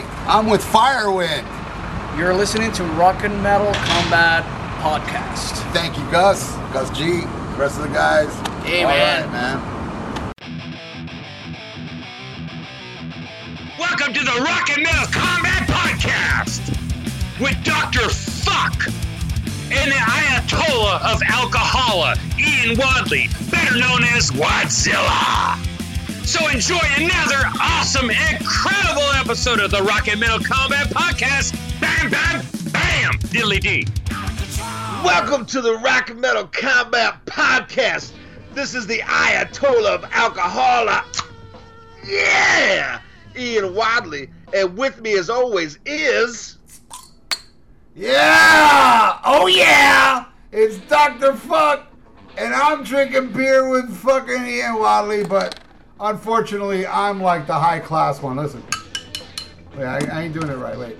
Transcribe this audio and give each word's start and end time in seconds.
Hey, 0.00 0.06
I'm 0.26 0.46
with 0.46 0.62
Firewind. 0.64 1.44
You're 2.16 2.32
listening 2.34 2.72
to 2.72 2.84
Rock 2.84 3.22
and 3.22 3.42
Metal 3.42 3.70
Combat 3.74 4.44
Podcast. 4.80 5.60
Thank 5.74 5.98
you, 5.98 6.10
Gus. 6.10 6.54
Gus 6.72 6.88
G. 6.96 7.20
The 7.20 7.56
rest 7.58 7.76
of 7.76 7.82
the 7.82 7.88
guys. 7.92 8.32
Hey, 8.64 8.84
All 8.84 8.90
man. 8.90 9.22
right, 9.22 9.32
man. 9.32 9.60
Welcome 13.78 14.14
to 14.14 14.20
the 14.24 14.40
Rock 14.42 14.70
and 14.70 14.82
Metal 14.82 15.06
Combat 15.12 15.68
Podcast 15.68 16.70
with 17.38 17.62
Dr. 17.62 18.08
Fuck 18.08 18.86
and 19.70 19.92
the 19.92 19.96
Ayatollah 19.96 21.12
of 21.12 21.20
Alcohola, 21.20 22.16
Ian 22.38 22.78
Wadley, 22.78 23.28
better 23.50 23.76
known 23.78 24.04
as 24.04 24.30
Wadzilla. 24.30 25.69
So 26.30 26.46
enjoy 26.46 26.78
another 26.96 27.42
awesome, 27.60 28.08
incredible 28.08 29.10
episode 29.16 29.58
of 29.58 29.72
the 29.72 29.82
Rock 29.82 30.06
and 30.06 30.20
Metal 30.20 30.38
Combat 30.38 30.86
Podcast. 30.86 31.52
Bam, 31.80 32.08
bam, 32.08 32.40
bam, 32.70 33.18
diddly 33.32 33.58
dee. 33.58 33.84
Welcome 35.04 35.44
to 35.46 35.60
the 35.60 35.76
Rock 35.78 36.10
and 36.10 36.20
Metal 36.20 36.44
Combat 36.44 37.16
Podcast. 37.26 38.12
This 38.54 38.76
is 38.76 38.86
the 38.86 38.98
Ayatollah 38.98 39.96
of 39.96 40.04
Alcohol. 40.12 41.02
Yeah! 42.06 43.00
Ian 43.36 43.74
Wadley. 43.74 44.30
And 44.54 44.78
with 44.78 45.00
me, 45.00 45.14
as 45.14 45.30
always, 45.30 45.80
is. 45.84 46.58
Yeah! 47.96 49.18
Oh 49.24 49.48
yeah! 49.48 50.26
It's 50.52 50.78
Dr. 50.78 51.34
Fuck, 51.34 51.88
and 52.38 52.54
I'm 52.54 52.84
drinking 52.84 53.32
beer 53.32 53.68
with 53.68 53.92
fucking 53.96 54.46
Ian 54.46 54.78
Wadley, 54.78 55.24
but 55.24 55.58
unfortunately, 56.00 56.86
I'm 56.86 57.20
like 57.22 57.46
the 57.46 57.54
high 57.54 57.78
class 57.80 58.22
one. 58.22 58.36
Listen. 58.36 58.62
Wait, 59.76 59.84
I, 59.84 59.98
I 60.12 60.22
ain't 60.22 60.34
doing 60.34 60.48
it 60.48 60.56
right. 60.56 60.78
Wait. 60.78 60.96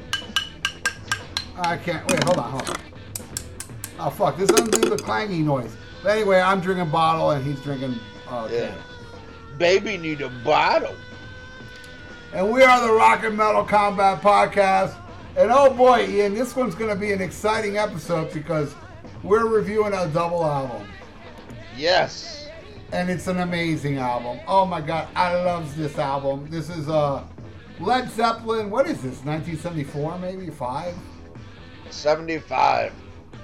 I 1.57 1.77
can't. 1.77 2.07
Wait, 2.11 2.23
hold 2.25 2.39
on, 2.39 2.51
hold 2.51 2.71
on. 2.71 2.77
Oh, 3.99 4.11
fuck. 4.11 4.37
This 4.39 4.49
doesn't 4.49 4.71
do 4.71 4.89
the 4.89 4.97
clangy 4.97 5.45
noise. 5.45 5.77
But 6.03 6.17
anyway, 6.17 6.41
I'm 6.41 6.61
drinking 6.61 6.91
bottle, 6.91 7.33
and 7.33 7.45
he's 7.45 7.61
drinking. 7.61 7.97
Uh, 8.29 8.49
Yeah. 8.51 8.69
can. 8.69 9.59
Baby 9.59 9.97
need 9.99 10.23
a 10.23 10.31
bottle. 10.45 10.95
And 12.33 12.51
we 12.51 12.63
are 12.63 12.81
the 12.87 12.93
Rock 12.93 13.25
and 13.25 13.37
Metal 13.37 13.65
Combat 13.65 14.23
Podcast. 14.23 14.95
And 15.37 15.51
oh 15.51 15.73
boy, 15.75 16.07
Ian, 16.09 16.35
this 16.35 16.57
one's 16.57 16.75
going 16.75 16.89
to 16.91 16.97
be 16.99 17.13
an 17.13 17.21
exciting 17.21 17.77
episode 17.77 18.33
because 18.33 18.75
we're 19.23 19.47
reviewing 19.47 19.93
a 19.93 20.07
double 20.09 20.45
album. 20.47 20.89
Yes. 21.77 22.40
And 22.93 23.09
it's 23.09 23.29
an 23.29 23.41
amazing 23.41 23.99
album. 23.99 24.41
Oh 24.49 24.67
my 24.67 24.81
god, 24.81 25.09
I 25.15 25.35
love 25.35 25.77
this 25.77 25.97
album. 25.99 26.49
This 26.51 26.69
is 26.69 26.89
uh 26.89 27.23
Led 27.79 28.11
Zeppelin, 28.11 28.69
what 28.69 28.87
is 28.87 28.97
this? 28.97 29.25
1974 29.25 30.19
maybe? 30.19 30.51
5? 30.51 30.95
75. 31.91 32.93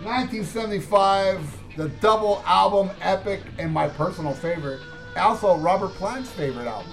1975, 0.03 1.59
the 1.77 1.89
double 2.01 2.43
album 2.47 2.91
epic 3.01 3.41
and 3.59 3.73
my 3.73 3.89
personal 3.89 4.35
favorite. 4.35 4.81
Also 5.17 5.57
Robert 5.57 5.93
Plant's 5.93 6.31
favorite 6.31 6.67
album. 6.67 6.93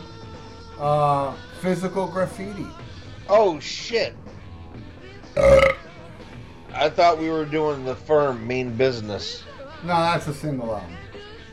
Uh 0.79 1.33
Physical 1.61 2.07
Graffiti. 2.07 2.67
Oh, 3.29 3.59
shit. 3.59 4.15
I 5.37 6.89
thought 6.89 7.17
we 7.17 7.29
were 7.29 7.45
doing 7.45 7.85
the 7.85 7.95
firm 7.95 8.45
mean 8.45 8.75
business. 8.75 9.43
No, 9.83 9.95
that's 9.95 10.27
a 10.27 10.33
single 10.33 10.75
album. 10.75 10.95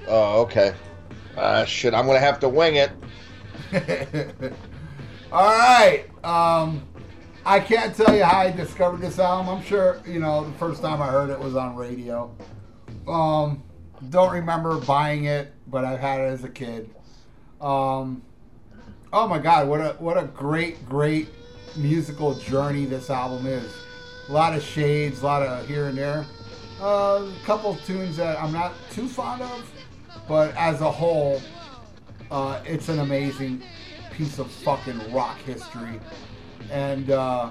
Oh, 0.09 0.43
okay. 0.43 0.75
Uh, 1.41 1.64
shit, 1.64 1.94
I'm 1.94 2.05
to 2.05 2.19
have 2.19 2.38
to 2.41 2.50
wing 2.50 2.77
it. 2.77 2.91
All 5.33 5.47
right. 5.47 6.05
Um, 6.22 6.86
I 7.47 7.60
can't 7.60 7.97
tell 7.97 8.14
you 8.14 8.24
how 8.24 8.41
I 8.41 8.50
discovered 8.50 9.00
this 9.00 9.19
album. 9.19 9.48
I'm 9.48 9.64
sure 9.64 10.02
you 10.06 10.20
know 10.20 10.44
the 10.44 10.52
first 10.58 10.82
time 10.82 11.00
I 11.00 11.06
heard 11.06 11.30
it 11.30 11.38
was 11.38 11.56
on 11.56 11.77
radio. 11.77 12.30
Um, 13.08 13.62
don't 14.10 14.34
remember 14.34 14.76
buying 14.81 15.25
it, 15.25 15.54
but 15.66 15.82
I've 15.82 15.98
had 15.98 16.20
it 16.20 16.25
as 16.25 16.44
a 16.44 16.48
kid. 16.50 16.91
Um, 17.59 18.20
oh 19.10 19.26
my 19.26 19.38
God, 19.38 19.66
what 19.66 19.81
a 19.81 19.97
what 19.98 20.19
a 20.19 20.25
great 20.25 20.86
great 20.91 21.31
musical 21.75 22.34
journey 22.34 22.84
this 22.84 23.09
album 23.09 23.47
is. 23.47 23.72
A 24.28 24.32
lot 24.32 24.54
of 24.54 24.62
shades, 24.62 25.22
a 25.22 25.25
lot 25.25 25.42
of 25.42 25.66
here 25.66 25.86
and 25.86 25.97
there. 25.97 26.26
Uh, 26.82 27.31
a 27.34 27.47
couple 27.47 27.76
tunes 27.76 28.19
that 28.19 28.38
I'm 28.38 28.53
not 28.53 28.75
too 28.91 29.09
fond 29.09 29.41
of, 29.41 29.70
but 30.30 30.56
as 30.56 30.80
a 30.80 30.88
whole, 30.88 31.42
uh, 32.30 32.62
it's 32.64 32.88
an 32.88 33.00
amazing 33.00 33.60
piece 34.12 34.38
of 34.38 34.48
fucking 34.48 35.12
rock 35.12 35.36
history. 35.38 35.98
And 36.70 37.10
uh, 37.10 37.50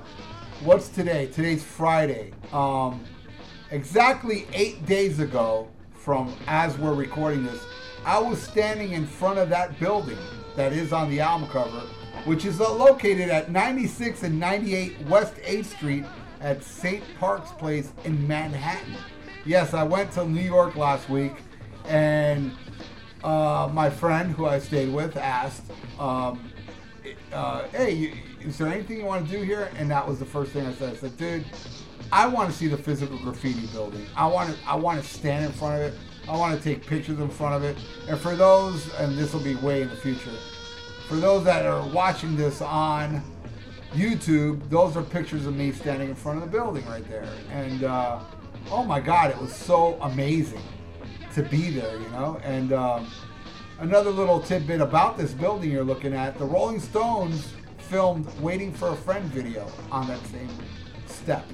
what's 0.63 0.88
today? 0.88 1.25
Today's 1.25 1.62
Friday. 1.62 2.31
Um, 2.53 3.03
exactly 3.72 4.47
eight 4.53 4.85
days 4.85 5.19
ago, 5.19 5.67
from 5.94 6.34
as 6.47 6.78
we're 6.78 6.94
recording 6.94 7.44
this, 7.44 7.62
I 8.06 8.17
was 8.17 8.41
standing 8.41 8.94
in 8.94 9.06
front 9.06 9.40
of 9.40 9.50
that 9.50 9.78
building 9.78 10.17
that 10.56 10.72
is 10.72 10.94
on 10.94 11.09
the 11.09 11.19
album 11.19 11.50
cover, 11.50 11.81
which 12.23 12.46
is 12.46 12.61
uh, 12.61 12.73
located 12.73 13.29
at 13.29 13.51
96 13.51 14.23
and 14.23 14.40
98 14.40 15.01
West 15.07 15.35
8th 15.35 15.66
Street 15.66 16.06
at 16.40 16.63
St. 16.63 17.03
Mark's 17.19 17.51
Place 17.51 17.91
in 18.06 18.25
Manhattan. 18.25 18.96
Yes, 19.46 19.73
I 19.73 19.84
went 19.84 20.13
to 20.13 20.23
New 20.23 20.40
York 20.40 20.78
last 20.78 21.09
week, 21.09 21.34
and 21.84 22.53
uh, 23.24 23.69
my 23.74 23.90
friend 23.90 24.31
who 24.31 24.46
I 24.46 24.59
stayed 24.59 24.94
with 24.94 25.18
asked, 25.18 25.63
um, 26.00 26.52
uh, 27.34 27.63
"Hey, 27.69 28.13
is 28.41 28.57
there 28.57 28.68
anything 28.68 28.97
you 28.97 29.06
want 29.06 29.28
to 29.28 29.31
do 29.31 29.44
here?" 29.44 29.69
And 29.78 29.90
that 29.91 30.07
was 30.07 30.19
the 30.19 30.25
first 30.25 30.52
thing 30.52 30.66
I 30.66 30.74
said. 30.74 30.94
I 30.94 30.96
said, 30.96 31.18
"Dude, 31.18 31.46
I 32.12 32.28
want 32.28 32.50
to 32.50 32.56
see 32.56 32.68
the 32.68 32.78
physical 32.78 33.18
graffiti 33.19 33.68
building. 33.68 34.06
I 34.16 34.28
want 34.28 34.50
to. 34.50 34.58
I 34.68 34.75
want 34.75 35.02
to 35.02 35.08
stand 35.08 35.46
in 35.46 35.52
front 35.52 35.81
of 35.81 35.94
it. 35.94 36.00
I 36.28 36.38
want 36.38 36.58
to 36.58 36.63
take 36.63 36.85
pictures 36.85 37.19
in 37.19 37.29
front 37.29 37.56
of 37.56 37.63
it. 37.63 37.75
And 38.08 38.19
for 38.19 38.35
those, 38.35 38.94
and 38.96 39.18
this 39.18 39.34
will 39.34 39.44
be 39.44 39.56
way 39.56 39.81
in 39.81 39.90
the 39.90 39.96
future, 39.96 40.38
for 41.08 41.16
those 41.16 41.44
that 41.46 41.66
are 41.66 41.88
watching 41.90 42.35
this 42.35 42.62
on 42.62 43.24
YouTube, 43.94 44.69
those 44.69 44.96
are 44.96 45.02
pictures 45.02 45.47
of 45.47 45.56
me 45.56 45.72
standing 45.72 46.09
in 46.09 46.16
front 46.16 46.38
of 46.38 46.46
the 46.46 46.52
building 46.56 46.85
right 46.85 47.08
there. 47.09 47.28
And 47.52 47.84
uh, 47.84 48.19
oh 48.69 48.84
my 48.84 49.00
God, 49.00 49.31
it 49.31 49.38
was 49.41 49.53
so 49.53 49.97
amazing 50.02 50.62
to 51.34 51.44
be 51.44 51.69
there, 51.72 51.97
you 51.97 52.09
know. 52.09 52.40
And 52.44 52.73
um, 52.73 53.07
another 53.79 54.09
little 54.09 54.40
tidbit 54.40 54.81
about 54.81 55.17
this 55.17 55.34
building 55.34 55.72
you're 55.72 55.84
looking 55.84 56.13
at: 56.13 56.38
the 56.38 56.45
Rolling 56.45 56.79
Stones 56.79 57.53
filmed 57.78 58.28
"Waiting 58.40 58.73
for 58.73 58.90
a 58.90 58.95
Friend" 58.95 59.25
video 59.25 59.67
on 59.91 60.07
that 60.07 60.19
same 60.28 60.50
step. 61.07 61.45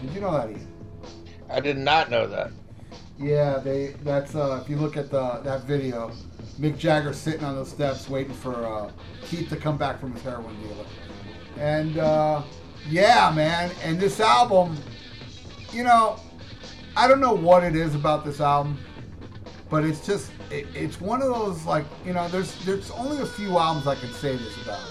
Did 0.00 0.12
you 0.12 0.20
know 0.20 0.32
that, 0.32 0.50
Ian? 0.50 0.68
I 1.50 1.60
did 1.60 1.76
not 1.76 2.10
know 2.10 2.26
that. 2.26 2.50
Yeah, 3.18 3.58
they. 3.58 3.94
That's 4.02 4.34
uh, 4.34 4.60
if 4.62 4.68
you 4.68 4.76
look 4.76 4.96
at 4.96 5.10
the 5.10 5.40
that 5.44 5.64
video, 5.64 6.12
Mick 6.58 6.78
Jagger 6.78 7.12
sitting 7.12 7.44
on 7.44 7.54
those 7.54 7.70
steps 7.70 8.08
waiting 8.08 8.34
for 8.34 8.66
uh, 8.66 8.90
Keith 9.22 9.48
to 9.50 9.56
come 9.56 9.76
back 9.76 10.00
from 10.00 10.12
his 10.12 10.22
heroin 10.22 10.56
dealer, 10.62 10.86
and 11.58 11.98
uh, 11.98 12.42
yeah, 12.88 13.32
man. 13.34 13.70
And 13.84 14.00
this 14.00 14.18
album, 14.18 14.76
you 15.72 15.84
know, 15.84 16.18
I 16.96 17.06
don't 17.06 17.20
know 17.20 17.34
what 17.34 17.62
it 17.62 17.76
is 17.76 17.94
about 17.94 18.24
this 18.24 18.40
album, 18.40 18.78
but 19.72 19.86
it's 19.86 20.06
just 20.06 20.30
it, 20.50 20.66
it's 20.74 21.00
one 21.00 21.22
of 21.22 21.28
those 21.28 21.64
like 21.64 21.86
you 22.04 22.12
know, 22.12 22.28
there's 22.28 22.62
there's 22.66 22.90
only 22.90 23.22
a 23.22 23.26
few 23.26 23.56
albums 23.56 23.86
I 23.86 23.94
can 23.94 24.12
say 24.12 24.36
this 24.36 24.62
about, 24.62 24.86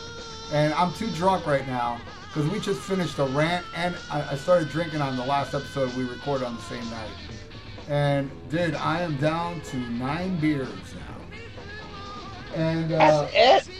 and 0.51 0.73
I'm 0.73 0.91
too 0.95 1.07
drunk 1.11 1.45
right 1.45 1.65
now 1.67 2.01
because 2.27 2.49
we 2.49 2.59
just 2.59 2.81
finished 2.81 3.19
a 3.19 3.25
rant 3.25 3.63
and 3.75 3.95
I, 4.09 4.31
I 4.31 4.35
started 4.35 4.69
drinking 4.69 5.01
on 5.01 5.15
the 5.17 5.23
last 5.23 5.53
episode 5.53 5.93
we 5.93 6.05
recorded 6.05 6.45
on 6.45 6.55
the 6.55 6.61
same 6.63 6.83
night. 6.89 7.11
And 7.89 8.31
dude, 8.49 8.73
I 8.73 9.01
am 9.01 9.17
down 9.17 9.61
to 9.61 9.77
nine 9.77 10.39
beers 10.39 10.67
now. 10.95 12.55
And 12.55 12.91
uh, 12.91 13.27
That's 13.31 13.67
it? 13.67 13.73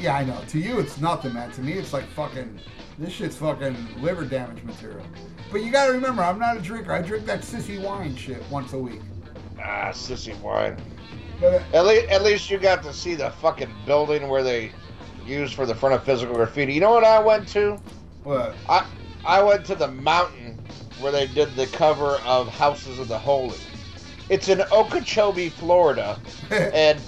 yeah, 0.00 0.16
I 0.16 0.24
know. 0.24 0.40
To 0.48 0.58
you, 0.58 0.78
it's 0.78 0.98
nothing, 0.98 1.34
man. 1.34 1.50
To 1.52 1.60
me, 1.60 1.74
it's 1.74 1.92
like 1.92 2.06
fucking. 2.06 2.58
This 2.98 3.12
shit's 3.12 3.36
fucking 3.36 3.76
liver 4.00 4.24
damage 4.24 4.62
material. 4.62 5.04
But 5.52 5.62
you 5.62 5.70
gotta 5.70 5.92
remember, 5.92 6.22
I'm 6.22 6.38
not 6.38 6.56
a 6.56 6.60
drinker. 6.60 6.92
I 6.92 7.02
drink 7.02 7.26
that 7.26 7.40
sissy 7.40 7.82
wine 7.82 8.16
shit 8.16 8.42
once 8.50 8.72
a 8.72 8.78
week. 8.78 9.00
Ah, 9.62 9.90
sissy 9.92 10.38
wine. 10.40 10.76
But 11.40 11.62
At 11.72 11.86
least, 11.86 12.06
at 12.10 12.22
least 12.22 12.50
you 12.50 12.58
got 12.58 12.82
to 12.82 12.92
see 12.92 13.14
the 13.14 13.30
fucking 13.30 13.72
building 13.86 14.28
where 14.28 14.42
they 14.42 14.72
used 15.26 15.54
for 15.54 15.66
the 15.66 15.74
front 15.74 15.94
of 15.94 16.04
physical 16.04 16.34
graffiti. 16.34 16.72
You 16.74 16.80
know 16.80 16.90
what 16.90 17.04
I 17.04 17.18
went 17.18 17.48
to? 17.48 17.80
what? 18.24 18.54
I 18.68 18.86
I 19.24 19.42
went 19.42 19.64
to 19.66 19.74
the 19.74 19.88
mountain 19.88 20.58
where 21.00 21.12
they 21.12 21.26
did 21.26 21.54
the 21.56 21.66
cover 21.68 22.16
of 22.24 22.48
Houses 22.48 22.98
of 22.98 23.08
the 23.08 23.18
Holy. 23.18 23.58
It's 24.28 24.48
in 24.48 24.62
Okeechobee, 24.72 25.48
Florida, 25.48 26.18
and 26.50 27.00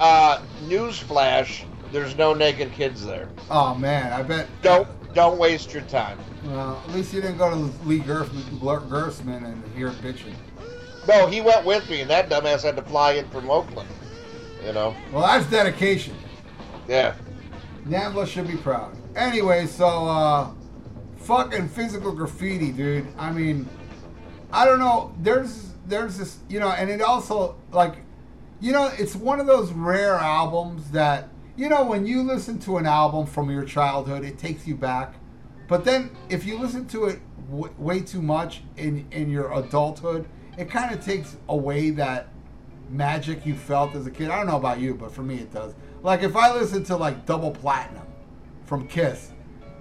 uh, 0.00 0.38
newsflash: 0.64 1.64
there's 1.92 2.16
no 2.16 2.34
naked 2.34 2.72
kids 2.72 3.04
there. 3.04 3.28
oh 3.50 3.74
man, 3.74 4.12
I 4.12 4.22
bet. 4.22 4.48
Don't 4.62 4.88
don't 5.14 5.38
waste 5.38 5.72
your 5.72 5.82
time. 5.82 6.18
Well, 6.44 6.82
at 6.86 6.94
least 6.94 7.12
you 7.12 7.20
didn't 7.20 7.38
go 7.38 7.50
to 7.50 7.56
Lee 7.86 8.00
Gerfman, 8.00 8.42
Gerstmann 8.60 9.44
and 9.44 9.62
hear 9.76 9.90
bitching. 9.90 10.34
No, 11.08 11.26
he 11.26 11.40
went 11.40 11.64
with 11.64 11.88
me, 11.90 12.00
and 12.00 12.10
that 12.10 12.28
dumbass 12.28 12.62
had 12.62 12.76
to 12.76 12.82
fly 12.82 13.12
in 13.12 13.28
from 13.30 13.50
Oakland. 13.50 13.88
You 14.64 14.72
know? 14.72 14.94
Well, 15.12 15.22
that's 15.26 15.50
dedication. 15.50 16.14
Yeah. 16.88 17.14
Nambla 17.86 18.26
should 18.26 18.46
be 18.46 18.56
proud. 18.56 18.96
Anyway, 19.16 19.66
so 19.66 19.86
uh, 19.86 20.50
fucking 21.16 21.68
physical 21.68 22.12
graffiti, 22.12 22.70
dude. 22.70 23.06
I 23.18 23.32
mean, 23.32 23.68
I 24.52 24.64
don't 24.64 24.78
know. 24.78 25.14
There's 25.20 25.70
there's 25.86 26.16
this, 26.16 26.38
you 26.48 26.60
know, 26.60 26.68
and 26.68 26.88
it 26.88 27.02
also 27.02 27.56
like, 27.72 27.96
you 28.60 28.72
know, 28.72 28.90
it's 28.98 29.16
one 29.16 29.40
of 29.40 29.46
those 29.46 29.72
rare 29.72 30.14
albums 30.14 30.90
that 30.92 31.28
you 31.56 31.68
know 31.68 31.84
when 31.84 32.06
you 32.06 32.22
listen 32.22 32.58
to 32.60 32.76
an 32.78 32.86
album 32.86 33.26
from 33.26 33.50
your 33.50 33.64
childhood, 33.64 34.24
it 34.24 34.38
takes 34.38 34.66
you 34.66 34.76
back. 34.76 35.14
But 35.68 35.84
then 35.84 36.10
if 36.28 36.44
you 36.44 36.58
listen 36.58 36.86
to 36.88 37.06
it 37.06 37.20
w- 37.50 37.72
way 37.78 38.00
too 38.00 38.22
much 38.22 38.62
in 38.76 39.06
in 39.10 39.28
your 39.30 39.52
adulthood, 39.52 40.28
it 40.62 40.70
kind 40.70 40.94
of 40.94 41.04
takes 41.04 41.36
away 41.48 41.90
that 41.90 42.28
magic 42.88 43.44
you 43.44 43.54
felt 43.54 43.96
as 43.96 44.06
a 44.06 44.10
kid. 44.10 44.30
I 44.30 44.36
don't 44.36 44.46
know 44.46 44.56
about 44.56 44.78
you, 44.78 44.94
but 44.94 45.10
for 45.10 45.22
me 45.22 45.36
it 45.36 45.52
does. 45.52 45.74
Like 46.04 46.22
if 46.22 46.36
I 46.36 46.52
listen 46.52 46.84
to 46.84 46.96
like 46.96 47.26
Double 47.26 47.50
Platinum 47.50 48.06
from 48.64 48.86
Kiss, 48.86 49.32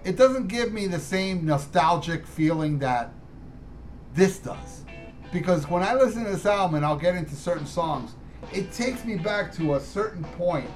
it 0.04 0.18
doesn't 0.18 0.48
give 0.48 0.74
me 0.74 0.88
the 0.88 1.00
same 1.00 1.46
nostalgic 1.46 2.26
feeling 2.26 2.80
that 2.80 3.14
this 4.16 4.40
does. 4.40 4.84
Because 5.32 5.70
when 5.70 5.84
I 5.84 5.94
listen 5.94 6.26
to 6.26 6.32
this 6.32 6.48
album 6.48 6.76
and 6.76 6.86
I'll 6.86 6.98
get 6.98 7.16
into 7.16 7.36
certain 7.36 7.68
songs, 7.68 8.16
it 8.52 8.72
takes 8.72 9.06
me 9.06 9.18
back 9.18 9.54
to 9.54 9.76
a 9.76 9.80
certain 9.80 10.24
point. 10.24 10.70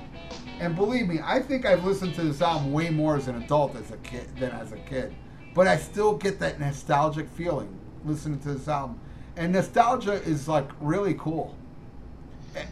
And 0.59 0.75
believe 0.75 1.07
me, 1.07 1.19
I 1.23 1.41
think 1.41 1.65
I've 1.65 1.83
listened 1.83 2.13
to 2.15 2.21
this 2.21 2.43
album 2.43 2.71
way 2.71 2.91
more 2.91 3.17
as 3.17 3.27
an 3.27 3.41
adult 3.41 3.75
as 3.75 3.89
a 3.89 3.97
kid 3.97 4.27
than 4.37 4.51
as 4.51 4.71
a 4.71 4.77
kid. 4.77 5.15
But 5.55 5.67
I 5.67 5.77
still 5.77 6.15
get 6.15 6.37
that 6.39 6.59
nostalgic 6.59 7.27
feeling 7.29 7.75
listening 8.05 8.39
to 8.41 8.53
this 8.53 8.67
album. 8.67 8.99
And 9.37 9.51
nostalgia 9.53 10.13
is 10.13 10.47
like 10.47 10.69
really 10.79 11.15
cool. 11.15 11.55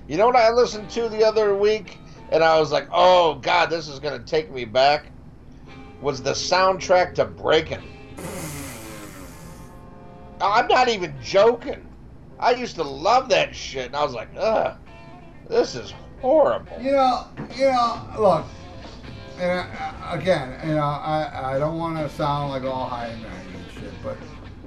You 0.08 0.18
know 0.18 0.28
what 0.28 0.36
I 0.36 0.50
listened 0.50 0.90
to 0.92 1.10
the 1.10 1.24
other 1.24 1.56
week, 1.56 1.98
and 2.32 2.44
I 2.44 2.60
was 2.60 2.72
like, 2.72 2.88
"Oh 2.92 3.36
God, 3.36 3.70
this 3.70 3.88
is 3.88 4.00
gonna 4.00 4.20
take 4.20 4.52
me 4.52 4.64
back." 4.66 5.08
Was 6.02 6.22
the 6.22 6.32
soundtrack 6.32 7.16
to 7.16 7.26
Breaking? 7.26 7.82
I'm 10.42 10.68
not 10.68 10.90
even 10.90 11.14
joking. 11.22 11.86
I 12.40 12.52
used 12.52 12.76
to 12.76 12.84
love 12.84 13.30
that 13.30 13.56
shit, 13.56 13.88
and 13.88 13.96
I 13.96 14.04
was 14.04 14.14
like, 14.14 14.30
"Ugh, 14.38 14.76
this 15.50 15.76
is 15.76 15.94
horrible." 16.22 16.82
You 16.82 16.92
know, 16.92 17.28
you 17.56 17.66
know, 17.66 18.02
look, 18.18 18.46
and 19.40 19.60
I, 19.62 20.16
again, 20.16 20.60
you 20.68 20.76
know, 20.76 20.82
I, 20.82 21.56
I 21.56 21.60
don't 21.60 21.78
want 21.78 21.98
to 21.98 22.10
sound 22.10 22.52
like 22.52 22.64
all 22.64 22.88
high 22.88 23.08
and 23.08 23.22
mighty 23.22 23.58
and 23.58 23.72
shit, 23.74 23.94
but 24.04 24.18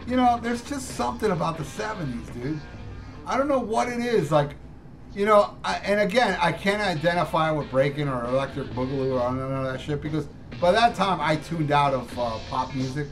you 0.07 0.17
know, 0.17 0.39
there's 0.43 0.63
just 0.63 0.91
something 0.91 1.31
about 1.31 1.59
the 1.59 1.65
'70s, 1.65 2.33
dude. 2.33 2.61
I 3.27 3.37
don't 3.37 3.49
know 3.49 3.59
what 3.59 3.89
it 3.89 3.99
is, 3.99 4.31
like, 4.31 4.51
you 5.15 5.27
know, 5.27 5.57
I, 5.65 5.77
and 5.79 6.01
again, 6.01 6.39
I 6.41 6.53
can't 6.53 6.81
identify 6.81 7.51
with 7.51 7.71
breaking 7.71 8.09
or 8.09 8.25
electric 8.27 8.69
boogaloo 8.69 9.21
or 9.21 9.35
none 9.35 9.53
of 9.53 9.73
that 9.73 9.81
shit 9.81 10.01
because 10.01 10.27
by 10.61 10.71
that 10.73 10.95
time 10.95 11.21
I 11.21 11.37
tuned 11.37 11.73
out 11.73 11.95
of 11.95 12.19
uh, 12.19 12.39
pop 12.51 12.75
music 12.75 13.09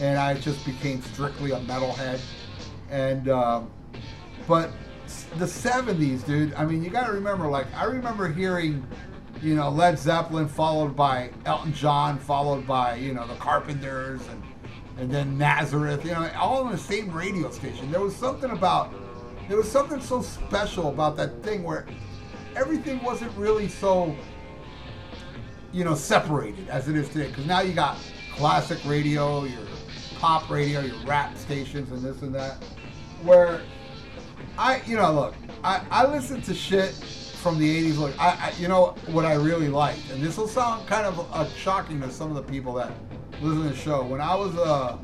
and 0.00 0.18
I 0.18 0.34
just 0.34 0.64
became 0.66 1.00
strictly 1.02 1.52
a 1.52 1.60
metalhead. 1.60 2.20
And 2.90 3.28
um, 3.28 3.70
but 4.46 4.70
the 5.36 5.44
'70s, 5.44 6.24
dude. 6.26 6.54
I 6.54 6.64
mean, 6.64 6.82
you 6.82 6.90
got 6.90 7.06
to 7.06 7.12
remember. 7.12 7.48
Like, 7.48 7.66
I 7.74 7.84
remember 7.84 8.28
hearing, 8.28 8.86
you 9.42 9.54
know, 9.54 9.68
Led 9.68 9.98
Zeppelin, 9.98 10.48
followed 10.48 10.96
by 10.96 11.30
Elton 11.44 11.72
John, 11.72 12.18
followed 12.18 12.66
by 12.66 12.96
you 12.96 13.14
know 13.14 13.26
the 13.26 13.34
Carpenters, 13.34 14.26
and 14.28 14.42
and 14.98 15.10
then 15.10 15.38
Nazareth. 15.38 16.04
You 16.04 16.12
know, 16.12 16.30
all 16.36 16.64
on 16.64 16.72
the 16.72 16.78
same 16.78 17.10
radio 17.10 17.50
station. 17.50 17.90
There 17.90 18.00
was 18.00 18.14
something 18.14 18.50
about. 18.50 18.92
There 19.48 19.56
was 19.56 19.70
something 19.70 20.00
so 20.00 20.20
special 20.20 20.88
about 20.88 21.16
that 21.16 21.42
thing 21.42 21.62
where 21.62 21.86
everything 22.54 23.02
wasn't 23.02 23.34
really 23.34 23.68
so 23.68 24.14
you 25.72 25.84
know, 25.84 25.94
separated 25.94 26.68
as 26.68 26.88
it 26.88 26.96
is 26.96 27.08
today. 27.08 27.28
Because 27.28 27.46
now 27.46 27.60
you 27.60 27.72
got 27.72 27.98
classic 28.34 28.78
radio, 28.84 29.44
your 29.44 29.60
pop 30.18 30.48
radio, 30.50 30.80
your 30.80 30.96
rap 31.04 31.36
stations, 31.36 31.90
and 31.90 32.02
this 32.02 32.22
and 32.22 32.34
that. 32.34 32.62
Where 33.22 33.62
I, 34.56 34.82
you 34.86 34.96
know, 34.96 35.12
look, 35.12 35.34
I, 35.62 35.82
I 35.90 36.06
listen 36.06 36.40
to 36.42 36.54
shit 36.54 36.92
from 37.42 37.58
the 37.58 37.90
80s. 37.90 37.98
Look, 37.98 38.18
I, 38.20 38.28
I, 38.28 38.52
you 38.58 38.68
know 38.68 38.94
what 39.08 39.24
I 39.24 39.34
really 39.34 39.68
liked, 39.68 40.10
and 40.10 40.22
this 40.22 40.36
will 40.36 40.48
sound 40.48 40.86
kind 40.86 41.06
of 41.06 41.32
uh, 41.32 41.48
shocking 41.50 42.00
to 42.00 42.10
some 42.10 42.30
of 42.30 42.36
the 42.36 42.50
people 42.50 42.72
that 42.74 42.92
listen 43.40 43.62
to 43.62 43.68
the 43.68 43.76
show. 43.76 44.04
When 44.04 44.20
I 44.20 44.34
was 44.34 44.56
uh, 44.56 44.98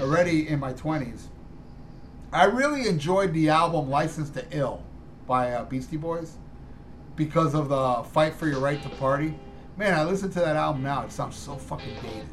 already 0.00 0.48
in 0.48 0.58
my 0.58 0.72
20s, 0.72 1.26
I 2.32 2.44
really 2.44 2.88
enjoyed 2.88 3.32
the 3.32 3.48
album 3.48 3.88
License 3.88 4.30
to 4.30 4.44
Ill 4.50 4.82
by 5.26 5.52
uh, 5.52 5.64
Beastie 5.64 5.96
Boys 5.96 6.36
because 7.14 7.54
of 7.54 7.68
the 7.68 8.02
Fight 8.10 8.34
for 8.34 8.48
Your 8.48 8.60
Right 8.60 8.82
to 8.82 8.88
Party. 8.88 9.38
Man, 9.76 9.94
I 9.94 10.04
listen 10.04 10.30
to 10.30 10.40
that 10.40 10.56
album 10.56 10.82
now. 10.82 11.04
It 11.04 11.12
sounds 11.12 11.36
so 11.36 11.56
fucking 11.56 11.94
dated. 12.02 12.26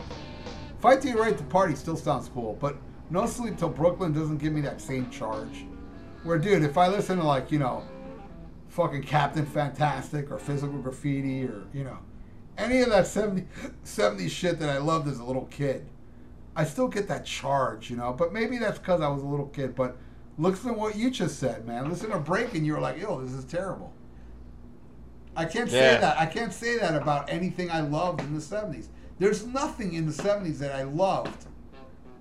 Fight 0.79 1.01
for 1.01 1.07
Your 1.07 1.21
Right 1.21 1.37
to 1.37 1.43
Party 1.45 1.75
still 1.75 1.95
sounds 1.95 2.29
cool, 2.29 2.57
but 2.59 2.77
No 3.09 3.25
Sleep 3.25 3.57
Till 3.57 3.69
Brooklyn 3.69 4.11
doesn't 4.11 4.37
give 4.37 4.53
me 4.53 4.61
that 4.61 4.81
same 4.81 5.09
charge. 5.09 5.65
Where, 6.23 6.37
dude, 6.37 6.63
if 6.63 6.77
I 6.77 6.87
listen 6.87 7.17
to 7.17 7.23
like, 7.23 7.51
you 7.51 7.59
know, 7.59 7.83
fucking 8.69 9.03
Captain 9.03 9.45
Fantastic 9.45 10.31
or 10.31 10.39
Physical 10.39 10.79
Graffiti 10.79 11.43
or, 11.45 11.63
you 11.73 11.83
know, 11.83 11.99
any 12.57 12.81
of 12.81 12.89
that 12.89 13.07
70, 13.07 13.45
70s 13.85 14.29
shit 14.29 14.59
that 14.59 14.69
I 14.69 14.77
loved 14.77 15.07
as 15.07 15.19
a 15.19 15.23
little 15.23 15.45
kid, 15.45 15.85
I 16.55 16.65
still 16.65 16.87
get 16.87 17.07
that 17.07 17.25
charge, 17.25 17.89
you 17.89 17.95
know. 17.97 18.13
But 18.13 18.31
maybe 18.33 18.57
that's 18.57 18.77
because 18.79 19.01
I 19.01 19.07
was 19.07 19.23
a 19.23 19.25
little 19.25 19.47
kid. 19.47 19.75
But 19.75 19.97
listen 20.37 20.71
to 20.71 20.77
what 20.77 20.95
you 20.95 21.09
just 21.09 21.39
said, 21.39 21.65
man. 21.65 21.89
Listen 21.89 22.11
to 22.11 22.19
Break 22.19 22.53
and 22.53 22.65
you 22.65 22.73
were 22.73 22.79
like, 22.79 22.99
yo, 22.99 23.21
this 23.21 23.33
is 23.33 23.45
terrible. 23.45 23.91
I 25.35 25.45
can't 25.45 25.69
say 25.69 25.93
Yeah. 25.93 25.99
that. 25.99 26.19
I 26.19 26.27
can't 26.27 26.53
say 26.53 26.77
that 26.77 26.95
about 26.95 27.29
anything 27.29 27.71
I 27.71 27.81
loved 27.81 28.21
in 28.21 28.33
the 28.35 28.39
70s. 28.41 28.87
There's 29.17 29.45
nothing 29.45 29.93
in 29.93 30.05
the 30.05 30.11
70s 30.13 30.59
that 30.59 30.75
I 30.75 30.83
loved 30.83 31.45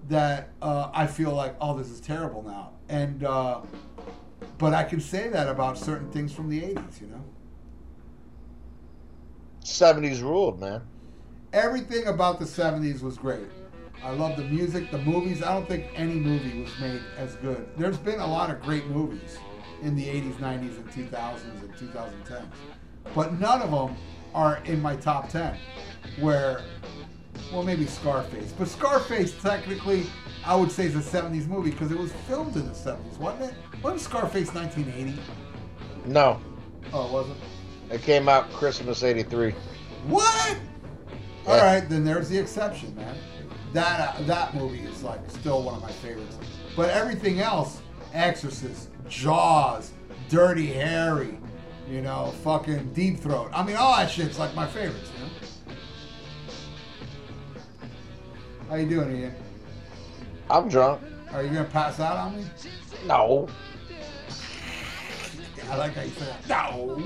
that 0.09 0.49
uh, 0.63 0.91
I 0.95 1.07
feel 1.07 1.33
like, 1.33 1.55
oh, 1.61 1.77
this 1.77 1.89
is 1.91 2.01
terrible 2.01 2.43
now. 2.43 2.71
And, 2.89 3.25
uh, 3.25 3.61
but 4.59 4.73
I 4.75 4.83
can 4.85 5.01
say 5.01 5.29
that 5.29 5.49
about 5.49 5.77
certain 5.79 6.11
things 6.11 6.33
from 6.33 6.49
the 6.49 6.61
80s, 6.61 7.01
you 7.01 7.07
know? 7.09 7.23
70s 9.65 10.23
ruled, 10.23 10.61
man. 10.61 10.83
Everything 11.53 12.07
about 12.07 12.39
the 12.39 12.45
70s 12.45 13.03
was 13.03 13.17
great. 13.17 13.47
I 14.03 14.11
love 14.11 14.37
the 14.37 14.45
music, 14.45 14.91
the 14.91 14.99
movies. 14.99 15.43
I 15.43 15.53
don't 15.55 15.69
think 15.69 15.87
any 15.95 16.15
movie 16.15 16.63
was 16.63 16.81
made 16.81 17.01
as 17.17 17.35
good. 17.37 17.69
There's 17.77 17.99
been 17.99 18.19
a 18.21 18.27
lot 18.27 18.51
of 18.51 18.61
great 18.63 18.87
movies 18.89 19.39
in 19.83 19.95
the 19.95 20.05
80s, 20.05 20.35
90s, 20.37 20.77
and 20.77 20.91
2000s 20.91 21.61
and 21.61 21.75
2010s. 21.75 22.47
But 23.15 23.39
none 23.39 23.63
of 23.63 23.71
them 23.71 23.97
are 24.35 24.59
in 24.65 24.81
my 24.81 24.97
top 24.97 25.29
10. 25.29 25.57
Where, 26.21 26.63
well, 27.53 27.63
maybe 27.63 27.87
Scarface. 27.87 28.53
But 28.59 28.69
Scarface, 28.69 29.41
technically, 29.41 30.07
I 30.45 30.57
would 30.57 30.73
say 30.73 30.87
is 30.87 30.97
a 30.97 30.99
70s 30.99 31.47
movie 31.47 31.71
because 31.71 31.93
it 31.93 31.99
was 31.99 32.13
filmed 32.27 32.57
in 32.57 32.67
the 32.67 32.75
70s, 32.75 33.19
wasn't 33.19 33.53
it? 33.53 33.55
Wasn't 33.83 34.01
Scarface 34.01 34.53
1980? 34.53 35.21
No, 36.07 36.41
Oh, 36.93 37.07
it 37.07 37.13
wasn't? 37.13 37.39
It 37.93 38.03
came 38.03 38.29
out 38.29 38.51
Christmas 38.53 39.03
'83. 39.03 39.53
What? 40.09 40.57
All 41.47 41.57
Yeah. 41.57 41.75
right, 41.75 41.89
then 41.89 42.05
there's 42.05 42.29
the 42.29 42.39
exception, 42.39 42.95
man. 42.97 43.15
That 43.73 44.17
uh, 44.17 44.23
that 44.23 44.55
movie 44.55 44.81
is 44.81 45.03
like 45.03 45.21
still 45.31 45.63
one 45.63 45.75
of 45.75 45.83
my 45.83 45.91
favorites. 45.93 46.37
But 46.77 46.91
everything 46.91 47.41
else, 47.41 47.81
Exorcist, 48.15 48.89
Jaws, 49.09 49.93
Dirty 50.29 50.67
Harry, 50.67 51.39
you 51.89 52.01
know, 52.03 52.33
fucking 52.43 52.93
Deep 52.93 53.19
Throat. 53.21 53.51
I 53.53 53.63
mean, 53.63 53.77
all 53.77 53.97
that 53.97 54.11
shit's 54.11 54.39
like 54.39 54.55
my 54.55 54.67
favorites. 54.67 55.11
You 55.15 55.25
know. 55.25 55.77
How 58.69 58.77
you 58.77 58.89
doing, 58.89 59.17
Ian? 59.17 59.35
I'm 60.51 60.69
drunk. 60.69 61.01
Are 61.33 61.43
you 61.43 61.49
gonna 61.49 61.65
pass 61.65 61.99
out 62.01 62.17
on 62.17 62.37
me? 62.37 62.45
No. 63.07 63.49
I 65.71 65.77
like 65.77 65.95
how 65.95 66.03
you 66.03 66.11
said 66.11 66.35
that. 66.47 66.73
No. 66.75 67.03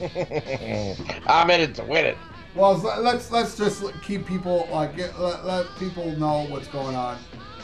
I'm 1.26 1.50
in 1.50 1.60
it 1.60 1.74
to 1.76 1.84
win 1.84 2.06
it. 2.06 2.16
Well, 2.54 2.76
let's 3.00 3.30
let's 3.30 3.56
just 3.56 3.84
keep 4.02 4.26
people 4.26 4.68
like 4.72 4.96
get, 4.96 5.18
let, 5.20 5.44
let 5.44 5.66
people 5.78 6.10
know 6.16 6.46
what's 6.48 6.68
going 6.68 6.96
on. 6.96 7.18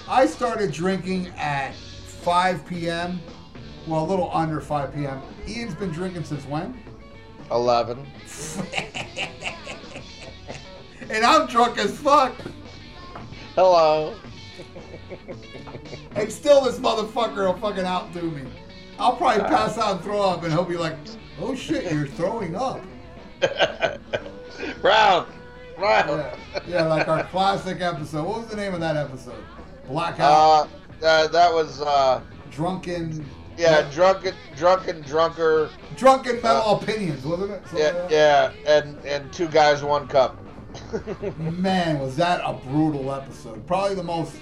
I 0.08 0.26
started 0.26 0.70
drinking 0.70 1.28
at 1.36 1.74
5 1.74 2.66
p.m. 2.66 3.20
Well, 3.86 4.04
a 4.04 4.06
little 4.06 4.30
under 4.32 4.60
5 4.60 4.94
p.m. 4.94 5.20
Ian's 5.48 5.74
been 5.74 5.90
drinking 5.90 6.24
since 6.24 6.44
when? 6.44 6.78
11. 7.50 8.06
And 11.08 11.24
I'm 11.24 11.46
drunk 11.46 11.78
as 11.78 11.96
fuck. 11.98 12.34
Hello. 13.54 14.16
And 16.16 16.32
still, 16.32 16.62
this 16.62 16.78
motherfucker 16.78 17.46
will 17.46 17.58
fucking 17.60 17.84
outdo 17.84 18.22
me. 18.30 18.42
I'll 18.98 19.16
probably 19.16 19.42
uh. 19.42 19.48
pass 19.48 19.78
out 19.78 19.96
and 19.96 20.00
throw 20.04 20.20
up, 20.20 20.42
and 20.42 20.52
he'll 20.52 20.64
be 20.64 20.76
like, 20.76 20.96
"Oh 21.40 21.54
shit, 21.54 21.90
you're 21.92 22.06
throwing 22.06 22.54
up." 22.56 22.80
Round. 24.82 25.26
Round. 25.78 26.08
Yeah, 26.08 26.34
yeah, 26.66 26.82
like 26.86 27.08
our 27.08 27.24
classic 27.24 27.80
episode. 27.80 28.26
What 28.26 28.38
was 28.38 28.46
the 28.48 28.56
name 28.56 28.72
of 28.74 28.80
that 28.80 28.96
episode? 28.96 29.42
Blackout, 29.86 30.68
Uh, 31.02 31.06
uh, 31.06 31.26
that 31.28 31.52
was, 31.52 31.80
uh, 31.82 32.20
drunken, 32.50 33.24
yeah, 33.58 33.82
drunken, 33.92 34.34
drunken, 34.56 35.02
drunker. 35.02 35.70
drunken 35.96 36.40
metal 36.42 36.76
opinions, 36.80 37.24
wasn't 37.24 37.50
it? 37.52 37.62
Something 37.68 37.78
Yeah, 37.78 37.92
like 38.02 38.10
yeah, 38.10 38.50
and 38.66 38.98
and 39.04 39.32
two 39.32 39.48
guys, 39.48 39.82
one 39.82 40.08
cup. 40.08 40.38
Man, 41.38 41.98
was 42.00 42.16
that 42.16 42.40
a 42.44 42.54
brutal 42.54 43.12
episode. 43.12 43.66
Probably 43.66 43.94
the 43.94 44.02
most 44.02 44.36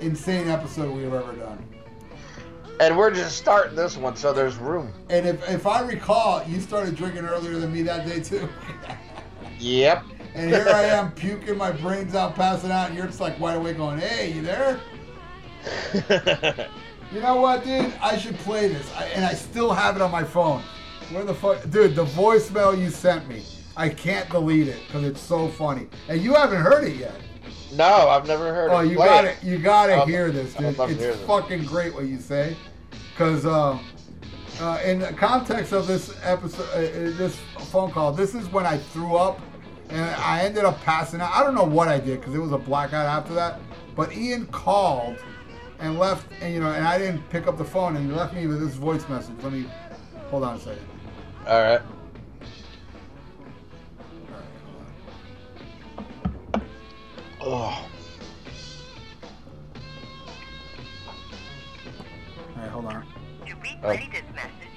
insane 0.00 0.48
episode 0.48 0.94
we've 0.94 1.12
ever 1.12 1.32
done. 1.32 1.64
And 2.80 2.96
we're 2.96 3.10
just 3.10 3.36
starting 3.36 3.76
this 3.76 3.96
one, 3.96 4.16
so 4.16 4.32
there's 4.32 4.56
room. 4.56 4.92
And 5.08 5.26
if, 5.26 5.48
if 5.48 5.66
I 5.66 5.82
recall, 5.82 6.42
you 6.44 6.60
started 6.60 6.96
drinking 6.96 7.24
earlier 7.24 7.58
than 7.58 7.72
me 7.72 7.82
that 7.82 8.06
day 8.06 8.20
too. 8.20 8.48
Yep. 9.58 10.04
and 10.34 10.50
here 10.50 10.66
I 10.68 10.82
am 10.86 11.12
puking 11.12 11.56
my 11.56 11.70
brains 11.70 12.16
out, 12.16 12.34
passing 12.34 12.72
out, 12.72 12.88
and 12.88 12.96
you're 12.98 13.06
just 13.06 13.20
like 13.20 13.38
wide 13.38 13.58
awake 13.58 13.76
going, 13.76 13.98
hey, 14.00 14.32
you 14.32 14.42
there? 14.42 14.80
You 17.12 17.20
know 17.20 17.36
what, 17.36 17.62
dude? 17.62 17.92
I 18.00 18.16
should 18.16 18.38
play 18.38 18.68
this. 18.68 18.90
I, 18.96 19.04
and 19.08 19.22
I 19.22 19.34
still 19.34 19.70
have 19.70 19.96
it 19.96 20.02
on 20.02 20.10
my 20.10 20.24
phone. 20.24 20.62
Where 21.10 21.24
the 21.24 21.34
fuck? 21.34 21.60
Dude, 21.68 21.94
the 21.94 22.06
voicemail 22.06 22.76
you 22.78 22.88
sent 22.88 23.28
me. 23.28 23.44
I 23.76 23.90
can't 23.90 24.30
delete 24.30 24.68
it 24.68 24.78
because 24.86 25.04
it's 25.04 25.20
so 25.20 25.48
funny. 25.48 25.88
And 26.08 26.22
you 26.22 26.32
haven't 26.32 26.62
heard 26.62 26.84
it 26.84 26.96
yet. 26.96 27.14
No, 27.72 28.08
I've 28.08 28.26
never 28.26 28.52
heard 28.54 28.70
Oh, 28.70 28.80
it. 28.80 28.88
you 28.90 28.96
got 28.96 29.24
it. 29.24 29.36
You 29.42 29.58
got 29.58 29.86
to 29.86 30.04
hear 30.10 30.30
this, 30.30 30.54
dude. 30.54 30.78
It's 30.78 30.96
this. 30.98 31.20
fucking 31.26 31.64
great 31.64 31.94
what 31.94 32.04
you 32.06 32.18
say. 32.18 32.56
Because 33.12 33.44
uh, 33.46 33.78
uh, 34.60 34.78
in 34.84 35.00
the 35.00 35.12
context 35.12 35.72
of 35.72 35.86
this 35.86 36.14
episode, 36.22 36.68
uh, 36.74 36.78
uh, 36.78 37.16
this 37.16 37.36
phone 37.70 37.90
call, 37.90 38.12
this 38.12 38.34
is 38.34 38.48
when 38.48 38.66
I 38.66 38.78
threw 38.78 39.16
up 39.16 39.40
and 39.88 40.00
I 40.16 40.40
ended 40.42 40.64
up 40.64 40.80
passing 40.82 41.20
out. 41.20 41.30
I 41.34 41.42
don't 41.42 41.54
know 41.54 41.64
what 41.64 41.88
I 41.88 41.98
did 41.98 42.20
because 42.20 42.34
it 42.34 42.38
was 42.38 42.52
a 42.52 42.58
blackout 42.58 43.06
after 43.06 43.34
that. 43.34 43.60
But 43.94 44.14
Ian 44.16 44.46
called 44.46 45.16
and 45.78 45.98
left, 45.98 46.26
and 46.40 46.54
you 46.54 46.60
know, 46.60 46.70
and 46.72 46.86
I 46.86 46.96
didn't 46.96 47.28
pick 47.28 47.46
up 47.46 47.58
the 47.58 47.64
phone, 47.64 47.96
and 47.96 48.08
he 48.10 48.16
left 48.16 48.32
me 48.34 48.46
with 48.46 48.60
this 48.60 48.74
voice 48.74 49.06
message. 49.08 49.34
Let 49.42 49.52
me 49.52 49.66
hold 50.30 50.44
on 50.44 50.56
a 50.56 50.58
second. 50.60 50.86
All 51.46 51.60
right. 51.60 51.80
Oh. 57.44 57.48
All 57.48 57.86
right, 62.56 62.68
hold 62.70 62.84
on. 62.86 63.04
To 63.46 63.54
replay 63.56 63.82
Oh. 63.82 64.12
this 64.12 64.22
message, 64.34 64.76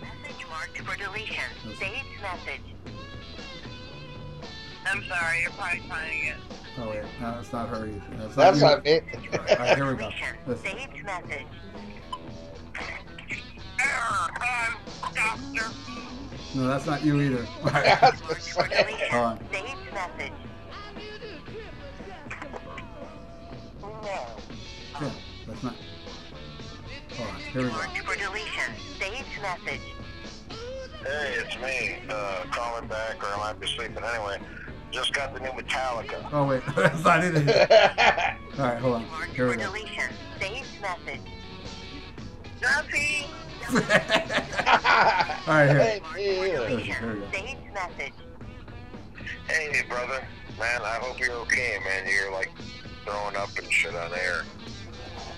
message 0.00 0.46
marked 0.50 0.78
for 0.78 0.96
deletion. 0.96 1.44
Saved 1.78 2.06
message. 2.20 2.60
I'm 4.86 5.02
sorry, 5.04 5.42
you're 5.42 5.50
probably 5.52 5.80
finding 5.88 6.24
it. 6.26 6.36
Oh 6.78 6.90
wait, 6.90 7.02
no, 7.20 7.32
that's 7.34 7.52
not 7.52 7.68
her 7.70 7.86
either. 7.86 8.02
That's, 8.18 8.34
That's 8.34 8.56
you. 8.58 8.62
not 8.66 8.84
me. 8.84 9.00
All 9.32 9.56
right, 9.56 9.76
here 9.76 9.86
we 9.86 9.92
go. 9.94 10.10
Deletion. 10.10 10.36
Listen. 10.46 10.64
Saved 10.66 11.04
message. 11.04 11.46
No, 16.54 16.66
that's 16.66 16.84
not 16.86 17.04
you 17.04 17.20
either. 17.20 17.46
All 17.64 17.70
right, 17.70 17.84
That's 18.00 18.20
Marked 18.22 18.42
for 18.48 18.62
the 18.64 18.74
same. 18.74 18.86
deletion. 18.86 19.08
Hold 19.10 19.24
on. 19.24 19.38
Saved 19.90 20.18
message. 20.18 20.32
Yeah, 25.00 25.10
that's 25.46 25.62
not. 25.62 25.74
Hold 27.16 27.28
on, 27.28 27.40
here 27.40 27.62
we 27.62 27.68
go. 27.68 27.74
For 28.04 28.16
deletion. 28.16 28.72
Saved 28.98 29.26
message. 29.42 29.80
Hey, 31.02 31.34
it's 31.38 31.56
me. 31.56 31.98
Uh, 32.08 32.44
calling 32.52 32.86
back, 32.86 33.22
or 33.22 33.34
I 33.34 33.36
might 33.38 33.60
be 33.60 33.66
sleeping 33.66 34.04
anyway. 34.04 34.38
Just 34.92 35.12
got 35.12 35.34
the 35.34 35.40
new 35.40 35.50
Metallica. 35.50 36.28
Oh 36.32 36.46
wait, 36.46 36.62
that's 36.76 37.04
not 37.04 37.24
it 37.24 37.36
either. 37.36 38.36
All 38.58 38.64
right, 38.66 38.78
hold 38.78 38.94
on. 38.96 39.06
Here 39.34 39.48
we 39.48 39.56
go. 39.56 39.62
deletion. 39.64 40.12
Saved 40.38 40.66
message. 40.80 41.20
Nothing. 42.62 43.26
All 45.46 45.54
right, 45.54 45.70
here. 45.70 45.80
Hey, 45.80 46.00
for 46.00 46.66
deletion. 46.68 46.94
Here 46.94 47.14
we 47.14 48.10
go. 48.10 48.29
Hey, 49.48 49.82
brother. 49.88 50.26
Man, 50.58 50.82
I 50.82 50.98
hope 51.00 51.18
you're 51.18 51.32
okay, 51.32 51.78
man. 51.84 52.06
You're 52.06 52.32
like 52.32 52.50
throwing 53.04 53.36
up 53.36 53.50
and 53.58 53.72
shit 53.72 53.94
on 53.94 54.12
air. 54.12 54.42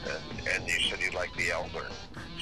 And, 0.04 0.48
and 0.48 0.66
you 0.66 0.80
said 0.88 1.00
you 1.00 1.10
like 1.12 1.34
the 1.36 1.50
Elder. 1.50 1.86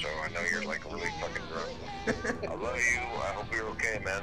So 0.01 0.09
I 0.25 0.29
know 0.33 0.41
you're 0.51 0.65
like 0.65 0.85
really 0.91 1.11
fucking 1.21 1.43
drunk. 1.53 2.45
I 2.51 2.55
love 2.55 2.77
you. 2.77 3.01
I 3.01 3.33
hope 3.35 3.53
you're 3.53 3.69
okay, 3.71 4.01
man. 4.05 4.23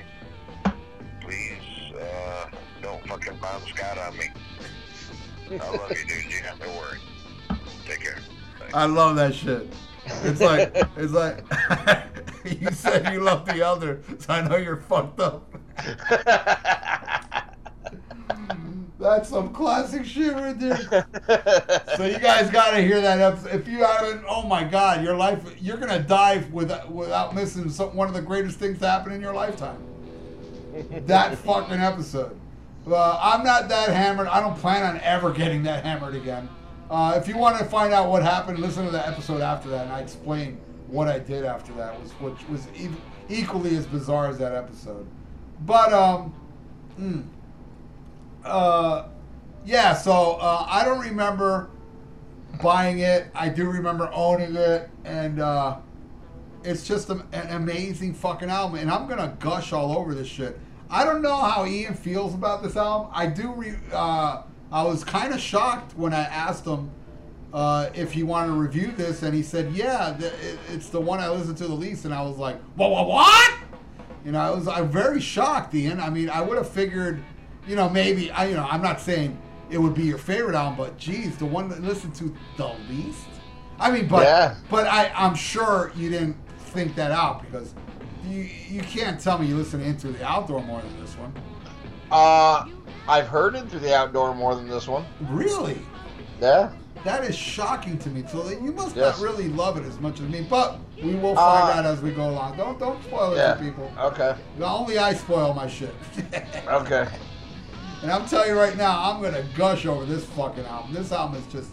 Please, 1.22 1.96
uh, 1.96 2.50
don't 2.81 3.05
fucking 3.07 3.38
Bon 3.39 3.62
Scott 3.67 3.98
on 3.98 4.17
me. 4.17 4.29
I 5.51 5.69
love 5.69 5.91
you, 5.91 6.05
dude. 6.07 6.31
You 6.31 6.39
have 6.43 6.60
to 6.60 6.69
worry. 6.69 7.00
Take 7.86 8.01
care. 8.01 8.17
Thanks. 8.60 8.74
I 8.74 8.86
love 8.86 9.15
that 9.17 9.36
shit. 9.36 9.72
It's 10.23 10.41
like 10.41 10.71
it's 10.97 11.13
like 11.13 11.43
you 12.61 12.71
said 12.71 13.13
you 13.13 13.21
love 13.21 13.45
the 13.45 13.61
elder, 13.61 14.01
so 14.19 14.33
I 14.33 14.47
know 14.47 14.57
you're 14.57 14.77
fucked 14.77 15.19
up. 15.19 15.53
That's 18.99 19.29
some 19.29 19.53
classic 19.53 20.05
shit 20.05 20.33
right 20.33 20.59
there. 20.59 21.05
So 21.97 22.05
you 22.05 22.17
guys 22.17 22.49
gotta 22.49 22.81
hear 22.81 22.99
that 22.99 23.19
episode. 23.19 23.53
If 23.53 23.67
you 23.67 23.83
haven't, 23.83 24.23
oh 24.27 24.43
my 24.43 24.63
god, 24.63 25.03
your 25.03 25.15
life, 25.15 25.55
you're 25.61 25.77
gonna 25.77 26.01
die 26.01 26.43
without 26.51 26.91
without 26.91 27.35
missing 27.35 27.69
some, 27.69 27.95
one 27.95 28.07
of 28.07 28.15
the 28.15 28.21
greatest 28.21 28.57
things 28.57 28.79
to 28.79 28.87
happen 28.89 29.11
in 29.11 29.21
your 29.21 29.33
lifetime. 29.33 29.77
That 31.05 31.37
fucking 31.37 31.79
episode. 31.79 32.39
Uh, 32.87 33.19
I'm 33.21 33.43
not 33.43 33.67
that 33.69 33.89
hammered. 33.89 34.27
I 34.27 34.39
don't 34.39 34.57
plan 34.57 34.83
on 34.83 34.99
ever 35.01 35.31
getting 35.31 35.63
that 35.63 35.83
hammered 35.83 36.15
again. 36.15 36.47
Uh, 36.89 37.15
if 37.17 37.27
you 37.27 37.38
want 37.38 37.58
to 37.58 37.65
find 37.65 37.94
out 37.94 38.10
what 38.10 38.24
happened, 38.24 38.60
listen 38.60 38.86
to 38.86 38.91
the 38.91 39.08
episode 39.08 39.41
after 39.41 39.70
that, 39.70 39.86
and 39.86 39.94
I 39.94 40.00
explain 40.00 40.58
what 40.88 41.08
I 41.08 41.20
did 41.20 41.44
after 41.44 41.74
that, 41.74 42.00
was 42.01 42.12
which 42.13 42.48
was 42.48 42.67
e- 42.77 42.89
equally 43.29 43.75
as 43.75 43.86
bizarre 43.86 44.27
as 44.27 44.38
that 44.38 44.53
episode. 44.53 45.06
But 45.65 45.91
um, 45.91 46.34
mm, 46.98 47.25
uh, 48.46 49.08
yeah. 49.65 49.94
So 49.94 50.38
uh, 50.39 50.65
I 50.70 50.86
don't 50.86 51.01
remember 51.01 51.70
buying 52.62 53.00
it. 53.00 53.27
I 53.36 53.50
do 53.50 53.70
remember 53.70 54.10
owning 54.13 54.56
it, 54.56 54.89
and 55.03 55.41
uh, 55.41 55.77
it's 56.63 56.88
just 56.88 57.10
a, 57.10 57.25
an 57.34 57.50
amazing 57.50 58.13
fucking 58.13 58.50
album. 58.50 58.79
And 58.79 58.89
I'm 58.89 59.08
gonna 59.08 59.36
gush 59.39 59.74
all 59.74 59.98
over 59.98 60.13
this 60.15 60.27
shit. 60.27 60.58
I 60.89 61.03
don't 61.03 61.22
know 61.22 61.36
how 61.36 61.65
Ian 61.65 61.96
feels 61.96 62.34
about 62.34 62.63
this 62.63 62.77
album. 62.77 63.12
I 63.13 63.27
do. 63.27 63.51
Re, 63.51 63.74
uh, 63.91 64.44
I 64.71 64.83
was 64.83 65.03
kind 65.03 65.33
of 65.33 65.39
shocked 65.39 65.95
when 65.97 66.13
I 66.13 66.24
asked 66.24 66.65
him 66.65 66.91
uh, 67.53 67.89
if 67.93 68.12
he 68.12 68.24
wanted 68.24 68.47
to 68.47 68.59
review 68.59 68.91
this, 68.91 69.24
and 69.24 69.33
he 69.33 69.41
said, 69.41 69.71
"Yeah, 69.74 70.15
th- 70.19 70.33
it's 70.74 70.89
the 70.89 71.00
one 71.00 71.19
I 71.19 71.29
listened 71.29 71.57
to 71.57 71.67
the 71.67 71.74
least." 71.74 72.05
And 72.05 72.13
I 72.13 72.21
was 72.21 72.38
like, 72.38 72.59
"What? 72.75 72.91
What? 72.91 73.07
What?" 73.07 73.53
You 74.25 74.33
know, 74.33 74.39
I 74.39 74.50
was 74.50 74.67
I'm 74.67 74.89
very 74.89 75.21
shocked, 75.21 75.74
Ian. 75.74 76.00
I 76.01 76.09
mean, 76.09 76.29
I 76.29 76.41
would 76.41 76.57
have 76.57 76.67
figured, 76.69 77.24
you 77.65 77.75
know, 77.77 77.88
maybe 77.88 78.29
I, 78.31 78.47
you 78.47 78.55
know, 78.55 78.67
I'm 78.69 78.81
not 78.81 79.00
saying 79.00 79.39
it 79.69 79.77
would 79.77 79.93
be 79.93 80.03
your 80.03 80.17
favorite 80.17 80.55
album, 80.55 80.75
but 80.77 80.97
geez, 80.97 81.38
the 81.38 81.45
one 81.45 81.69
that 81.69 81.81
listened 81.81 82.15
to 82.15 82.36
the 82.57 82.67
least. 82.89 83.25
I 83.79 83.91
mean, 83.91 84.07
but 84.07 84.24
Yeah. 84.24 84.55
but 84.69 84.86
I 84.88 85.12
I'm 85.15 85.36
sure 85.36 85.91
you 85.95 86.09
didn't 86.09 86.36
think 86.59 86.95
that 86.95 87.12
out 87.12 87.41
because 87.41 87.74
you 88.27 88.41
you 88.69 88.81
can't 88.81 89.19
tell 89.21 89.38
me 89.38 89.47
you 89.47 89.55
listen 89.55 89.79
to 89.79 89.86
Into 89.86 90.09
the 90.09 90.25
Outdoor 90.25 90.62
more 90.63 90.81
than 90.81 91.00
this 91.01 91.13
one. 91.17 91.31
uh, 92.12 92.65
I've 93.07 93.27
heard 93.27 93.55
it 93.55 93.69
through 93.69 93.79
the 93.79 93.95
outdoor 93.95 94.35
more 94.35 94.55
than 94.55 94.67
this 94.67 94.87
one. 94.87 95.05
Really? 95.29 95.79
Yeah. 96.41 96.71
That 97.03 97.23
is 97.23 97.35
shocking 97.37 97.97
to 97.99 98.09
me. 98.09 98.23
So 98.29 98.47
you 98.49 98.71
must 98.73 98.95
Yes. 98.95 99.17
not 99.19 99.23
really 99.23 99.47
love 99.49 99.77
it 99.77 99.85
as 99.85 99.99
much 99.99 100.15
as 100.19 100.27
me. 100.27 100.45
But 100.49 100.79
we 101.01 101.15
will 101.15 101.35
find 101.35 101.69
Uh, 101.69 101.79
out 101.79 101.85
as 101.85 102.01
we 102.01 102.11
go 102.11 102.29
along. 102.29 102.57
Don't 102.57 102.77
don't 102.79 103.01
spoil 103.03 103.33
it 103.33 103.37
Yeah. 103.37 103.55
for 103.55 103.63
people. 103.63 103.91
Okay. 103.99 104.35
Only 104.61 104.97
I 104.97 105.13
spoil 105.13 105.53
my 105.53 105.67
shit. 105.67 105.93
Okay. 106.67 107.07
And 108.03 108.11
I'm 108.11 108.27
telling 108.27 108.49
you 108.49 108.59
right 108.59 108.75
now, 108.77 109.09
I'm 109.11 109.21
gonna 109.21 109.43
gush 109.55 109.85
over 109.85 110.05
this 110.05 110.25
fucking 110.25 110.65
album. 110.65 110.93
This 110.93 111.11
album 111.11 111.37
is 111.39 111.51
just, 111.51 111.71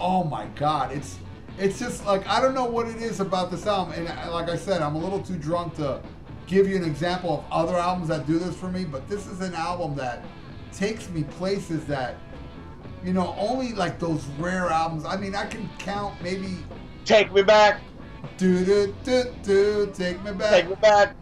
oh 0.00 0.24
my 0.24 0.46
god, 0.56 0.92
it's 0.92 1.18
it's 1.58 1.78
just 1.78 2.04
like 2.06 2.26
I 2.28 2.40
don't 2.40 2.54
know 2.54 2.64
what 2.64 2.88
it 2.88 2.96
is 2.96 3.20
about 3.20 3.50
this 3.50 3.66
album. 3.66 3.94
And 3.94 4.06
like 4.32 4.48
I 4.48 4.56
said, 4.56 4.82
I'm 4.82 4.94
a 4.96 4.98
little 4.98 5.20
too 5.20 5.36
drunk 5.36 5.76
to 5.76 6.00
give 6.46 6.66
you 6.68 6.76
an 6.76 6.84
example 6.84 7.44
of 7.50 7.68
other 7.68 7.76
albums 7.78 8.08
that 8.08 8.26
do 8.26 8.38
this 8.38 8.56
for 8.56 8.68
me. 8.68 8.84
But 8.84 9.08
this 9.08 9.26
is 9.26 9.40
an 9.40 9.54
album 9.54 9.94
that 9.96 10.24
takes 10.74 11.08
me 11.10 11.22
places 11.24 11.84
that, 11.86 12.16
you 13.04 13.12
know, 13.12 13.34
only 13.38 13.72
like 13.72 13.98
those 13.98 14.24
rare 14.38 14.68
albums. 14.70 15.04
I 15.04 15.16
mean, 15.16 15.34
I 15.34 15.46
can 15.46 15.68
count 15.78 16.20
maybe 16.22 16.56
Take 17.04 17.32
me 17.32 17.42
back. 17.42 17.80
do 18.38 18.64
do 18.64 18.94
do 19.04 19.24
do 19.42 19.92
take 19.94 20.22
me 20.24 20.32
back. 20.32 20.50
Take 20.50 20.68
me 20.70 20.74
back. 20.76 21.14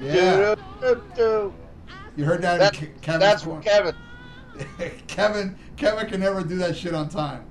yeah, 0.00 0.54
Do, 0.54 0.62
do, 0.80 1.02
do. 1.16 1.54
you 2.16 2.24
heard 2.24 2.42
that? 2.42 2.58
That, 2.58 2.80
in 2.82 2.88
Ke- 3.02 3.18
that's 3.18 3.42
from 3.42 3.60
Kevin. 3.60 3.94
Kevin 5.08 5.58
Kevin 5.76 6.06
can 6.08 6.20
never 6.20 6.42
do 6.42 6.56
that 6.58 6.76
shit 6.76 6.94
on 6.94 7.08
time. 7.08 7.44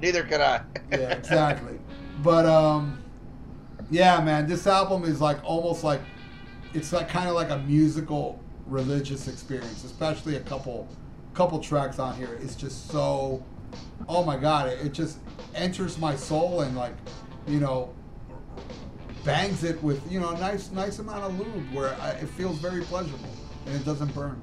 Neither 0.00 0.22
can 0.24 0.40
I. 0.42 0.60
Yeah, 0.92 1.12
exactly. 1.12 1.78
but 2.22 2.44
um, 2.46 2.98
yeah, 3.90 4.20
man, 4.22 4.46
this 4.46 4.66
album 4.66 5.04
is 5.04 5.20
like 5.20 5.42
almost 5.44 5.84
like 5.84 6.00
it's 6.74 6.92
like 6.92 7.08
kind 7.08 7.28
of 7.28 7.34
like 7.34 7.50
a 7.50 7.58
musical 7.60 8.38
religious 8.68 9.28
experience, 9.28 9.84
especially 9.84 10.36
a 10.36 10.40
couple 10.40 10.88
couple 11.34 11.58
tracks 11.60 11.98
on 11.98 12.16
here. 12.16 12.38
It's 12.42 12.54
just 12.56 12.88
so 12.90 13.42
oh 14.08 14.24
my 14.24 14.36
god, 14.36 14.68
it, 14.68 14.86
it 14.86 14.92
just 14.92 15.18
enters 15.54 15.98
my 15.98 16.14
soul 16.16 16.60
and 16.62 16.76
like 16.76 16.94
you 17.46 17.60
know 17.60 17.94
bangs 19.24 19.64
it 19.64 19.82
with 19.82 20.00
you 20.10 20.20
know 20.20 20.30
a 20.30 20.38
nice 20.38 20.70
nice 20.70 20.98
amount 20.98 21.24
of 21.24 21.38
lube 21.38 21.72
where 21.72 21.94
I, 22.00 22.10
it 22.10 22.28
feels 22.30 22.58
very 22.58 22.82
pleasurable. 22.82 23.28
and 23.66 23.74
it 23.76 23.84
doesn't 23.84 24.14
burn. 24.14 24.42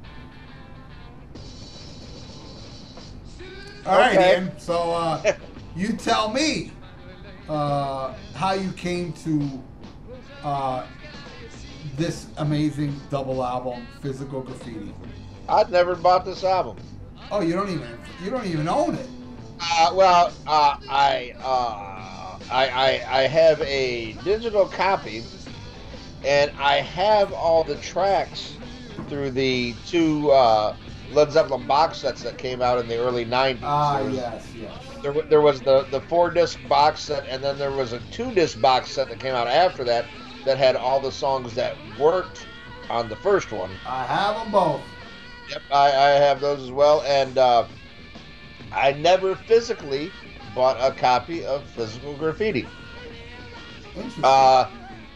All 3.85 3.97
right, 3.99 4.17
Okay. 4.17 4.33
Ian. 4.33 4.59
So 4.59 4.91
uh, 4.91 5.33
you 5.75 5.93
tell 5.93 6.29
me 6.31 6.71
uh, 7.47 8.13
how 8.33 8.53
you 8.53 8.71
came 8.71 9.13
to 9.23 9.63
uh, 10.43 10.85
this 11.97 12.27
amazing 12.37 12.99
double 13.09 13.43
album, 13.43 13.87
Physical 14.01 14.41
Graffiti. 14.41 14.93
I'd 15.47 15.71
never 15.71 15.95
bought 15.95 16.25
this 16.25 16.43
album. 16.43 16.77
Oh, 17.31 17.41
you 17.41 17.53
don't 17.53 17.69
even 17.69 17.87
you 18.23 18.29
don't 18.29 18.45
even 18.45 18.67
own 18.67 18.95
it. 18.95 19.07
Uh, 19.59 19.91
well, 19.93 20.33
uh, 20.47 20.77
I, 20.89 21.33
uh, 21.39 22.37
I, 22.51 22.67
I, 22.67 23.19
I 23.19 23.21
have 23.27 23.61
a 23.61 24.13
digital 24.23 24.67
copy, 24.67 25.23
and 26.25 26.51
I 26.59 26.75
have 26.77 27.31
all 27.31 27.63
the 27.63 27.75
tracks 27.77 28.57
through 29.07 29.31
the 29.31 29.73
two 29.87 30.29
uh, 30.31 30.75
Led 31.11 31.31
Zeppelin 31.31 31.65
box 31.65 31.99
sets 31.99 32.21
that 32.23 32.37
came 32.37 32.61
out 32.61 32.79
in 32.79 32.87
the 32.87 32.97
early 32.97 33.25
'90s. 33.25 33.59
Ah, 33.63 34.05
yes, 34.07 34.51
yes. 34.55 34.71
There, 35.01 35.13
there 35.13 35.41
was 35.41 35.61
the, 35.61 35.83
the 35.91 36.01
four 36.01 36.31
disc 36.31 36.59
box 36.67 37.01
set, 37.01 37.25
and 37.29 37.43
then 37.43 37.57
there 37.57 37.71
was 37.71 37.93
a 37.93 37.99
two 38.11 38.31
disc 38.33 38.59
box 38.59 38.91
set 38.91 39.09
that 39.09 39.19
came 39.19 39.35
out 39.35 39.47
after 39.47 39.83
that 39.85 40.05
that 40.45 40.57
had 40.57 40.75
all 40.75 40.99
the 40.99 41.11
songs 41.11 41.53
that 41.55 41.75
worked 41.99 42.45
on 42.89 43.09
the 43.09 43.15
first 43.17 43.51
one. 43.51 43.71
I 43.85 44.05
have 44.05 44.35
them 44.35 44.51
both. 44.51 44.81
Yep, 45.49 45.61
I, 45.71 45.87
I 45.87 46.09
have 46.11 46.39
those 46.41 46.63
as 46.63 46.71
well, 46.71 47.03
and 47.05 47.37
uh, 47.37 47.67
I 48.71 48.93
never 48.93 49.35
physically 49.35 50.11
bought 50.55 50.77
a 50.79 50.91
copy 50.93 51.43
of 51.43 51.67
Physical 51.69 52.15
Graffiti. 52.15 52.67
Interesting. 53.95 54.23
Uh, 54.23 54.69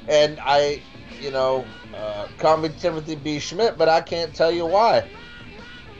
and 0.07 0.39
I, 0.43 0.81
you 1.21 1.31
know, 1.31 1.65
uh, 1.93 2.27
call 2.38 2.57
me 2.57 2.69
Timothy 2.69 3.15
B. 3.15 3.38
Schmit, 3.38 3.77
but 3.77 3.89
I 3.89 4.01
can't 4.01 4.33
tell 4.33 4.51
you 4.51 4.65
why. 4.65 5.03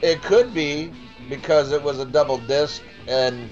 It 0.02 0.22
could 0.22 0.54
be 0.54 0.92
because 1.28 1.72
it 1.72 1.82
was 1.82 1.98
a 1.98 2.04
double 2.04 2.38
disc, 2.38 2.82
and 3.06 3.48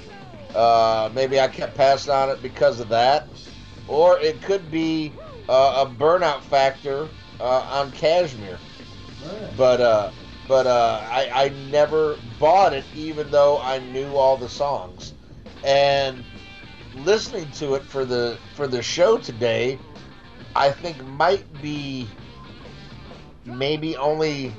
uh, 0.54 1.10
maybe 1.14 1.40
I 1.40 1.48
kept 1.48 1.76
passing 1.76 2.12
on 2.12 2.30
it 2.30 2.42
because 2.42 2.80
of 2.80 2.88
that, 2.88 3.28
or 3.86 4.18
it 4.20 4.40
could 4.42 4.70
be 4.70 5.12
uh, 5.48 5.86
a 5.86 5.90
burnout 5.90 6.42
factor 6.42 7.08
uh, 7.40 7.66
on 7.70 7.90
Kashmir. 7.92 8.58
Right. 9.24 9.56
But 9.56 9.80
uh, 9.80 10.10
but 10.46 10.66
uh, 10.66 11.02
I, 11.10 11.30
I 11.44 11.48
never 11.70 12.18
bought 12.38 12.72
it, 12.72 12.84
even 12.94 13.30
though 13.30 13.60
I 13.60 13.78
knew 13.78 14.14
all 14.16 14.36
the 14.36 14.48
songs. 14.48 15.12
And 15.64 16.24
listening 16.94 17.50
to 17.52 17.74
it 17.74 17.82
for 17.82 18.04
the 18.04 18.38
for 18.54 18.66
the 18.66 18.82
show 18.82 19.18
today, 19.18 19.78
I 20.56 20.70
think 20.70 21.02
might 21.04 21.44
be 21.60 22.08
maybe 23.44 23.96
only 23.96 24.52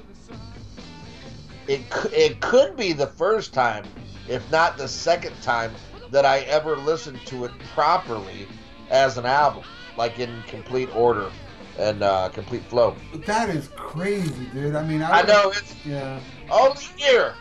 it 1.68 1.82
it 2.12 2.40
could 2.40 2.76
be 2.76 2.94
the 2.94 3.08
first 3.08 3.54
time, 3.54 3.86
if 4.28 4.50
not 4.52 4.78
the 4.78 4.88
second 4.88 5.40
time, 5.42 5.74
that 6.12 6.26
I 6.26 6.40
ever 6.42 6.76
listened 6.76 7.20
to 7.28 7.46
it 7.46 7.52
properly 7.74 8.48
as 8.90 9.18
an 9.18 9.26
album, 9.26 9.64
like 10.00 10.18
in 10.18 10.42
complete 10.48 10.90
order 10.96 11.30
and 11.78 12.02
uh, 12.02 12.30
complete 12.30 12.64
flow. 12.64 12.96
that 13.26 13.50
is 13.50 13.68
crazy, 13.76 14.46
dude. 14.54 14.74
I 14.74 14.84
mean, 14.84 15.02
I, 15.02 15.20
I 15.20 15.22
know 15.24 15.50
it's 15.50 15.76
Yeah. 15.86 16.20
only 16.50 16.82
here 16.96 17.36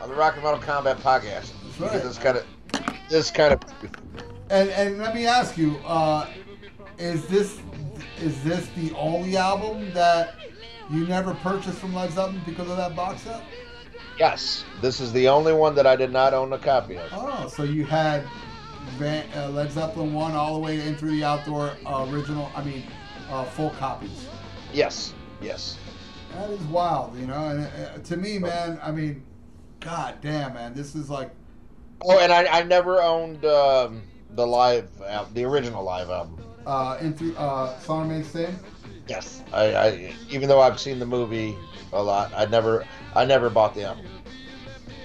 on 0.00 0.08
the 0.08 0.14
Rock 0.14 0.34
and 0.34 0.44
Metal 0.44 0.60
Combat 0.60 0.96
Podcast. 0.98 1.50
That's 1.78 1.80
right. 1.80 2.02
this 2.02 2.16
kind 2.18 2.36
of 2.38 2.46
this 3.10 3.30
kind 3.32 3.52
of 3.54 3.60
And 4.48 4.70
and 4.70 4.98
let 4.98 5.12
me 5.14 5.26
ask 5.26 5.58
you, 5.58 5.76
uh, 5.84 6.28
is 6.98 7.26
this 7.26 7.58
is 8.22 8.42
this 8.44 8.68
the 8.76 8.92
only 8.94 9.36
album 9.36 9.92
that 9.92 10.36
you 10.90 11.06
never 11.08 11.34
purchased 11.34 11.78
from 11.78 11.94
Led 11.94 12.12
Zeppelin 12.12 12.40
because 12.46 12.70
of 12.70 12.76
that 12.76 12.94
box 12.94 13.22
set? 13.22 13.42
yes. 14.20 14.64
This 14.80 15.00
is 15.00 15.12
the 15.12 15.26
only 15.28 15.52
one 15.52 15.74
that 15.74 15.86
I 15.86 15.96
did 15.96 16.12
not 16.12 16.32
own 16.32 16.52
a 16.52 16.58
copy 16.58 16.96
of. 16.96 17.08
Oh, 17.12 17.48
so 17.48 17.64
you 17.64 17.84
had 17.84 18.22
Van, 18.92 19.24
uh, 19.36 19.48
Led 19.50 19.70
Zeppelin 19.72 20.12
one 20.12 20.32
all 20.32 20.54
the 20.54 20.60
way 20.60 20.80
in 20.86 20.94
through 20.96 21.12
the 21.12 21.24
outdoor 21.24 21.76
uh, 21.86 22.06
original. 22.10 22.50
I 22.54 22.62
mean, 22.64 22.84
uh, 23.30 23.44
full 23.44 23.70
copies. 23.70 24.28
Yes, 24.72 25.14
yes. 25.40 25.78
That 26.34 26.50
is 26.50 26.60
wild, 26.64 27.16
you 27.18 27.26
know. 27.26 27.48
And 27.48 27.64
uh, 27.64 27.98
to 28.04 28.16
me, 28.16 28.38
man, 28.38 28.78
I 28.82 28.90
mean, 28.90 29.22
god 29.80 30.16
damn, 30.20 30.54
man, 30.54 30.74
this 30.74 30.94
is 30.94 31.08
like 31.10 31.30
Oh, 32.04 32.18
and 32.18 32.32
I, 32.32 32.44
I 32.60 32.62
never 32.64 33.00
owned 33.00 33.44
um, 33.44 34.02
the 34.34 34.46
live 34.46 34.90
al- 35.06 35.28
the 35.32 35.44
original 35.44 35.82
live 35.84 36.10
album. 36.10 36.38
uh, 36.66 36.98
in 37.00 37.14
through 37.14 37.34
uh, 37.36 37.78
Song 37.78 38.08
the 38.08 38.52
Yes. 39.06 39.42
I, 39.52 39.74
I 39.74 40.14
even 40.30 40.48
though 40.48 40.60
I've 40.60 40.80
seen 40.80 40.98
the 40.98 41.06
movie 41.06 41.56
a 41.92 42.02
lot, 42.02 42.32
I 42.34 42.46
never 42.46 42.84
I 43.14 43.24
never 43.24 43.48
bought 43.48 43.74
the 43.74 43.84
album. 43.84 44.06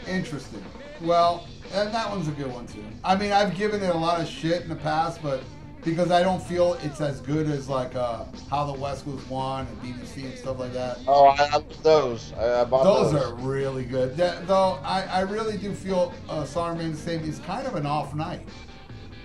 Interesting. 0.08 0.64
Well, 1.02 1.48
and 1.74 1.94
that 1.94 2.10
one's 2.10 2.28
a 2.28 2.32
good 2.32 2.52
one 2.52 2.68
too. 2.68 2.84
I 3.04 3.16
mean, 3.16 3.32
I've 3.32 3.56
given 3.56 3.82
it 3.82 3.90
a 3.90 3.98
lot 3.98 4.20
of 4.22 4.28
shit 4.28 4.62
in 4.64 4.70
the 4.70 4.76
past, 4.76 5.22
but 5.22 5.42
because 5.84 6.12
I 6.12 6.22
don't 6.22 6.42
feel 6.44 6.74
it's 6.84 7.00
as 7.00 7.22
good 7.22 7.48
as 7.48 7.70
like 7.70 7.96
uh, 7.96 8.26
How 8.50 8.66
the 8.72 8.80
West 8.80 9.06
Was 9.08 9.26
Won 9.30 9.66
and 9.66 9.82
BBC 9.82 10.26
and 10.26 10.38
stuff 10.38 10.60
like 10.60 10.74
that. 10.74 11.00
Oh, 11.08 11.28
I, 11.28 11.50
love 11.50 11.84
those. 11.84 12.34
I, 12.34 12.62
I 12.62 12.64
bought 12.66 12.84
Those 12.84 13.14
those. 13.14 13.24
are 13.24 13.36
really 13.36 13.86
good. 13.86 14.18
That, 14.18 14.48
though, 14.48 14.80
I, 14.84 15.04
I 15.04 15.20
really 15.22 15.58
do 15.58 15.74
feel 15.74 16.14
uh, 16.28 16.44
Song 16.44 16.78
Remains 16.78 16.98
the 16.98 17.12
Same 17.12 17.24
is 17.24 17.40
kind 17.40 17.66
of 17.66 17.76
an 17.76 17.86
off 17.86 18.14
night. 18.14 18.48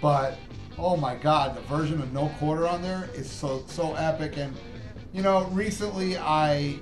But, 0.00 0.38
oh 0.78 0.96
my 0.96 1.16
god, 1.16 1.56
the 1.56 1.60
version 1.62 2.00
of 2.00 2.12
No 2.12 2.28
Quarter 2.38 2.68
on 2.68 2.82
there 2.82 3.08
is 3.14 3.28
so 3.28 3.64
so 3.66 3.94
epic. 3.94 4.36
And, 4.36 4.54
you 5.12 5.22
know, 5.22 5.46
recently 5.46 6.16
I 6.18 6.78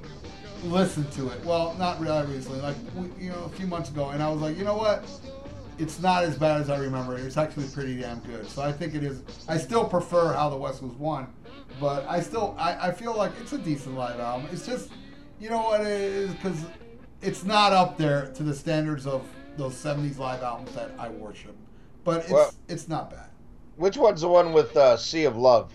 listened 0.65 1.11
to 1.13 1.29
it. 1.31 1.43
Well, 1.45 1.75
not 1.79 1.99
really 2.01 2.27
recently, 2.27 2.61
like, 2.61 2.77
you 3.19 3.31
know, 3.31 3.45
a 3.45 3.49
few 3.51 3.67
months 3.67 3.89
ago. 3.89 4.11
And 4.11 4.23
I 4.23 4.29
was 4.29 4.41
like, 4.41 4.59
you 4.59 4.65
know 4.65 4.77
what? 4.77 5.05
It's 5.83 5.99
not 6.01 6.23
as 6.23 6.39
bad 6.39 6.61
as 6.61 6.71
I 6.71 6.79
remember. 6.79 7.19
It's 7.19 7.37
actually 7.37 7.67
pretty 7.67 8.01
damn 8.01 8.21
good. 8.21 8.49
So 8.49 8.63
I 8.63 8.71
think 8.71 8.95
it 8.95 9.03
is. 9.03 9.25
I 9.49 9.59
still 9.59 9.85
prefer 9.85 10.33
How 10.33 10.49
the 10.49 10.57
West 10.57 10.81
Was 10.81 10.93
Won. 10.93 11.27
But 11.81 12.07
I 12.09 12.21
still, 12.21 12.55
I, 12.57 12.89
I 12.89 12.93
feel 12.93 13.17
like 13.17 13.33
it's 13.41 13.53
a 13.53 13.59
decent 13.59 13.97
live 13.97 14.21
album. 14.21 14.49
It's 14.53 14.65
just, 14.65 14.91
you 15.41 15.51
know 15.51 15.61
what 15.63 15.81
it 15.81 15.89
is? 15.89 16.31
Because 16.35 16.65
it's 17.21 17.43
not 17.43 17.73
up 17.73 17.99
there 17.99 18.29
to 18.29 18.45
the 18.45 18.55
standards 18.55 19.09
of 19.09 19.27
those 19.57 19.75
70s 19.75 20.19
live 20.19 20.45
albums 20.45 20.73
that 20.77 20.93
I 21.01 21.09
worship. 21.09 21.57
But 22.05 22.21
it's 22.21 22.31
Well- 22.31 22.55
it's 22.69 22.87
not 22.89 23.11
bad. 23.11 23.31
Which 23.75 23.97
one's 23.97 24.21
the 24.21 24.29
one 24.29 24.53
with 24.53 24.77
uh, 24.77 24.97
Sea 24.97 25.25
of 25.25 25.37
Love? 25.37 25.73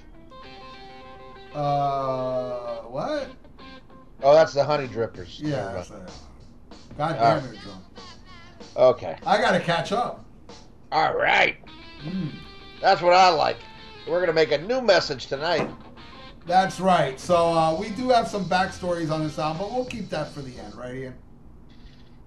Uh, 1.53 2.77
what? 2.83 3.27
Oh, 4.23 4.33
that's 4.33 4.53
the 4.53 4.63
Honey 4.63 4.87
Drippers. 4.87 5.41
Yeah. 5.41 5.49
Never 5.49 5.73
that's 5.73 5.89
mind. 5.89 6.03
it. 6.07 6.97
God 6.97 7.13
damn 7.19 7.53
it, 7.53 7.59
drunk. 7.59 7.83
Okay. 8.77 9.17
I 9.25 9.39
gotta 9.39 9.59
catch 9.59 9.91
up. 9.91 10.23
All 10.91 11.15
right. 11.15 11.57
Mm. 12.03 12.31
That's 12.79 13.01
what 13.01 13.13
I 13.13 13.29
like. 13.29 13.57
We're 14.07 14.19
gonna 14.19 14.33
make 14.33 14.51
a 14.51 14.59
new 14.59 14.81
message 14.81 15.25
tonight. 15.27 15.69
That's 16.45 16.79
right. 16.79 17.19
So 17.19 17.35
uh, 17.35 17.75
we 17.77 17.89
do 17.89 18.09
have 18.09 18.27
some 18.27 18.45
backstories 18.45 19.11
on 19.11 19.23
this 19.23 19.37
album, 19.37 19.57
but 19.63 19.73
we'll 19.73 19.85
keep 19.85 20.09
that 20.09 20.31
for 20.31 20.41
the 20.41 20.57
end, 20.59 20.75
right, 20.75 20.95
Ian? 20.95 21.15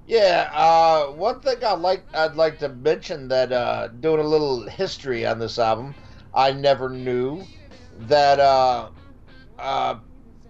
Yeah. 0.06 0.50
Uh, 0.52 1.06
one 1.12 1.40
thing 1.40 1.64
I 1.64 1.72
like, 1.72 2.04
I'd 2.12 2.34
like 2.34 2.58
to 2.58 2.68
mention 2.68 3.28
that 3.28 3.50
uh, 3.50 3.88
doing 3.88 4.20
a 4.20 4.28
little 4.28 4.68
history 4.68 5.24
on 5.24 5.38
this 5.38 5.58
album, 5.58 5.94
I 6.34 6.52
never 6.52 6.90
knew 6.90 7.44
that 8.00 8.40
uh, 8.40 8.90
uh, 9.58 9.98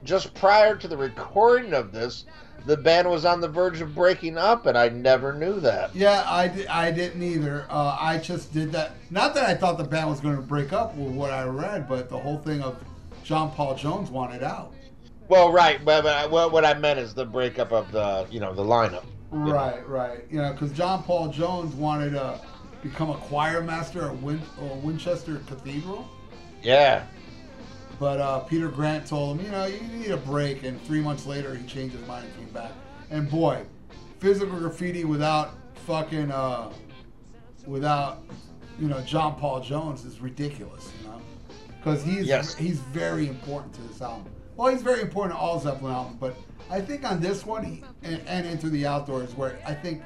just 0.03 0.35
prior 0.35 0.75
to 0.77 0.89
the 0.89 0.97
recording 0.97 1.73
of 1.73 1.93
this, 1.93 2.25
the 2.71 2.77
band 2.77 3.11
was 3.11 3.25
on 3.25 3.41
the 3.41 3.49
verge 3.49 3.81
of 3.81 3.97
breaking 3.97 4.39
up, 4.39 4.67
and 4.67 4.79
I 4.79 4.89
never 4.91 5.33
knew 5.33 5.59
that. 5.59 5.93
Yeah, 5.93 6.23
I, 6.25 6.67
I 6.71 6.93
didn't 6.93 7.21
either. 7.21 7.67
Uh, 7.69 7.99
I 8.01 8.19
just 8.19 8.55
did 8.55 8.71
that. 8.71 8.93
Not 9.11 9.35
that 9.35 9.45
I 9.45 9.57
thought 9.57 9.77
the 9.77 9.83
band 9.83 10.09
was 10.09 10.21
going 10.21 10.37
to 10.37 10.43
break 10.43 10.73
up 10.73 10.95
with 10.95 11.13
what 11.13 11.33
I 11.33 11.43
read, 11.43 11.89
but 11.89 12.09
the 12.09 12.17
whole 12.17 12.39
thing 12.39 12.63
of 12.63 12.79
John 13.25 13.51
Paul 13.51 13.75
Jones 13.75 14.09
wanted 14.09 14.45
out. 14.45 14.73
Well, 15.27 15.51
right, 15.51 15.85
but, 15.85 16.05
but 16.05 16.17
I, 16.17 16.27
what, 16.27 16.53
what 16.53 16.65
I 16.65 16.75
meant 16.75 17.01
is 17.01 17.13
the 17.13 17.25
breakup 17.27 17.73
of 17.73 17.91
the, 17.91 18.29
you 18.31 18.39
know, 18.39 18.55
the 18.55 18.63
lineup. 18.63 19.03
know. 19.33 19.53
Right, 19.53 19.89
right. 19.89 20.25
You 20.31 20.41
know, 20.41 20.53
because 20.53 20.71
John 20.71 21.03
Paul 21.03 21.33
Jones 21.33 21.75
wanted 21.75 22.11
to 22.11 22.41
become 22.85 23.11
a 23.11 23.17
choir 23.17 23.63
master 23.63 24.07
at 24.07 24.17
Win- 24.19 24.43
uh, 24.61 24.77
Winchester 24.77 25.43
Cathedral. 25.49 26.09
Yeah. 26.63 27.05
But 28.01 28.19
uh, 28.19 28.41
Peter 28.41 28.69
Grant 28.69 29.07
told 29.07 29.39
him, 29.39 29.45
you 29.45 29.53
know, 29.53 29.67
you 29.67 29.81
need 29.83 30.11
a 30.11 30.17
break. 30.17 30.63
And 30.65 30.81
three 30.87 31.01
months 31.03 31.27
later, 31.27 31.55
he 31.55 31.67
changed 31.67 31.95
his 31.95 32.07
mind 32.09 32.25
and 32.25 32.35
came 32.37 32.49
back. 32.49 32.73
And 33.11 33.31
boy, 33.31 33.63
physical 34.19 34.59
graffiti 34.59 35.05
without 35.05 35.51
fucking, 35.87 36.31
uh, 36.31 36.73
without, 37.67 38.23
you 38.81 38.89
know, 38.89 39.01
John 39.03 39.39
Paul 39.39 39.61
Jones 39.61 40.07
is 40.07 40.19
ridiculous, 40.21 40.91
you 41.03 41.09
know? 41.09 41.21
Because 41.79 42.03
he's, 42.03 42.27
Yes. 42.27 42.55
he's 42.55 42.79
very 42.79 43.29
important 43.29 43.75
to 43.75 43.83
this 43.83 44.01
album. 44.01 44.33
Well, 44.57 44.73
he's 44.73 44.83
very 44.83 45.03
important 45.03 45.39
to 45.39 45.39
all 45.39 45.61
Zeppelin 45.61 45.93
albums, 45.93 46.17
but 46.19 46.37
I 46.71 46.81
think 46.81 47.05
on 47.05 47.21
this 47.21 47.45
one, 47.45 47.65
he, 47.65 47.85
and, 48.03 48.23
and 48.27 48.47
Into 48.47 48.71
the 48.71 48.87
Outdoors, 48.87 49.35
where 49.35 49.59
I 49.67 49.75
think 49.75 50.03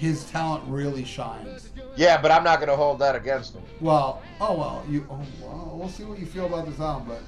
his 0.00 0.24
talent 0.30 0.64
really 0.66 1.04
shines. 1.04 1.68
Yeah, 1.94 2.18
but 2.22 2.30
I'm 2.30 2.42
not 2.42 2.58
going 2.58 2.70
to 2.70 2.76
hold 2.76 2.98
that 3.00 3.14
against 3.14 3.54
him. 3.54 3.62
Well, 3.82 4.22
oh 4.40 4.56
well, 4.56 4.82
you. 4.88 5.06
Oh 5.10 5.20
well, 5.42 5.76
we'll 5.78 5.90
see 5.90 6.04
what 6.04 6.18
you 6.18 6.24
feel 6.24 6.46
about 6.46 6.64
this 6.64 6.80
album, 6.80 7.06
but 7.08 7.20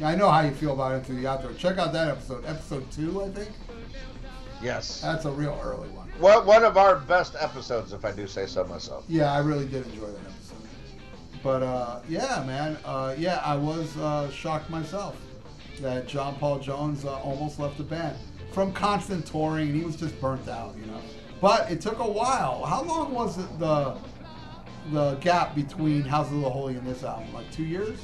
yeah, 0.00 0.08
I 0.08 0.14
know 0.14 0.30
how 0.30 0.40
you 0.40 0.52
feel 0.52 0.72
about 0.72 0.92
Into 0.92 1.12
the 1.12 1.26
Outdoor. 1.26 1.52
Check 1.52 1.76
out 1.76 1.92
that 1.92 2.08
episode, 2.08 2.46
episode 2.46 2.90
two, 2.90 3.22
I 3.22 3.28
think. 3.28 3.50
Yes. 4.62 5.02
That's 5.02 5.26
a 5.26 5.30
real 5.30 5.60
early 5.62 5.90
one. 5.90 6.10
Well, 6.18 6.42
one 6.46 6.64
of 6.64 6.78
our 6.78 6.96
best 6.96 7.36
episodes, 7.38 7.92
if 7.92 8.06
I 8.06 8.12
do 8.12 8.26
say 8.26 8.46
so 8.46 8.64
myself. 8.64 9.04
Yeah, 9.06 9.30
I 9.30 9.40
really 9.40 9.66
did 9.66 9.86
enjoy 9.88 10.06
that 10.06 10.20
episode. 10.20 10.56
But 11.42 11.62
uh, 11.62 12.00
yeah, 12.08 12.42
man, 12.46 12.78
uh, 12.86 13.14
yeah, 13.18 13.42
I 13.44 13.54
was 13.54 13.94
uh, 13.98 14.30
shocked 14.30 14.70
myself 14.70 15.14
that 15.82 16.08
John 16.08 16.36
Paul 16.36 16.58
Jones 16.58 17.04
uh, 17.04 17.18
almost 17.18 17.58
left 17.58 17.76
the 17.76 17.84
band 17.84 18.16
from 18.52 18.72
constant 18.72 19.26
touring, 19.26 19.68
and 19.68 19.76
he 19.76 19.84
was 19.84 19.96
just 19.96 20.18
burnt 20.22 20.48
out, 20.48 20.74
you 20.78 20.86
know. 20.86 21.02
But 21.44 21.70
it 21.70 21.82
took 21.82 21.98
a 21.98 22.10
while. 22.10 22.64
How 22.64 22.82
long 22.84 23.12
was 23.12 23.36
it 23.36 23.58
the 23.58 23.96
the 24.92 25.16
gap 25.16 25.54
between 25.54 26.00
House 26.00 26.30
of 26.30 26.40
the 26.40 26.48
Holy 26.48 26.74
and 26.76 26.86
this 26.86 27.04
album? 27.04 27.34
Like 27.34 27.52
two 27.52 27.64
years? 27.64 27.98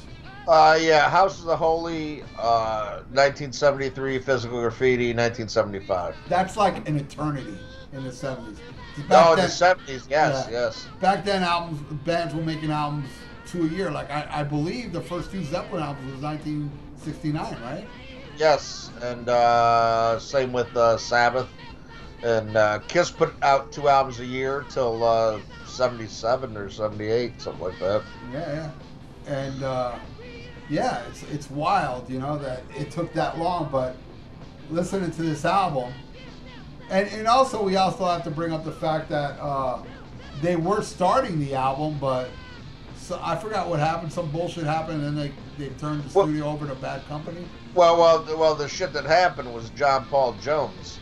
Uh, 0.47 0.77
yeah, 0.79 1.09
House 1.09 1.39
of 1.39 1.45
the 1.45 1.57
Holy, 1.57 2.21
uh, 2.37 2.97
1973, 3.13 4.19
Physical 4.19 4.61
Graffiti, 4.61 5.07
1975. 5.07 6.15
That's 6.29 6.55
like 6.55 6.87
an 6.87 6.97
eternity 6.97 7.57
in 7.93 8.03
the 8.03 8.11
'70s. 8.11 8.57
'Cause 8.95 9.05
Oh, 9.09 9.35
the 9.35 9.49
70s, 9.49 10.05
yes, 10.07 10.45
Yeah. 10.47 10.51
yes. 10.51 10.85
back 10.99 11.25
then 11.25 11.41
albums 11.41 11.79
bands 12.05 12.35
were 12.35 12.43
making 12.43 12.69
albums 12.69 13.09
two 13.47 13.63
a 13.65 13.69
year 13.69 13.89
like 13.89 14.11
I, 14.11 14.27
I 14.31 14.43
believe 14.43 14.93
the 14.93 15.01
first 15.01 15.31
two 15.31 15.43
zeppelin 15.45 15.81
albums 15.81 16.11
was 16.13 16.21
1969 16.21 17.57
right 17.63 17.87
Yes, 18.37 18.91
and 19.01 19.27
uh, 19.29 20.19
same 20.19 20.51
with 20.53 20.75
uh, 20.77 20.97
Sabbath. 20.97 21.47
And 22.23 22.55
uh, 22.55 22.79
Kiss 22.87 23.09
put 23.09 23.33
out 23.41 23.71
two 23.71 23.87
albums 23.89 24.19
a 24.19 24.25
year 24.25 24.63
till 24.69 25.03
uh, 25.03 25.39
77 25.65 26.55
or 26.55 26.69
78, 26.69 27.41
something 27.41 27.61
like 27.63 27.79
that. 27.79 28.03
yeah 28.31 28.39
yeah 28.53 28.71
and 29.27 29.63
uh, 29.63 29.95
yeah 30.69 31.03
it's 31.09 31.21
it's 31.23 31.49
wild 31.51 32.09
you 32.09 32.17
know 32.19 32.37
that 32.39 32.63
it 32.75 32.89
took 32.89 33.13
that 33.13 33.37
long 33.37 33.69
but 33.71 33.95
listening 34.71 35.11
to 35.11 35.21
this 35.21 35.45
album 35.45 35.93
and 36.89 37.07
and 37.09 37.27
also 37.27 37.61
we 37.63 37.75
also 37.75 38.03
have 38.05 38.23
to 38.23 38.31
bring 38.31 38.51
up 38.51 38.63
the 38.65 38.71
fact 38.71 39.07
that 39.09 39.39
uh, 39.39 39.83
they 40.41 40.55
were 40.55 40.81
starting 40.81 41.39
the 41.39 41.53
album 41.53 41.97
but 41.99 42.29
so 42.97 43.19
I 43.23 43.35
forgot 43.35 43.69
what 43.69 43.79
happened 43.79 44.11
some 44.11 44.31
bullshit 44.31 44.63
happened 44.63 45.03
and 45.03 45.15
then 45.17 45.31
they, 45.57 45.63
they 45.67 45.71
turned 45.75 46.03
the 46.03 46.17
Well- 46.17 46.25
studio 46.25 46.47
over 46.47 46.67
to 46.67 46.73
bad 46.75 47.05
company 47.07 47.45
Well, 47.75 47.97
well, 47.97 48.25
well. 48.37 48.55
The 48.55 48.67
shit 48.67 48.91
that 48.93 49.05
happened 49.05 49.53
was 49.53 49.69
John 49.71 50.05
Paul 50.05 50.33
Jones. 50.41 50.97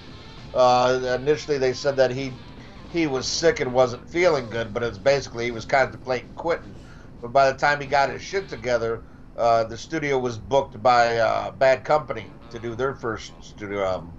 Uh, 0.53 1.17
initially, 1.19 1.57
they 1.57 1.73
said 1.73 1.97
that 1.97 2.11
he 2.11 2.41
he 2.87 3.07
was 3.07 3.27
sick 3.27 3.59
and 3.59 3.73
wasn't 3.73 4.09
feeling 4.09 4.49
good, 4.49 4.73
but 4.73 4.83
it's 4.83 4.97
basically 4.97 5.45
he 5.45 5.51
was 5.51 5.65
contemplating 5.65 6.31
quitting. 6.35 6.77
But 7.21 7.29
by 7.33 7.51
the 7.51 7.57
time 7.57 7.81
he 7.81 7.87
got 7.87 8.09
his 8.09 8.21
shit 8.23 8.49
together, 8.49 9.05
uh, 9.35 9.65
the 9.65 9.77
studio 9.77 10.19
was 10.19 10.37
booked 10.37 10.81
by 10.81 11.17
uh, 11.17 11.51
Bad 11.51 11.83
Company 11.83 12.35
to 12.49 12.59
do 12.59 12.75
their 12.75 12.95
first 12.95 13.43
studio 13.43 13.83
album. 13.85 14.17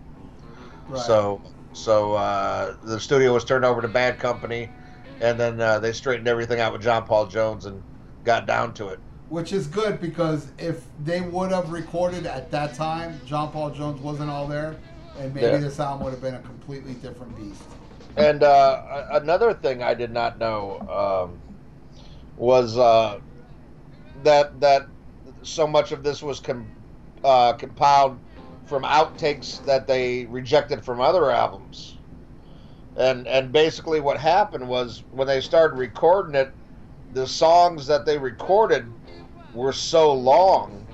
right 0.86 1.06
So, 1.06 1.42
so 1.72 2.14
uh, 2.14 2.76
the 2.82 3.00
studio 3.00 3.32
was 3.34 3.44
turned 3.44 3.64
over 3.64 3.82
to 3.82 3.88
Bad 3.88 4.18
Company, 4.18 4.74
and 5.20 5.38
then 5.38 5.60
uh, 5.60 5.78
they 5.80 5.92
straightened 5.92 6.28
everything 6.28 6.60
out 6.60 6.72
with 6.72 6.82
John 6.82 7.04
Paul 7.04 7.26
Jones 7.26 7.66
and 7.66 7.84
got 8.24 8.46
down 8.46 8.74
to 8.74 8.88
it. 8.88 9.00
which 9.28 9.52
is 9.52 9.66
good 9.66 10.00
because 10.00 10.52
if 10.58 10.86
they 10.98 11.20
would 11.20 11.52
have 11.52 11.70
recorded 11.70 12.26
at 12.26 12.50
that 12.50 12.74
time, 12.74 13.20
John 13.24 13.50
Paul 13.52 13.70
Jones 13.70 14.00
wasn't 14.00 14.30
all 14.30 14.46
there, 14.48 14.80
and 15.18 15.34
maybe 15.34 15.46
Yeah. 15.46 15.56
this 15.58 15.80
album 15.80 16.04
would 16.04 16.12
have 16.12 16.22
been 16.22 16.34
a 16.34 16.40
completely 16.40 16.94
different 16.94 17.36
beast. 17.36 17.62
And 18.16 18.42
uh, 18.42 19.04
another 19.12 19.54
thing 19.54 19.82
I 19.82 19.94
did 19.94 20.10
not 20.10 20.38
know 20.38 20.80
um, 20.88 21.56
was 22.36 22.76
uh, 22.76 23.20
that 24.22 24.58
that 24.60 24.88
so 25.42 25.66
much 25.66 25.92
of 25.92 26.02
this 26.02 26.22
was 26.22 26.40
com- 26.40 26.70
uh, 27.22 27.52
compiled 27.54 28.18
from 28.66 28.82
outtakes 28.84 29.64
that 29.64 29.86
they 29.86 30.26
rejected 30.26 30.84
from 30.84 31.00
other 31.00 31.30
albums. 31.30 31.96
And 32.96 33.26
and 33.26 33.52
basically 33.52 34.00
what 34.00 34.18
happened 34.18 34.68
was 34.68 35.02
when 35.12 35.26
they 35.26 35.40
started 35.40 35.76
recording 35.76 36.34
it, 36.34 36.52
the 37.12 37.26
songs 37.26 37.86
that 37.86 38.04
they 38.06 38.18
recorded 38.18 38.86
were 39.54 39.72
so 39.72 40.12
long 40.12 40.86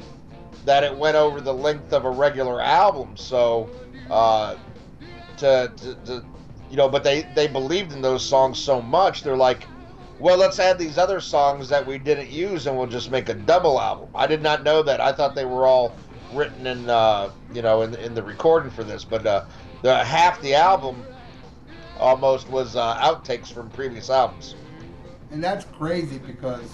that 0.65 0.85
it 0.85 0.97
went 0.97 1.17
over 1.17 1.41
the 1.41 1.55
length 1.55 1.93
of 1.93 2.05
a 2.05 2.11
regular 2.11 2.61
album. 2.61 3.17
So 3.17 3.71
uh, 4.11 4.57
to, 5.39 5.73
to, 5.77 5.95
to 6.07 6.25
you 6.71 6.77
know, 6.77 6.89
but 6.89 7.05
they 7.05 7.23
they 7.35 7.47
believed 7.47 7.93
in 7.93 8.03
those 8.03 8.25
songs 8.25 8.59
so 8.59 8.83
much. 8.83 9.23
They're 9.23 9.37
like, 9.37 9.67
well, 10.19 10.37
let's 10.37 10.59
add 10.59 10.79
these 10.79 10.99
other 10.99 11.21
songs 11.21 11.69
that 11.69 11.87
we 11.87 11.99
didn't 11.99 12.31
use, 12.31 12.67
and 12.67 12.77
we'll 12.77 12.87
just 12.87 13.11
make 13.11 13.29
a 13.29 13.35
double 13.35 13.81
album. 13.81 14.09
I 14.15 14.27
did 14.27 14.43
not 14.43 14.65
know 14.65 14.83
that. 14.83 15.01
I 15.01 15.13
thought 15.13 15.35
they 15.35 15.45
were 15.45 15.67
all 15.67 15.95
written 16.33 16.67
in, 16.67 16.91
uh, 16.91 17.31
you 17.53 17.63
know, 17.63 17.83
in 17.83 17.95
in 17.97 18.15
the 18.15 18.23
recording 18.23 18.71
for 18.71 18.83
this. 18.83 19.05
But 19.05 19.27
uh, 19.27 19.45
the 19.83 19.97
half 20.05 20.41
the 20.41 20.55
album 20.55 21.05
almost 21.99 22.49
was 22.49 22.77
uh, 22.77 22.97
outtakes 22.97 23.53
from 23.53 23.71
previous 23.71 24.11
albums. 24.11 24.55
And 25.31 25.43
that's 25.43 25.65
crazy 25.65 26.19
because 26.19 26.73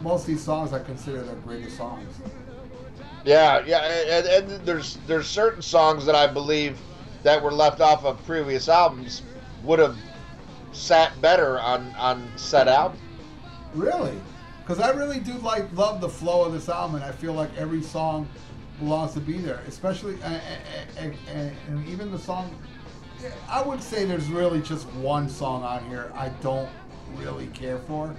most 0.00 0.22
of 0.22 0.26
these 0.28 0.42
songs 0.42 0.72
I 0.72 0.80
consider 0.80 1.22
their 1.22 1.36
greatest 1.36 1.76
songs. 1.76 2.14
Yeah, 3.24 3.62
yeah, 3.66 3.78
and, 3.84 4.26
and 4.50 4.66
there's 4.66 4.98
there's 5.06 5.26
certain 5.26 5.62
songs 5.62 6.06
that 6.06 6.14
I 6.14 6.26
believe 6.26 6.78
that 7.22 7.42
were 7.42 7.52
left 7.52 7.80
off 7.80 8.04
of 8.04 8.24
previous 8.24 8.68
albums 8.68 9.22
would 9.64 9.78
have 9.78 9.96
sat 10.72 11.20
better 11.20 11.58
on 11.60 11.94
on 11.98 12.30
said 12.36 12.68
album. 12.68 12.98
Really? 13.74 14.18
Because 14.60 14.80
I 14.80 14.90
really 14.90 15.20
do 15.20 15.34
like 15.38 15.70
love 15.72 16.00
the 16.00 16.08
flow 16.08 16.44
of 16.44 16.52
this 16.52 16.68
album, 16.68 16.96
and 16.96 17.04
I 17.04 17.12
feel 17.12 17.32
like 17.32 17.50
every 17.56 17.82
song 17.82 18.28
belongs 18.78 19.14
to 19.14 19.20
be 19.20 19.38
there. 19.38 19.62
Especially, 19.66 20.14
and, 20.22 20.40
and, 20.96 21.16
and 21.66 21.88
even 21.88 22.10
the 22.10 22.18
song. 22.18 22.54
I 23.48 23.62
would 23.62 23.82
say 23.82 24.04
there's 24.04 24.28
really 24.28 24.60
just 24.62 24.86
one 24.94 25.28
song 25.28 25.64
on 25.64 25.84
here 25.88 26.12
I 26.14 26.28
don't 26.40 26.68
really 27.16 27.48
care 27.48 27.78
for, 27.78 28.14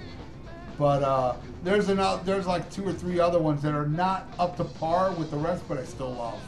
but 0.80 1.02
uh, 1.02 1.36
there's 1.62 1.90
an 1.90 1.98
there's 2.24 2.46
like 2.46 2.70
two 2.70 2.88
or 2.88 2.92
three 2.94 3.20
other 3.20 3.38
ones 3.38 3.60
that 3.60 3.74
are 3.74 3.86
not 3.86 4.26
up 4.38 4.56
to 4.56 4.64
par 4.64 5.12
with 5.12 5.30
the 5.30 5.36
rest, 5.36 5.62
but 5.68 5.76
I 5.76 5.84
still 5.84 6.14
love. 6.14 6.40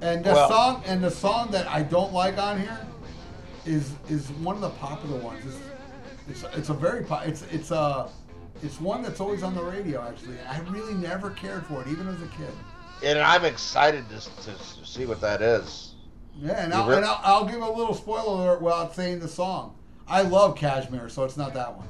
And 0.00 0.24
the 0.24 0.32
Well- 0.32 0.48
song 0.48 0.82
and 0.86 1.02
the 1.02 1.10
song 1.10 1.50
that 1.50 1.68
I 1.68 1.82
don't 1.82 2.12
like 2.12 2.38
on 2.38 2.60
here 2.60 2.78
is 3.66 3.90
is 4.08 4.30
one 4.30 4.54
of 4.54 4.62
the 4.62 4.70
popular 4.70 5.18
ones. 5.18 5.44
It's 5.44 5.58
it's, 6.44 6.56
it's 6.56 6.68
a 6.68 6.74
very 6.74 7.02
po- 7.02 7.22
it's 7.24 7.42
it's 7.50 7.72
a 7.72 8.08
it's 8.62 8.80
one 8.80 9.02
that's 9.02 9.18
always 9.18 9.42
on 9.42 9.56
the 9.56 9.64
radio. 9.64 10.00
Actually, 10.00 10.38
I 10.48 10.60
really 10.70 10.94
never 10.94 11.30
cared 11.30 11.66
for 11.66 11.82
it, 11.82 11.88
even 11.88 12.06
as 12.06 12.22
a 12.22 12.28
kid. 12.28 12.52
And 13.02 13.18
I'm 13.18 13.44
excited 13.44 14.08
to, 14.10 14.20
to 14.20 14.86
see 14.86 15.06
what 15.06 15.20
that 15.20 15.42
is. 15.42 15.94
Yeah, 16.36 16.64
and, 16.64 16.72
I'll, 16.72 16.90
and 16.90 17.04
I'll, 17.04 17.20
I'll 17.22 17.44
give 17.44 17.62
a 17.62 17.70
little 17.70 17.94
spoiler 17.94 18.42
alert 18.44 18.62
without 18.62 18.94
saying 18.94 19.18
the 19.20 19.28
song. 19.28 19.76
I 20.06 20.22
love 20.22 20.56
Kashmir, 20.56 21.08
so 21.08 21.24
it's 21.24 21.36
not 21.36 21.54
that 21.54 21.76
one. 21.76 21.88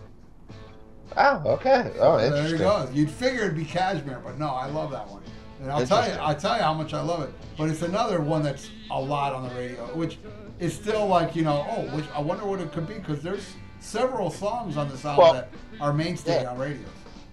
Oh, 1.16 1.42
okay. 1.55 1.90
Oh, 1.99 2.16
There 2.18 2.29
you 2.31 2.35
interesting. 2.37 2.59
go. 2.59 2.88
You'd 2.92 3.11
figure 3.11 3.42
it'd 3.44 3.57
be 3.57 3.64
Kashmir, 3.64 4.21
but 4.25 4.38
no, 4.38 4.49
I 4.49 4.66
love 4.68 4.90
that 4.92 5.09
one. 5.09 5.23
And 5.61 5.71
I'll 5.73 5.85
tell 5.87 5.99
you, 5.99 6.12
Interesting. 6.12 6.25
I 6.27 6.35
tell 6.35 6.57
you 6.57 6.62
how 6.62 6.75
much 6.75 6.94
I 6.94 7.01
love 7.01 7.23
it. 7.23 7.33
But 7.57 7.71
it's 7.71 7.83
another 7.83 8.21
one 8.21 8.42
that's 8.42 8.71
a 8.90 9.01
lot 9.01 9.33
on 9.35 9.49
the 9.49 9.55
radio, 9.55 9.85
which 9.97 10.18
is 10.61 10.75
still 10.75 11.07
like 11.07 11.35
you 11.35 11.42
know, 11.42 11.66
oh, 11.68 11.97
which 11.97 12.05
I 12.14 12.21
wonder 12.21 12.44
what 12.44 12.61
it 12.61 12.73
could 12.73 12.87
be 12.87 12.94
because 12.94 13.23
there's 13.23 13.55
several 13.81 14.31
songs 14.31 14.77
on 14.77 14.88
this 14.88 15.05
album 15.05 15.23
Well, 15.25 15.33
that 15.35 15.51
are 15.81 15.92
mainstay 15.92 16.42
yeah. 16.42 16.51
on 16.51 16.59
radio. 16.59 16.87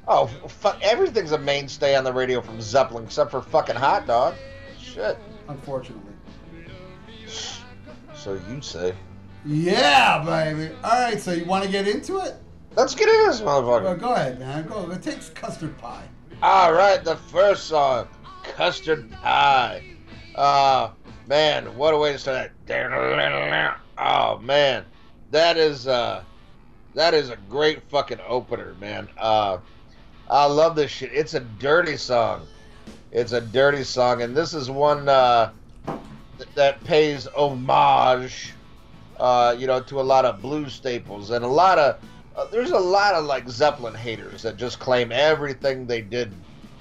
Oh, 0.07 0.27
fuck! 0.27 0.79
Everything's 0.81 1.31
a 1.31 1.37
mainstay 1.37 1.95
on 1.95 2.03
the 2.03 2.13
radio 2.13 2.41
from 2.41 2.61
Zeppelin 2.61 3.03
except 3.05 3.29
for 3.31 3.41
fucking 3.41 3.75
Hot 3.75 4.07
Dog. 4.07 4.35
Shit. 4.79 5.17
Unfortunately. 5.47 6.13
So 8.15 8.39
you 8.49 8.61
say? 8.61 8.93
Yeah, 9.45 10.23
baby. 10.25 10.73
All 10.83 10.91
right, 10.91 11.19
so 11.19 11.31
you 11.31 11.45
want 11.45 11.63
to 11.63 11.69
get 11.71 11.87
into 11.87 12.17
it? 12.17 12.35
Let's 12.75 12.93
get 12.95 13.07
into 13.07 13.27
this 13.31 13.41
Well, 13.41 13.63
motherfucker. 13.63 13.99
go 13.99 14.13
ahead, 14.13 14.39
man. 14.39 14.67
Go. 14.67 14.89
It 14.91 15.01
takes 15.01 15.29
custard 15.29 15.77
pie. 15.77 16.03
All 16.41 16.73
right, 16.73 17.01
the 17.03 17.15
first 17.15 17.67
song, 17.67 18.07
"Custard 18.55 19.09
Pie." 19.11 19.83
Uh, 20.35 20.89
man, 21.27 21.65
what 21.77 21.93
a 21.93 21.97
way 21.97 22.11
to 22.11 22.19
start 22.19 22.51
that. 22.67 23.77
Oh 23.97 24.37
man, 24.39 24.83
that 25.31 25.55
is 25.55 25.87
uh, 25.87 26.23
that 26.93 27.13
is 27.13 27.29
a 27.29 27.37
great 27.49 27.81
fucking 27.89 28.19
opener, 28.27 28.75
man. 28.81 29.07
Uh, 29.17 29.59
I 30.29 30.45
love 30.45 30.75
this 30.75 30.91
shit. 30.91 31.11
It's 31.13 31.33
a 31.35 31.39
dirty 31.39 31.95
song. 31.95 32.45
It's 33.11 33.31
a 33.31 33.39
dirty 33.39 33.85
song, 33.85 34.21
and 34.21 34.35
this 34.35 34.53
is 34.53 34.69
one 34.69 35.07
uh, 35.07 35.51
th- 36.37 36.49
that 36.55 36.83
pays 36.83 37.27
homage, 37.27 38.51
uh, 39.17 39.55
you 39.57 39.67
know, 39.67 39.79
to 39.83 40.01
a 40.01 40.03
lot 40.03 40.25
of 40.25 40.41
blues 40.41 40.73
staples 40.73 41.29
and 41.31 41.45
a 41.45 41.47
lot 41.47 41.79
of. 41.79 41.97
Uh, 42.35 42.45
there's 42.51 42.71
a 42.71 42.79
lot 42.79 43.13
of 43.13 43.25
like 43.25 43.47
Zeppelin 43.47 43.93
haters 43.93 44.41
that 44.41 44.57
just 44.57 44.79
claim 44.79 45.11
everything 45.11 45.87
they 45.87 46.01
did, 46.01 46.31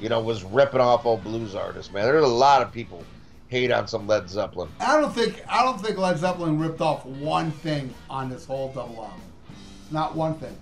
you 0.01 0.09
know, 0.09 0.21
was 0.21 0.43
ripping 0.43 0.81
off 0.81 1.07
old 1.07 1.23
blues 1.23 1.55
artists. 1.55 1.93
Man, 1.93 2.05
there's 2.05 2.25
a 2.25 2.27
lot 2.27 2.61
of 2.61 2.73
people 2.73 3.05
hate 3.49 3.71
on 3.71 3.87
some 3.87 4.09
Led 4.09 4.29
Zeppelin. 4.29 4.69
I 4.81 5.01
don't 5.01 5.13
think 5.13 5.41
I 5.49 5.63
don't 5.63 5.81
think 5.81 5.97
Led 5.97 6.19
Zeppelin 6.19 6.59
ripped 6.59 6.81
off 6.81 7.07
one 7.07 7.53
thing 7.53 7.95
on 8.11 8.29
this 8.29 8.45
whole 8.45 8.73
double 8.73 9.05
album. 9.05 9.21
Not 9.93 10.17
one 10.17 10.35
thing. 10.35 10.57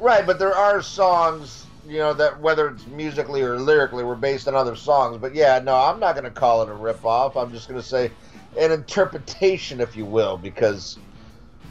Right, 0.00 0.26
but 0.26 0.38
there 0.38 0.54
are 0.54 0.80
songs, 0.80 1.66
you 1.86 1.98
know, 1.98 2.14
that 2.14 2.40
whether 2.40 2.70
it's 2.70 2.86
musically 2.86 3.42
or 3.42 3.60
lyrically 3.60 4.02
were 4.02 4.16
based 4.16 4.48
on 4.48 4.54
other 4.54 4.76
songs. 4.76 5.18
But 5.18 5.34
yeah, 5.34 5.60
no, 5.62 5.76
I'm 5.76 6.00
not 6.00 6.14
going 6.14 6.24
to 6.24 6.30
call 6.30 6.62
it 6.62 6.70
a 6.70 6.74
rip 6.74 7.04
off. 7.04 7.36
I'm 7.36 7.52
just 7.52 7.68
going 7.68 7.80
to 7.80 7.86
say 7.86 8.10
an 8.58 8.72
interpretation, 8.72 9.78
if 9.80 9.94
you 9.94 10.06
will, 10.06 10.38
because 10.38 10.98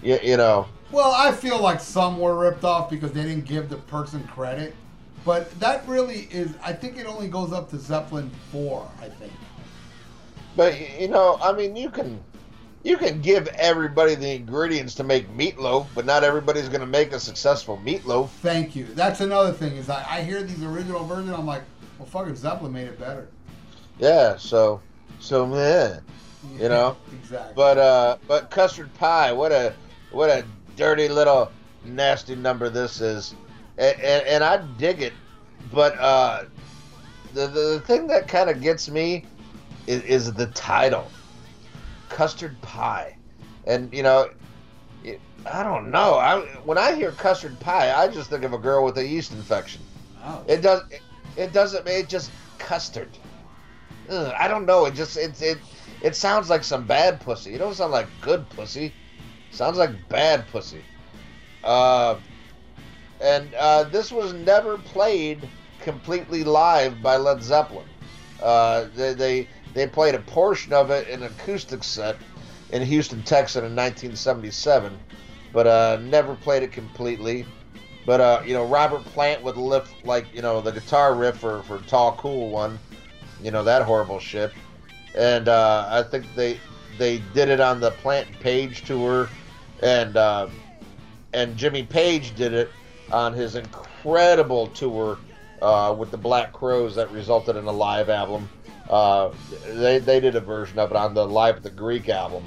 you, 0.04 0.19
you 0.21 0.38
know. 0.38 0.67
Well, 0.91 1.12
I 1.12 1.32
feel 1.32 1.62
like 1.62 1.80
some 1.80 2.19
were 2.19 2.38
ripped 2.38 2.63
off 2.63 2.89
because 2.89 3.12
they 3.13 3.23
didn't 3.23 3.45
give 3.45 3.69
the 3.69 3.77
person 3.77 4.23
credit. 4.27 4.75
But 5.23 5.58
that 5.60 5.88
really 5.88 6.27
is, 6.32 6.54
I 6.63 6.73
think 6.73 6.97
it 6.97 7.06
only 7.06 7.27
goes 7.27 7.54
up 7.54 7.69
to 7.69 7.77
Zeppelin 7.77 8.32
4, 8.51 8.89
I 8.99 9.10
think. 9.10 9.32
But 10.56 10.99
you 10.99 11.08
know, 11.08 11.38
I 11.41 11.54
mean, 11.54 11.75
you 11.75 11.89
can 11.89 12.19
you 12.84 12.97
can 12.97 13.21
give 13.21 13.47
everybody 13.49 14.15
the 14.15 14.32
ingredients 14.32 14.95
to 14.95 15.04
make 15.04 15.30
meatloaf, 15.30 15.88
but 15.93 16.06
not 16.06 16.23
everybody's 16.23 16.67
going 16.67 16.82
to 16.82 16.88
make 16.88 17.13
a 17.13 17.19
successful 17.19 17.80
meatloaf. 17.86 18.30
Thank 18.41 18.75
you. 18.75 18.86
That's 18.86 19.21
another 19.21 19.54
thing 19.54 19.77
is 19.77 19.89
I, 19.89 20.06
I 20.10 20.23
hear 20.23 20.43
these 20.43 20.63
original 20.63 21.06
versions, 21.06 21.30
I'm 21.32 21.45
like, 21.45 21.63
well, 21.99 22.08
fucking 22.08 22.36
Zeppelin 22.36 22.73
made 22.73 22.88
it 22.88 22.99
better. 22.99 23.27
Yeah, 23.99 24.36
so 24.38 24.82
so 25.19 25.45
man, 25.45 26.01
you 26.58 26.67
know. 26.69 26.97
exactly. 27.13 27.54
But 27.56 27.77
uh, 27.77 28.17
but 28.27 28.49
custard 28.49 28.93
pie, 28.95 29.32
what 29.32 29.51
a 29.51 29.73
what 30.12 30.30
a 30.30 30.43
dirty 30.82 31.08
little 31.08 31.52
nasty 31.86 32.36
number 32.36 32.67
this 32.67 33.02
is, 33.02 33.36
and, 33.78 33.96
and, 34.02 34.26
and 34.26 34.44
I 34.44 34.65
dig 34.80 35.04
it. 35.04 35.13
But 35.72 35.96
uh, 36.00 36.46
the, 37.36 37.46
the 37.46 37.62
the 37.74 37.80
thing 37.82 38.08
that 38.08 38.28
kind 38.28 38.50
of 38.50 38.62
gets 38.62 38.89
me 38.89 39.24
is, 39.86 40.02
is 40.04 40.34
the 40.34 40.48
title, 40.48 41.08
custard 42.10 42.60
pie, 42.63 43.15
and 43.67 43.94
you 43.94 44.02
know, 44.02 44.32
it, 45.04 45.22
I 45.46 45.62
don't 45.62 45.91
know. 45.91 46.15
I 46.15 46.39
when 46.65 46.80
I 46.80 46.96
hear 46.96 47.12
custard 47.12 47.60
pie, 47.60 47.94
I 47.94 48.08
just 48.08 48.32
think 48.32 48.44
of 48.44 48.54
a 48.54 48.58
girl 48.58 48.84
with 48.84 48.98
a 48.98 49.06
yeast 49.06 49.34
infection. 49.34 49.84
Oh. 50.24 50.44
It 50.48 50.62
does. 50.62 50.82
It, 50.89 51.02
it 51.38 51.54
doesn't. 51.54 51.88
It 51.88 52.10
just 52.10 52.32
custard. 52.58 53.10
Ugh, 54.10 54.34
I 54.36 54.48
don't 54.48 54.65
know. 54.65 54.86
It 54.86 54.96
just 54.96 55.15
it 55.15 55.39
it 55.44 55.60
it 56.02 56.15
sounds 56.15 56.50
like 56.50 56.63
some 56.63 56.88
bad 56.88 57.22
pussy. 57.22 57.54
It 57.54 57.60
don't 57.60 57.76
sound 57.76 57.91
like 57.91 58.08
good 58.20 58.50
pussy. 58.50 58.91
Sounds 59.52 59.78
like 59.78 59.92
bad 60.10 60.48
pussy. 60.48 60.82
Uh, 61.64 62.18
and 63.20 63.54
uh, 63.54 63.84
this 63.84 64.12
was 64.12 64.34
never 64.34 64.78
played 64.78 65.48
completely 65.80 66.44
live 66.44 67.02
by 67.02 67.18
Led 67.18 67.44
Zeppelin. 67.44 67.86
Uh, 68.42 68.88
they, 68.96 69.14
they 69.14 69.48
they 69.74 69.88
played 69.88 70.16
a 70.16 70.20
portion 70.20 70.74
of 70.74 70.90
it 70.90 71.08
in 71.08 71.22
an 71.24 71.32
acoustic 71.32 71.84
set 71.84 72.18
in 72.72 72.82
Houston, 72.82 73.22
Texas, 73.24 73.58
in 73.58 73.76
1977, 73.76 74.98
but 75.54 75.68
uh, 75.68 76.00
never 76.02 76.36
played 76.36 76.64
it 76.64 76.72
completely. 76.72 77.46
But 78.06 78.22
uh, 78.22 78.42
you 78.46 78.54
know, 78.54 78.66
Robert 78.66 79.06
Plant 79.06 79.44
would 79.44 79.58
lift 79.58 80.06
like 80.06 80.26
you 80.34 80.42
know 80.42 80.62
the 80.62 80.72
guitar 80.72 81.14
riff 81.14 81.38
for 81.38 81.62
for 81.64 81.80
"Tall 81.88 82.16
Cool 82.18 82.50
One," 82.50 82.80
you 83.42 83.52
know 83.52 83.64
that 83.64 83.84
horrible 83.84 84.20
shit. 84.20 84.52
And 85.16 85.48
uh, 85.48 85.88
I 85.90 86.04
think 86.04 86.26
they 86.36 86.60
they 86.98 87.20
did 87.34 87.50
it 87.50 87.60
on 87.60 87.80
the 87.80 87.92
Plant 87.92 88.28
Page 88.40 88.84
tour, 88.86 89.30
and 89.82 90.17
uh, 90.17 90.48
and 91.34 91.58
Jimmy 91.58 91.84
Page 91.84 92.36
did 92.36 92.54
it 92.54 92.70
on 93.12 93.34
his 93.34 93.56
incredible 93.56 94.67
tour 94.67 95.17
uh, 95.62 95.96
with 95.98 96.12
the 96.12 96.17
Black 96.17 96.54
Crowes 96.54 96.96
that 96.96 97.12
resulted 97.12 97.56
in 97.56 97.65
a 97.65 97.72
live 97.72 98.10
album. 98.10 98.50
Uh, 98.89 99.32
they 99.67 100.00
they 100.00 100.20
did 100.20 100.36
a 100.36 100.41
version 100.41 100.80
of 100.80 100.91
it 100.91 100.98
on 100.98 101.13
the 101.13 101.26
Live 101.26 101.58
at 101.58 101.63
the 101.63 101.70
Greek 101.70 102.10
album. 102.10 102.44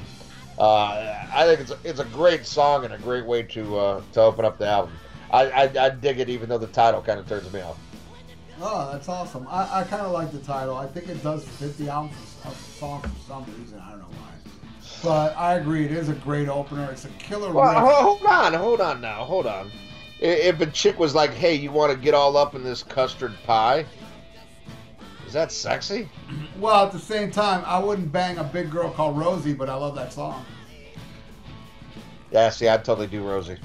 Uh, 0.59 1.17
I 1.33 1.45
think 1.47 1.61
it's 1.61 1.71
a, 1.73 1.79
it's 1.83 2.01
a 2.01 2.05
great 2.05 2.47
song 2.47 2.85
and 2.85 2.95
a 2.95 2.99
great 2.99 3.27
way 3.27 3.43
to 3.43 3.77
uh, 3.79 4.03
to 4.13 4.21
open 4.21 4.45
up 4.45 4.59
the 4.59 4.67
album. 4.67 4.95
I, 5.31 5.51
I, 5.51 5.87
I 5.87 5.91
dig 5.91 6.21
it 6.21 6.29
even 6.29 6.49
though 6.49 6.59
the 6.59 6.69
title 6.69 7.03
kind 7.03 7.19
of 7.19 7.29
turns 7.29 7.53
me 7.53 7.61
off. 7.61 7.79
Oh, 8.61 8.93
that's 8.93 9.09
awesome. 9.09 9.49
I, 9.51 9.81
I 9.81 9.85
kind 9.85 10.03
of 10.03 10.13
like 10.13 10.31
the 10.31 10.39
title. 10.39 10.77
I 10.77 10.87
think 10.87 11.09
it 11.09 11.21
does 11.25 11.45
fit 11.45 11.77
the 11.77 11.89
album 11.89 12.13
for, 12.13 12.51
song 12.79 13.03
for 13.03 13.21
some 13.27 13.45
reason. 13.59 13.81
I. 13.81 13.94
But 15.05 15.37
I 15.37 15.55
agree. 15.57 15.85
It 15.85 15.93
is 15.93 16.09
a 16.09 16.15
great 16.15 16.49
opener. 16.49 16.91
It's 16.91 17.05
a 17.05 17.09
killer 17.19 17.53
Well, 17.53 17.73
ho- 17.79 18.03
hold 18.03 18.25
on, 18.25 18.55
hold 18.55 18.81
on 18.81 19.03
now, 19.03 19.25
hold 19.25 19.47
on. 19.47 19.71
If 20.19 20.61
a 20.63 20.67
chick 20.67 20.99
was 20.99 21.15
like, 21.15 21.35
"Hey, 21.35 21.55
you 21.55 21.71
want 21.71 21.93
to 21.93 21.99
get 21.99 22.15
all 22.15 22.39
up 22.39 22.55
in 22.55 22.65
this 22.65 22.83
custard 22.83 23.35
pie?" 23.45 23.85
Is 25.27 25.35
that 25.35 25.53
sexy? 25.53 26.09
Well, 26.59 26.87
at 26.87 26.93
the 26.93 26.99
same 27.01 27.31
time, 27.33 27.65
I 27.67 27.79
wouldn't 27.81 28.13
bang 28.13 28.39
a 28.39 28.45
big 28.45 28.71
girl 28.71 28.89
called 28.89 29.19
Rosie, 29.19 29.53
but 29.53 29.69
I 29.69 29.75
love 29.75 29.97
that 29.97 30.13
song. 30.13 30.47
Yeah, 32.31 32.49
see, 32.49 32.69
I'd 32.69 32.85
totally 32.85 33.09
do 33.09 33.23
Rosie. 33.29 33.59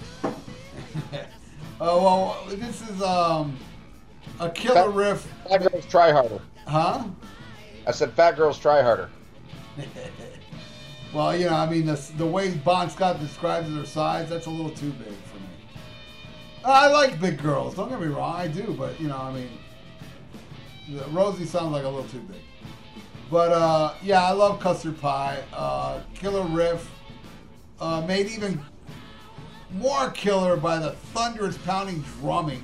Oh 1.80 2.04
well, 2.04 2.38
this 2.50 2.82
is 2.90 3.02
um 3.02 3.56
a 4.40 4.50
killer 4.50 4.90
riff, 4.90 5.32
Fat 5.48 5.72
girls 5.72 5.86
try 5.86 6.12
harder. 6.12 6.42
huh? 6.68 7.04
I 7.88 7.92
said, 7.92 8.12
"Fat 8.14 8.36
girls 8.36 8.58
try 8.60 8.82
harder." 8.82 9.10
Well, 11.14 11.36
you 11.36 11.46
know, 11.46 11.56
I 11.56 11.70
mean, 11.70 11.86
the, 11.86 11.96
the 12.18 12.26
way 12.26 12.52
Bon 12.52 12.90
Scott 12.90 13.20
describes 13.20 13.74
their 13.74 13.86
size, 13.86 14.30
that's 14.30 14.46
a 14.46 14.50
little 14.50 14.70
too 14.70 14.92
big 14.92 15.08
for 15.08 15.38
me. 15.38 15.48
I 16.64 16.88
like 16.92 17.20
big 17.20 17.42
girls, 17.42 17.76
don't 17.76 17.90
get 17.90 18.00
me 18.00 18.08
wrong, 18.08 18.36
I 18.36 18.48
do, 18.48 18.76
but, 18.78 19.00
you 19.00 19.08
know, 19.08 19.18
I 19.18 19.34
mean, 19.34 19.50
Rosie 21.12 21.46
sounds 21.46 21.72
like 21.72 21.84
a 21.84 21.90
little 21.90 22.10
too 22.10 22.20
big. 22.20 22.42
But, 23.32 23.52
uh, 23.52 23.94
yeah, 24.04 24.24
I 24.24 24.32
love 24.32 24.60
Custard 24.60 25.00
Pie. 25.00 25.44
Uh, 25.54 26.02
killer 26.14 26.44
riff. 26.44 26.90
Uh, 27.80 28.02
made 28.06 28.28
even 28.28 28.60
more 29.72 30.10
killer 30.12 30.58
by 30.58 30.80
the 30.80 30.92
thunderous 31.14 31.58
pounding 31.60 32.04
drumming. 32.20 32.64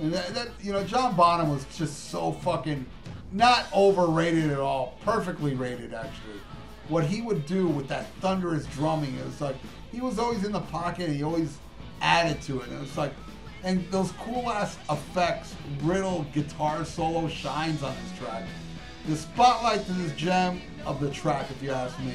And 0.00 0.12
that, 0.12 0.34
that, 0.34 0.48
you 0.60 0.72
know, 0.72 0.82
John 0.82 1.14
Bonham 1.14 1.50
was 1.50 1.64
just 1.76 2.10
so 2.10 2.32
fucking 2.32 2.84
not 3.30 3.66
overrated 3.72 4.50
at 4.50 4.58
all, 4.58 4.98
perfectly 5.04 5.54
rated 5.54 5.94
actually. 5.94 6.40
What 6.92 7.04
he 7.04 7.22
would 7.22 7.46
do 7.46 7.66
with 7.66 7.88
that 7.88 8.04
thunderous 8.20 8.66
drumming, 8.66 9.16
it 9.16 9.24
was 9.24 9.40
like 9.40 9.56
he 9.90 10.02
was 10.02 10.18
always 10.18 10.44
in 10.44 10.52
the 10.52 10.60
pocket. 10.60 11.08
He 11.08 11.22
always 11.22 11.56
added 12.02 12.42
to 12.42 12.60
it. 12.60 12.68
And 12.68 12.76
it 12.76 12.80
was 12.82 12.98
like, 12.98 13.14
and 13.62 13.90
those 13.90 14.12
cool 14.20 14.50
ass 14.50 14.76
effects, 14.90 15.54
Riddle 15.80 16.26
guitar 16.34 16.84
solo 16.84 17.28
shines 17.28 17.82
on 17.82 17.94
this 17.94 18.18
track. 18.18 18.44
The 19.08 19.16
spotlight 19.16 19.86
to 19.86 19.92
this 19.94 20.12
gem 20.16 20.60
of 20.84 21.00
the 21.00 21.08
track, 21.08 21.50
if 21.50 21.62
you 21.62 21.70
ask 21.70 21.98
me. 22.00 22.14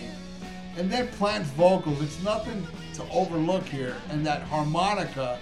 And 0.77 0.91
then 0.91 1.07
Plant's 1.07 1.49
vocals, 1.49 1.99
it's 1.99 2.21
nothing 2.21 2.67
to 2.93 3.09
overlook 3.09 3.65
here. 3.65 3.95
And 4.11 4.23
that 4.27 4.43
harmonica 4.43 5.39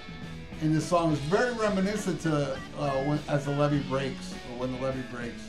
in 0.61 0.73
this 0.73 0.87
song 0.87 1.11
is 1.11 1.19
very 1.19 1.53
reminiscent 1.55 2.21
to 2.21 2.57
uh, 2.79 2.91
when, 3.03 3.19
as 3.27 3.43
the 3.43 3.51
levee 3.51 3.83
breaks, 3.89 4.33
or 4.53 4.59
when 4.59 4.71
the 4.71 4.81
levee 4.81 5.03
breaks. 5.11 5.41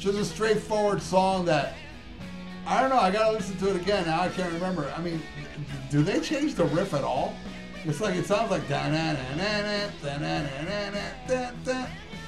Just 0.00 0.18
a 0.18 0.24
straightforward 0.24 1.00
song 1.00 1.44
that 1.44 1.76
I 2.66 2.80
don't 2.80 2.90
know. 2.90 2.98
I 2.98 3.10
gotta 3.10 3.32
listen 3.32 3.56
to 3.58 3.70
it 3.70 3.76
again. 3.76 4.06
Now 4.06 4.22
I 4.22 4.28
can't 4.28 4.52
remember. 4.52 4.92
I 4.96 5.00
mean, 5.00 5.22
do 5.90 6.02
they 6.02 6.20
change 6.20 6.54
the 6.54 6.64
riff 6.66 6.94
at 6.94 7.04
all? 7.04 7.34
It's 7.84 8.00
like 8.00 8.14
it 8.14 8.24
sounds 8.24 8.50
like 8.50 8.68
na 8.70 8.88
na 8.88 9.12
na 9.12 9.90
na 10.02 10.18
na 10.18 10.18
na 10.18 10.90
na 10.90 11.50
na 11.66 11.86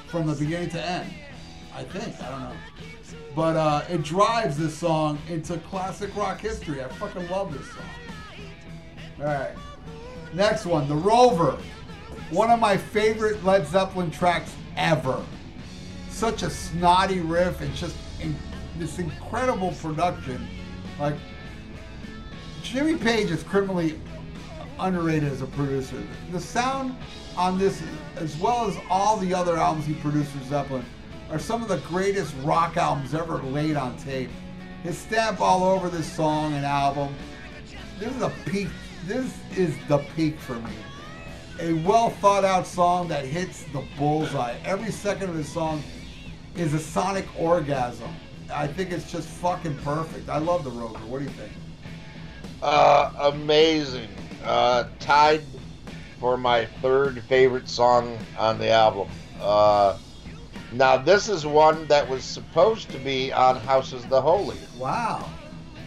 from 0.09 0.27
the 0.27 0.35
beginning 0.35 0.69
to 0.71 0.85
end. 0.85 1.11
I 1.75 1.83
think 1.85 2.21
I 2.23 2.31
don't 2.31 2.41
know, 2.41 2.57
but 3.35 3.57
uh, 3.57 3.85
it 3.89 4.03
drives 4.03 4.59
this 4.59 4.77
song 4.77 5.19
into 5.29 5.57
classic 5.59 6.15
rock 6.15 6.41
history. 6.41 6.83
I 6.83 6.89
fucking 6.89 7.29
love 7.31 7.53
this 7.57 7.67
song. 7.71 7.85
All 9.21 9.25
right, 9.25 9.55
next 10.35 10.67
one, 10.67 10.89
The 10.89 10.95
Rover, 10.95 11.59
one 12.31 12.51
of 12.51 12.61
my 12.61 12.77
favorite 12.77 13.43
Led 13.43 13.67
Zeppelin 13.67 14.11
tracks 14.11 14.55
ever. 14.77 15.25
Such 16.11 16.43
a 16.43 16.51
snotty 16.51 17.21
riff 17.21 17.63
and 17.63 17.75
just 17.75 17.97
in, 18.21 18.37
this 18.79 18.99
incredible 18.99 19.73
production. 19.81 20.47
Like 20.99 21.17
Jimmy 22.63 22.97
Page 22.97 23.31
is 23.31 23.43
criminally 23.43 24.01
underrated 24.79 25.31
as 25.31 25.43
a 25.43 25.47
producer. 25.47 26.03
The 26.33 26.41
sound 26.41 26.97
on 27.37 27.59
this, 27.59 27.83
as 28.17 28.37
well 28.39 28.69
as 28.69 28.77
all 28.91 29.17
the 29.17 29.33
other 29.33 29.57
albums 29.57 29.87
he 29.87 29.95
produced 29.95 30.31
for 30.33 30.45
Zeppelin, 30.45 30.85
are 31.31 31.39
some 31.39 31.63
of 31.63 31.69
the 31.69 31.79
greatest 31.89 32.35
rock 32.43 32.77
albums 32.77 33.15
ever 33.15 33.39
laid 33.43 33.77
on 33.77 33.97
tape. 33.99 34.31
His 34.83 34.97
stamp 34.97 35.41
all 35.41 35.65
over 35.65 35.89
this 35.89 36.11
song 36.11 36.55
and 36.55 36.65
album. 36.65 37.15
This 37.99 38.15
is 38.15 38.23
a 38.23 38.33
peak. 38.45 38.69
This 39.07 39.33
is 39.57 39.75
the 39.89 39.99
peak 40.15 40.39
for 40.39 40.55
me. 40.55 40.73
A 41.59 41.73
well 41.85 42.11
thought 42.11 42.45
out 42.45 42.67
song 42.67 43.09
that 43.09 43.25
hits 43.25 43.65
the 43.73 43.83
bullseye. 43.99 44.57
Every 44.65 44.93
second 44.93 45.31
of 45.31 45.37
the 45.37 45.45
song 45.45 45.83
is 46.55 46.75
a 46.75 46.79
sonic 46.79 47.27
orgasm. 47.39 48.11
I 48.53 48.67
think 48.67 48.93
it's 48.93 49.11
just 49.11 49.29
fucking 49.29 49.77
perfect. 49.79 50.29
I 50.29 50.39
love 50.39 50.65
the 50.65 50.71
Rover. 50.71 50.99
What 51.07 51.19
do 51.19 51.25
you 51.25 51.31
think? 51.31 51.53
Uh, 52.63 53.11
amazing. 53.35 54.09
Uh, 54.45 54.85
tied 55.01 55.43
for 56.21 56.37
my 56.37 56.67
third 56.81 57.23
favorite 57.25 57.69
song 57.69 58.19
on 58.39 58.59
the 58.59 58.71
album. 58.71 59.09
Uh, 59.41 59.99
now 60.73 60.97
this 60.97 61.29
is 61.29 61.45
one 61.47 61.87
that 61.87 62.09
was 62.09 62.25
supposed 62.25 62.89
to 62.91 62.99
be 62.99 63.33
on 63.33 63.57
Houses 63.57 64.05
of 64.05 64.11
the 64.11 64.21
Holy, 64.23 64.57
Wow. 64.79 65.29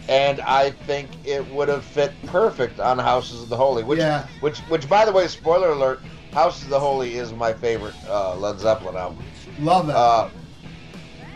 and 0.08 0.40
I 0.40 0.70
think 0.70 1.10
it 1.24 1.46
would 1.52 1.68
have 1.68 1.84
fit 1.84 2.12
perfect 2.26 2.78
on 2.80 2.98
Houses 2.98 3.42
of 3.42 3.48
the 3.48 3.56
Holy. 3.56 3.82
Which, 3.82 3.98
Yeah. 3.98 4.26
which, 4.40 4.58
which, 4.60 4.88
by 4.88 5.04
the 5.04 5.12
way, 5.12 5.26
spoiler 5.28 5.70
alert: 5.70 6.00
Houses 6.32 6.64
of 6.64 6.70
the 6.70 6.80
Holy 6.80 7.16
is 7.16 7.32
my 7.32 7.52
favorite 7.52 7.94
uh, 8.08 8.36
Led 8.36 8.58
Zeppelin 8.60 8.96
album. 8.96 9.24
Love 9.58 9.86
that. 9.88 9.96
Uh, 9.96 10.28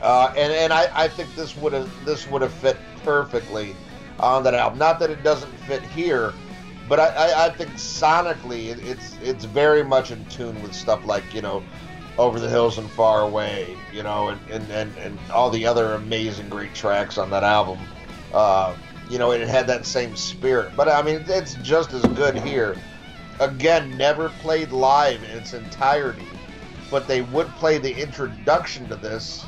uh, 0.03 0.33
and 0.37 0.53
and 0.53 0.73
I, 0.73 0.89
I 0.95 1.09
think 1.09 1.35
this 1.35 1.57
would 1.57 1.73
have 1.73 1.91
this 2.05 2.29
would 2.29 2.43
have 2.43 2.53
fit 2.53 2.77
perfectly 3.05 3.75
on 4.19 4.43
that 4.45 4.55
album. 4.55 4.79
Not 4.79 4.99
that 5.01 5.11
it 5.11 5.23
doesn't 5.23 5.53
fit 5.61 5.83
here, 5.83 6.33
but 6.89 7.01
I, 7.01 7.07
I, 7.07 7.47
I 7.47 7.51
think 7.51 7.71
sonically 7.73 8.69
it, 8.69 8.79
it's 8.87 9.17
it's 9.23 9.45
very 9.45 9.83
much 9.83 10.11
in 10.11 10.25
tune 10.27 10.61
with 10.63 10.75
stuff 10.75 11.05
like 11.05 11.33
you 11.33 11.43
know, 11.43 11.63
Over 12.19 12.39
the 12.39 12.49
Hills 12.49 12.79
and 12.79 12.91
Far 12.91 13.23
Away, 13.23 13.77
you 13.93 14.03
know, 14.03 14.29
and 14.29 14.41
and, 14.51 14.71
and, 14.71 14.97
and 14.99 15.19
all 15.33 15.51
the 15.51 15.67
other 15.67 15.95
amazing 15.95 16.49
great 16.49 16.75
tracks 16.75 17.19
on 17.19 17.31
that 17.31 17.45
album. 17.45 17.79
Uh, 18.33 18.77
you 19.09 19.19
know, 19.19 19.33
it 19.33 19.47
had 19.47 19.67
that 19.67 19.85
same 19.85 20.17
spirit, 20.17 20.73
but 20.77 20.89
I 20.89 21.03
mean, 21.03 21.25
it's 21.29 21.55
just 21.57 21.93
as 21.93 22.05
good 22.15 22.37
here. 22.37 22.77
Again, 23.41 23.97
never 23.99 24.29
played 24.41 24.71
live 24.71 25.23
in 25.25 25.31
its 25.31 25.55
entirety, 25.55 26.27
but 26.91 27.07
they 27.07 27.23
would 27.23 27.49
play 27.57 27.79
the 27.79 27.93
introduction 28.01 28.89
to 28.89 28.97
this 28.97 29.45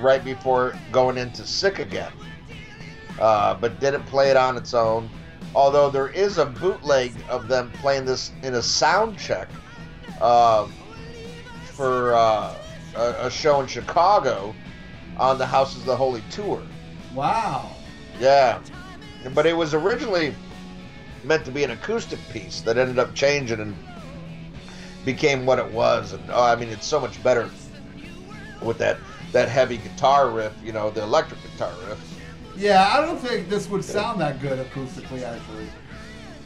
right 0.00 0.24
before 0.24 0.74
going 0.92 1.16
into 1.16 1.46
Sick 1.46 1.78
Again. 1.78 2.12
Uh, 3.18 3.54
but 3.54 3.78
didn't 3.80 4.04
play 4.04 4.30
it 4.30 4.36
on 4.36 4.56
its 4.56 4.72
own. 4.72 5.08
Although 5.54 5.90
there 5.90 6.08
is 6.08 6.38
a 6.38 6.46
bootleg 6.46 7.12
of 7.28 7.48
them 7.48 7.70
playing 7.80 8.04
this 8.04 8.32
in 8.42 8.54
a 8.54 8.62
sound 8.62 9.18
check 9.18 9.48
uh, 10.20 10.68
for 11.64 12.14
uh, 12.14 12.54
a, 12.96 13.26
a 13.26 13.30
show 13.30 13.60
in 13.60 13.66
Chicago 13.66 14.54
on 15.16 15.38
the 15.38 15.46
Houses 15.46 15.80
of 15.80 15.86
the 15.86 15.96
Holy 15.96 16.22
tour. 16.30 16.62
Wow. 17.14 17.70
Yeah, 18.18 18.60
but 19.34 19.46
it 19.46 19.56
was 19.56 19.74
originally 19.74 20.34
meant 21.24 21.44
to 21.44 21.50
be 21.50 21.64
an 21.64 21.70
acoustic 21.70 22.18
piece 22.30 22.60
that 22.62 22.78
ended 22.78 22.98
up 22.98 23.14
changing 23.14 23.60
and 23.60 23.76
became 25.04 25.46
what 25.46 25.58
it 25.58 25.70
was. 25.72 26.12
And 26.12 26.22
oh, 26.30 26.42
I 26.42 26.56
mean, 26.56 26.68
it's 26.68 26.86
so 26.86 27.00
much 27.00 27.22
better 27.22 27.50
with 28.62 28.78
that 28.78 28.98
that 29.32 29.48
heavy 29.48 29.76
guitar 29.78 30.30
riff, 30.30 30.52
you 30.64 30.72
know, 30.72 30.90
the 30.90 31.02
electric 31.02 31.40
guitar 31.42 31.72
riff. 31.88 31.98
Yeah, 32.56 32.92
I 32.92 33.00
don't 33.00 33.18
think 33.18 33.48
this 33.48 33.68
would 33.70 33.84
sound 33.84 34.20
that 34.20 34.40
good 34.40 34.58
acoustically, 34.58 35.22
actually. 35.22 35.66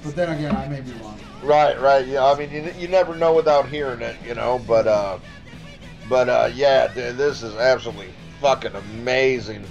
But 0.02 0.14
then 0.14 0.36
again, 0.36 0.54
I 0.54 0.68
may 0.68 0.80
be 0.80 0.92
wrong. 0.92 1.18
Right, 1.42 1.80
right. 1.80 2.06
Yeah, 2.06 2.24
I 2.26 2.38
mean, 2.38 2.50
you, 2.50 2.70
you 2.78 2.88
never 2.88 3.16
know 3.16 3.34
without 3.34 3.68
hearing 3.68 4.00
it, 4.02 4.16
you 4.24 4.34
know. 4.34 4.60
But 4.66 4.86
uh, 4.86 5.18
but 6.08 6.28
uh, 6.28 6.50
yeah, 6.54 6.88
th- 6.88 7.16
this 7.16 7.42
is 7.42 7.54
absolutely 7.56 8.10
fucking 8.40 8.74
amazing. 8.74 9.64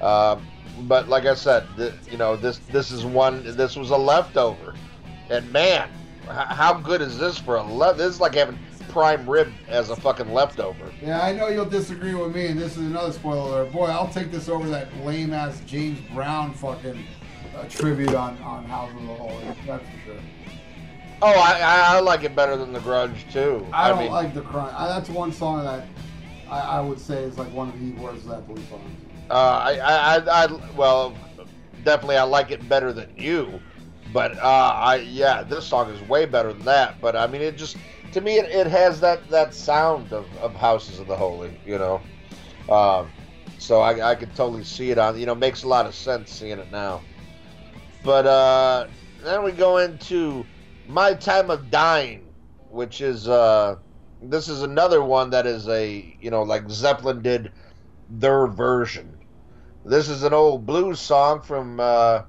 Uh, 0.00 0.38
but 0.82 1.08
like 1.08 1.26
I 1.26 1.34
said, 1.34 1.66
th- 1.76 1.92
you 2.10 2.16
know, 2.18 2.36
this 2.36 2.58
this 2.70 2.90
is 2.92 3.04
one. 3.04 3.42
This 3.56 3.76
was 3.76 3.90
a 3.90 3.96
leftover, 3.96 4.74
and 5.28 5.50
man, 5.52 5.90
h- 6.24 6.30
how 6.30 6.72
good 6.74 7.02
is 7.02 7.18
this 7.18 7.36
for 7.38 7.56
a 7.56 7.62
left? 7.62 7.98
This 7.98 8.14
is 8.14 8.20
like 8.20 8.34
having 8.34 8.58
prime 8.90 9.28
rib 9.28 9.52
as 9.68 9.90
a 9.90 9.96
fucking 9.96 10.32
leftover. 10.32 10.92
Yeah, 11.02 11.22
I 11.22 11.32
know 11.32 11.48
you'll 11.48 11.64
disagree 11.64 12.14
with 12.14 12.34
me, 12.34 12.46
and 12.46 12.58
this 12.58 12.76
is 12.76 12.86
another 12.86 13.12
spoiler. 13.12 13.62
alert. 13.62 13.72
Boy, 13.72 13.86
I'll 13.86 14.08
take 14.08 14.30
this 14.30 14.48
over 14.48 14.68
that 14.68 14.94
lame 15.04 15.32
ass 15.32 15.60
James 15.66 16.00
Brown 16.12 16.52
fucking 16.54 17.04
uh, 17.56 17.64
tribute 17.68 18.14
on 18.14 18.36
on 18.42 18.64
House 18.64 18.90
of 18.94 19.02
the 19.06 19.14
Holy. 19.14 19.44
That's 19.66 19.84
for 19.84 20.00
sure. 20.04 20.20
Oh, 21.22 21.28
I, 21.28 21.58
I, 21.60 21.96
I 21.96 22.00
like 22.00 22.24
it 22.24 22.34
better 22.34 22.56
than 22.56 22.72
the 22.72 22.80
Crunge 22.80 23.30
too. 23.30 23.66
I, 23.72 23.90
don't 23.90 23.98
mean, 23.98 24.10
like 24.10 24.32
the 24.32 24.40
crime. 24.40 24.74
I, 24.76 24.88
that's 24.88 25.10
one 25.10 25.32
song 25.32 25.62
that 25.64 25.86
I, 26.48 26.60
I 26.60 26.80
would 26.80 26.98
say 26.98 27.22
is 27.24 27.36
like 27.36 27.52
one 27.52 27.68
of 27.68 27.78
the 27.78 27.92
worst 28.02 28.24
Zeppelin 28.24 28.66
songs. 28.68 28.96
Uh, 29.28 29.34
I, 29.34 29.78
I, 29.78 30.16
I, 30.16 30.44
I, 30.44 30.72
well, 30.76 31.14
definitely 31.84 32.16
I 32.16 32.22
like 32.22 32.50
it 32.50 32.66
better 32.68 32.92
than 32.92 33.12
you, 33.16 33.60
but 34.14 34.36
uh, 34.38 34.72
I, 34.74 34.96
yeah, 34.96 35.42
this 35.42 35.66
song 35.66 35.90
is 35.90 36.00
way 36.08 36.24
better 36.24 36.52
than 36.52 36.64
that. 36.64 37.00
But 37.02 37.16
I 37.16 37.26
mean, 37.26 37.42
it 37.42 37.56
just, 37.58 37.76
to 38.12 38.20
me, 38.20 38.38
it, 38.38 38.50
it 38.50 38.66
has 38.66 39.00
that 39.00 39.28
that 39.30 39.54
sound 39.54 40.12
of, 40.12 40.26
of 40.38 40.54
Houses 40.54 40.98
of 40.98 41.06
the 41.06 41.16
Holy, 41.16 41.58
you 41.64 41.78
know. 41.78 42.00
Um, 42.68 43.10
so 43.58 43.80
I, 43.80 44.12
I 44.12 44.14
could 44.14 44.34
totally 44.34 44.64
see 44.64 44.90
it 44.90 44.98
on, 44.98 45.18
you 45.18 45.26
know, 45.26 45.34
makes 45.34 45.64
a 45.64 45.68
lot 45.68 45.86
of 45.86 45.94
sense 45.94 46.30
seeing 46.30 46.58
it 46.58 46.70
now. 46.70 47.02
But 48.02 48.26
uh, 48.26 48.86
then 49.22 49.42
we 49.42 49.52
go 49.52 49.78
into 49.78 50.46
My 50.88 51.14
Time 51.14 51.50
of 51.50 51.70
Dying, 51.70 52.26
which 52.70 53.00
is 53.00 53.28
uh, 53.28 53.76
this 54.22 54.48
is 54.48 54.62
another 54.62 55.02
one 55.02 55.30
that 55.30 55.46
is 55.46 55.68
a, 55.68 56.16
you 56.20 56.30
know, 56.30 56.42
like 56.42 56.68
Zeppelin 56.70 57.22
did 57.22 57.52
their 58.08 58.46
version. 58.46 59.18
This 59.84 60.08
is 60.08 60.22
an 60.22 60.32
old 60.32 60.66
blues 60.66 61.00
song 61.00 61.42
from 61.42 61.80
uh, 61.80 62.22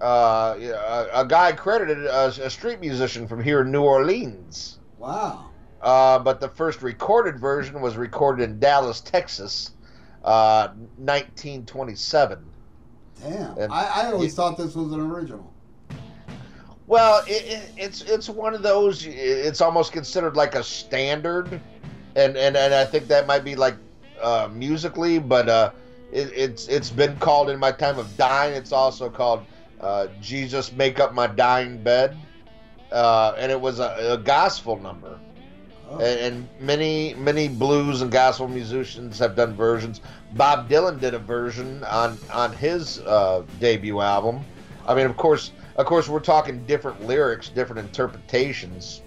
uh, 0.00 0.56
a, 0.58 1.08
a 1.20 1.26
guy 1.26 1.52
credited 1.52 2.06
as 2.06 2.38
a 2.38 2.50
street 2.50 2.80
musician 2.80 3.26
from 3.26 3.42
here 3.42 3.62
in 3.62 3.70
New 3.70 3.82
Orleans. 3.82 4.77
Wow. 4.98 5.50
Uh, 5.80 6.18
but 6.18 6.40
the 6.40 6.48
first 6.48 6.82
recorded 6.82 7.38
version 7.38 7.80
was 7.80 7.96
recorded 7.96 8.42
in 8.42 8.58
Dallas, 8.58 9.00
Texas, 9.00 9.72
uh, 10.24 10.68
1927. 10.96 12.44
Damn. 13.22 13.58
And- 13.58 13.72
I, 13.72 14.02
I 14.02 14.12
always 14.12 14.34
thought 14.34 14.56
this 14.56 14.74
was 14.74 14.92
an 14.92 15.00
original. 15.00 15.52
Well, 16.86 17.22
it, 17.26 17.44
it, 17.44 17.70
it's 17.76 18.00
it's 18.02 18.30
one 18.30 18.54
of 18.54 18.62
those. 18.62 19.04
It's 19.06 19.60
almost 19.60 19.92
considered 19.92 20.36
like 20.36 20.54
a 20.54 20.64
standard, 20.64 21.60
and 22.16 22.34
and, 22.34 22.56
and 22.56 22.72
I 22.72 22.86
think 22.86 23.08
that 23.08 23.26
might 23.26 23.44
be 23.44 23.54
like 23.56 23.76
uh, 24.22 24.48
musically, 24.50 25.18
but 25.18 25.50
uh, 25.50 25.70
it, 26.12 26.32
it's 26.34 26.66
it's 26.68 26.88
been 26.88 27.14
called 27.18 27.50
in 27.50 27.58
my 27.58 27.72
time 27.72 27.98
of 27.98 28.16
dying. 28.16 28.54
It's 28.54 28.72
also 28.72 29.10
called 29.10 29.44
uh, 29.82 30.06
Jesus 30.22 30.72
Make 30.72 30.98
Up 30.98 31.12
My 31.12 31.26
Dying 31.26 31.82
Bed, 31.82 32.16
uh, 32.92 33.34
and 33.38 33.50
it 33.52 33.60
was 33.60 33.80
a, 33.80 34.12
a 34.12 34.18
gospel 34.18 34.76
number. 34.76 35.18
Oh. 35.90 35.98
And, 35.98 36.20
and 36.20 36.48
many 36.60 37.14
many 37.14 37.48
blues 37.48 38.02
and 38.02 38.10
gospel 38.10 38.48
musicians 38.48 39.18
have 39.18 39.34
done 39.34 39.54
versions. 39.54 40.00
Bob 40.34 40.68
Dylan 40.68 41.00
did 41.00 41.14
a 41.14 41.18
version 41.18 41.82
on 41.84 42.18
on 42.32 42.52
his 42.52 43.00
uh, 43.00 43.44
debut 43.60 44.00
album. 44.00 44.44
I 44.86 44.94
mean, 44.94 45.06
of 45.06 45.16
course, 45.16 45.52
of 45.76 45.86
course, 45.86 46.08
we're 46.08 46.20
talking 46.20 46.64
different 46.66 47.06
lyrics, 47.06 47.48
different 47.48 47.80
interpretations. 47.80 49.02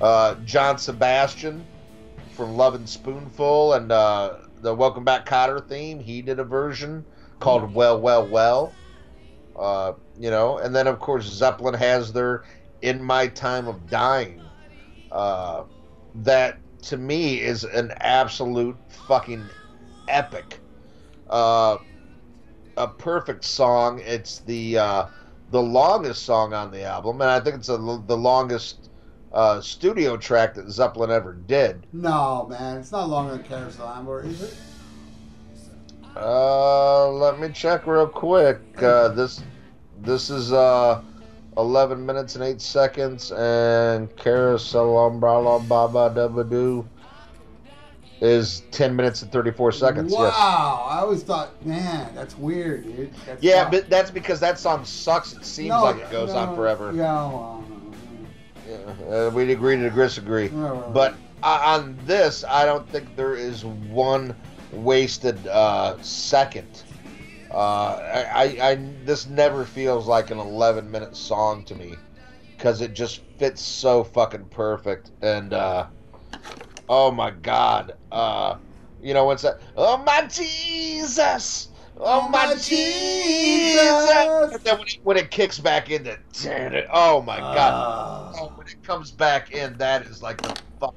Uh, 0.00 0.36
John 0.44 0.78
Sebastian 0.78 1.64
from 2.32 2.56
Lovin' 2.56 2.86
Spoonful 2.86 3.74
and 3.74 3.90
uh, 3.90 4.36
the 4.60 4.74
Welcome 4.74 5.04
Back 5.04 5.26
Kotter 5.26 5.66
theme, 5.68 5.98
he 5.98 6.22
did 6.22 6.38
a 6.38 6.44
version 6.44 7.04
called 7.40 7.74
Well, 7.74 8.00
Well, 8.00 8.26
Well. 8.26 8.72
Uh, 9.58 9.94
you 10.18 10.30
know, 10.30 10.58
and 10.58 10.74
then 10.74 10.86
of 10.86 11.00
course 11.00 11.24
Zeppelin 11.24 11.74
has 11.74 12.12
their 12.12 12.44
In 12.82 13.02
My 13.02 13.26
Time 13.28 13.66
of 13.68 13.88
Dying. 13.88 14.42
Uh, 15.10 15.64
that 16.16 16.58
to 16.82 16.96
me 16.96 17.40
is 17.40 17.64
an 17.64 17.92
absolute 17.98 18.76
fucking 19.06 19.44
epic. 20.08 20.60
Uh, 21.28 21.78
a 22.76 22.88
perfect 22.88 23.44
song. 23.44 24.00
It's 24.04 24.40
the 24.40 24.78
uh, 24.78 25.06
the 25.50 25.62
longest 25.62 26.24
song 26.24 26.52
on 26.52 26.70
the 26.70 26.84
album, 26.84 27.20
and 27.20 27.30
I 27.30 27.40
think 27.40 27.56
it's 27.56 27.68
a, 27.68 27.76
the 27.76 28.16
longest 28.16 28.90
uh, 29.32 29.60
studio 29.60 30.16
track 30.16 30.54
that 30.54 30.70
Zeppelin 30.70 31.10
ever 31.10 31.34
did. 31.34 31.86
No, 31.92 32.46
man. 32.48 32.78
It's 32.78 32.92
not 32.92 33.08
longer 33.08 33.36
than 33.36 33.44
Carouselambra, 33.44 34.26
is 34.26 34.42
it? 34.42 34.56
Uh, 36.16 37.08
let 37.10 37.38
me 37.38 37.48
check 37.50 37.86
real 37.86 38.06
quick. 38.06 38.60
Uh, 38.82 39.08
this 39.08 39.42
this 40.00 40.30
is 40.30 40.52
uh, 40.52 41.02
11 41.62 42.06
minutes 42.06 42.36
and 42.36 42.44
8 42.44 42.60
seconds, 42.60 43.32
and 43.32 44.14
Carousel 44.16 45.10
Baba 45.18 46.10
Dubba 46.14 46.48
Doo 46.48 46.88
is 48.20 48.62
10 48.70 48.94
minutes 48.96 49.22
and 49.22 49.30
34 49.30 49.72
seconds. 49.72 50.12
Wow. 50.12 50.24
Yes. 50.24 50.34
I 50.36 50.98
always 51.00 51.22
thought, 51.22 51.64
man, 51.66 52.14
that's 52.14 52.36
weird, 52.38 52.84
dude. 52.84 53.12
That's 53.26 53.42
Yeah, 53.42 53.62
tough. 53.64 53.72
but 53.72 53.90
that's 53.90 54.10
because 54.10 54.40
that 54.40 54.58
song 54.58 54.84
sucks. 54.84 55.32
It 55.34 55.44
seems 55.44 55.68
No, 55.70 55.82
like 55.82 55.96
it 55.96 56.10
goes 56.10 56.30
no, 56.32 56.38
on 56.38 56.56
forever. 56.56 56.92
Yeah, 56.94 57.12
well, 57.12 57.64
Yeah, 58.68 59.26
uh, 59.26 59.30
we'd 59.30 59.50
agree 59.50 59.76
to 59.76 59.90
disagree. 59.90 60.48
no, 60.50 60.80
no. 60.80 60.90
But 60.92 61.14
uh, 61.42 61.60
on 61.64 61.98
this, 62.06 62.44
I 62.48 62.64
don't 62.64 62.88
think 62.88 63.14
there 63.16 63.34
is 63.34 63.64
one 63.64 64.34
wasted 64.72 65.46
uh, 65.48 65.96
second. 66.02 66.82
Uh, 67.50 67.98
I, 68.34 68.58
I, 68.60 68.74
this 69.04 69.26
never 69.26 69.64
feels 69.64 70.06
like 70.06 70.30
an 70.30 70.38
11 70.38 70.90
minute 70.90 71.16
song 71.16 71.64
to 71.64 71.74
me 71.74 71.96
because 72.56 72.80
it 72.80 72.94
just 72.94 73.20
fits 73.38 73.62
so 73.62 74.04
fucking 74.04 74.46
perfect. 74.46 75.12
And 75.22 75.52
uh, 75.52 75.86
oh 76.88 77.10
my 77.10 77.30
god, 77.30 77.94
uh, 78.12 78.56
you 79.00 79.14
know 79.14 79.24
what's 79.24 79.42
that? 79.42 79.60
Oh 79.76 79.96
my 79.98 80.26
Jesus! 80.26 81.68
Oh 81.96 82.28
my 82.28 82.54
Jesus! 82.54 83.90
And 84.52 84.60
then 84.64 84.78
when 84.78 84.86
it, 84.86 84.98
when 85.02 85.16
it 85.16 85.30
kicks 85.30 85.58
back 85.58 85.90
into, 85.90 86.16
oh 86.92 87.22
my 87.22 87.38
god! 87.38 87.72
Uh, 87.74 88.08
Oh, 88.40 88.52
when 88.54 88.66
it 88.66 88.82
comes 88.84 89.10
back 89.10 89.50
in, 89.50 89.76
that 89.78 90.02
is 90.06 90.22
like 90.22 90.40
the 90.42 90.54
fucking 90.78 90.94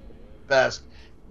best 0.48 0.84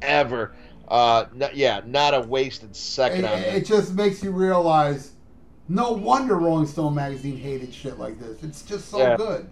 ever. 0.03 0.55
Uh, 0.89 1.27
n- 1.33 1.51
yeah, 1.55 1.83
not 1.87 2.15
a 2.15 2.21
wasted 2.21 2.75
second 2.75 3.25
it, 3.25 3.29
on 3.29 3.39
it 3.39 3.65
just 3.67 3.95
makes 3.95 4.23
you 4.25 4.33
realize 4.33 5.10
no 5.71 5.93
wonder 5.93 6.35
Rolling 6.35 6.67
Stone 6.67 6.97
magazine 6.97 7.37
hated 7.37 7.73
shit 7.73 7.99
like 7.99 8.19
this. 8.19 8.43
It's 8.43 8.63
just 8.63 8.89
so 8.89 8.99
Yeah. 8.99 9.17
good. 9.17 9.49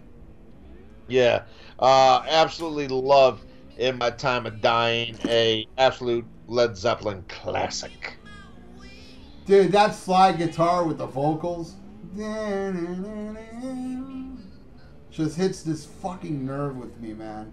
Yeah, 1.06 1.44
uh, 1.78 2.22
absolutely 2.28 2.88
love 2.88 3.40
in 3.78 3.96
my 3.96 4.10
time 4.10 4.44
of 4.44 4.60
dying 4.60 5.16
a 5.24 5.66
absolute 5.78 6.26
Led 6.48 6.76
Zeppelin 6.76 7.24
classic. 7.28 8.18
Dude, 9.46 9.72
that 9.72 9.94
slide 9.94 10.36
guitar 10.36 10.84
with 10.84 10.98
the 10.98 11.06
vocals, 11.06 11.76
just 15.10 15.36
hits 15.36 15.62
this 15.62 15.86
fucking 15.86 16.44
nerve 16.44 16.76
with 16.76 16.98
me, 17.00 17.14
man. 17.14 17.52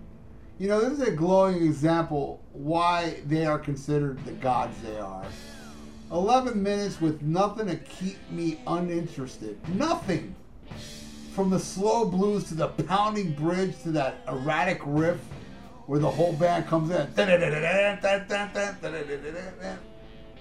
You 0.58 0.70
know, 0.70 0.82
this 0.82 1.00
is 1.00 1.08
a 1.08 1.12
glowing 1.12 1.64
example 1.64 2.42
why 2.52 3.22
they 3.28 3.46
are 3.46 3.60
considered 3.60 4.24
the 4.26 4.32
gods 4.32 4.76
they 4.82 4.98
are. 4.98 5.26
11 6.16 6.64
minutes 6.64 7.02
with 7.02 7.22
nothing 7.22 7.68
to 7.68 7.76
keep 7.76 8.18
me 8.32 8.58
uninterested. 8.68 9.58
Nothing! 9.76 10.34
From 11.34 11.50
the 11.50 11.60
slow 11.60 12.06
blues 12.06 12.46
to 12.46 12.54
the 12.54 12.70
pounding 12.70 13.34
bridge 13.34 13.76
to 13.84 13.92
that 13.92 14.24
erratic 14.30 14.80
riff 14.86 15.20
where 15.88 16.00
the 16.00 16.10
whole 16.10 16.32
band 16.34 16.68
comes 16.68 16.90
in. 16.90 17.06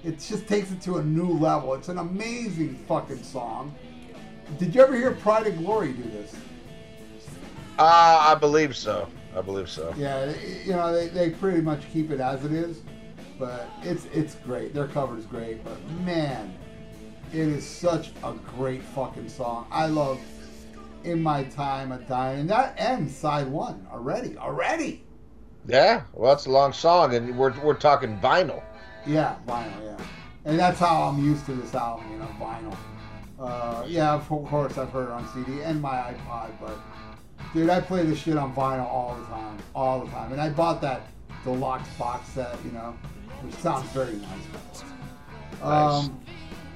It 0.04 0.20
just 0.20 0.46
takes 0.46 0.70
it 0.70 0.80
to 0.82 0.98
a 0.98 1.02
new 1.02 1.28
level. 1.28 1.74
It's 1.74 1.88
an 1.88 1.98
amazing 1.98 2.76
fucking 2.86 3.24
song. 3.24 3.74
Did 4.58 4.74
you 4.74 4.80
ever 4.80 4.94
hear 4.94 5.10
Pride 5.10 5.48
and 5.48 5.58
Glory 5.58 5.92
do 5.92 6.04
this? 6.04 6.36
Uh, 7.80 8.28
I 8.30 8.36
believe 8.36 8.76
so. 8.76 9.08
I 9.36 9.40
believe 9.40 9.68
so. 9.68 9.92
Yeah, 9.96 10.32
you 10.64 10.72
know 10.72 10.92
they, 10.94 11.08
they 11.08 11.30
pretty 11.30 11.60
much 11.60 11.80
keep 11.92 12.12
it 12.12 12.20
as 12.20 12.44
it 12.44 12.52
is, 12.52 12.82
but 13.38 13.68
it's 13.82 14.06
it's 14.12 14.34
great. 14.36 14.74
Their 14.74 14.88
cover 14.88 15.16
is 15.18 15.26
great, 15.26 15.64
but 15.64 15.78
man, 16.04 16.54
it 17.32 17.40
is 17.40 17.66
such 17.66 18.12
a 18.22 18.32
great 18.56 18.82
fucking 18.82 19.28
song. 19.28 19.66
I 19.70 19.86
love 19.86 20.20
"In 21.04 21.22
My 21.22 21.44
Time 21.44 21.92
of 21.92 22.06
Dying," 22.06 22.40
and 22.40 22.50
that 22.50 22.74
ends 22.78 23.14
side 23.16 23.48
one 23.48 23.86
already. 23.92 24.36
Already. 24.38 25.04
Yeah, 25.66 26.02
well, 26.12 26.34
it's 26.34 26.46
a 26.46 26.50
long 26.50 26.72
song, 26.72 27.14
and 27.14 27.36
we're 27.36 27.58
we're 27.60 27.74
talking 27.74 28.18
vinyl. 28.18 28.62
Yeah, 29.06 29.36
vinyl. 29.46 29.82
Yeah, 29.82 30.04
and 30.44 30.58
that's 30.58 30.78
how 30.78 31.02
I'm 31.04 31.24
used 31.24 31.46
to 31.46 31.54
this 31.54 31.74
album. 31.74 32.10
You 32.12 32.18
know, 32.18 32.28
vinyl. 32.40 32.76
Uh, 33.38 33.84
yeah, 33.86 34.14
of 34.14 34.28
course 34.28 34.78
I've 34.78 34.90
heard 34.90 35.08
it 35.08 35.10
on 35.10 35.28
CD 35.34 35.62
and 35.62 35.82
my 35.82 36.14
iPod, 36.14 36.52
but 36.60 36.78
dude, 37.52 37.68
I 37.68 37.80
play 37.80 38.04
this 38.04 38.18
shit 38.18 38.36
on 38.36 38.54
vinyl 38.54 38.86
all 38.86 39.16
the 39.16 39.26
time, 39.26 39.58
all 39.74 40.04
the 40.04 40.10
time. 40.10 40.32
And 40.32 40.40
I 40.40 40.50
bought 40.50 40.80
that 40.82 41.02
deluxe 41.42 41.88
box 41.98 42.28
set, 42.28 42.56
you 42.64 42.72
know, 42.72 42.94
which 43.44 43.54
sounds 43.56 43.88
very 43.90 44.14
nice. 44.14 44.82
Um, 45.62 46.20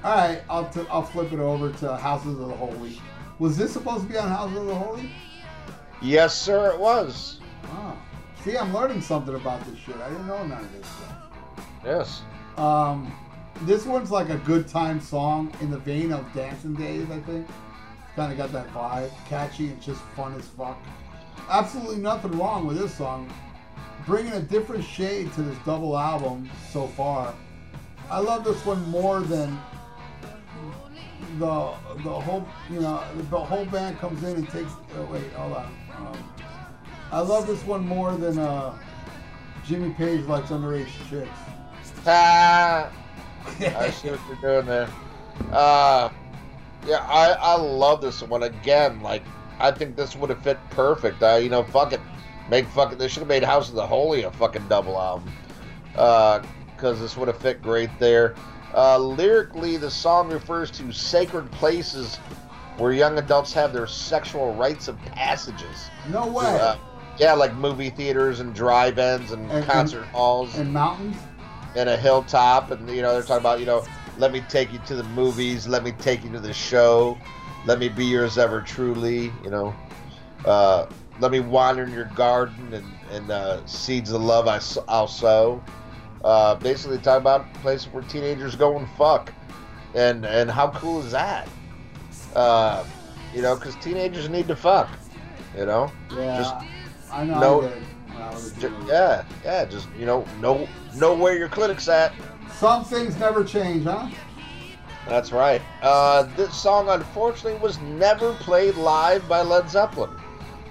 all 0.05 0.15
right, 0.15 0.43
I'll 0.49 0.69
t- 0.71 0.87
I'll 0.91 1.03
flip 1.03 1.33
it 1.33 1.41
over 1.41 1.73
to 1.73 1.97
Houses 1.97 2.39
of 2.39 2.49
the 2.49 2.55
Holy. 2.55 3.01
Was 3.39 3.57
this 3.57 3.73
supposed 3.73 4.05
to 4.05 4.09
be 4.09 4.17
on 4.17 4.29
Houses 4.29 4.59
of 4.59 4.67
the 4.67 4.75
Holy? 4.75 5.11
Yes, 6.01 6.41
sir, 6.41 6.73
it 6.73 6.79
was. 6.79 7.41
Oh. 7.67 7.99
See, 8.45 8.57
I'm 8.57 8.73
learning 8.73 9.01
something 9.01 9.35
about 9.35 9.65
this 9.67 9.79
shit. 9.79 9.97
I 9.97 10.09
didn't 10.09 10.27
know 10.27 10.47
none 10.47 10.65
of 10.65 10.73
this 10.73 10.87
stuff. 10.87 11.33
Yes. 11.85 12.23
Um, 12.57 13.13
this 13.63 13.85
one's 13.85 14.11
like 14.11 14.29
a 14.29 14.37
good 14.39 14.69
time 14.69 15.01
song 15.01 15.53
in 15.61 15.71
the 15.71 15.79
vein 15.79 16.13
of 16.13 16.33
Dancing 16.33 16.75
Days, 16.75 17.11
I 17.11 17.19
think. 17.21 17.47
Kind 18.15 18.33
of 18.33 18.39
got 18.39 18.53
that 18.53 18.73
vibe, 18.73 19.11
catchy 19.29 19.69
and 19.69 19.83
just 19.83 20.01
fun 20.17 20.35
as 20.35 20.47
fuck. 20.49 20.79
Absolutely 21.51 21.99
nothing 21.99 22.39
wrong 22.39 22.67
with 22.67 22.79
this 22.79 22.95
song. 22.95 23.33
Bringing 24.09 24.33
a 24.33 24.41
different 24.41 24.83
shade 24.85 25.33
to 25.35 25.43
this 25.43 25.59
double 25.67 25.97
album 25.97 26.51
so 26.73 26.87
far. 26.89 27.35
I 28.11 28.19
love 28.21 28.43
this 28.43 28.65
one 28.65 28.83
more 28.89 29.21
than 29.21 29.61
the 31.39 31.75
the 32.03 32.11
whole 32.11 32.49
you 32.71 32.81
know 32.81 33.05
the 33.31 33.39
whole 33.39 33.67
band 33.67 33.99
comes 33.99 34.25
in 34.25 34.37
and 34.37 34.49
takes. 34.49 34.73
Oh, 34.97 35.05
wait, 35.13 35.31
hold 35.33 35.53
on. 35.53 35.67
Um, 35.95 36.35
I 37.13 37.21
love 37.21 37.47
this 37.47 37.63
one 37.65 37.87
more 37.87 38.17
than 38.17 38.39
uh, 38.39 38.79
Jimmy 39.67 39.93
Page 39.93 40.25
likes 40.25 40.49
underage 40.49 40.89
chicks. 41.11 41.29
Ah, 42.07 42.91
I 43.61 43.91
see 43.91 44.09
what 44.09 44.21
you're 44.27 44.63
doing 44.63 44.67
there. 44.67 44.89
Uh, 45.53 46.09
yeah, 46.87 47.07
I, 47.07 47.33
I 47.33 47.57
love 47.57 48.01
this 48.01 48.23
one 48.23 48.45
again. 48.45 49.03
Like, 49.03 49.23
I 49.59 49.71
think 49.71 49.97
this 49.97 50.17
would 50.17 50.31
have 50.31 50.43
fit 50.43 50.59
perfect. 50.71 51.23
Uh, 51.23 51.37
you 51.37 51.51
know, 51.51 51.63
fuck 51.63 51.93
it, 51.93 52.01
make 52.51 52.67
fucking. 52.69 52.99
They 52.99 53.09
should 53.09 53.21
have 53.21 53.29
made 53.29 53.43
House 53.45 53.69
of 53.69 53.75
the 53.75 53.87
Holy 53.87 54.23
a 54.23 54.31
fucking 54.33 54.67
double 54.69 54.99
album. 54.99 55.31
Uh, 55.97 56.43
because 56.75 57.01
this 57.01 57.17
would 57.17 57.27
have 57.27 57.39
fit 57.39 57.61
great 57.61 57.91
there. 57.99 58.37
Uh, 58.73 58.97
lyrically, 58.99 59.77
the 59.77 59.91
song 59.91 60.31
refers 60.31 60.71
to 60.71 60.93
sacred 60.93 61.51
places 61.51 62.17
where 62.77 62.93
young 62.93 63.19
adults 63.19 63.53
have 63.53 63.73
their 63.73 63.89
sexual 63.89 64.55
rites 64.55 64.87
of 64.87 64.97
passages. 65.07 65.91
No 66.09 66.27
way. 66.29 66.45
Uh, 66.47 66.77
yeah, 67.19 67.33
like 67.33 67.53
movie 67.57 67.91
theaters 67.91 68.39
and 68.39 68.55
drive-ins 68.55 69.33
and, 69.33 69.51
And- 69.51 69.65
concert 69.67 70.05
halls 70.05 70.57
and 70.57 70.73
mountains. 70.73 71.17
and 71.75 71.89
a 71.89 71.97
hilltop, 71.97 72.71
and 72.71 72.89
you 72.89 73.03
know 73.03 73.13
they're 73.13 73.23
talking 73.23 73.39
about 73.39 73.59
you 73.59 73.67
know 73.67 73.85
let 74.19 74.31
me 74.33 74.41
take 74.49 74.73
you 74.73 74.79
to 74.87 74.95
the 74.95 75.03
movies, 75.03 75.67
let 75.67 75.83
me 75.83 75.91
take 75.93 76.23
you 76.23 76.31
to 76.31 76.39
the 76.41 76.53
show, 76.53 77.19
let 77.67 77.81
me 77.81 77.89
be 77.89 78.05
yours 78.05 78.39
ever 78.39 78.61
truly, 78.61 79.33
you 79.43 79.51
know, 79.51 79.75
uh, 80.45 80.87
let 81.21 81.31
me 81.33 81.41
wander 81.41 81.85
in 81.85 81.93
your 81.93 82.07
garden 82.15 82.73
and 82.73 82.87
and 83.11 83.31
uh, 83.31 83.65
seeds 83.67 84.11
of 84.13 84.21
love 84.23 84.47
I, 84.49 84.61
will 85.01 85.09
sow. 85.09 85.63
Uh, 86.25 86.55
basically, 86.57 86.99
talk 86.99 87.21
about 87.21 87.53
places 87.55 87.89
where 87.93 88.03
teenagers 88.05 88.55
go 88.57 88.77
and 88.79 88.89
fuck, 88.97 89.33
and 89.95 90.25
and 90.27 90.51
how 90.51 90.69
cool 90.73 91.01
is 91.01 91.13
that? 91.13 91.49
Uh, 92.35 92.85
you 93.35 93.41
know, 93.43 93.55
because 93.55 93.77
teenagers 93.77 94.29
need 94.29 94.49
to 94.49 94.57
fuck, 94.57 94.89
you 95.57 95.65
know. 95.67 95.91
Yeah, 96.15 96.37
Just 96.37 96.55
I 97.13 97.25
know. 97.25 97.41
no- 97.41 97.61
I 97.61 97.69
did 97.71 97.83
when 98.13 98.23
I 98.23 98.31
was 98.31 98.53
a 98.57 98.61
Ju- 98.61 98.69
teenager. 98.69 98.87
yeah, 98.93 99.25
yeah, 99.45 99.65
just 99.65 99.89
you 99.99 100.07
know, 100.07 100.25
know 100.41 100.69
know 100.97 101.15
where 101.15 101.37
your 101.37 101.49
clinic's 101.49 101.89
at. 101.89 102.13
Some 102.59 102.85
things 102.85 103.17
never 103.19 103.45
change, 103.45 103.85
huh? 103.85 104.09
That's 105.09 105.33
right. 105.33 105.63
Uh, 105.81 106.25
this 106.37 106.55
song, 106.55 106.89
unfortunately, 106.91 107.59
was 107.61 107.79
never 107.81 108.35
played 108.35 108.75
live 108.75 109.27
by 109.29 109.41
Led 109.41 109.71
Zeppelin. 109.71 110.11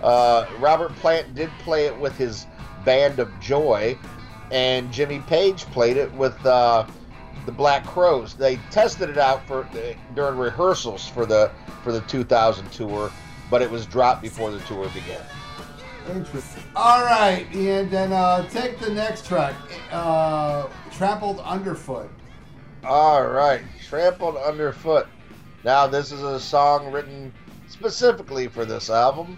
Uh, 0.01 0.45
Robert 0.59 0.93
Plant 0.95 1.35
did 1.35 1.49
play 1.59 1.85
it 1.85 1.97
with 1.97 2.17
his 2.17 2.47
Band 2.85 3.19
of 3.19 3.29
Joy, 3.39 3.97
and 4.51 4.91
Jimmy 4.91 5.19
Page 5.19 5.65
played 5.65 5.97
it 5.97 6.11
with 6.13 6.45
uh, 6.45 6.85
the 7.45 7.51
Black 7.51 7.85
Crowes. 7.85 8.33
They 8.35 8.57
tested 8.71 9.09
it 9.09 9.17
out 9.17 9.45
for 9.47 9.67
during 10.15 10.37
rehearsals 10.37 11.07
for 11.07 11.25
the 11.25 11.51
for 11.83 11.91
the 11.91 12.01
2000 12.01 12.71
tour, 12.71 13.11
but 13.49 13.61
it 13.61 13.69
was 13.69 13.85
dropped 13.85 14.21
before 14.21 14.51
the 14.51 14.59
tour 14.61 14.89
began. 14.89 15.21
Interesting. 16.09 16.63
All 16.75 17.03
right, 17.03 17.45
and 17.53 17.91
then 17.91 18.13
uh, 18.13 18.47
take 18.49 18.79
the 18.79 18.89
next 18.89 19.25
track, 19.25 19.55
uh, 19.91 20.67
"Trampled 20.91 21.39
Underfoot." 21.39 22.09
All 22.83 23.27
right, 23.27 23.61
trampled 23.89 24.37
underfoot. 24.37 25.07
Now, 25.65 25.87
this 25.87 26.11
is 26.11 26.21
a 26.21 26.39
song 26.39 26.91
written 26.91 27.33
specifically 27.67 28.47
for 28.47 28.63
this 28.63 28.89
album, 28.89 29.37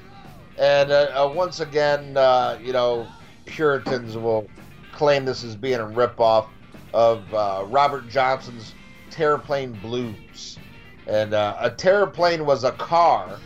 and 0.60 0.91
uh, 0.91 1.12
uh, 1.14 1.34
once 1.34 1.62
again, 1.62 2.18
uh, 2.18 2.60
you 2.62 2.74
know, 2.74 3.07
Puritans 3.45 4.18
will 4.18 4.47
claim 4.91 5.26
this 5.26 5.43
as 5.43 5.55
being 5.55 5.80
a 5.80 5.86
ripoff 5.86 6.47
of 6.93 7.34
uh, 7.34 7.64
Robert 7.68 8.10
Johnson's 8.10 8.74
Terraplane 9.10 9.82
Blues. 9.82 10.60
And 11.07 11.34
a 11.34 11.74
terraplane 11.76 12.45
was 12.45 12.64
a 12.64 12.72
car, 12.74 13.39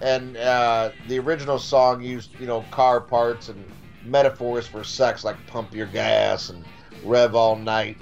and 0.00 0.34
the 0.36 1.18
original 1.18 1.58
song 1.58 2.00
used, 2.00 2.30
you 2.40 2.46
know, 2.46 2.62
car 2.70 2.98
parts 2.98 3.50
and 3.50 3.62
metaphors 4.04 4.66
for 4.66 4.84
sex, 4.84 5.24
like 5.24 5.36
pump 5.46 5.74
your 5.74 5.86
gas 5.86 6.48
and 6.48 6.64
rev 7.04 7.34
all 7.34 7.56
night. 7.56 7.98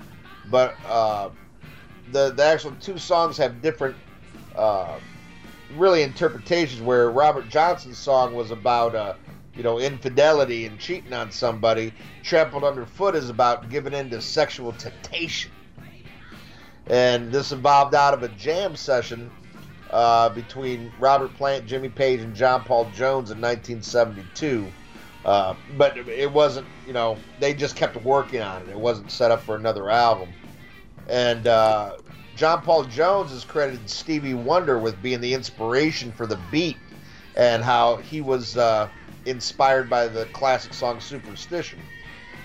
But 0.50 0.76
uh, 0.86 1.30
the 2.12 2.30
the 2.30 2.44
actual 2.44 2.74
two 2.80 2.98
songs 2.98 3.36
have 3.38 3.60
different, 3.60 3.96
uh, 4.56 4.98
really 5.76 6.02
interpretations. 6.02 6.80
Where 6.80 7.10
Robert 7.10 7.48
Johnson's 7.48 7.98
song 7.98 8.34
was 8.34 8.50
about, 8.50 8.94
uh, 8.94 9.14
you 9.54 9.62
know, 9.62 9.78
infidelity 9.78 10.66
and 10.66 10.78
cheating 10.78 11.12
on 11.12 11.30
somebody. 11.30 11.92
Trampled 12.22 12.64
underfoot 12.64 13.14
is 13.14 13.30
about 13.30 13.68
giving 13.68 13.92
in 13.92 14.10
to 14.10 14.20
sexual 14.20 14.72
temptation. 14.72 15.50
And 16.86 17.30
this 17.30 17.52
evolved 17.52 17.94
out 17.94 18.14
of 18.14 18.22
a 18.22 18.28
jam 18.28 18.74
session 18.74 19.30
uh, 19.90 20.28
between 20.30 20.92
Robert 20.98 21.34
Plant, 21.34 21.66
Jimmy 21.66 21.88
Page, 21.88 22.20
and 22.20 22.34
John 22.34 22.64
Paul 22.64 22.84
Jones 22.86 23.30
in 23.30 23.40
1972. 23.40 24.66
Uh, 25.24 25.54
but 25.76 25.96
it 26.08 26.30
wasn't, 26.32 26.66
you 26.86 26.92
know, 26.92 27.18
they 27.40 27.52
just 27.52 27.76
kept 27.76 27.96
working 28.04 28.40
on 28.40 28.62
it. 28.62 28.68
It 28.68 28.78
wasn't 28.78 29.10
set 29.10 29.30
up 29.30 29.42
for 29.42 29.56
another 29.56 29.90
album. 29.90 30.30
And 31.08 31.46
uh, 31.46 31.96
John 32.38 32.62
Paul 32.62 32.84
Jones 32.84 33.32
has 33.32 33.44
credited 33.44 33.90
Stevie 33.90 34.32
Wonder 34.32 34.78
with 34.78 35.02
being 35.02 35.20
the 35.20 35.34
inspiration 35.34 36.12
for 36.12 36.24
the 36.24 36.38
beat 36.52 36.76
and 37.34 37.64
how 37.64 37.96
he 37.96 38.20
was 38.20 38.56
uh, 38.56 38.88
inspired 39.24 39.90
by 39.90 40.06
the 40.06 40.24
classic 40.26 40.72
song 40.72 41.00
Superstition, 41.00 41.80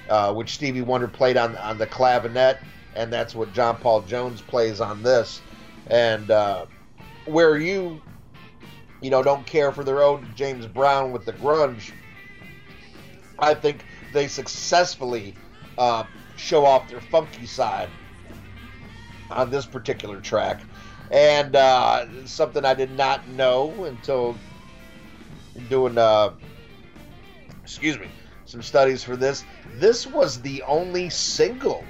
uh, 0.10 0.34
which 0.34 0.56
Stevie 0.56 0.82
Wonder 0.82 1.08
played 1.08 1.38
on, 1.38 1.56
on 1.58 1.78
the 1.78 1.86
clavinet, 1.86 2.58
and 2.96 3.14
that's 3.14 3.36
what 3.36 3.54
John 3.54 3.78
Paul 3.78 4.02
Jones 4.02 4.42
plays 4.42 4.82
on 4.82 5.04
this. 5.04 5.40
And 5.86 6.32
uh, 6.32 6.66
where 7.26 7.60
you, 7.60 8.02
you 9.00 9.12
know, 9.12 9.22
don't 9.22 9.46
care 9.46 9.72
for 9.72 9.84
their 9.84 10.02
own 10.02 10.28
James 10.36 10.66
Brown 10.66 11.12
with 11.12 11.24
the 11.24 11.34
Crunge, 11.34 11.94
I 13.38 13.54
think 13.54 13.86
they 14.12 14.28
successfully 14.28 15.36
uh, 15.78 16.06
show 16.36 16.66
off 16.66 16.90
their 16.90 17.02
funky 17.02 17.46
side 17.46 17.90
on 19.34 19.50
this 19.50 19.66
particular 19.66 20.20
track. 20.22 20.62
and 21.12 21.56
uh, 21.56 22.06
something 22.26 22.66
I 22.66 22.74
did 22.74 22.92
not 22.92 23.28
know 23.30 23.84
until 23.86 24.36
doing, 25.70 25.98
uh, 25.98 26.32
excuse 27.64 28.00
me, 28.00 28.08
some 28.46 28.62
studies 28.62 29.04
for 29.04 29.16
this. 29.16 29.44
This 29.76 30.08
was 30.08 30.42
the 30.42 30.64
only 30.64 31.10
single 31.10 31.86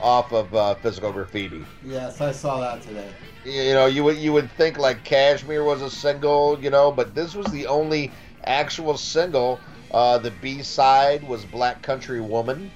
off 0.00 0.32
of 0.32 0.54
uh, 0.54 0.74
Physical 0.76 1.12
Graffiti. 1.12 1.64
Yes, 1.84 2.20
I 2.20 2.32
saw 2.32 2.60
that 2.60 2.82
today. 2.82 3.08
You 3.44 3.74
know, 3.74 3.86
you 3.86 4.04
would 4.04 4.16
you 4.16 4.32
would 4.32 4.50
think 4.52 4.78
like 4.78 5.04
Kashmir 5.04 5.64
was 5.64 5.82
a 5.82 5.90
single, 5.90 6.58
you 6.62 6.70
know, 6.70 6.90
but 6.90 7.14
this 7.14 7.34
was 7.34 7.46
the 7.52 7.66
only 7.66 8.10
actual 8.44 8.96
single. 8.96 9.60
Uh, 9.90 10.18
the 10.18 10.30
B 10.42 10.62
side 10.62 11.22
was 11.22 11.44
Black 11.44 11.82
Country 11.82 12.20
Woman, 12.20 12.70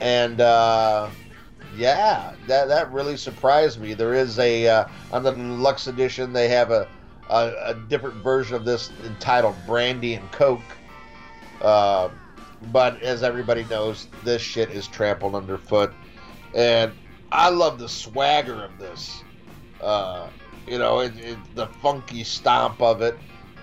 and 0.00 0.40
uh, 0.40 1.08
yeah, 1.80 2.34
that 2.46 2.68
that 2.68 2.92
really 2.92 3.16
surprised 3.16 3.80
me. 3.80 3.94
There 3.94 4.12
is 4.12 4.38
a 4.38 4.68
uh, 4.68 4.88
on 5.12 5.22
the 5.22 5.30
deluxe 5.30 5.86
edition 5.86 6.30
they 6.34 6.46
have 6.48 6.70
a, 6.70 6.86
a 7.30 7.52
a 7.64 7.74
different 7.88 8.16
version 8.16 8.54
of 8.54 8.66
this 8.66 8.92
entitled 9.06 9.56
Brandy 9.66 10.14
and 10.14 10.30
Coke. 10.30 10.60
Uh, 11.62 12.10
but 12.70 13.00
as 13.00 13.22
everybody 13.22 13.64
knows, 13.64 14.08
this 14.24 14.42
shit 14.42 14.70
is 14.70 14.86
trampled 14.88 15.34
underfoot, 15.34 15.94
and 16.54 16.92
I 17.32 17.48
love 17.48 17.78
the 17.78 17.88
swagger 17.88 18.62
of 18.62 18.78
this. 18.78 19.24
Uh, 19.80 20.28
you 20.66 20.76
know, 20.76 21.00
it, 21.00 21.16
it, 21.16 21.38
the 21.54 21.66
funky 21.66 22.24
stomp 22.24 22.82
of 22.82 23.00
it, 23.00 23.16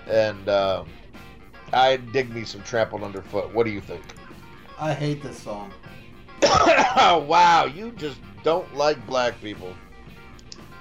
and 0.08 0.48
uh, 0.48 0.82
I 1.72 1.98
dig 1.98 2.34
me 2.34 2.42
some 2.42 2.62
trampled 2.62 3.04
underfoot. 3.04 3.54
What 3.54 3.64
do 3.64 3.70
you 3.70 3.80
think? 3.80 4.02
I 4.76 4.92
hate 4.92 5.22
this 5.22 5.38
song. 5.38 5.72
wow, 7.26 7.64
you 7.64 7.92
just 7.92 8.20
don't 8.42 8.72
like 8.74 9.04
black 9.06 9.40
people. 9.40 9.74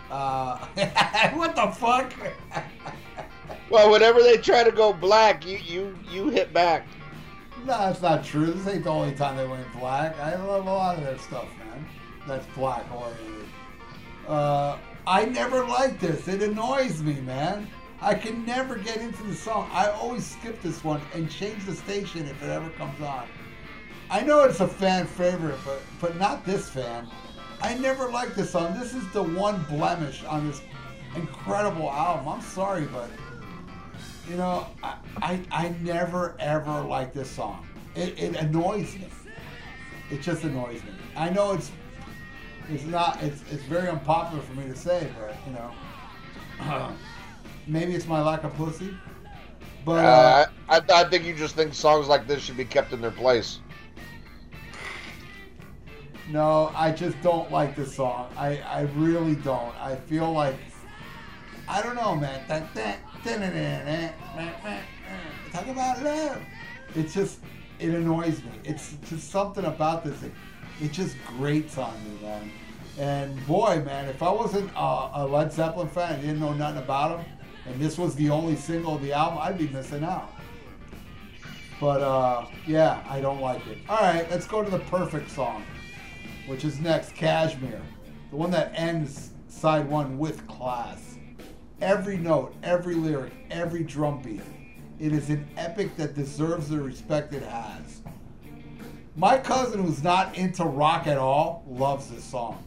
Uh, 0.10 0.58
what 1.34 1.56
the 1.56 1.68
fuck? 1.68 2.14
Well, 3.70 3.92
whenever 3.92 4.22
they 4.22 4.38
try 4.38 4.64
to 4.64 4.72
go 4.72 4.94
black, 4.94 5.46
you 5.46 5.58
you 5.58 5.98
you 6.10 6.30
hit 6.30 6.54
back. 6.54 6.88
no, 7.60 7.66
that's 7.66 8.02
not 8.02 8.24
true. 8.24 8.46
This 8.48 8.68
ain't 8.68 8.84
the 8.86 8.90
only 8.90 9.14
time 9.14 9.36
they 9.36 9.46
went 9.48 9.72
black. 9.74 10.18
I 10.20 10.36
love 10.36 10.66
a 10.68 10.72
lot 10.72 10.98
of 10.98 11.04
their 11.04 11.18
stuff, 11.18 11.48
man. 11.60 11.86
That's 12.28 12.46
black 12.56 12.86
oriented. 12.94 13.50
Uh, 14.28 14.78
I 15.06 15.26
never 15.26 15.66
liked 15.66 16.00
this. 16.00 16.28
It 16.28 16.42
annoys 16.42 17.02
me, 17.02 17.16
man. 17.22 17.68
I 18.02 18.14
can 18.14 18.46
never 18.46 18.78
get 18.78 18.98
into 18.98 19.24
the 19.24 19.36
song. 19.36 19.70
I 19.74 19.88
always 19.90 20.26
skip 20.26 20.62
this 20.62 20.84
one 20.84 21.02
and 21.14 21.30
change 21.30 21.66
the 21.66 21.76
station 21.76 22.26
if 22.28 22.42
it 22.44 22.50
ever 22.50 22.70
comes 22.72 23.02
on. 23.02 23.28
I 24.10 24.22
know 24.22 24.44
it's 24.44 24.60
a 24.60 24.68
fan 24.68 25.06
favorite, 25.08 25.60
but 25.64 25.82
but 26.00 26.16
not 26.18 26.46
this 26.46 26.70
fan. 26.70 27.10
I 27.62 27.76
never 27.76 28.10
liked 28.10 28.36
this 28.36 28.52
song. 28.52 28.74
This 28.78 28.94
is 28.94 29.10
the 29.12 29.24
one 29.24 29.64
blemish 29.64 30.24
on 30.24 30.48
this 30.48 30.62
incredible 31.16 31.92
album. 31.92 32.28
I'm 32.28 32.42
sorry, 32.42 32.86
but 32.86 33.10
you 34.28 34.36
know, 34.38 34.68
I 34.84 34.96
I, 35.22 35.46
I 35.52 35.70
never 35.82 36.36
ever 36.40 36.82
liked 36.84 37.14
this 37.14 37.30
song. 37.30 37.68
It, 37.96 38.18
it 38.18 38.36
annoys 38.36 38.96
me. 38.98 39.08
It 40.10 40.22
just 40.22 40.44
annoys 40.44 40.84
me. 40.84 40.92
I 41.16 41.30
know 41.30 41.54
it's 41.54 41.72
it's 42.68 42.86
not 42.86 43.22
it's 43.22 43.44
it's 43.52 43.64
very 43.64 43.88
unpopular 43.90 44.42
for 44.42 44.54
me 44.54 44.68
to 44.68 44.76
say, 44.76 45.12
but 45.18 45.40
you 45.46 45.54
know, 45.54 45.76
maybe 47.68 47.94
it's 47.96 48.08
my 48.08 48.22
lack 48.22 48.44
of 48.44 48.54
pussy. 48.56 48.98
But 49.84 50.06
uh, 50.06 50.34
Uh, 50.40 50.46
I, 50.70 50.82
I 50.94 51.04
think 51.06 51.26
you 51.26 51.34
just 51.36 51.56
think 51.56 51.74
songs 51.74 52.08
like 52.08 52.28
this 52.28 52.44
should 52.44 52.58
be 52.58 52.66
kept 52.66 52.94
in 52.94 53.02
their 53.02 53.12
place. 53.12 53.62
No, 56.30 56.72
I 56.76 56.92
just 56.92 57.20
don't 57.22 57.50
like 57.52 57.76
this 57.76 57.96
song. 57.96 58.30
I, 58.36 58.58
I 58.60 58.82
really 58.96 59.36
don't. 59.36 59.76
I 59.82 59.96
feel 59.96 60.32
like 60.32 60.56
I 61.70 61.82
don't 61.82 61.96
know, 61.96 62.16
man. 62.16 62.46
Talk 65.52 65.68
about 65.68 66.04
love. 66.04 66.42
It 66.96 67.10
just 67.10 67.40
it 67.80 67.90
annoys 67.90 68.44
me. 68.44 68.52
It's 68.66 68.96
just 69.10 69.32
something 69.32 69.66
about 69.66 70.04
this. 70.04 70.22
It, 70.24 70.32
it 70.82 70.92
just 70.92 71.16
grates 71.26 71.78
on 71.78 71.94
me, 72.04 72.20
man. 72.22 72.52
And 72.98 73.48
boy, 73.48 73.82
man, 73.86 74.10
if 74.10 74.22
I 74.22 74.32
wasn't 74.32 74.70
a, 74.76 75.10
a 75.14 75.28
Led 75.28 75.54
Zeppelin 75.54 75.88
fan, 75.88 76.14
I 76.14 76.22
didn't 76.22 76.40
know 76.40 76.54
nothing 76.54 76.82
about 76.82 77.18
them, 77.18 77.26
and 77.68 77.80
this 77.80 77.98
was 77.98 78.16
the 78.16 78.30
only 78.30 78.56
single 78.56 78.96
of 78.96 79.02
the 79.02 79.14
album, 79.14 79.40
I'd 79.42 79.58
be 79.58 79.68
missing 79.68 80.04
out. 80.04 80.34
But 81.80 82.02
uh, 82.02 82.48
yeah, 82.66 83.04
I 83.08 83.22
don't 83.22 83.40
like 83.40 83.66
it. 83.68 83.78
All 83.88 83.98
right, 83.98 84.30
let's 84.32 84.48
go 84.48 84.64
to 84.64 84.70
the 84.70 84.80
perfect 84.80 85.30
song 85.30 85.64
which 86.48 86.64
is 86.64 86.80
next, 86.80 87.14
Kashmir, 87.14 87.82
the 88.32 88.36
one 88.36 88.50
that 88.52 88.72
ends 88.74 89.32
side 89.50 89.88
one 89.88 90.18
with 90.18 90.48
class. 90.48 91.18
Every 91.82 92.18
note, 92.18 92.56
every 92.64 92.96
lyric, 92.96 93.34
every 93.52 93.84
drum 93.84 94.22
beat. 94.22 94.42
It 95.00 95.14
is 95.14 95.30
an 95.30 95.48
epic 95.58 95.96
that 95.98 96.16
deserves 96.16 96.70
the 96.70 96.80
respect 96.82 97.34
it 97.34 97.44
has. 97.44 98.02
My 99.16 99.38
cousin, 99.38 99.84
who's 99.84 100.04
not 100.04 100.36
into 100.38 100.64
rock 100.64 101.06
at 101.06 101.18
all, 101.18 101.64
loves 101.68 102.10
this 102.10 102.24
song. 102.24 102.64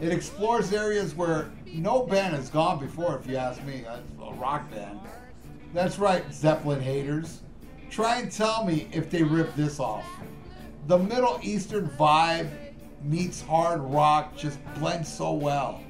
It 0.00 0.12
explores 0.12 0.72
areas 0.72 1.14
where 1.14 1.50
no 1.66 2.04
band 2.04 2.34
has 2.34 2.50
gone 2.50 2.78
before, 2.78 3.18
if 3.18 3.28
you 3.28 3.36
ask 3.36 3.64
me. 3.64 3.84
A 3.84 4.32
rock 4.34 4.70
band. 4.70 5.00
That's 5.72 5.98
right, 5.98 6.22
Zeppelin 6.32 6.80
haters. 6.80 7.40
Try 7.90 8.18
and 8.20 8.30
tell 8.30 8.64
me 8.64 8.88
if 8.92 9.10
they 9.10 9.22
ripped 9.22 9.56
this 9.56 9.80
off 9.80 10.04
the 10.86 10.98
Middle 10.98 11.38
Eastern 11.42 11.88
vibe 11.88 12.50
meets 13.02 13.42
hard 13.42 13.80
rock 13.80 14.36
just 14.36 14.58
blends 14.76 15.12
so 15.12 15.32
well. 15.32 15.80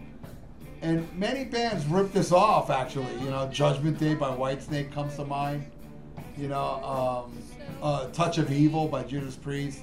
And 0.83 1.09
many 1.19 1.45
bands 1.45 1.87
rip 1.87 2.13
this 2.13 2.33
off, 2.33 2.71
actually. 2.71 3.13
You 3.21 3.31
know, 3.31 3.49
Judgment 3.49 3.99
Day 3.99 4.15
by 4.15 4.29
Whitesnake 4.29 4.93
comes 4.93 5.17
to 5.17 5.25
mind. 5.25 5.71
You 6.37 6.49
know, 6.49 7.27
um, 7.27 7.39
uh, 7.83 8.09
Touch 8.09 8.39
of 8.39 8.53
Evil 8.53 8.89
by 8.89 9.03
Judas 9.03 9.37
Priest. 9.37 9.83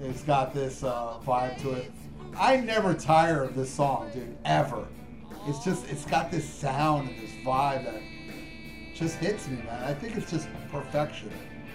It's 0.00 0.22
got 0.22 0.54
this 0.54 0.82
uh, 0.82 1.18
vibe 1.24 1.60
to 1.62 1.72
it. 1.72 1.92
I 2.38 2.56
never 2.56 2.94
tire 2.94 3.42
of 3.42 3.54
this 3.54 3.70
song, 3.70 4.10
dude, 4.12 4.36
ever. 4.44 4.86
It's 5.46 5.64
just, 5.64 5.88
it's 5.88 6.04
got 6.04 6.30
this 6.30 6.48
sound 6.48 7.08
and 7.08 7.18
this 7.18 7.30
vibe 7.44 7.84
that 7.84 8.02
just 8.94 9.16
hits 9.16 9.48
me, 9.48 9.56
man. 9.58 9.84
I 9.84 9.94
think 9.94 10.16
it's 10.16 10.30
just 10.30 10.48
perfection. 10.70 11.30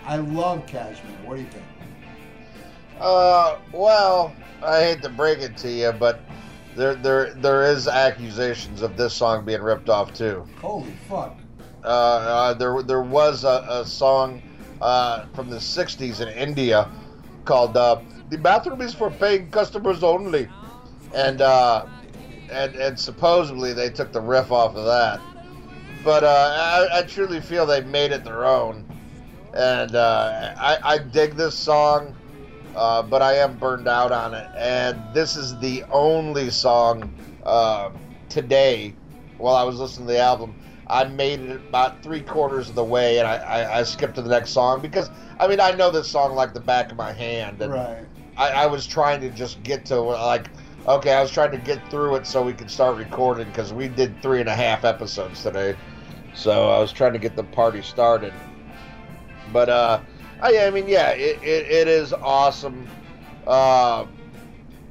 I 0.06 0.18
love 0.18 0.66
Kashmir. 0.68 1.12
What 1.26 1.36
do 1.36 1.42
you 1.42 1.48
think? 1.48 1.64
Uh, 3.00 3.58
well, 3.72 4.34
I 4.62 4.82
hate 4.82 5.02
to 5.02 5.10
break 5.10 5.40
it 5.40 5.58
to 5.58 5.70
you, 5.70 5.92
but 5.92 6.22
there 6.76 6.96
there 6.96 7.34
there 7.36 7.64
is 7.64 7.88
accusations 7.88 8.82
of 8.82 8.98
this 8.98 9.14
song 9.14 9.46
being 9.46 9.62
ripped 9.62 9.90
off 9.90 10.14
too. 10.14 10.46
Holy 10.60 10.92
fuck. 11.08 11.40
Uh, 11.84 11.88
uh 11.88 12.54
there 12.54 12.82
there 12.82 13.02
was 13.02 13.44
a, 13.44 13.66
a 13.68 13.86
song 13.86 14.42
uh, 14.82 15.26
from 15.34 15.50
the 15.50 15.58
'60s 15.58 16.22
in 16.22 16.30
India 16.30 16.90
called 17.46 17.78
uh, 17.78 18.02
"The 18.30 18.38
Bathroom 18.38 18.82
is 18.82 18.94
for 18.94 19.12
Paying 19.12 19.50
Customers 19.50 20.04
Only," 20.04 20.48
and 21.14 21.42
uh, 21.42 21.86
and 22.52 22.76
and 22.76 23.00
supposedly 23.00 23.74
they 23.74 23.90
took 23.90 24.12
the 24.12 24.22
riff 24.22 24.52
off 24.52 24.76
of 24.76 24.86
that. 24.86 25.20
But 26.04 26.24
uh, 26.24 26.88
I, 26.92 27.00
I 27.00 27.02
truly 27.04 27.40
feel 27.40 27.66
they 27.66 27.82
made 27.82 28.12
it 28.12 28.24
their 28.24 28.46
own, 28.46 28.86
and 29.54 29.96
uh, 29.96 30.54
I, 30.58 30.78
I 30.84 30.98
dig 30.98 31.36
this 31.36 31.56
song 31.56 32.16
uh, 32.76 33.02
but 33.04 33.22
I 33.22 33.36
am 33.36 33.58
burned 33.58 33.88
out 33.88 34.12
on 34.12 34.34
it. 34.34 34.50
And 34.58 35.02
this 35.14 35.36
is 35.36 35.58
the 35.60 35.84
only 35.92 36.50
song 36.50 37.14
uh, 37.46 37.92
today, 38.30 38.96
while 39.38 39.56
I 39.56 39.64
was 39.64 39.78
listening 39.78 40.08
to 40.08 40.14
the 40.14 40.20
album, 40.20 40.56
I 40.88 41.06
made 41.06 41.40
it 41.40 41.62
about 41.70 42.04
three 42.04 42.22
quarters 42.22 42.70
of 42.70 42.76
the 42.76 42.84
way, 42.84 43.20
and 43.20 43.28
I, 43.28 43.38
I, 43.38 43.80
I 43.80 43.84
skipped 43.84 44.16
to 44.16 44.22
the 44.22 44.30
next 44.30 44.52
song 44.52 44.82
because 44.82 45.10
I 45.40 45.48
mean 45.48 45.60
I 45.60 45.72
know 45.72 45.90
this 45.90 46.10
song 46.10 46.36
like 46.36 46.54
the 46.54 46.60
back 46.60 46.92
of 46.92 46.98
my 46.98 47.12
hand, 47.12 47.62
and 47.62 47.74
Right. 47.74 48.06
I, 48.38 48.50
I 48.50 48.66
was 48.68 48.86
trying 48.86 49.22
to 49.22 49.30
just 49.30 49.64
get 49.64 49.86
to 49.88 50.00
like 50.00 50.50
okay, 50.88 51.14
I 51.14 51.22
was 51.22 51.32
trying 51.32 51.52
to 51.52 51.58
get 51.58 51.90
through 51.90 52.16
it 52.16 52.28
so 52.28 52.44
we 52.44 52.54
could 52.54 52.70
start 52.70 52.98
recording 52.98 53.48
because 53.48 53.72
we 53.72 53.88
did 53.88 54.22
three 54.22 54.42
and 54.42 54.50
a 54.50 54.56
half 54.56 54.84
episodes 54.84 55.42
today, 55.42 55.76
so 56.36 56.70
I 56.70 56.80
was 56.80 56.92
trying 56.92 57.14
to 57.14 57.20
get 57.20 57.36
the 57.36 57.44
party 57.44 57.82
started. 57.82 58.34
But 59.52 59.70
uh, 59.70 60.02
I, 60.44 60.68
I 60.68 60.72
mean, 60.72 60.90
yeah, 60.90 61.12
it, 61.12 61.42
it, 61.42 61.72
it 61.72 61.88
is 61.88 62.12
awesome. 62.12 62.86
Uh, 63.48 64.06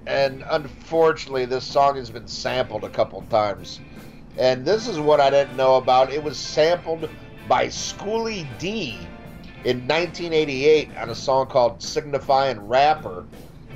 and 0.06 0.42
unfortunately, 0.50 1.44
this 1.44 1.64
song 1.64 1.96
has 1.96 2.10
been 2.10 2.26
sampled 2.26 2.84
a 2.84 2.88
couple 2.88 3.20
times. 3.28 3.78
And 4.38 4.64
this 4.64 4.88
is 4.88 4.98
what 4.98 5.20
I 5.20 5.28
didn't 5.28 5.58
know 5.58 5.76
about. 5.76 6.10
It 6.10 6.24
was 6.24 6.38
sampled 6.38 7.08
by 7.48 7.68
Schoolly 7.68 8.48
D 8.58 8.96
in 9.64 9.86
1988 9.86 10.96
on 10.96 11.10
a 11.10 11.14
song 11.14 11.46
called 11.48 11.82
Signifying 11.82 12.58
Rapper 12.66 13.26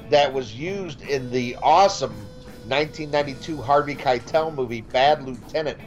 that 0.09 0.33
was 0.33 0.55
used 0.55 1.03
in 1.03 1.31
the 1.31 1.57
awesome 1.63 2.15
1992 2.69 3.61
Harvey 3.61 3.95
Keitel 3.95 4.55
movie 4.55 4.81
Bad 4.81 5.23
Lieutenant. 5.23 5.79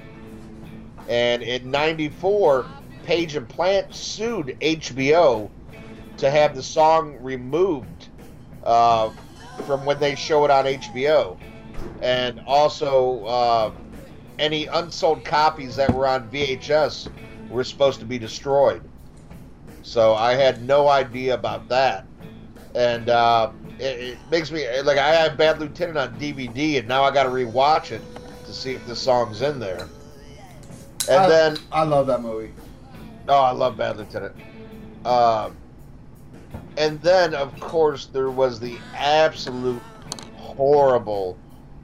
And 1.07 1.41
in 1.41 1.71
94, 1.71 2.67
Page 3.05 3.35
and 3.35 3.49
Plant 3.49 3.95
sued 3.95 4.55
HBO 4.61 5.49
to 6.19 6.29
have 6.29 6.55
the 6.55 6.63
song 6.63 7.17
removed 7.21 8.09
uh, 8.63 9.09
from 9.65 9.85
when 9.85 9.99
they 9.99 10.15
show 10.15 10.45
it 10.45 10.51
on 10.51 10.65
HBO. 10.65 11.37
and 12.01 12.39
also 12.45 13.23
uh, 13.25 13.71
any 14.37 14.65
unsold 14.67 15.23
copies 15.23 15.75
that 15.75 15.93
were 15.93 16.07
on 16.07 16.29
VHS 16.29 17.09
were 17.49 17.63
supposed 17.63 17.99
to 17.99 18.05
be 18.05 18.19
destroyed. 18.19 18.81
So 19.81 20.13
I 20.13 20.33
had 20.33 20.63
no 20.63 20.87
idea 20.89 21.33
about 21.33 21.67
that, 21.69 22.05
and 22.75 23.09
uh, 23.09 23.51
it, 23.79 23.83
it 23.83 24.17
makes 24.29 24.51
me 24.51 24.65
like 24.81 24.97
I 24.97 25.13
have 25.15 25.37
Bad 25.37 25.59
Lieutenant 25.59 25.97
on 25.97 26.19
DVD, 26.19 26.79
and 26.79 26.87
now 26.87 27.03
I 27.03 27.11
got 27.11 27.23
to 27.23 27.29
rewatch 27.29 27.91
it 27.91 28.01
to 28.45 28.53
see 28.53 28.73
if 28.73 28.85
the 28.85 28.95
song's 28.95 29.41
in 29.41 29.59
there. 29.59 29.87
And 31.09 31.21
I, 31.21 31.29
then 31.29 31.57
I 31.71 31.83
love 31.83 32.07
that 32.07 32.21
movie. 32.21 32.51
Oh, 33.27 33.41
I 33.41 33.51
love 33.51 33.77
Bad 33.77 33.97
Lieutenant. 33.97 34.35
Uh, 35.05 35.51
and 36.79 37.01
then, 37.01 37.35
of 37.35 37.59
course, 37.59 38.05
there 38.05 38.31
was 38.31 38.57
the 38.61 38.77
absolute 38.95 39.81
horrible, 40.37 41.37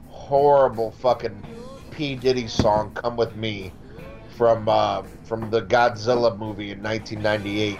horrible 0.08 0.90
fucking 0.90 1.44
P 1.90 2.16
Diddy 2.16 2.48
song 2.48 2.92
"Come 2.94 3.14
with 3.14 3.36
Me" 3.36 3.72
from 4.38 4.68
uh, 4.70 5.02
from 5.24 5.50
the 5.50 5.60
Godzilla 5.60 6.36
movie 6.38 6.70
in 6.70 6.82
1998. 6.82 7.78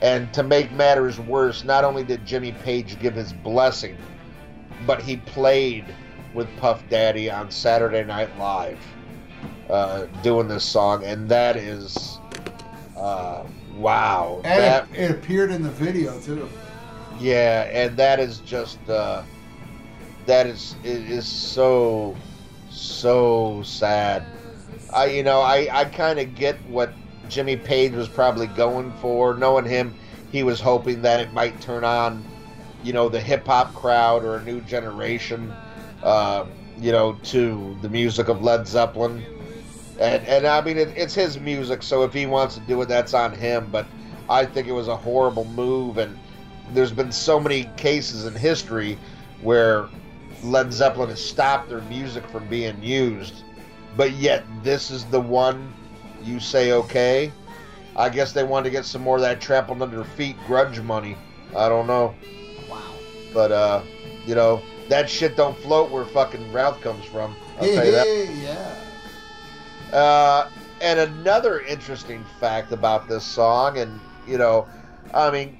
And 0.00 0.32
to 0.32 0.42
make 0.42 0.72
matters 0.72 1.20
worse, 1.20 1.64
not 1.64 1.84
only 1.84 2.02
did 2.02 2.24
Jimmy 2.24 2.52
Page 2.52 2.98
give 2.98 3.14
his 3.14 3.34
blessing, 3.34 3.98
but 4.86 5.02
he 5.02 5.18
played 5.18 5.84
with 6.32 6.48
Puff 6.56 6.82
Daddy 6.88 7.30
on 7.30 7.50
Saturday 7.50 8.04
Night 8.04 8.36
Live 8.38 8.78
uh, 9.68 10.06
doing 10.22 10.48
this 10.48 10.64
song, 10.64 11.04
and 11.04 11.28
that 11.28 11.56
is 11.56 12.18
uh, 12.96 13.44
wow. 13.76 14.40
And 14.44 14.62
That- 14.62 14.88
it, 14.92 15.00
it 15.04 15.10
appeared 15.10 15.50
in 15.50 15.62
the 15.62 15.70
video 15.70 16.18
too. 16.20 16.48
yeah, 17.20 17.68
and 17.72 17.96
that 17.96 18.20
is 18.20 18.38
just 18.40 18.78
uh, 18.88 19.22
that 20.26 20.46
is 20.46 20.74
it 20.82 21.10
is 21.10 21.26
so 21.26 22.16
so 22.70 23.62
sad. 23.64 24.24
I 24.92 25.06
you 25.06 25.22
know 25.22 25.40
I 25.40 25.68
I 25.72 25.84
kind 25.86 26.18
of 26.18 26.34
get 26.34 26.56
what 26.68 26.92
Jimmy 27.28 27.56
Page 27.56 27.92
was 27.92 28.08
probably 28.08 28.46
going 28.48 28.92
for. 29.00 29.34
Knowing 29.34 29.64
him, 29.64 29.94
he 30.32 30.42
was 30.42 30.60
hoping 30.60 31.02
that 31.02 31.20
it 31.20 31.32
might 31.32 31.60
turn 31.60 31.84
on 31.84 32.24
you 32.82 32.92
know 32.92 33.08
the 33.08 33.20
hip 33.20 33.46
hop 33.46 33.74
crowd 33.74 34.24
or 34.24 34.36
a 34.36 34.42
new 34.44 34.60
generation. 34.62 35.52
Uh, 36.02 36.44
you 36.78 36.90
know 36.92 37.16
to 37.22 37.76
the 37.82 37.88
music 37.88 38.28
of 38.28 38.42
Led 38.42 38.66
Zeppelin. 38.66 39.24
And, 39.98 40.26
and 40.26 40.46
I 40.46 40.60
mean, 40.60 40.76
it, 40.76 40.88
it's 40.96 41.14
his 41.14 41.38
music, 41.38 41.82
so 41.82 42.02
if 42.02 42.12
he 42.12 42.26
wants 42.26 42.54
to 42.56 42.60
do 42.62 42.80
it, 42.82 42.88
that's 42.88 43.14
on 43.14 43.32
him. 43.32 43.68
But 43.70 43.86
I 44.28 44.44
think 44.44 44.66
it 44.66 44.72
was 44.72 44.88
a 44.88 44.96
horrible 44.96 45.44
move, 45.44 45.98
and 45.98 46.18
there's 46.72 46.92
been 46.92 47.12
so 47.12 47.38
many 47.38 47.70
cases 47.76 48.24
in 48.26 48.34
history 48.34 48.98
where 49.42 49.88
Led 50.42 50.72
Zeppelin 50.72 51.10
has 51.10 51.24
stopped 51.24 51.68
their 51.68 51.82
music 51.82 52.26
from 52.28 52.46
being 52.48 52.82
used, 52.82 53.44
but 53.96 54.12
yet 54.12 54.44
this 54.62 54.90
is 54.90 55.04
the 55.06 55.20
one 55.20 55.72
you 56.24 56.40
say 56.40 56.72
okay. 56.72 57.32
I 57.96 58.08
guess 58.08 58.32
they 58.32 58.42
wanted 58.42 58.64
to 58.64 58.70
get 58.70 58.84
some 58.84 59.02
more 59.02 59.16
of 59.16 59.22
that 59.22 59.40
trampled 59.40 59.80
under 59.80 60.02
feet 60.02 60.36
Crunge 60.46 60.82
money. 60.82 61.16
I 61.54 61.68
don't 61.68 61.86
know, 61.86 62.14
Wow. 62.68 62.80
but 63.32 63.52
uh, 63.52 63.82
you 64.26 64.34
know 64.34 64.60
that 64.88 65.08
shit 65.08 65.36
don't 65.36 65.56
float 65.58 65.90
where 65.90 66.04
fucking 66.04 66.52
Ralph 66.52 66.80
comes 66.80 67.04
from. 67.04 67.36
I'll 67.60 67.68
tell 67.68 67.84
you 67.84 67.92
that. 67.92 68.06
Yeah. 68.42 68.74
Uh, 69.94 70.50
and 70.80 70.98
another 70.98 71.60
interesting 71.60 72.24
fact 72.40 72.72
about 72.72 73.08
this 73.08 73.24
song, 73.24 73.78
and 73.78 74.00
you 74.26 74.36
know, 74.36 74.66
I 75.14 75.30
mean, 75.30 75.56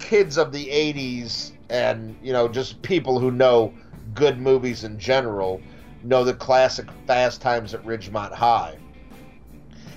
kids 0.00 0.36
of 0.36 0.50
the 0.50 0.66
'80s, 0.66 1.52
and 1.70 2.16
you 2.20 2.32
know, 2.32 2.48
just 2.48 2.82
people 2.82 3.20
who 3.20 3.30
know 3.30 3.72
good 4.14 4.40
movies 4.40 4.82
in 4.82 4.98
general, 4.98 5.60
know 6.02 6.24
the 6.24 6.34
classic 6.34 6.88
Fast 7.06 7.40
Times 7.40 7.72
at 7.72 7.84
Ridgemont 7.84 8.32
High. 8.32 8.76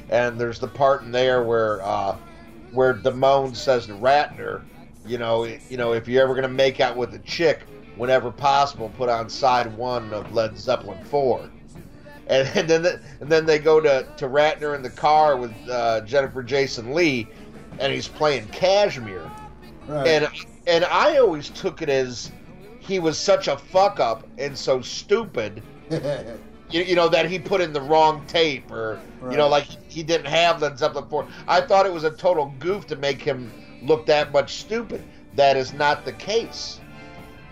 And 0.10 0.40
there's 0.40 0.60
the 0.60 0.68
part 0.68 1.02
in 1.02 1.12
there 1.12 1.42
where 1.42 1.82
uh, 1.82 2.16
where 2.72 2.94
Damone 2.94 3.56
says 3.56 3.88
to 3.88 3.94
Ratner, 3.94 4.62
you 5.08 5.18
know, 5.18 5.46
you 5.72 5.78
know, 5.78 5.94
if 5.94 6.08
you're 6.08 6.22
ever 6.22 6.36
gonna 6.36 6.50
make 6.50 6.80
out 6.82 6.96
with 6.96 7.16
a 7.16 7.20
chick, 7.20 7.62
whenever 7.96 8.30
possible, 8.30 8.90
put 8.96 9.10
on 9.10 9.28
side 9.28 9.76
one 9.76 10.14
of 10.14 10.32
Led 10.36 10.56
Zeppelin 10.56 11.04
four 11.06 11.50
and, 12.28 12.48
and 12.56 12.70
then 12.70 12.82
the, 12.84 13.00
and 13.20 13.32
then 13.32 13.46
they 13.46 13.60
go 13.60 13.80
to, 13.80 14.08
to 14.18 14.28
Ratner 14.28 14.76
in 14.76 14.82
the 14.82 14.90
car 14.90 15.38
with 15.38 15.54
uh, 15.70 16.02
Jennifer 16.02 16.44
Jason 16.44 16.94
Lee, 16.94 17.28
and 17.80 17.92
he's 17.94 18.08
playing 18.08 18.48
Kashmir, 18.50 19.30
Right. 19.88 20.08
and 20.08 20.30
and 20.68 20.84
I 20.86 21.18
always 21.18 21.50
took 21.50 21.82
it 21.82 21.90
as 21.90 22.32
he 22.80 23.00
was 23.00 23.18
such 23.20 23.48
a 23.48 23.58
fuck 23.58 24.00
up 24.00 24.28
and 24.38 24.58
so 24.58 24.82
stupid, 24.82 25.62
you, 25.90 26.82
you 26.82 26.96
know, 26.96 27.08
that 27.10 27.30
he 27.30 27.38
put 27.40 27.62
in 27.62 27.72
the 27.74 27.82
wrong 27.82 28.26
tape 28.28 28.72
or 28.72 29.00
you 29.30 29.38
know, 29.38 29.48
like 29.48 29.68
he 29.88 30.04
didn't 30.04 30.28
have 30.28 30.62
Led 30.62 30.78
Zeppelin 30.78 31.08
four. 31.10 31.28
I 31.48 31.62
thought 31.62 31.86
it 31.86 31.94
was 31.94 32.04
a 32.04 32.12
total 32.12 32.54
goof 32.60 32.86
to 32.88 32.96
make 32.96 33.22
him 33.22 33.52
look 33.84 34.06
that 34.08 34.32
much 34.32 34.56
stupid. 34.56 35.04
That 35.36 35.58
is 35.58 35.74
not 35.74 36.06
the 36.06 36.14
case. 36.14 36.80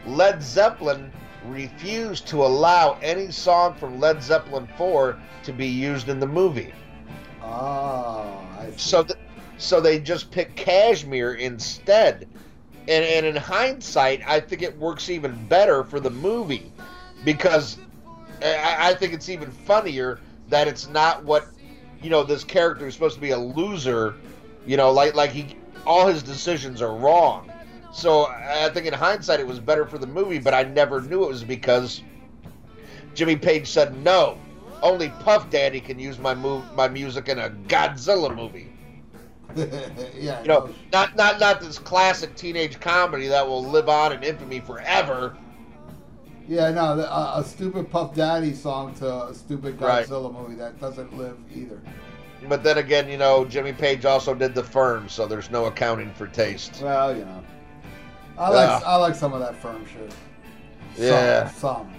Led 0.06 0.42
Zeppelin 0.44 1.12
refused 1.46 2.28
to 2.28 2.44
allow 2.44 2.98
any 3.02 3.32
song 3.32 3.74
from 3.76 4.00
Led 4.00 4.22
Zeppelin 4.24 4.68
4 4.78 5.18
to 5.44 5.54
be 5.54 5.68
used 5.68 6.10
in 6.10 6.20
the 6.20 6.28
movie. 6.28 6.74
oh, 7.42 8.40
see. 8.72 8.78
So 8.78 9.04
th- 9.04 9.20
so 9.58 9.80
they 9.80 10.00
just 10.00 10.32
picked 10.32 10.56
Kashmir 10.56 11.36
instead. 11.36 12.28
And, 12.88 13.06
and 13.06 13.26
in 13.26 13.36
hindsight, 13.36 14.22
I 14.28 14.40
think 14.42 14.62
it 14.62 14.78
works 14.78 15.10
even 15.10 15.46
better 15.48 15.84
for 15.84 16.00
the 16.02 16.10
movie 16.10 16.72
because 17.24 17.78
I, 18.42 18.90
I 18.90 18.94
think 18.96 19.14
it's 19.14 19.30
even 19.30 19.52
funnier 19.52 20.20
that 20.50 20.68
it's 20.68 20.90
not 20.90 21.24
what 21.24 21.48
you 22.02 22.10
know 22.10 22.24
this 22.24 22.44
character 22.44 22.88
is 22.88 22.94
supposed 22.94 23.16
to 23.16 23.22
be 23.22 23.32
a 23.32 23.38
loser, 23.38 24.16
you 24.66 24.76
know, 24.76 24.92
like 24.92 25.16
like 25.16 25.32
he 25.32 25.56
all 25.86 26.08
his 26.08 26.24
decisions 26.24 26.82
are 26.82 26.96
wrong. 26.96 27.50
So 27.94 28.26
I 28.26 28.70
think 28.74 28.88
in 28.88 28.94
hindsight 28.94 29.40
it 29.40 29.48
was 29.48 29.60
better 29.60 29.86
for 29.86 30.00
the 30.00 30.08
movie, 30.08 30.40
but 30.40 30.54
I 30.54 30.64
never 30.64 31.00
knew 31.00 31.24
it 31.24 31.28
was 31.28 31.44
because 31.44 32.02
Jimmy 33.14 33.36
Page 33.36 33.68
said 33.70 33.96
no. 34.04 34.38
Only 34.82 35.10
Puff 35.20 35.50
Daddy 35.50 35.80
can 35.80 36.00
use 36.00 36.18
my 36.18 36.34
move 36.34 36.64
my 36.74 36.90
music 36.90 37.30
in 37.30 37.38
a 37.38 37.52
Godzilla 37.68 38.36
movie. 38.36 38.74
yeah. 40.20 40.42
You 40.42 40.48
know, 40.48 40.70
not 40.92 41.16
not 41.16 41.40
not 41.40 41.62
this 41.62 41.78
classic 41.78 42.36
teenage 42.36 42.80
comedy 42.80 43.28
that 43.28 43.48
will 43.48 43.64
live 43.64 43.88
on 43.88 44.12
in 44.12 44.24
infamy 44.24 44.60
forever. 44.60 45.38
Yeah, 46.48 46.72
no, 46.72 47.00
uh, 47.00 47.36
a 47.38 47.44
stupid 47.44 47.92
Puff 47.92 48.16
Daddy 48.16 48.54
song 48.54 48.96
to 48.96 49.28
a 49.28 49.34
stupid 49.36 49.80
Right. 49.80 50.06
Godzilla 50.06 50.34
movie 50.34 50.56
that 50.56 50.80
doesn't 50.82 51.16
live 51.16 51.38
either. 51.56 51.80
But 52.50 52.64
then 52.64 52.80
again, 52.80 53.08
you 53.08 53.18
know, 53.18 53.46
Jimmy 53.46 53.72
Page 53.72 54.04
also 54.04 54.34
did 54.34 54.54
the 54.54 54.64
Firm, 54.64 55.08
so 55.08 55.28
there's 55.28 55.50
no 55.50 55.66
accounting 55.66 56.12
for 56.14 56.28
taste. 56.28 56.82
Well, 56.82 57.16
you 57.16 57.24
know, 57.24 57.42
I 58.38 58.50
like 58.50 58.82
Yeah. 58.82 58.88
I 58.88 58.96
like 58.96 59.16
some 59.16 59.34
of 59.34 59.40
that 59.40 59.56
firm 59.56 59.86
shit. 59.86 60.12
Some, 60.96 61.06
Yeah. 61.06 61.50
some. 61.50 61.94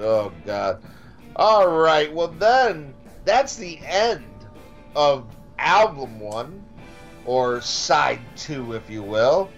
Oh 0.00 0.32
God. 0.44 0.82
All 1.36 1.68
right. 1.68 2.12
Well, 2.12 2.28
then 2.28 2.94
that's 3.24 3.56
the 3.56 3.78
end 3.86 4.24
of 4.96 5.26
album 5.58 6.18
one, 6.20 6.64
or 7.24 7.60
side 7.60 8.20
two, 8.36 8.72
if 8.72 8.88
you 8.90 9.02
will. 9.02 9.48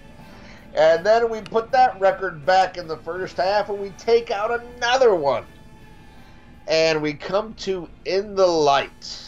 And 0.73 1.05
then 1.05 1.29
we 1.29 1.41
put 1.41 1.71
that 1.71 1.99
record 1.99 2.45
back 2.45 2.77
in 2.77 2.87
the 2.87 2.97
first 2.97 3.37
half, 3.37 3.69
and 3.69 3.79
we 3.79 3.89
take 3.91 4.31
out 4.31 4.51
another 4.63 5.15
one, 5.15 5.45
and 6.67 7.01
we 7.01 7.13
come 7.13 7.53
to 7.55 7.89
"In 8.05 8.35
the 8.35 8.47
Light." 8.47 9.27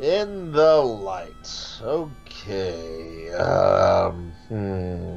In 0.00 0.50
the 0.50 0.76
light. 0.82 1.78
Okay. 1.80 3.30
Um. 3.32 4.33
Hmm. 4.54 5.16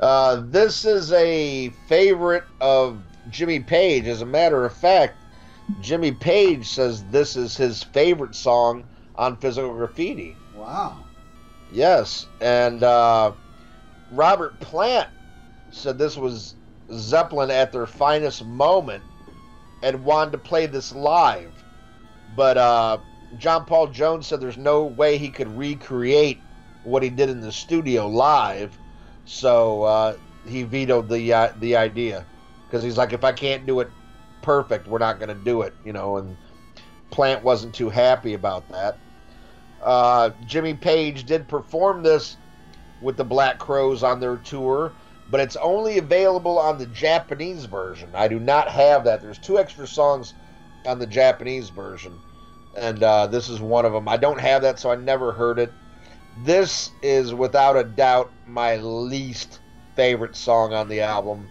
Uh, 0.00 0.42
this 0.46 0.84
is 0.84 1.12
a 1.12 1.68
favorite 1.86 2.42
of 2.60 3.00
Jimmy 3.30 3.60
Page. 3.60 4.08
As 4.08 4.20
a 4.20 4.26
matter 4.26 4.64
of 4.64 4.74
fact, 4.76 5.14
Jimmy 5.80 6.10
Page 6.10 6.66
says 6.68 7.04
this 7.04 7.36
is 7.36 7.56
his 7.56 7.84
favorite 7.84 8.34
song 8.34 8.82
on 9.14 9.36
Physical 9.36 9.72
Graffiti. 9.72 10.34
Wow. 10.56 11.04
Yes, 11.70 12.26
and 12.40 12.82
uh, 12.82 13.30
Robert 14.10 14.58
Plant 14.58 15.08
said 15.70 15.96
this 15.96 16.16
was 16.16 16.56
Zeppelin 16.92 17.52
at 17.52 17.70
their 17.70 17.86
finest 17.86 18.44
moment 18.44 19.04
and 19.84 20.04
wanted 20.04 20.32
to 20.32 20.38
play 20.38 20.66
this 20.66 20.92
live. 20.92 21.52
But 22.34 22.58
uh, 22.58 22.98
John 23.38 23.66
Paul 23.66 23.86
Jones 23.86 24.26
said 24.26 24.40
there's 24.40 24.58
no 24.58 24.82
way 24.82 25.16
he 25.16 25.28
could 25.28 25.56
recreate 25.56 26.40
what 26.84 27.02
he 27.02 27.10
did 27.10 27.30
in 27.30 27.40
the 27.40 27.52
studio 27.52 28.08
live, 28.08 28.78
so 29.24 29.82
uh, 29.82 30.16
he 30.46 30.62
vetoed 30.64 31.08
the 31.08 31.32
uh, 31.32 31.52
the 31.58 31.76
idea 31.76 32.26
because 32.66 32.82
he's 32.82 32.96
like, 32.96 33.12
if 33.12 33.24
I 33.24 33.32
can't 33.32 33.66
do 33.66 33.80
it 33.80 33.90
perfect, 34.40 34.88
we're 34.88 34.98
not 34.98 35.18
going 35.18 35.28
to 35.28 35.34
do 35.34 35.62
it, 35.62 35.74
you 35.84 35.92
know. 35.92 36.16
And 36.16 36.36
Plant 37.10 37.44
wasn't 37.44 37.74
too 37.74 37.90
happy 37.90 38.34
about 38.34 38.68
that. 38.70 38.98
Uh, 39.82 40.30
Jimmy 40.46 40.74
Page 40.74 41.24
did 41.24 41.48
perform 41.48 42.02
this 42.02 42.36
with 43.00 43.16
the 43.16 43.24
Black 43.24 43.58
Crowes 43.58 44.02
on 44.02 44.20
their 44.20 44.36
tour, 44.36 44.92
but 45.30 45.40
it's 45.40 45.56
only 45.56 45.98
available 45.98 46.58
on 46.58 46.78
the 46.78 46.86
Japanese 46.86 47.64
version. 47.64 48.10
I 48.14 48.28
do 48.28 48.38
not 48.38 48.68
have 48.68 49.04
that. 49.04 49.20
There's 49.20 49.38
two 49.38 49.58
extra 49.58 49.86
songs 49.86 50.34
on 50.86 50.98
the 50.98 51.06
Japanese 51.06 51.68
version, 51.68 52.18
and 52.76 53.02
uh, 53.02 53.26
this 53.26 53.48
is 53.48 53.60
one 53.60 53.84
of 53.84 53.92
them. 53.92 54.08
I 54.08 54.16
don't 54.16 54.40
have 54.40 54.62
that, 54.62 54.78
so 54.78 54.90
I 54.90 54.96
never 54.96 55.32
heard 55.32 55.58
it. 55.58 55.72
This 56.38 56.90
is 57.02 57.34
without 57.34 57.76
a 57.76 57.84
doubt 57.84 58.30
my 58.46 58.76
least 58.76 59.60
favorite 59.94 60.34
song 60.34 60.72
on 60.72 60.88
the 60.88 61.00
album. 61.00 61.48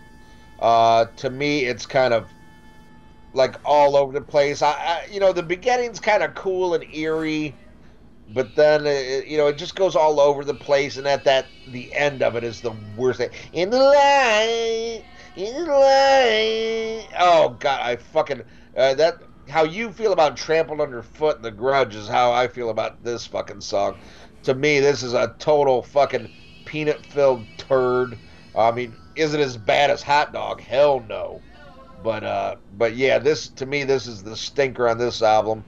Uh, 0.60 1.06
to 1.18 1.30
me, 1.30 1.66
it's 1.66 1.86
kind 1.86 2.14
of 2.14 2.28
like 3.34 3.56
all 3.66 3.96
over 3.96 4.12
the 4.12 4.22
place. 4.22 4.62
I, 4.62 4.72
I 4.72 5.08
you 5.12 5.20
know, 5.20 5.34
the 5.34 5.44
beginning's 5.44 6.00
kind 6.00 6.24
of 6.24 6.36
cool 6.36 6.74
and 6.74 6.84
eerie, 6.94 7.56
but 8.34 8.56
then 8.56 8.86
it, 8.86 9.28
you 9.28 9.38
know 9.38 9.48
it 9.48 9.58
just 9.58 9.76
goes 9.76 9.96
all 9.96 10.20
over 10.20 10.44
the 10.44 10.54
place, 10.54 10.98
and 10.98 11.08
at 11.08 11.24
that 11.26 11.46
the 11.68 11.94
end 11.94 12.22
of 12.22 12.36
it 12.36 12.44
is 12.44 12.62
the 12.62 12.74
worst 12.98 13.20
thing. 13.20 13.30
In 13.54 13.70
the 13.70 13.80
light, 13.80 15.04
in 15.36 15.54
the 15.54 15.72
light. 15.72 17.08
Oh 17.20 17.56
God, 17.60 17.80
I 17.82 17.96
fucking 17.96 18.42
uh, 18.76 18.94
that. 18.96 19.24
How 19.50 19.64
you 19.64 19.92
feel 19.92 20.14
about 20.14 20.38
trampled 20.38 20.80
underfoot 20.80 21.36
and 21.36 21.44
the 21.44 21.52
Crunge 21.52 21.96
is 21.96 22.08
how 22.08 22.32
I 22.32 22.48
feel 22.48 22.70
about 22.70 23.04
this 23.04 23.26
fucking 23.26 23.60
song. 23.62 23.98
To 24.44 24.54
me, 24.56 24.80
this 24.80 25.04
is 25.04 25.14
a 25.14 25.36
total 25.40 25.84
fucking 25.84 26.30
peanut 26.66 27.06
filled 27.06 27.56
turd. 27.58 28.20
I 28.56 28.72
mean, 28.72 28.98
is 29.16 29.34
it 29.34 29.40
as 29.40 29.58
bad 29.58 29.90
as 29.92 30.02
hot 30.02 30.34
dog? 30.34 30.62
Hell 30.62 31.00
no. 31.02 31.44
But 31.98 32.24
uh, 32.24 32.56
but 32.72 32.96
yeah, 32.96 33.20
this 33.20 33.50
to 33.52 33.66
me 33.66 33.84
this 33.84 34.08
is 34.08 34.24
the 34.24 34.36
stinker 34.38 34.88
on 34.90 34.98
this 34.98 35.22
album, 35.22 35.66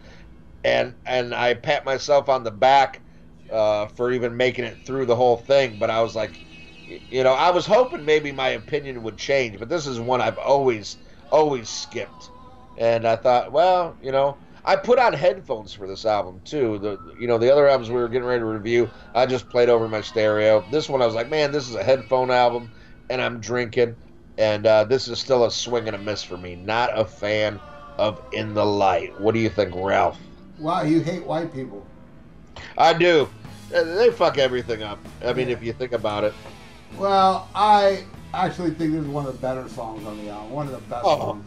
and 0.63 0.95
and 1.05 1.33
I 1.35 1.55
pat 1.55 1.85
myself 1.85 2.29
on 2.29 2.43
the 2.43 2.51
back 2.51 3.03
uh, 3.49 3.87
for 3.87 4.11
even 4.11 4.37
making 4.37 4.65
it 4.65 4.83
through 4.85 5.05
the 5.07 5.15
whole 5.15 5.37
thing. 5.37 5.79
But 5.79 5.89
I 5.91 6.01
was 6.01 6.15
like, 6.15 6.41
you 6.85 7.23
know, 7.23 7.33
I 7.33 7.51
was 7.51 7.65
hoping 7.65 8.05
maybe 8.05 8.31
my 8.31 8.49
opinion 8.49 9.03
would 9.03 9.17
change. 9.17 9.59
But 9.59 9.69
this 9.69 9.87
is 9.87 9.99
one 9.99 10.21
I've 10.21 10.37
always 10.39 10.97
always 11.31 11.69
skipped, 11.69 12.31
and 12.77 13.07
I 13.07 13.15
thought, 13.17 13.51
well, 13.51 13.97
you 14.01 14.11
know. 14.11 14.39
I 14.65 14.75
put 14.77 14.97
on 14.99 15.13
headphones 15.13 15.73
for 15.73 15.87
this 15.87 16.05
album 16.05 16.41
too. 16.45 16.77
The 16.79 16.97
you 17.19 17.27
know 17.27 17.37
the 17.37 17.51
other 17.51 17.67
albums 17.67 17.89
we 17.89 17.95
were 17.95 18.07
getting 18.07 18.27
ready 18.27 18.39
to 18.39 18.45
review, 18.45 18.89
I 19.13 19.25
just 19.25 19.49
played 19.49 19.69
over 19.69 19.87
my 19.89 20.01
stereo. 20.01 20.63
This 20.71 20.87
one 20.89 21.01
I 21.01 21.05
was 21.05 21.15
like, 21.15 21.29
man, 21.29 21.51
this 21.51 21.67
is 21.69 21.75
a 21.75 21.83
headphone 21.83 22.31
album, 22.31 22.71
and 23.09 23.21
I'm 23.21 23.39
drinking, 23.39 23.95
and 24.37 24.65
uh, 24.65 24.83
this 24.85 25.07
is 25.07 25.19
still 25.19 25.43
a 25.45 25.51
swing 25.51 25.87
and 25.87 25.95
a 25.95 25.99
miss 25.99 26.23
for 26.23 26.37
me. 26.37 26.55
Not 26.55 26.97
a 26.97 27.03
fan 27.05 27.59
of 27.97 28.21
In 28.31 28.53
the 28.53 28.65
Light. 28.65 29.19
What 29.19 29.33
do 29.33 29.39
you 29.39 29.49
think, 29.49 29.73
Ralph? 29.75 30.17
Wow, 30.59 30.83
you 30.83 31.01
hate 31.01 31.25
white 31.25 31.53
people. 31.53 31.85
I 32.77 32.93
do. 32.93 33.27
They- 33.69 33.83
They 33.83 34.11
fuck 34.11 34.37
everything 34.37 34.81
up. 34.83 34.99
I 35.25 35.33
mean, 35.33 35.49
if 35.49 35.61
you 35.63 35.73
think 35.73 35.91
about 35.93 36.23
it. 36.23 36.33
Well, 36.97 37.49
I 37.55 38.03
actually 38.33 38.71
think 38.71 38.91
this 38.93 39.01
is 39.01 39.07
one 39.07 39.25
of 39.25 39.33
the 39.33 39.39
better 39.39 39.67
songs 39.69 40.05
on 40.05 40.17
the 40.23 40.29
album. 40.29 40.51
One 40.51 40.65
of 40.67 40.71
the 40.73 40.77
best 40.89 41.01
Oh. 41.05 41.17
songs. 41.17 41.45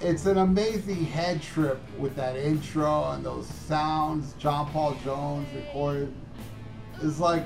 It's 0.00 0.26
an 0.26 0.38
amazing 0.38 1.04
head 1.06 1.40
trip 1.40 1.80
with 1.98 2.14
that 2.16 2.36
intro 2.36 3.10
and 3.12 3.24
those 3.24 3.46
sounds 3.46 4.34
John 4.34 4.70
Paul 4.70 4.96
Jones 5.02 5.48
recorded. 5.54 6.12
It's 7.02 7.18
like 7.18 7.44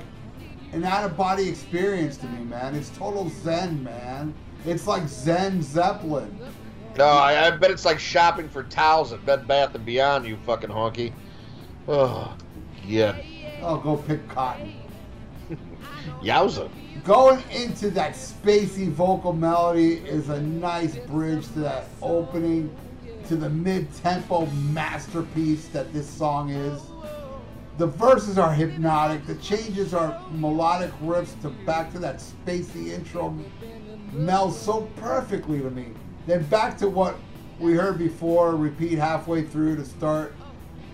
an 0.73 0.83
out 0.83 1.05
of 1.05 1.15
body 1.15 1.47
experience 1.47 2.17
to 2.17 2.25
me, 2.27 2.43
man. 2.43 2.75
It's 2.75 2.89
total 2.89 3.29
Zen, 3.29 3.83
man. 3.83 4.33
It's 4.65 4.85
like 4.85 5.07
Zen 5.07 5.61
Zeppelin. 5.61 6.37
No, 6.97 7.05
I, 7.05 7.47
I 7.47 7.51
bet 7.51 7.71
it's 7.71 7.85
like 7.85 7.99
shopping 7.99 8.49
for 8.49 8.63
towels 8.63 9.13
at 9.13 9.25
Bed 9.25 9.47
Bath 9.47 9.73
and 9.73 9.85
Beyond. 9.85 10.25
You 10.25 10.37
fucking 10.45 10.69
honky. 10.69 11.13
Oh, 11.87 12.35
yeah. 12.85 13.17
I'll 13.63 13.79
go 13.79 13.95
pick 13.95 14.27
cotton. 14.27 14.73
Yowza. 16.21 16.69
Going 17.03 17.41
into 17.51 17.89
that 17.91 18.13
spacey 18.13 18.89
vocal 18.89 19.33
melody 19.33 19.93
is 19.95 20.29
a 20.29 20.41
nice 20.41 20.95
bridge 20.97 21.47
to 21.53 21.59
that 21.61 21.85
opening, 22.01 22.75
to 23.27 23.35
the 23.35 23.49
mid-tempo 23.49 24.45
masterpiece 24.71 25.67
that 25.69 25.91
this 25.93 26.07
song 26.07 26.49
is. 26.49 26.81
The 27.77 27.87
verses 27.87 28.37
are 28.37 28.53
hypnotic. 28.53 29.25
The 29.25 29.35
changes 29.35 29.93
are 29.93 30.21
melodic 30.31 30.91
riffs 31.01 31.39
to 31.41 31.49
back 31.65 31.91
to 31.93 31.99
that 31.99 32.17
spacey 32.17 32.89
intro 32.89 33.35
melds 34.13 34.53
so 34.53 34.81
perfectly 34.97 35.59
to 35.61 35.71
me. 35.71 35.87
Then 36.27 36.43
back 36.43 36.77
to 36.79 36.89
what 36.89 37.15
we 37.59 37.73
heard 37.73 37.97
before, 37.97 38.55
repeat 38.55 38.99
halfway 38.99 39.43
through 39.43 39.77
to 39.77 39.85
start 39.85 40.35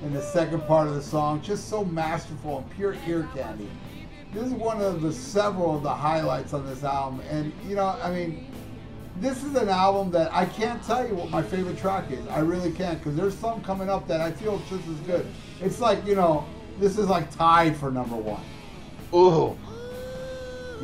in 0.03 0.13
the 0.13 0.21
second 0.21 0.61
part 0.61 0.87
of 0.87 0.95
the 0.95 1.01
song. 1.01 1.41
Just 1.41 1.67
so 1.67 1.83
masterful 1.83 2.59
and 2.59 2.69
pure 2.71 2.95
ear 3.07 3.27
candy. 3.35 3.69
This 4.37 4.45
is 4.49 4.53
one 4.53 4.79
of 4.81 5.01
the 5.01 5.11
several 5.11 5.75
of 5.75 5.81
the 5.81 5.93
highlights 5.93 6.53
on 6.53 6.63
this 6.67 6.83
album. 6.83 7.21
And 7.31 7.51
you 7.67 7.75
know, 7.75 7.97
I 8.03 8.11
mean, 8.11 8.51
this 9.19 9.43
is 9.43 9.55
an 9.55 9.67
album 9.67 10.11
that 10.11 10.31
I 10.31 10.45
can't 10.45 10.81
tell 10.83 11.07
you 11.07 11.15
what 11.15 11.31
my 11.31 11.41
favorite 11.41 11.79
track 11.79 12.11
is. 12.11 12.25
I 12.27 12.41
really 12.41 12.71
can't 12.71 12.99
because 12.99 13.15
there's 13.15 13.35
some 13.35 13.63
coming 13.63 13.89
up 13.89 14.07
that 14.07 14.21
I 14.21 14.31
feel 14.31 14.59
just 14.69 14.87
as 14.87 14.99
good. 15.07 15.25
It's 15.59 15.79
like 15.79 16.05
you 16.05 16.13
know, 16.13 16.45
this 16.77 16.99
is 16.99 17.07
like 17.07 17.31
tied 17.31 17.75
for 17.75 17.89
number 17.89 18.15
one. 18.15 18.43
Ooh. 19.11 19.57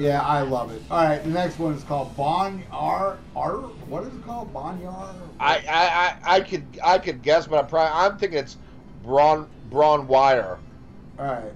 Yeah, 0.01 0.21
I 0.23 0.41
love 0.41 0.71
it. 0.71 0.81
All 0.89 1.05
right, 1.05 1.23
the 1.23 1.29
next 1.29 1.59
one 1.59 1.75
is 1.75 1.83
called 1.83 2.17
Bon 2.17 2.63
R 2.71 3.19
R. 3.35 3.57
What 3.87 4.01
is 4.05 4.15
it 4.15 4.25
called? 4.25 4.51
Bonyar. 4.51 5.13
I, 5.39 5.57
I, 5.57 5.63
I, 5.69 6.17
I 6.37 6.41
could 6.41 6.65
I 6.83 6.97
could 6.97 7.21
guess, 7.21 7.45
but 7.45 7.59
I'm 7.59 7.67
probably 7.67 7.91
I'm 7.93 8.17
thinking 8.17 8.39
it's 8.39 8.57
Braun 9.03 9.47
Braun 9.69 10.07
Wire. 10.07 10.57
All 11.19 11.25
right. 11.25 11.53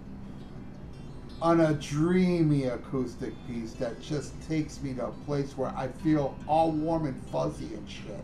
On 1.40 1.60
a 1.62 1.74
dreamy 1.76 2.64
acoustic 2.64 3.34
piece 3.48 3.74
that 3.74 4.02
just 4.02 4.34
takes 4.48 4.82
me 4.82 4.96
to 4.96 5.08
a 5.08 5.12
place 5.26 5.56
where 5.56 5.70
I 5.70 5.88
feel 5.88 6.36
all 6.48 6.72
warm 6.72 7.06
and 7.06 7.24
fuzzy 7.28 7.76
and 7.76 7.88
shit. 7.88 8.24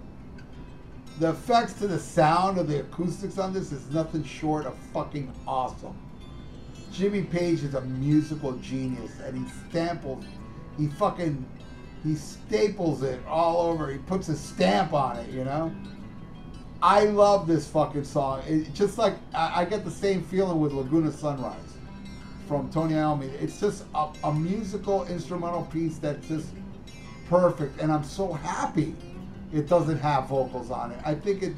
The 1.20 1.30
effects 1.30 1.74
to 1.74 1.88
the 1.88 1.99
sound 1.99 2.57
of 2.57 2.68
the 2.68 2.80
acoustics 2.80 3.38
on 3.38 3.53
this 3.53 3.72
is 3.72 3.88
nothing 3.91 4.24
short 4.24 4.66
of 4.66 4.76
fucking 4.93 5.32
awesome. 5.47 5.95
Jimmy 6.91 7.22
Page 7.22 7.64
is 7.64 7.76
a 7.76 7.82
musical 7.82 8.53
genius 8.53 9.11
and 9.24 9.38
he 9.38 9.53
stamples, 9.70 10.26
he 10.76 10.88
fucking, 10.88 11.45
he 12.03 12.16
staples 12.16 13.03
it 13.03 13.20
all 13.28 13.61
over. 13.61 13.91
He 13.91 13.99
puts 13.99 14.28
a 14.30 14.36
stamp 14.36 14.93
on 14.93 15.18
it, 15.18 15.30
you 15.30 15.43
know? 15.43 15.72
I 16.82 17.05
love 17.05 17.45
this 17.45 17.68
fucking 17.68 18.05
song. 18.05 18.41
It, 18.47 18.74
just 18.74 18.97
like 18.97 19.14
I, 19.36 19.61
I 19.61 19.66
get 19.66 19.86
the 19.86 19.91
same 19.91 20.24
feeling 20.24 20.59
with 20.59 20.74
Laguna 20.74 21.11
Sunrise 21.11 21.72
from 22.47 22.69
Tony 22.71 22.95
Iommi. 22.95 23.31
It's 23.41 23.59
just 23.59 23.85
a, 23.95 24.09
a 24.23 24.33
musical 24.33 25.05
instrumental 25.05 25.63
piece 25.63 25.97
that's 25.97 26.27
just 26.27 26.49
perfect, 27.29 27.79
and 27.79 27.91
I'm 27.91 28.03
so 28.03 28.33
happy 28.33 28.95
it 29.53 29.67
doesn't 29.69 29.99
have 29.99 30.27
vocals 30.27 30.71
on 30.71 30.91
it. 30.91 30.99
I 31.05 31.13
think 31.15 31.43
it 31.43 31.53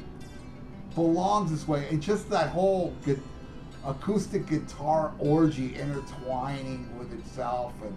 belongs 0.94 1.50
this 1.50 1.66
way, 1.66 1.86
and 1.90 2.02
just 2.02 2.30
that 2.30 2.48
whole 2.48 2.94
gu- 3.04 3.20
acoustic 3.84 4.46
guitar 4.46 5.12
orgy 5.18 5.74
intertwining 5.76 6.88
with 6.98 7.12
itself, 7.18 7.72
and 7.82 7.96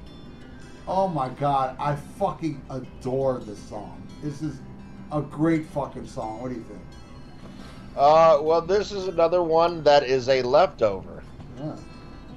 oh 0.87 1.07
my 1.07 1.29
god, 1.29 1.75
I 1.79 1.95
fucking 1.95 2.61
adore 2.69 3.39
this 3.39 3.59
song. 3.59 4.01
This 4.21 4.41
is 4.41 4.59
a 5.11 5.21
great 5.21 5.65
fucking 5.67 6.07
song. 6.07 6.41
What 6.41 6.49
do 6.49 6.55
you 6.55 6.63
think? 6.63 6.81
Uh, 7.95 8.39
well, 8.41 8.61
this 8.61 8.91
is 8.91 9.07
another 9.07 9.43
one 9.43 9.83
that 9.83 10.03
is 10.03 10.29
a 10.29 10.41
leftover. 10.41 11.23
Yeah. 11.57 11.75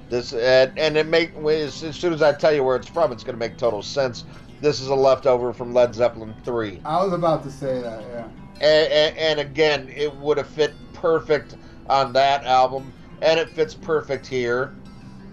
This 0.09 0.33
and, 0.33 0.77
and 0.77 0.97
it 0.97 1.07
make 1.07 1.35
as, 1.35 1.83
as 1.83 1.95
soon 1.95 2.13
as 2.13 2.21
I 2.21 2.33
tell 2.33 2.53
you 2.53 2.63
where 2.63 2.75
it's 2.75 2.87
from, 2.87 3.11
it's 3.11 3.23
going 3.23 3.35
to 3.35 3.39
make 3.39 3.57
total 3.57 3.81
sense. 3.81 4.25
This 4.61 4.79
is 4.79 4.87
a 4.87 4.95
leftover 4.95 5.53
from 5.53 5.73
Led 5.73 5.93
Zeppelin 5.93 6.33
three, 6.45 6.79
I 6.85 7.03
was 7.03 7.13
about 7.13 7.43
to 7.43 7.51
say 7.51 7.81
that, 7.81 8.01
yeah. 8.01 8.27
and, 8.61 8.91
and, 8.93 9.17
and 9.17 9.39
again, 9.39 9.89
it 9.93 10.15
would 10.15 10.37
have 10.37 10.47
fit 10.47 10.73
perfect 10.93 11.57
on 11.89 12.13
that 12.13 12.45
album, 12.45 12.93
and 13.21 13.39
it 13.39 13.49
fits 13.49 13.73
perfect 13.73 14.25
here. 14.25 14.73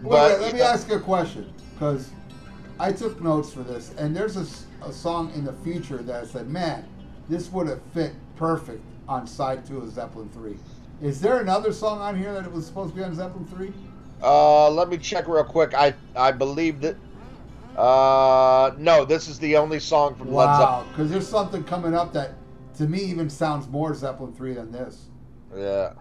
Wait, 0.02 0.10
But 0.10 0.32
wait, 0.32 0.40
let 0.40 0.54
me 0.54 0.60
ask 0.60 0.88
you 0.88 0.96
a 0.96 1.00
question, 1.00 1.52
because 1.74 2.10
I 2.80 2.92
took 2.92 3.22
notes 3.22 3.52
for 3.52 3.62
this, 3.62 3.94
and 3.98 4.16
there's 4.16 4.36
a 4.36 4.92
song 4.92 5.30
in 5.34 5.44
the 5.44 5.52
future 5.52 5.98
that 5.98 6.24
I 6.24 6.26
said, 6.26 6.48
man, 6.48 6.84
this 7.28 7.50
would 7.52 7.68
have 7.68 7.82
fit 7.94 8.12
perfect 8.36 8.82
on 9.08 9.26
side 9.26 9.64
two 9.66 9.78
of 9.78 9.92
Zeppelin 9.92 10.28
3. 10.30 10.56
Is 11.02 11.20
there 11.20 11.40
another 11.40 11.72
song 11.72 12.00
on 12.00 12.16
here 12.16 12.32
that 12.32 12.44
it 12.44 12.52
was 12.52 12.66
supposed 12.66 12.94
to 12.94 12.96
be 12.96 13.04
on 13.04 13.14
Zeppelin 13.14 13.46
3? 13.46 13.72
Uh, 14.22 14.70
let 14.70 14.88
me 14.88 14.98
check 14.98 15.26
real 15.28 15.44
quick. 15.44 15.74
I 15.74 15.94
I 16.14 16.32
believe 16.32 16.80
that. 16.82 16.96
Uh, 17.76 18.72
no, 18.78 19.04
this 19.04 19.28
is 19.28 19.38
the 19.38 19.56
only 19.56 19.80
song 19.80 20.14
from 20.14 20.32
Led 20.34 20.46
Wow, 20.46 20.58
Zeppelin. 20.58 20.88
because 20.88 21.10
there's 21.10 21.28
something 21.28 21.64
coming 21.64 21.94
up 21.94 22.12
that 22.12 22.34
to 22.76 22.86
me 22.86 23.00
even 23.00 23.30
sounds 23.30 23.66
more 23.68 23.94
Zeppelin 23.94 24.34
3 24.34 24.54
than 24.54 24.72
this. 24.72 25.06
Yeah. 25.56 25.92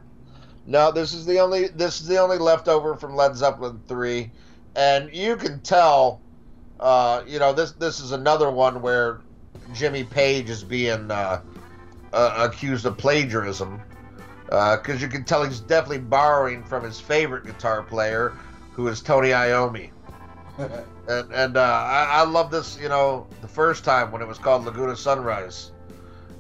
No, 0.66 0.92
this 0.92 1.14
is 1.14 1.26
the 1.26 1.40
only 1.40 1.68
this 1.68 2.02
is 2.02 2.08
the 2.08 2.18
only 2.18 2.38
leftover 2.38 2.96
from 2.96 3.16
Led 3.16 3.36
Zeppelin 3.36 3.82
three, 3.88 4.30
and 4.76 5.10
you 5.14 5.36
can 5.36 5.62
tell. 5.62 6.22
Uh, 6.80 7.24
you 7.28 7.40
know 7.40 7.54
this 7.54 7.72
this 7.74 8.00
is 8.00 8.12
another 8.12 8.52
one 8.52 8.82
where 8.82 9.22
Jimmy 9.74 10.04
Page 10.04 10.50
is 10.50 10.64
being 10.64 11.10
uh, 11.10 11.42
uh, 12.14 12.48
accused 12.50 12.86
of 12.86 12.98
plagiarism 12.98 13.82
because 14.50 15.02
you 15.02 15.08
can 15.08 15.24
tell 15.24 15.44
he's 15.44 15.60
definitely 15.60 16.00
borrowing 16.00 16.64
from 16.64 16.84
his 16.84 17.00
favorite 17.00 17.46
guitar 17.46 17.84
player, 17.84 18.36
who 18.72 18.88
is 18.88 19.02
Tony 19.02 19.30
Iommi. 19.30 19.92
and 20.58 21.32
and 21.32 21.58
uh, 21.58 21.62
I, 21.62 22.08
I 22.12 22.24
love 22.24 22.52
this. 22.52 22.78
You 22.80 22.90
know, 22.90 23.28
the 23.42 23.48
first 23.48 23.84
time 23.84 24.12
when 24.12 24.22
it 24.22 24.28
was 24.28 24.38
called 24.38 24.66
Laguna 24.66 24.96
Sunrise, 24.96 25.72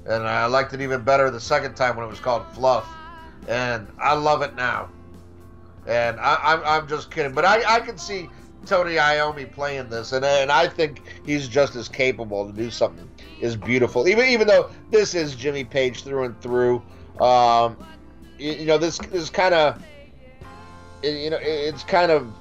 and 0.05 0.28
I 0.28 0.45
liked 0.45 0.74
it 0.74 0.82
even 0.82 1.01
better 1.01 1.30
the 1.30 1.39
second 1.39 1.76
time 1.76 1.95
when 1.95 2.05
it 2.05 2.10
was 2.10 2.20
called 2.20 2.45
Fluff, 2.53 2.88
and 3.47 3.88
I 3.99 4.14
love 4.14 4.41
it 4.41 4.55
now. 4.55 4.89
And 5.86 6.20
I, 6.20 6.38
I'm 6.41 6.62
I'm 6.66 6.88
just 6.88 7.12
kidding, 7.12 7.34
but 7.34 7.45
I 7.45 7.76
I 7.76 7.80
can 7.80 7.97
see 7.97 8.30
Tony 8.66 8.95
Iommi 8.95 9.51
playing 9.51 9.89
this, 9.89 10.12
and 10.12 10.26
and 10.26 10.51
I 10.51 10.68
think 10.68 11.01
he's 11.26 11.47
just 11.47 11.76
as 11.76 11.88
capable 11.88 12.45
to 12.45 12.53
do 12.53 12.70
something 12.70 13.10
as 13.41 13.55
beautiful. 13.55 14.07
Even 14.07 14.28
even 14.28 14.47
though 14.47 14.70
this 14.91 15.16
is 15.16 15.36
Jimmy 15.36 15.64
Page 15.64 16.03
through 16.03 16.26
and 16.26 16.41
through, 16.41 16.84
um, 17.20 17.78
you, 18.40 18.66
know 18.66 18.78
this 18.78 18.98
this 18.98 19.30
kind 19.30 19.54
of 19.54 19.82
you 21.04 21.30
know 21.30 21.40
it's 21.42 21.84
kind 21.84 22.12
of 22.12 22.32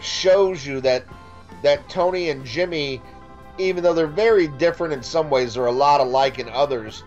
shows 0.00 0.66
you 0.66 0.80
that 0.80 1.04
that 1.62 1.88
Tony 1.88 2.30
and 2.30 2.44
Jimmy, 2.44 3.00
even 3.58 3.82
though 3.82 3.92
they're 3.92 4.06
very 4.06 4.48
different 4.48 4.92
in 4.92 5.02
some 5.02 5.30
ways, 5.30 5.56
are 5.56 5.66
a 5.66 5.72
lot 5.72 6.00
alike 6.00 6.38
in 6.38 6.48
others. 6.48 7.04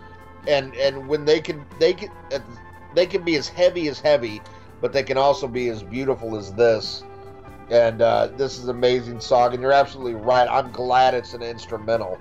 And 0.47 0.73
and 0.75 1.07
when 1.07 1.25
they 1.25 1.41
can 1.41 1.65
they 1.79 1.93
can 1.93 2.09
they 2.95 3.05
can 3.05 3.23
be 3.23 3.35
as 3.35 3.47
heavy 3.47 3.87
as 3.87 3.99
heavy, 3.99 4.41
but 4.81 4.93
they 4.93 5.03
can 5.03 5.17
also 5.17 5.47
be 5.47 5.69
as 5.69 5.83
beautiful 5.83 6.37
as 6.37 6.53
this. 6.53 7.03
And 7.69 8.01
uh, 8.01 8.27
this 8.35 8.57
is 8.57 8.65
an 8.65 8.71
amazing 8.71 9.19
song, 9.21 9.53
and 9.53 9.61
you're 9.61 9.71
absolutely 9.71 10.15
right. 10.15 10.47
I'm 10.49 10.71
glad 10.71 11.13
it's 11.13 11.33
an 11.33 11.41
instrumental 11.41 12.19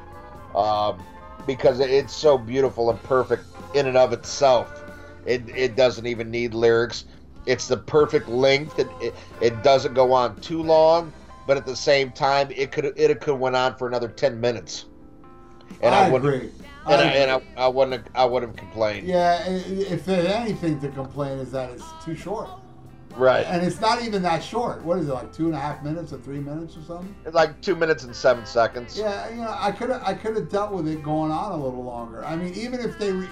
um, 0.55 1.03
because 1.47 1.81
it's 1.81 2.15
so 2.15 2.39
beautiful 2.39 2.91
and 2.91 3.03
perfect 3.03 3.45
in 3.75 3.89
and 3.89 3.97
of 3.97 4.13
itself. 4.13 4.82
It, 5.27 5.49
it 5.57 5.77
doesn't 5.77 6.07
even 6.07 6.31
need 6.31 6.55
lyrics. 6.55 7.05
It's 7.47 7.69
the 7.69 7.77
perfect 7.77 8.29
length. 8.29 8.79
It, 8.79 8.89
it, 9.01 9.15
it 9.41 9.63
doesn't 9.63 9.95
go 9.95 10.13
on 10.13 10.41
too 10.41 10.63
long, 10.63 11.13
but 11.47 11.57
at 11.57 11.67
the 11.67 11.77
same 11.77 12.13
time, 12.13 12.49
it 12.55 12.71
could 12.71 12.85
it 12.85 13.21
could 13.21 13.33
have 13.33 13.41
went 13.41 13.57
on 13.57 13.77
for 13.77 13.89
another 13.89 14.09
ten 14.09 14.41
minutes. 14.41 14.87
And 15.81 15.95
I, 15.95 16.07
I, 16.07 16.11
wouldn't, 16.11 16.35
agree. 16.35 16.51
and, 16.87 16.95
I, 16.95 17.05
agree. 17.05 17.21
and 17.21 17.31
I, 17.31 17.65
I 17.65 17.69
wouldn't 17.69 18.07
I 18.15 18.25
wouldn't 18.25 18.57
complain. 18.57 19.07
yeah, 19.07 19.45
if 19.49 20.05
there's 20.05 20.27
anything 20.27 20.81
to 20.81 20.89
complain 20.89 21.39
is 21.39 21.51
that 21.53 21.71
it's 21.71 21.85
too 22.05 22.15
short. 22.15 22.49
Right. 23.17 23.45
And 23.47 23.67
it's 23.67 23.81
not 23.81 24.03
even 24.03 24.23
that 24.23 24.43
short. 24.43 24.83
What 24.85 24.99
is 24.99 25.09
it, 25.09 25.13
like 25.13 25.33
two 25.33 25.47
and 25.47 25.55
a 25.55 25.59
half 25.59 25.83
minutes 25.83 26.13
or 26.13 26.19
three 26.19 26.41
minutes 26.41 26.77
or 26.77 26.83
something? 26.83 27.15
like 27.33 27.61
two 27.61 27.75
minutes 27.77 28.05
and 28.05 28.15
seven 28.15 28.47
seconds. 28.47 28.99
Yeah, 28.99 29.29
you 29.31 29.37
know, 29.37 29.55
I 29.59 29.71
could 29.71 29.91
have 29.91 30.03
I 30.03 30.15
could 30.15 30.37
have 30.37 30.49
dealt 30.49 30.73
with 30.73 30.89
it 30.89 31.03
going 31.03 31.31
on 31.31 31.53
a 31.53 31.57
little 31.57 31.85
longer. 31.85 32.25
I 32.25 32.37
mean, 32.37 32.55
even 32.55 32.81
if 32.81 32.99
they 32.99 33.13
re- 33.13 33.29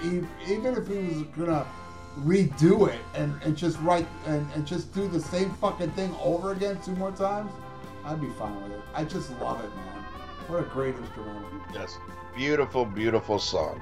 even 0.47 0.75
if 0.75 0.87
he 0.87 0.97
was 0.97 1.23
gonna 1.35 1.65
redo 2.19 2.89
it 2.89 2.99
and, 3.13 3.41
and 3.43 3.55
just 3.55 3.79
write 3.79 4.07
and, 4.25 4.47
and 4.53 4.65
just 4.65 4.93
do 4.93 5.07
the 5.07 5.19
same 5.19 5.49
fucking 5.55 5.91
thing 5.91 6.13
over 6.21 6.51
again 6.51 6.79
two 6.83 6.95
more 6.95 7.11
times, 7.11 7.51
I'd 8.05 8.21
be 8.21 8.29
fine 8.31 8.61
with 8.63 8.73
it. 8.73 8.81
I 8.93 9.03
just 9.03 9.31
love 9.39 9.63
it, 9.63 9.75
man. 9.75 10.03
What 10.47 10.59
a 10.59 10.63
great 10.63 10.95
instrumental. 10.95 11.43
Yes. 11.73 11.97
Beautiful, 12.35 12.85
beautiful 12.85 13.39
song. 13.39 13.81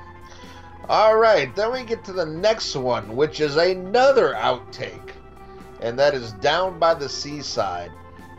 All 0.88 1.18
right, 1.18 1.54
then 1.56 1.72
we 1.72 1.84
get 1.84 2.04
to 2.06 2.14
the 2.14 2.26
next 2.26 2.76
one, 2.76 3.16
which 3.16 3.42
is 3.42 3.58
another 3.58 4.34
outtake, 4.34 5.12
and 5.82 5.98
that 6.00 6.16
is 6.16 6.32
Down 6.34 6.80
by 6.80 6.94
the 6.94 7.08
Seaside. 7.08 7.92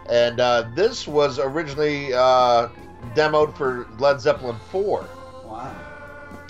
And 0.09 0.41
uh, 0.41 0.71
this 0.75 1.07
was 1.07 1.39
originally 1.39 2.13
uh, 2.13 2.69
demoed 3.15 3.57
for 3.57 3.87
Led 3.99 4.21
Zeppelin 4.21 4.57
4. 4.71 5.09
Wow. 5.45 5.77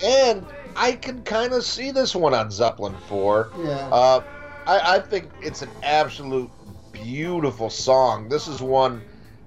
And 0.02 0.46
I 0.76 0.92
can 0.92 1.22
kind 1.22 1.52
of 1.52 1.64
see 1.64 1.90
this 1.90 2.14
one 2.14 2.34
on 2.34 2.50
Zeppelin 2.50 2.94
4. 3.08 3.50
Yeah. 3.58 3.70
Uh, 3.90 4.22
I, 4.66 4.96
I 4.96 4.98
think 5.00 5.30
it's 5.40 5.62
an 5.62 5.70
absolute 5.82 6.50
beautiful 6.92 7.70
song. 7.70 8.28
This 8.28 8.48
is 8.48 8.60
one, 8.60 9.02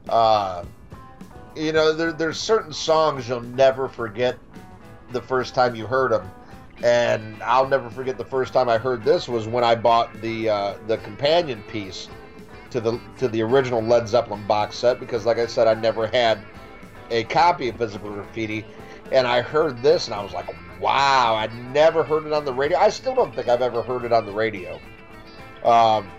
uh, 0.10 0.66
you 1.56 1.72
know, 1.72 1.94
there, 1.94 2.12
there's 2.12 2.40
certain 2.40 2.74
songs 2.74 3.28
you'll 3.28 3.42
never 3.42 3.88
forget 3.88 4.38
the 5.12 5.22
first 5.22 5.56
time 5.56 5.76
you 5.76 5.86
heard 5.86 6.12
them. 6.12 6.30
And 6.84 7.42
I'll 7.44 7.68
never 7.68 7.90
forget 7.90 8.18
the 8.18 8.26
first 8.26 8.52
time 8.52 8.68
I 8.68 8.78
heard 8.78 9.04
this 9.04 9.30
was 9.30 9.48
when 9.48 9.64
I 9.64 9.76
bought 9.76 10.22
the 10.22 10.50
uh, 10.50 10.74
the 10.88 10.98
companion 10.98 11.64
piece 11.70 12.10
to 12.72 12.82
the 12.82 13.00
to 13.20 13.30
the 13.30 13.42
original 13.42 13.82
Led 13.82 14.08
Zeppelin 14.08 14.46
box 14.48 14.76
set 14.76 15.00
because, 15.00 15.26
like 15.26 15.38
I 15.38 15.46
said, 15.46 15.68
I 15.68 15.76
never 15.76 16.08
had 16.08 16.40
a 17.10 17.24
copy 17.26 17.70
of 17.70 17.78
Physical 17.78 18.12
Graffiti, 18.12 18.66
and 19.14 19.28
I 19.28 19.42
heard 19.42 19.82
this 19.82 20.08
and 20.08 20.16
I 20.16 20.22
was 20.22 20.34
like, 20.34 20.54
"Wow!" 20.80 21.36
I'd 21.36 21.54
never 21.74 22.04
heard 22.04 22.26
it 22.26 22.34
on 22.34 22.46
the 22.46 22.54
radio. 22.54 22.78
I 22.78 22.90
still 22.90 23.16
don't 23.16 23.34
think 23.34 23.48
I've 23.48 23.62
ever 23.62 23.82
heard 23.82 24.06
it 24.06 24.12
on 24.12 24.26
the 24.26 24.32
radio. 24.32 24.80
Um, 25.64 26.10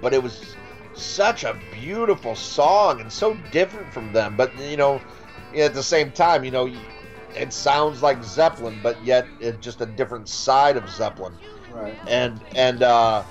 but 0.00 0.12
it 0.14 0.22
was 0.22 0.56
such 0.94 1.44
a 1.44 1.56
beautiful 1.72 2.34
song 2.34 3.00
and 3.00 3.12
so 3.12 3.34
different 3.52 3.92
from 3.92 4.12
them. 4.12 4.36
But 4.36 4.58
you 4.58 4.76
know, 4.76 5.00
at 5.56 5.74
the 5.74 5.82
same 5.82 6.10
time, 6.10 6.44
you 6.44 6.50
know, 6.50 6.70
it 7.36 7.52
sounds 7.52 8.02
like 8.02 8.22
Zeppelin, 8.24 8.78
but 8.82 9.02
yet 9.04 9.26
it's 9.40 9.58
just 9.64 9.80
a 9.80 9.86
different 9.86 10.28
side 10.28 10.76
of 10.76 10.88
Zeppelin 10.88 11.34
right. 11.70 11.94
and 12.06 12.40
and 12.54 12.82
uh 12.82 13.22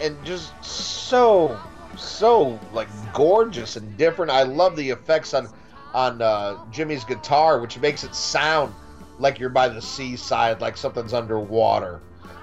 and 0.00 0.16
just 0.24 0.52
so 0.64 1.58
so 1.96 2.58
like 2.72 2.88
gorgeous 3.12 3.76
and 3.76 3.96
different 3.96 4.30
i 4.30 4.42
love 4.42 4.76
the 4.76 4.90
effects 4.90 5.34
on 5.34 5.48
on 5.94 6.22
uh 6.22 6.56
jimmy's 6.70 7.04
guitar 7.04 7.60
which 7.60 7.78
makes 7.78 8.04
it 8.04 8.14
sound 8.14 8.72
like 9.20 9.38
you're 9.38 9.50
by 9.50 9.68
the 9.68 9.82
seaside 9.82 10.60
like 10.60 10.76
something's 10.76 11.14
underwater. 11.14 12.00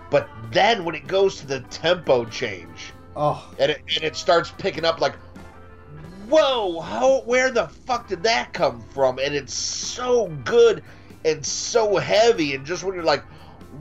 But 0.10 0.30
then 0.52 0.86
when 0.86 0.96
it 0.96 1.08
goes 1.08 1.38
to 1.42 1.48
the 1.48 1.60
tempo 1.62 2.24
change 2.26 2.94
Oh, 3.20 3.52
and 3.58 3.72
it, 3.72 3.82
and 3.96 4.04
it 4.04 4.16
starts 4.16 4.54
picking 4.60 4.86
up 4.86 5.02
like 5.02 5.16
whoa 6.30 6.80
how 6.82 7.22
where 7.22 7.50
the 7.50 7.68
fuck 7.68 8.08
did 8.08 8.22
that 8.24 8.54
come 8.54 8.82
from? 8.94 9.18
And 9.18 9.34
it's 9.34 9.56
so 9.56 10.28
good 10.46 10.84
and 11.26 11.44
so 11.44 11.98
heavy 11.98 12.54
and 12.54 12.66
just 12.66 12.84
when 12.84 12.94
you're 12.94 13.04
like 13.04 13.24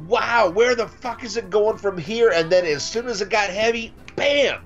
wow 0.07 0.49
where 0.49 0.75
the 0.75 0.89
fuck 0.89 1.23
is 1.23 1.37
it 1.37 1.51
going 1.51 1.77
from 1.77 1.99
here? 1.99 2.31
And 2.31 2.51
then 2.51 2.65
as 2.65 2.83
soon 2.83 3.09
as 3.09 3.21
it 3.21 3.29
got 3.29 3.51
heavy 3.51 3.93
bam 4.17 4.65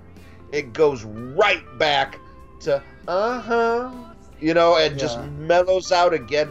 it 0.53 0.73
goes 0.73 1.03
right 1.03 1.65
back 1.79 2.19
to 2.61 2.83
uh-huh 3.09 3.91
you 4.41 4.55
know 4.55 4.77
and 4.77 4.99
just 4.99 5.21
mellows 5.39 5.91
out 5.91 6.15
again 6.15 6.51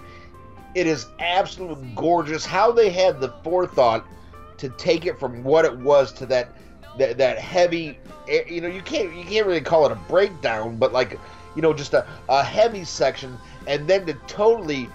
it 0.76 0.88
is 0.88 1.08
absolutely 1.20 1.88
gorgeous. 1.96 2.46
How 2.46 2.72
they 2.72 2.90
had 2.90 3.20
the 3.20 3.30
forethought 3.44 4.06
to 4.58 4.70
take 4.70 5.06
it 5.06 5.20
from 5.20 5.44
what 5.44 5.66
it 5.66 5.78
was 5.78 6.12
to 6.14 6.26
that 6.28 6.50
that, 6.98 7.18
that 7.18 7.38
heavy 7.40 7.98
you 8.48 8.62
know 8.62 8.68
you 8.68 8.82
can't 8.82 9.14
you 9.16 9.24
can't 9.24 9.46
really 9.48 9.62
call 9.62 9.86
it 9.86 9.92
a 9.92 9.96
breakdown 9.96 10.78
but 10.78 10.92
like 10.92 11.20
you 11.56 11.62
know 11.62 11.74
just 11.74 11.94
a, 11.94 12.06
a 12.30 12.44
heavy 12.44 12.84
section 12.84 13.38
and 13.68 13.88
then 13.88 14.06
to 14.06 14.14
totally 14.28 14.90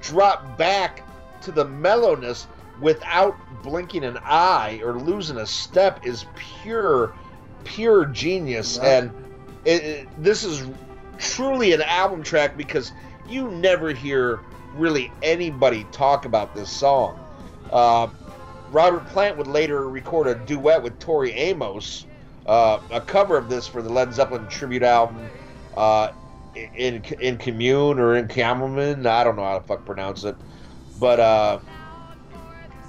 drop 0.00 0.56
back 0.56 1.02
to 1.42 1.50
the 1.50 1.64
mellowness 1.64 2.46
without 2.80 3.36
blinking 3.62 4.04
an 4.04 4.18
eye 4.24 4.80
or 4.84 4.98
losing 5.00 5.38
a 5.38 5.46
step 5.46 6.00
is 6.04 6.26
pure 6.62 7.14
pure 7.64 8.06
genius. 8.06 8.78
And 8.78 9.10
it, 9.64 9.82
it- 9.84 10.08
this 10.22 10.44
is 10.44 10.64
truly 11.18 11.72
an 11.72 11.82
album 11.82 12.22
track 12.22 12.56
because 12.56 12.92
you 13.26 13.50
never 13.50 13.92
hear 13.92 14.40
really 14.74 15.10
anybody 15.22 15.84
talk 15.92 16.24
about 16.24 16.54
this 16.54 16.70
song 16.70 17.18
uh, 17.72 18.08
Robert 18.70 19.06
Plant 19.06 19.36
would 19.38 19.46
later 19.46 19.88
record 19.88 20.26
a 20.26 20.34
duet 20.34 20.82
with 20.82 20.98
Tori 20.98 21.32
Amos, 21.32 22.06
uh, 22.46 22.80
a 22.90 23.00
cover 23.00 23.36
of 23.36 23.48
this 23.48 23.66
for 23.66 23.82
the 23.82 23.90
Led 23.90 24.12
Zeppelin 24.12 24.46
tribute 24.48 24.82
album, 24.82 25.28
uh, 25.76 26.10
in 26.54 27.02
in 27.20 27.38
Commune 27.38 27.98
or 27.98 28.16
in 28.16 28.28
Camelman. 28.28 29.06
I 29.06 29.24
don't 29.24 29.36
know 29.36 29.44
how 29.44 29.58
to 29.58 29.64
fuck 29.64 29.84
pronounce 29.86 30.24
it, 30.24 30.36
but 30.98 31.20
uh, 31.20 31.60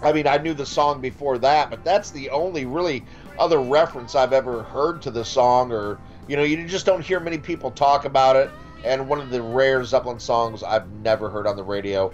I 0.01 0.11
mean 0.11 0.27
I 0.27 0.37
knew 0.37 0.53
the 0.53 0.65
song 0.65 1.01
before 1.01 1.37
that, 1.39 1.69
but 1.69 1.83
that's 1.83 2.11
the 2.11 2.29
only 2.29 2.65
really 2.65 3.05
other 3.37 3.59
reference 3.59 4.15
I've 4.15 4.33
ever 4.33 4.63
heard 4.63 5.01
to 5.03 5.11
the 5.11 5.23
song, 5.23 5.71
or 5.71 5.99
you 6.27 6.35
know 6.35 6.43
you 6.43 6.65
just 6.67 6.85
don't 6.85 7.01
hear 7.03 7.19
many 7.19 7.37
people 7.37 7.71
talk 7.71 8.05
about 8.05 8.35
it. 8.35 8.49
And 8.83 9.07
one 9.07 9.19
of 9.19 9.29
the 9.29 9.41
rare 9.41 9.83
Zeppelin 9.83 10.19
songs 10.19 10.63
I've 10.63 10.89
never 10.91 11.29
heard 11.29 11.47
on 11.47 11.55
the 11.55 11.63
radio. 11.63 12.13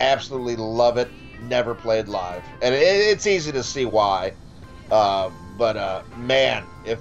Absolutely 0.00 0.56
love 0.56 0.96
it 0.96 1.08
never 1.42 1.74
played 1.74 2.08
live, 2.08 2.42
and 2.62 2.74
it, 2.74 2.78
it's 2.78 3.26
easy 3.26 3.52
to 3.52 3.62
see 3.62 3.84
why. 3.84 4.32
Uh, 4.90 5.30
but 5.58 5.76
uh, 5.76 6.02
man, 6.16 6.64
if 6.84 7.00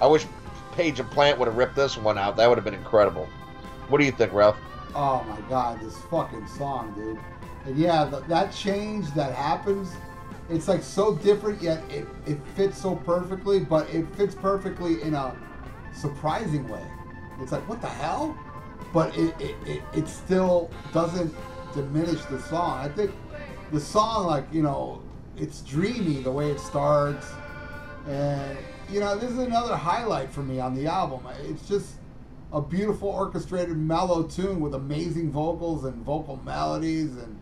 I 0.00 0.06
wish 0.06 0.26
Page 0.72 0.98
and 1.00 1.10
Plant 1.10 1.38
would 1.38 1.46
have 1.46 1.56
ripped 1.56 1.76
this 1.76 1.96
one 1.96 2.18
out, 2.18 2.36
that 2.36 2.48
would 2.48 2.56
have 2.56 2.64
been 2.64 2.74
incredible. 2.74 3.28
What 3.88 3.98
do 3.98 4.04
you 4.04 4.12
think, 4.12 4.32
Ralph? 4.32 4.56
oh 4.94 5.24
my 5.24 5.40
God, 5.48 5.80
this 5.80 5.96
fucking 6.10 6.46
song, 6.46 6.92
dude. 6.94 7.18
And 7.64 7.78
yeah, 7.78 8.08
th- 8.10 8.24
that 8.24 8.52
change 8.52 9.10
that 9.14 9.34
happens, 9.34 9.92
it's 10.50 10.68
like 10.68 10.82
so 10.82 11.14
different, 11.16 11.62
yet 11.62 11.82
it, 11.90 12.06
it 12.26 12.38
fits 12.54 12.80
so 12.80 12.96
perfectly, 12.96 13.60
but 13.60 13.88
it 13.90 14.06
fits 14.16 14.34
perfectly 14.34 15.00
in 15.02 15.14
a 15.14 15.34
surprising 15.94 16.68
way. 16.68 16.84
It's 17.40 17.52
like, 17.52 17.66
what 17.68 17.80
the 17.80 17.88
hell? 17.88 18.36
But 18.92 19.16
it, 19.16 19.34
it, 19.40 19.56
it, 19.66 19.82
it 19.94 20.08
still 20.08 20.70
doesn't 20.92 21.34
diminish 21.74 22.22
the 22.26 22.40
song. 22.42 22.78
I 22.78 22.88
think 22.88 23.12
the 23.72 23.80
song, 23.80 24.26
like, 24.26 24.44
you 24.52 24.62
know, 24.62 25.02
it's 25.36 25.62
dreamy 25.62 26.22
the 26.22 26.30
way 26.30 26.50
it 26.50 26.60
starts. 26.60 27.26
And, 28.06 28.58
you 28.90 29.00
know, 29.00 29.16
this 29.16 29.30
is 29.30 29.38
another 29.38 29.76
highlight 29.76 30.30
for 30.30 30.42
me 30.42 30.60
on 30.60 30.74
the 30.74 30.86
album. 30.86 31.26
It's 31.44 31.66
just, 31.66 31.94
a 32.52 32.60
beautiful 32.60 33.08
orchestrated 33.08 33.76
mellow 33.76 34.22
tune 34.24 34.60
with 34.60 34.74
amazing 34.74 35.30
vocals 35.30 35.84
and 35.84 35.94
vocal 36.04 36.36
melodies 36.44 37.16
and 37.16 37.38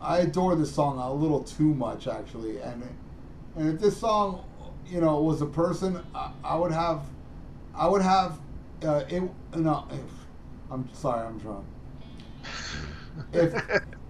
I 0.00 0.18
adore 0.18 0.56
this 0.56 0.74
song 0.74 0.98
a 0.98 1.12
little 1.12 1.42
too 1.42 1.74
much 1.74 2.08
actually 2.08 2.58
and 2.58 2.82
and 3.56 3.74
if 3.74 3.80
this 3.80 3.96
song 3.96 4.44
you 4.86 5.00
know 5.00 5.20
was 5.20 5.42
a 5.42 5.46
person 5.46 6.00
I, 6.14 6.32
I 6.42 6.56
would 6.56 6.72
have 6.72 7.02
I 7.74 7.86
would 7.86 8.02
have 8.02 8.38
uh, 8.82 9.04
it 9.08 9.22
no 9.56 9.86
if, 9.90 10.23
I'm 10.70 10.88
sorry 10.92 11.26
I'm 11.26 11.38
drunk 11.38 11.66
if 13.32 13.54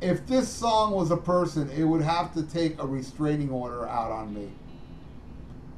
if 0.01 0.27
this 0.27 0.49
song 0.49 0.93
was 0.93 1.11
a 1.11 1.17
person 1.17 1.71
it 1.71 1.85
would 1.85 2.03
have 2.03 2.33
to 2.35 2.43
take 2.43 2.81
a 2.83 2.87
restraining 2.87 3.51
order 3.51 3.87
out 3.87 4.11
on 4.11 4.35
me 4.35 4.51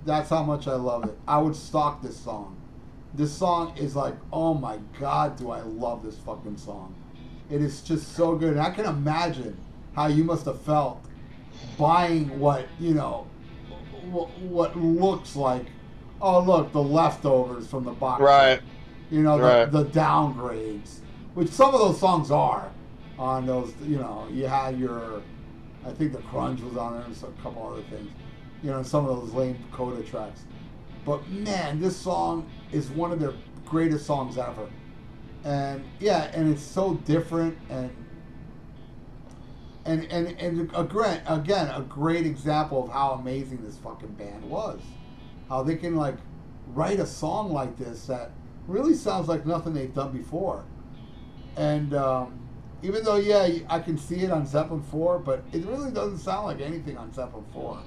that's 0.05 0.31
how 0.31 0.43
much 0.43 0.69
I 0.69 0.75
love 0.75 1.05
it 1.05 1.19
I 1.27 1.39
would 1.39 1.57
stalk 1.57 2.03
this 2.03 2.17
song 2.17 2.57
this 3.17 3.33
song 3.33 3.73
is 3.79 3.97
like, 3.97 4.15
oh 4.33 4.53
my 4.53 4.79
god, 5.01 5.37
do 5.37 5.51
I 5.51 5.63
love 5.63 6.03
this 6.03 6.19
fucking 6.19 6.59
song. 6.59 6.95
It 7.51 7.63
is 7.63 7.81
just 7.81 8.15
so 8.15 8.37
good. 8.37 8.51
And 8.51 8.61
I 8.61 8.71
can 8.71 8.85
imagine 8.85 9.57
how 9.95 10.09
you 10.09 10.23
must 10.23 10.45
have 10.45 10.61
felt 10.61 11.03
buying 11.79 12.39
what, 12.39 12.67
you 12.79 12.93
know, 12.93 13.27
what, 14.11 14.29
what 14.41 14.77
looks 14.77 15.35
like, 15.35 15.65
oh, 16.21 16.41
look, 16.41 16.73
the 16.73 16.83
leftovers 16.83 17.67
from 17.67 17.85
the 17.85 17.93
box. 17.93 18.21
Right. 18.21 18.61
You 19.11 19.23
know, 19.23 19.37
the, 19.39 19.43
Right. 19.45 19.71
the 19.71 19.85
downgrades, 19.85 20.99
which 21.35 21.49
some 21.51 21.75
of 21.75 21.81
those 21.81 21.99
songs 21.99 22.31
are 22.31 22.71
on 23.19 23.47
those, 23.47 23.73
you 23.85 23.99
know, 23.99 24.27
you 24.31 24.47
had 24.47 24.79
your, 24.79 25.23
I 25.87 25.91
think 25.93 26.13
the 26.13 26.19
Crunge 26.19 26.61
was 26.63 26.77
on 26.77 26.95
there 26.95 27.03
and 27.03 27.17
so- 27.17 27.29
a 27.29 27.43
couple 27.43 27.67
other 27.67 27.83
things. 27.83 28.11
You 28.63 28.71
know, 28.71 28.83
some 28.83 29.07
of 29.07 29.21
those 29.21 29.33
lame 29.33 29.57
Coda 29.73 30.03
tracks. 30.03 30.43
But 31.05 31.29
man, 31.29 31.81
this 31.81 31.97
song 31.97 32.47
is 32.73 32.91
one 32.91 33.13
of 33.13 33.21
their 33.21 33.35
greatest 33.65 34.07
songs 34.07 34.39
ever. 34.39 34.67
And 35.45 35.85
yeah, 36.01 36.31
and 36.35 36.53
it's 36.53 36.63
so 36.63 36.95
different 37.05 37.57
and 37.71 37.91
and 39.85 40.05
and, 40.11 40.29
and 40.41 40.71
a 40.75 40.83
great, 40.83 41.21
again 41.29 41.69
a 41.69 41.83
great 41.83 42.27
example 42.27 42.83
of 42.85 42.91
how 42.91 43.13
amazing 43.13 43.63
this 43.65 43.77
fucking 43.77 44.15
band 44.15 44.49
was. 44.51 44.81
How 45.49 45.63
they 45.63 45.77
can 45.77 45.95
like 45.95 46.17
write 46.75 46.99
a 46.99 47.07
song 47.07 47.53
like 47.53 47.77
this 47.79 48.07
that 48.07 48.33
really 48.67 48.95
sounds 48.95 49.29
like 49.29 49.47
nothing 49.47 49.75
they've 49.75 49.95
done 49.95 50.13
before. 50.13 50.65
And 51.57 51.95
um, 51.95 52.39
even 52.83 53.05
though 53.05 53.17
yeah, 53.17 53.49
I 53.69 53.79
can 53.81 53.97
see 53.99 54.21
it 54.21 54.31
on 54.31 54.47
Zeppelin 54.47 54.83
4, 54.83 55.19
but 55.21 55.43
it 55.53 55.65
really 55.65 55.91
doesn't 55.91 56.19
sound 56.19 56.47
like 56.47 56.61
anything 56.61 56.97
on 56.97 57.13
Zeppelin 57.13 57.45
4. 57.53 57.79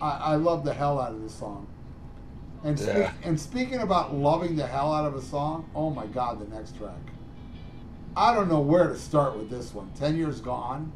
I, 0.00 0.10
I 0.10 0.36
love 0.36 0.64
the 0.64 0.74
hell 0.74 1.00
out 1.00 1.12
of 1.12 1.22
this 1.22 1.34
song. 1.34 1.66
And 2.64 2.78
speak, 2.78 2.94
Yeah. 2.94 3.12
and 3.22 3.38
speaking 3.38 3.80
about 3.80 4.14
loving 4.14 4.56
the 4.56 4.66
hell 4.66 4.92
out 4.92 5.06
of 5.06 5.14
a 5.14 5.22
song, 5.22 5.68
oh 5.74 5.90
my 5.90 6.06
god, 6.06 6.40
the 6.40 6.54
next 6.54 6.76
track. 6.76 6.96
I 8.16 8.34
don't 8.34 8.48
know 8.48 8.60
where 8.60 8.88
to 8.88 8.96
start 8.96 9.36
with 9.36 9.50
this 9.50 9.74
one. 9.74 9.90
Ten 9.96 10.16
years 10.16 10.40
gone. 10.40 10.92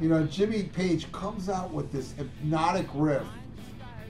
You 0.00 0.08
know, 0.08 0.24
Jimmy 0.24 0.64
Page 0.64 1.10
comes 1.12 1.48
out 1.48 1.72
with 1.72 1.92
this 1.92 2.12
hypnotic 2.12 2.86
riff 2.94 3.26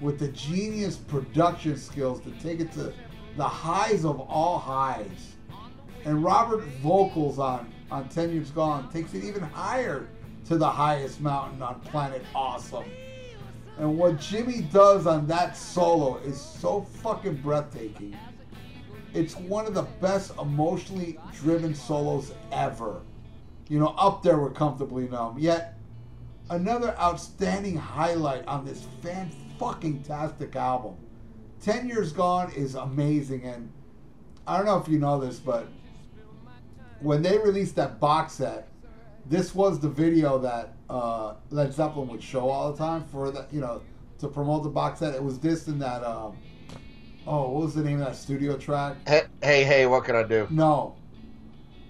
with 0.01 0.19
the 0.19 0.29
genius 0.29 0.97
production 0.97 1.77
skills 1.77 2.21
to 2.21 2.31
take 2.43 2.61
it 2.61 2.73
to 2.73 2.93
the 3.37 3.49
highs 3.49 4.05
of 4.05 4.21
all 4.21 4.59
highs. 4.59 5.35
And 6.05 6.23
Robert 6.23 6.65
vocals 6.83 7.39
on 7.39 7.73
on 7.91 8.09
Ten 8.09 8.33
Years 8.33 8.51
Gone 8.51 8.91
takes 8.91 9.15
it 9.15 9.23
even 9.23 9.43
higher 9.43 10.09
to 10.47 10.57
the 10.57 10.69
highest 10.69 11.21
mountain 11.21 11.63
on 11.63 11.81
planet 11.81 12.23
Awesome. 12.35 12.85
And 13.79 13.99
what 13.99 14.19
Jimmy 14.19 14.63
does 14.73 15.07
on 15.07 15.27
that 15.27 15.57
solo 15.57 16.17
is 16.19 16.41
so 16.41 16.83
fucking 16.83 17.37
breathtaking. 17.37 18.17
It's 19.15 19.37
one 19.37 19.67
of 19.67 19.75
the 19.75 19.83
best 20.01 20.33
emotionally 20.39 21.19
driven 21.35 21.75
solos 21.75 22.33
ever. 22.51 23.03
You 23.69 23.79
know, 23.79 23.95
up 23.99 24.23
there 24.23 24.39
we're 24.39 24.51
Comfortably 24.51 25.09
Numb. 25.09 25.39
Yet, 25.39 25.79
another 26.51 26.97
outstanding 26.99 27.77
highlight 27.77 28.47
on 28.47 28.65
this 28.65 28.87
fan 29.03 29.31
fucking 29.59 30.03
tastic 30.03 30.57
album. 30.57 30.97
Ten 31.63 31.89
Years 31.89 32.13
Gone 32.13 32.53
is 32.53 32.75
amazing, 32.75 33.45
and 33.45 33.73
I 34.47 34.57
don't 34.57 34.67
know 34.67 34.79
if 34.79 34.89
you 34.89 34.99
know 34.99 35.21
this, 35.21 35.39
but 35.39 35.69
when 37.01 37.23
they 37.23 37.39
released 37.39 37.77
that 37.77 38.01
box 38.01 38.35
set, 38.35 38.69
this 39.27 39.55
was 39.55 39.79
the 39.81 39.89
video 39.89 40.39
that 40.39 40.75
uh, 40.91 41.35
Led 41.51 41.73
Zeppelin 41.73 42.09
would 42.09 42.23
show 42.23 42.49
all 42.49 42.73
the 42.73 42.79
time 42.79 43.05
for 43.05 43.31
the 43.31 43.47
you 43.51 43.61
know 43.61 43.81
to 44.19 44.29
promote 44.29 44.65
the 44.65 44.69
box 44.69 44.99
set. 44.99 45.15
It 45.15 45.23
was 45.23 45.39
this 45.39 45.69
and 45.69 45.81
that. 45.81 46.05
Um, 46.05 46.37
oh, 47.27 47.51
what 47.51 47.63
was 47.63 47.75
the 47.75 47.83
name 47.83 48.01
of 48.01 48.07
that 48.07 48.17
studio 48.17 48.57
track? 48.57 48.97
Hey, 49.07 49.23
hey, 49.43 49.65
hey, 49.65 49.87
what 49.87 50.05
can 50.05 50.17
I 50.17 50.25
do? 50.25 50.49
No, 50.51 50.97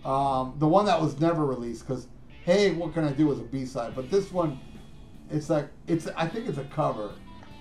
um, 0.04 0.54
the 0.58 0.68
one 0.68 0.84
that 0.84 1.00
was 1.00 1.18
never 1.18 1.46
released 1.46 1.86
because 1.86 2.06
Hey, 2.44 2.72
what 2.72 2.92
can 2.92 3.04
I 3.04 3.12
do 3.12 3.28
was 3.28 3.38
a 3.38 3.44
B 3.44 3.64
side, 3.64 3.94
but 3.94 4.10
this 4.10 4.32
one, 4.32 4.58
it's 5.30 5.48
like 5.48 5.68
it's 5.86 6.08
I 6.08 6.26
think 6.26 6.48
it's 6.48 6.58
a 6.58 6.64
cover. 6.64 7.12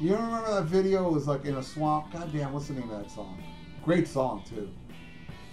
You 0.02 0.16
remember 0.16 0.56
that 0.56 0.64
video? 0.64 1.08
It 1.08 1.12
was 1.14 1.28
like 1.28 1.46
in 1.46 1.58
a 1.58 1.64
swamp. 1.64 2.12
God 2.12 2.34
damn, 2.34 2.52
what's 2.54 2.68
the 2.68 2.74
name 2.74 2.90
of 2.90 3.04
that 3.04 3.12
song? 3.12 3.42
Great 3.86 4.08
song 4.08 4.44
too. 4.50 4.68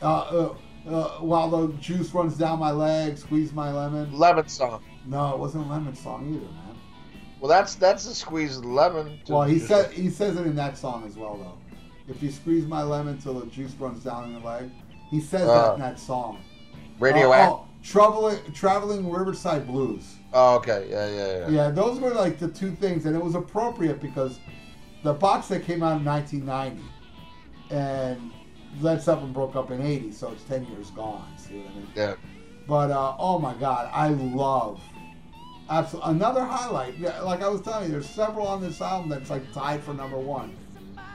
Uh, 0.01 0.07
uh, 0.07 0.55
uh, 0.89 1.09
while 1.21 1.51
the 1.51 1.73
juice 1.75 2.15
runs 2.15 2.39
down 2.39 2.59
my 2.59 2.71
leg, 2.71 3.19
squeeze 3.19 3.53
my 3.53 3.71
lemon. 3.71 4.11
Lemon 4.17 4.49
song. 4.49 4.83
No, 5.07 5.35
it 5.35 5.39
wasn't 5.39 5.69
lemon 5.69 5.95
song 5.95 6.29
either, 6.35 6.47
man. 6.51 6.77
Well, 7.41 7.49
that's 7.51 7.75
that's 7.75 8.07
the 8.07 8.15
squeeze 8.15 8.57
lemon. 8.59 9.21
Well, 9.29 9.43
he 9.43 9.59
said 9.59 9.93
he 9.93 10.09
says 10.09 10.37
it 10.37 10.47
in 10.47 10.57
that 10.57 10.79
song 10.79 11.05
as 11.07 11.17
well, 11.17 11.37
though. 11.37 11.59
If 12.13 12.23
you 12.23 12.31
squeeze 12.31 12.65
my 12.67 12.83
lemon 12.83 13.19
till 13.19 13.35
the 13.35 13.47
juice 13.47 13.75
runs 13.75 14.03
down 14.03 14.25
in 14.25 14.33
your 14.33 14.41
leg, 14.41 14.71
he 15.11 15.21
says 15.21 15.47
that 15.47 15.71
Uh, 15.71 15.75
in 15.75 15.81
that 15.81 15.99
song. 16.01 16.39
radioactive. 16.99 17.53
Oh, 17.53 17.65
oh, 17.65 17.69
traveling, 17.83 18.39
traveling 18.55 19.11
Riverside 19.11 19.67
Blues. 19.67 20.17
Oh, 20.33 20.57
okay, 20.57 20.87
yeah, 20.91 21.09
yeah, 21.09 21.39
yeah. 21.39 21.49
Yeah, 21.49 21.71
those 21.71 22.01
were 22.01 22.11
like 22.11 22.39
the 22.39 22.49
two 22.49 22.73
things, 22.73 23.07
and 23.07 23.17
it 23.17 23.23
was 23.23 23.35
appropriate 23.35 24.01
because 24.01 24.39
the 25.03 25.15
box 25.15 25.47
set 25.47 25.65
came 25.65 25.83
out 25.83 25.99
in 25.99 26.05
1990, 26.05 26.83
and 27.71 28.31
Led 28.81 29.03
Zeppelin 29.03 29.33
broke 29.33 29.57
up 29.57 29.71
in 29.71 29.81
80, 29.81 30.13
so 30.13 30.31
it's 30.33 30.43
10 30.45 30.67
years 30.67 30.91
gone. 30.91 31.27
See 31.37 31.59
what 31.59 31.71
I 31.71 31.75
mean? 31.75 31.89
Yeah. 31.95 32.15
But 32.67 32.91
uh, 32.91 33.17
oh 33.19 33.39
my 33.39 33.55
God, 33.55 33.89
I 33.93 34.09
love 34.09 34.83
absolutely 35.71 36.11
another 36.13 36.45
highlight. 36.45 37.01
Like 37.01 37.43
I 37.43 37.49
was 37.49 37.63
telling 37.63 37.87
you, 37.87 37.93
there's 37.93 38.09
several 38.09 38.47
on 38.47 38.61
this 38.61 38.81
album 38.81 39.09
that's 39.09 39.31
like 39.31 39.51
tied 39.53 39.83
for 39.83 39.95
number 39.95 40.19
one. 40.19 40.55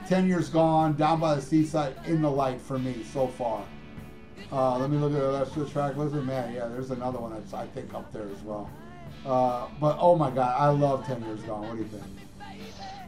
Ten 0.08 0.28
years 0.28 0.50
gone, 0.50 0.96
down 0.96 1.20
by 1.20 1.36
the 1.36 1.42
seaside, 1.42 1.96
in 2.06 2.22
the 2.22 2.30
light 2.30 2.60
for 2.60 2.80
me 2.80 3.06
so 3.14 3.28
far. 3.28 3.64
Uh, 4.52 4.78
let 4.78 4.90
me 4.90 4.98
look 4.98 5.14
at 5.14 5.20
the 5.20 5.40
rest 5.40 5.56
of 5.56 5.66
the 5.66 5.70
track 5.70 5.96
list. 5.96 6.14
Man, 6.14 6.54
yeah, 6.54 6.68
there's 6.68 6.92
another 6.92 7.20
one 7.20 7.34
that's 7.34 7.54
I 7.54 7.68
think 7.68 7.94
up 7.94 8.12
there 8.12 8.28
as 8.30 8.42
well. 8.42 8.70
Uh, 9.26 9.68
but 9.80 9.98
oh 10.00 10.16
my 10.16 10.30
God, 10.30 10.54
I 10.58 10.70
love 10.70 11.06
Ten 11.06 11.24
Years 11.24 11.42
Gone. 11.42 11.68
What 11.68 11.78
do 11.78 11.80
you 11.80 11.88
think? 11.88 12.04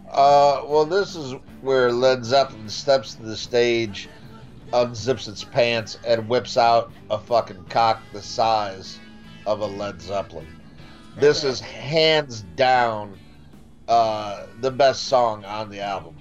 Uh, 0.09 0.61
well, 0.65 0.85
this 0.85 1.15
is 1.15 1.33
where 1.61 1.91
Led 1.91 2.23
Zeppelin 2.23 2.69
steps 2.69 3.15
to 3.15 3.23
the 3.23 3.35
stage, 3.35 4.07
unzips 4.71 5.27
its 5.27 5.43
pants, 5.43 5.99
and 6.05 6.29
whips 6.29 6.57
out 6.57 6.91
a 7.09 7.19
fucking 7.19 7.65
cock 7.65 8.01
the 8.13 8.21
size 8.21 8.99
of 9.45 9.59
a 9.59 9.65
Led 9.65 10.01
Zeppelin. 10.01 10.47
This 11.17 11.43
is 11.43 11.59
hands 11.59 12.41
down 12.55 13.17
uh, 13.87 14.45
the 14.61 14.71
best 14.71 15.05
song 15.05 15.43
on 15.45 15.69
the 15.69 15.79
album, 15.79 16.15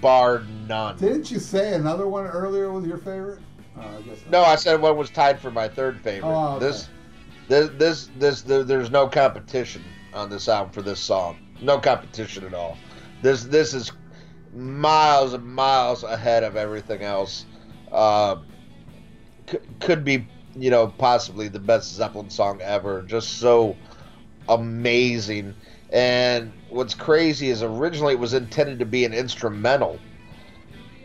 bar 0.00 0.44
none. 0.68 0.96
Didn't 0.98 1.30
you 1.30 1.38
say 1.38 1.74
another 1.74 2.08
one 2.08 2.26
earlier 2.26 2.70
was 2.70 2.86
your 2.86 2.98
favorite? 2.98 3.40
Uh, 3.76 3.82
I 3.98 4.02
guess 4.02 4.18
No, 4.30 4.42
I 4.42 4.56
said 4.56 4.80
one 4.80 4.96
was 4.96 5.10
tied 5.10 5.40
for 5.40 5.50
my 5.50 5.68
third 5.68 6.00
favorite. 6.00 6.28
Oh, 6.28 6.56
okay. 6.56 6.66
This, 6.66 6.88
this, 7.50 8.08
this, 8.16 8.42
this, 8.42 8.64
there's 8.64 8.90
no 8.90 9.08
competition 9.08 9.82
on 10.14 10.30
this 10.30 10.48
album 10.48 10.72
for 10.72 10.82
this 10.82 11.00
song. 11.00 11.38
No 11.60 11.78
competition 11.78 12.44
at 12.44 12.54
all. 12.54 12.78
This, 13.22 13.44
this 13.44 13.74
is 13.74 13.92
miles 14.54 15.34
and 15.34 15.44
miles 15.44 16.04
ahead 16.04 16.44
of 16.44 16.56
everything 16.56 17.02
else. 17.02 17.44
Uh, 17.90 18.36
c- 19.50 19.58
could 19.80 20.04
be, 20.04 20.26
you 20.56 20.70
know, 20.70 20.86
possibly 20.86 21.48
the 21.48 21.58
best 21.58 21.92
Zeppelin 21.92 22.30
song 22.30 22.60
ever. 22.62 23.02
Just 23.02 23.38
so 23.38 23.76
amazing. 24.48 25.54
And 25.90 26.52
what's 26.68 26.94
crazy 26.94 27.50
is 27.50 27.62
originally 27.62 28.14
it 28.14 28.20
was 28.20 28.32
intended 28.32 28.78
to 28.78 28.86
be 28.86 29.04
an 29.04 29.12
instrumental 29.12 29.98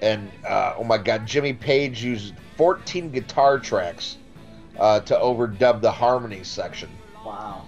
and 0.01 0.29
uh, 0.45 0.75
oh 0.77 0.83
my 0.83 0.97
god, 0.97 1.25
Jimmy 1.25 1.53
Page 1.53 2.03
used 2.03 2.33
14 2.57 3.11
guitar 3.11 3.59
tracks 3.59 4.17
uh, 4.79 4.99
to 5.01 5.15
overdub 5.15 5.81
the 5.81 5.91
harmony 5.91 6.43
section, 6.43 6.89
Wow. 7.25 7.63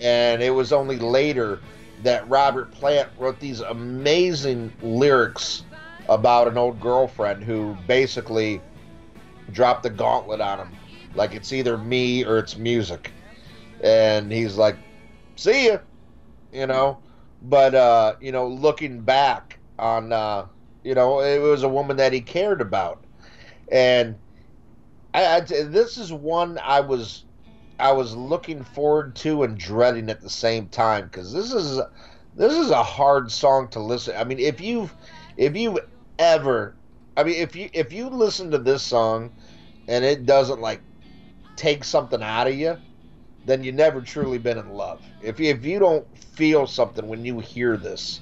and 0.00 0.42
it 0.42 0.50
was 0.50 0.72
only 0.72 0.98
later 0.98 1.60
that 2.02 2.28
Robert 2.28 2.70
Plant 2.72 3.08
wrote 3.18 3.40
these 3.40 3.60
amazing 3.60 4.72
lyrics 4.82 5.62
about 6.08 6.46
an 6.48 6.58
old 6.58 6.80
girlfriend 6.80 7.42
who 7.42 7.76
basically 7.86 8.60
dropped 9.52 9.82
the 9.82 9.90
gauntlet 9.90 10.40
on 10.40 10.58
him, 10.58 10.68
like 11.14 11.34
it's 11.34 11.52
either 11.52 11.76
me 11.78 12.24
or 12.24 12.38
it's 12.38 12.56
music, 12.56 13.12
and 13.82 14.30
he's 14.30 14.56
like, 14.56 14.76
"See 15.36 15.68
ya," 15.68 15.78
you 16.52 16.66
know. 16.66 16.98
But 17.42 17.74
uh, 17.74 18.14
you 18.20 18.32
know, 18.32 18.48
looking 18.48 19.00
back 19.00 19.58
on 19.78 20.12
uh, 20.12 20.46
you 20.82 20.94
know, 20.94 21.20
it 21.20 21.38
was 21.40 21.62
a 21.62 21.68
woman 21.68 21.96
that 21.96 22.12
he 22.12 22.20
cared 22.20 22.60
about. 22.60 23.02
And 23.70 24.16
I, 25.16 25.36
I 25.36 25.40
this 25.40 25.96
is 25.96 26.12
one 26.12 26.60
I 26.62 26.80
was 26.80 27.24
I 27.80 27.92
was 27.92 28.14
looking 28.14 28.62
forward 28.62 29.16
to 29.16 29.44
and 29.44 29.56
dreading 29.56 30.10
at 30.10 30.20
the 30.20 30.28
same 30.28 30.68
time 30.68 31.04
because 31.04 31.32
this 31.32 31.52
is 31.52 31.80
this 32.34 32.52
is 32.52 32.70
a 32.70 32.82
hard 32.82 33.32
song 33.32 33.68
to 33.68 33.80
listen. 33.80 34.14
I 34.14 34.24
mean, 34.24 34.38
if 34.38 34.60
you've 34.60 34.94
if 35.38 35.56
you 35.56 35.80
ever, 36.18 36.76
I 37.16 37.24
mean, 37.24 37.36
if 37.36 37.56
you 37.56 37.70
if 37.72 37.94
you 37.94 38.10
listen 38.10 38.50
to 38.50 38.58
this 38.58 38.82
song 38.82 39.32
and 39.88 40.04
it 40.04 40.26
doesn't 40.26 40.60
like 40.60 40.82
take 41.56 41.82
something 41.82 42.22
out 42.22 42.46
of 42.46 42.54
you, 42.54 42.76
then 43.46 43.64
you 43.64 43.72
never 43.72 44.02
truly 44.02 44.36
been 44.36 44.58
in 44.58 44.68
love. 44.68 45.00
If 45.22 45.40
you, 45.40 45.48
if 45.48 45.64
you 45.64 45.78
don't 45.78 46.06
feel 46.18 46.66
something 46.66 47.08
when 47.08 47.24
you 47.24 47.40
hear 47.40 47.78
this, 47.78 48.20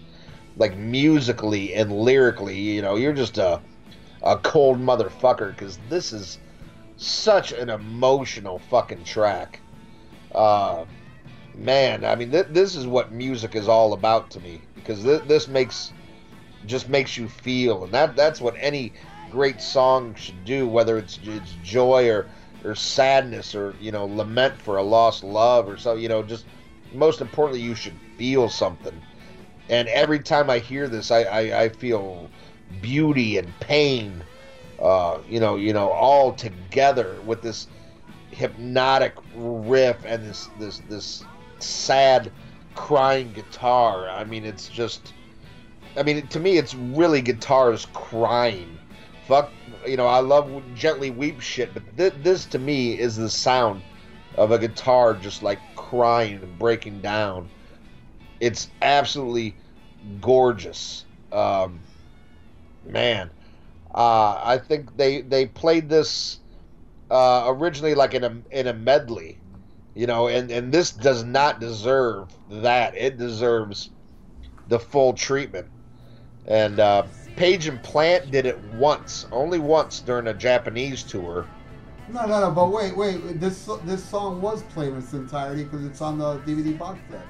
like 0.57 0.77
musically 0.77 1.75
and 1.75 1.91
lyrically, 1.91 2.57
you 2.57 2.83
know, 2.83 2.95
you're 2.95 3.13
just 3.13 3.39
a 3.39 3.61
a 4.23 4.39
cold 4.39 4.79
motherfucker 4.79 5.51
because 5.51 5.81
this 5.89 6.13
is 6.13 6.39
such 6.97 7.53
an 7.53 7.69
emotional 7.71 8.59
fucking 8.59 9.05
track. 9.05 9.61
Uh, 10.35 10.85
man, 11.55 12.05
I 12.05 12.15
mean, 12.17 12.31
th- 12.31 12.47
this 12.51 12.75
is 12.75 12.87
what 12.87 13.13
music 13.13 13.55
is 13.55 13.69
all 13.69 13.93
about 13.93 14.31
to 14.33 14.41
me 14.41 14.63
because 14.75 15.03
th- 15.03 15.23
this 15.25 15.49
makes 15.49 15.93
just 16.67 16.89
makes 16.89 17.17
you 17.17 17.29
feel, 17.29 17.85
and 17.85 17.93
that 17.93 18.17
that's 18.17 18.41
what 18.41 18.55
any 18.59 18.93
great 19.31 19.61
song 19.61 20.15
should 20.15 20.45
do, 20.45 20.67
whether 20.67 20.99
it's 20.99 21.19
it's 21.25 21.53
joy 21.63 22.09
or 22.09 22.27
or 22.65 22.75
sadness 22.75 23.55
or 23.55 23.75
you 23.81 23.93
know 23.93 24.07
lament 24.07 24.55
for 24.61 24.77
a 24.77 24.83
lost 24.83 25.23
love 25.25 25.69
or 25.69 25.77
so. 25.77 25.95
You 25.95 26.09
know, 26.09 26.23
just 26.23 26.47
most 26.93 27.21
importantly, 27.21 27.61
you 27.61 27.75
should 27.75 27.97
feel 28.17 28.49
something. 28.49 29.03
And 29.69 29.89
every 29.89 30.21
time 30.21 30.51
I 30.51 30.59
hear 30.59 30.89
this, 30.89 31.11
I 31.11 31.23
I, 31.25 31.63
I 31.65 31.69
feel 31.69 32.31
beauty 32.81 33.39
and 33.39 33.53
pain. 33.61 34.23
Uh, 34.81 35.19
you 35.29 35.41
know, 35.41 35.57
you 35.57 35.73
know, 35.73 35.91
all 35.91 36.33
together 36.33 37.17
with 37.25 37.43
this 37.43 37.69
hypnotic 38.31 39.15
riff 39.37 39.97
and 40.05 40.25
this 40.25 40.49
this 40.59 40.81
this 40.89 41.25
sad 41.59 42.33
crying 42.75 43.33
guitar. 43.33 44.09
I 44.09 44.25
mean, 44.25 44.45
it's 44.45 44.69
just 44.69 45.13
I 45.97 46.03
mean, 46.03 46.27
to 46.29 46.41
me, 46.41 46.59
it's 46.59 46.75
really 46.75 47.23
guitars 47.23 47.87
crying. 47.93 48.79
Fuck, 49.27 49.51
you 49.87 49.97
know, 49.97 50.07
I 50.07 50.19
love 50.19 50.63
gently 50.75 51.11
weep 51.11 51.41
shit, 51.41 51.73
but 51.73 51.83
th- 51.97 52.15
this 52.23 52.45
to 52.47 52.59
me 52.59 52.99
is 52.99 53.17
the 53.17 53.31
sound 53.31 53.81
of 54.37 54.51
a 54.51 54.59
guitar 54.59 55.15
just 55.15 55.43
like 55.43 55.61
crying 55.77 56.35
and 56.43 56.59
breaking 56.59 57.01
down. 57.01 57.49
It's 58.41 58.69
absolutely 58.83 59.55
gorgeous. 60.21 61.05
Um, 61.33 61.81
man, 62.85 63.31
uh, 63.95 64.41
I 64.43 64.59
think 64.59 64.97
they 64.97 65.23
they 65.23 65.47
played 65.47 65.89
this 65.89 66.41
uh, 67.11 67.45
originally 67.47 67.95
like 67.95 68.15
in 68.15 68.25
a 68.25 68.37
in 68.51 68.67
a 68.67 68.75
medley, 68.75 69.39
you 69.95 70.07
know, 70.07 70.29
and 70.29 70.51
and 70.51 70.73
this 70.73 70.91
does 70.91 71.25
not 71.25 71.61
deserve 71.61 72.29
that. 72.51 72.97
It 72.97 73.19
deserves 73.19 73.91
the 74.69 74.79
full 74.79 75.13
treatment. 75.13 75.67
And 76.47 76.81
uh, 76.81 77.05
Page 77.37 77.67
and 77.67 77.83
Plant 77.83 78.31
did 78.31 78.47
it 78.47 78.59
once, 78.75 79.27
only 79.33 79.59
once 79.59 80.01
during 80.01 80.27
a 80.27 80.35
Japanese 80.35 81.03
tour. 81.03 81.47
No, 82.13 82.27
no, 82.27 82.41
no. 82.41 82.51
But 82.51 82.71
wait, 82.71 82.97
wait. 82.97 83.41
This 83.41 83.69
this 83.85 84.05
song 84.05 84.43
was 84.43 84.63
played 84.65 84.91
in 84.91 84.99
its 84.99 85.13
entirety 85.13 85.65
because 85.65 85.85
it's 85.87 86.01
on 86.01 86.19
the 86.19 86.39
DVD 86.41 86.77
box 86.77 86.99
set. 87.11 87.27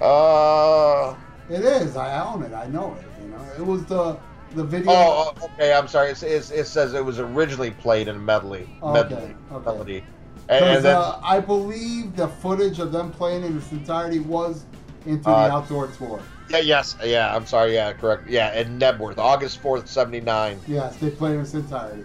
Uh, 0.00 1.14
It 1.48 1.64
is. 1.64 1.96
I 1.96 2.24
own 2.24 2.42
it. 2.42 2.52
I 2.52 2.66
know 2.66 2.94
it. 2.94 3.06
You 3.22 3.30
know, 3.30 3.44
it 3.58 3.64
was 3.66 3.84
the 3.86 4.18
the 4.54 4.64
video. 4.64 4.90
oh, 4.92 5.32
oh, 5.40 5.44
okay. 5.54 5.72
I'm 5.72 5.88
sorry. 5.88 6.10
It's, 6.10 6.22
it's, 6.22 6.50
it 6.50 6.66
says 6.66 6.94
it 6.94 7.04
was 7.04 7.18
originally 7.18 7.70
played 7.70 8.08
in 8.08 8.16
a 8.16 8.18
medley. 8.18 8.68
Okay, 8.82 8.92
medley. 9.14 9.36
okay. 9.52 9.64
Melody. 9.64 10.04
And, 10.48 10.60
Because 10.64 10.76
and 10.76 10.84
then, 10.84 10.96
uh, 10.96 11.20
I 11.22 11.40
believe 11.40 12.16
the 12.16 12.28
footage 12.28 12.78
of 12.78 12.92
them 12.92 13.10
playing 13.10 13.44
in 13.44 13.56
its 13.56 13.72
entirety 13.72 14.20
was 14.20 14.64
into 15.06 15.28
Uh, 15.28 15.48
the 15.48 15.54
outdoor 15.54 15.86
tour. 15.88 16.20
yeah, 16.50 16.58
yes, 16.58 16.96
yeah. 17.02 17.34
I'm 17.34 17.46
sorry. 17.46 17.74
Yeah, 17.74 17.92
correct. 17.94 18.28
Yeah, 18.28 18.54
in 18.58 18.78
Knebworth, 18.78 19.18
August 19.18 19.58
fourth, 19.60 19.88
seventy 19.88 20.20
nine. 20.20 20.60
Yes, 20.66 20.96
they 20.96 21.10
played 21.10 21.34
in 21.36 21.40
its 21.40 21.54
entirety. 21.54 22.04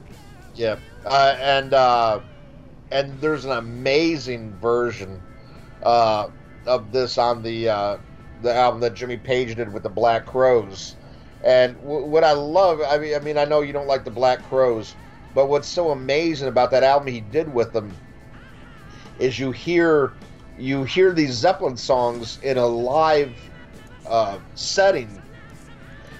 Yeah, 0.55 0.77
uh, 1.05 1.35
and 1.39 1.73
uh, 1.73 2.19
and 2.91 3.19
there's 3.19 3.45
an 3.45 3.51
amazing 3.51 4.53
version 4.61 5.21
uh, 5.83 6.29
of 6.65 6.91
this 6.93 7.17
on 7.17 7.43
the 7.43 7.69
uh, 7.69 7.97
the 8.41 8.53
album 8.55 8.79
that 8.81 8.93
Jimmy 8.93 9.17
Page 9.17 9.55
did 9.55 9.71
with 9.73 9.83
the 9.83 9.89
Black 9.89 10.25
Crowes. 10.25 10.95
And 11.43 11.75
w- 11.77 12.05
what 12.05 12.23
I 12.23 12.33
love, 12.33 12.81
I 12.81 12.97
mean, 12.97 13.15
I 13.15 13.19
mean, 13.19 13.37
I 13.37 13.45
know 13.45 13.61
you 13.61 13.73
don't 13.73 13.87
like 13.87 14.03
the 14.03 14.11
Black 14.11 14.43
Crowes, 14.43 14.95
but 15.33 15.47
what's 15.47 15.67
so 15.67 15.91
amazing 15.91 16.47
about 16.47 16.71
that 16.71 16.83
album 16.83 17.07
he 17.07 17.21
did 17.21 17.53
with 17.53 17.71
them 17.73 17.95
is 19.19 19.39
you 19.39 19.51
hear 19.51 20.13
you 20.57 20.83
hear 20.83 21.13
these 21.13 21.31
Zeppelin 21.31 21.77
songs 21.77 22.39
in 22.43 22.57
a 22.57 22.67
live 22.67 23.37
uh, 24.05 24.39
setting 24.55 25.21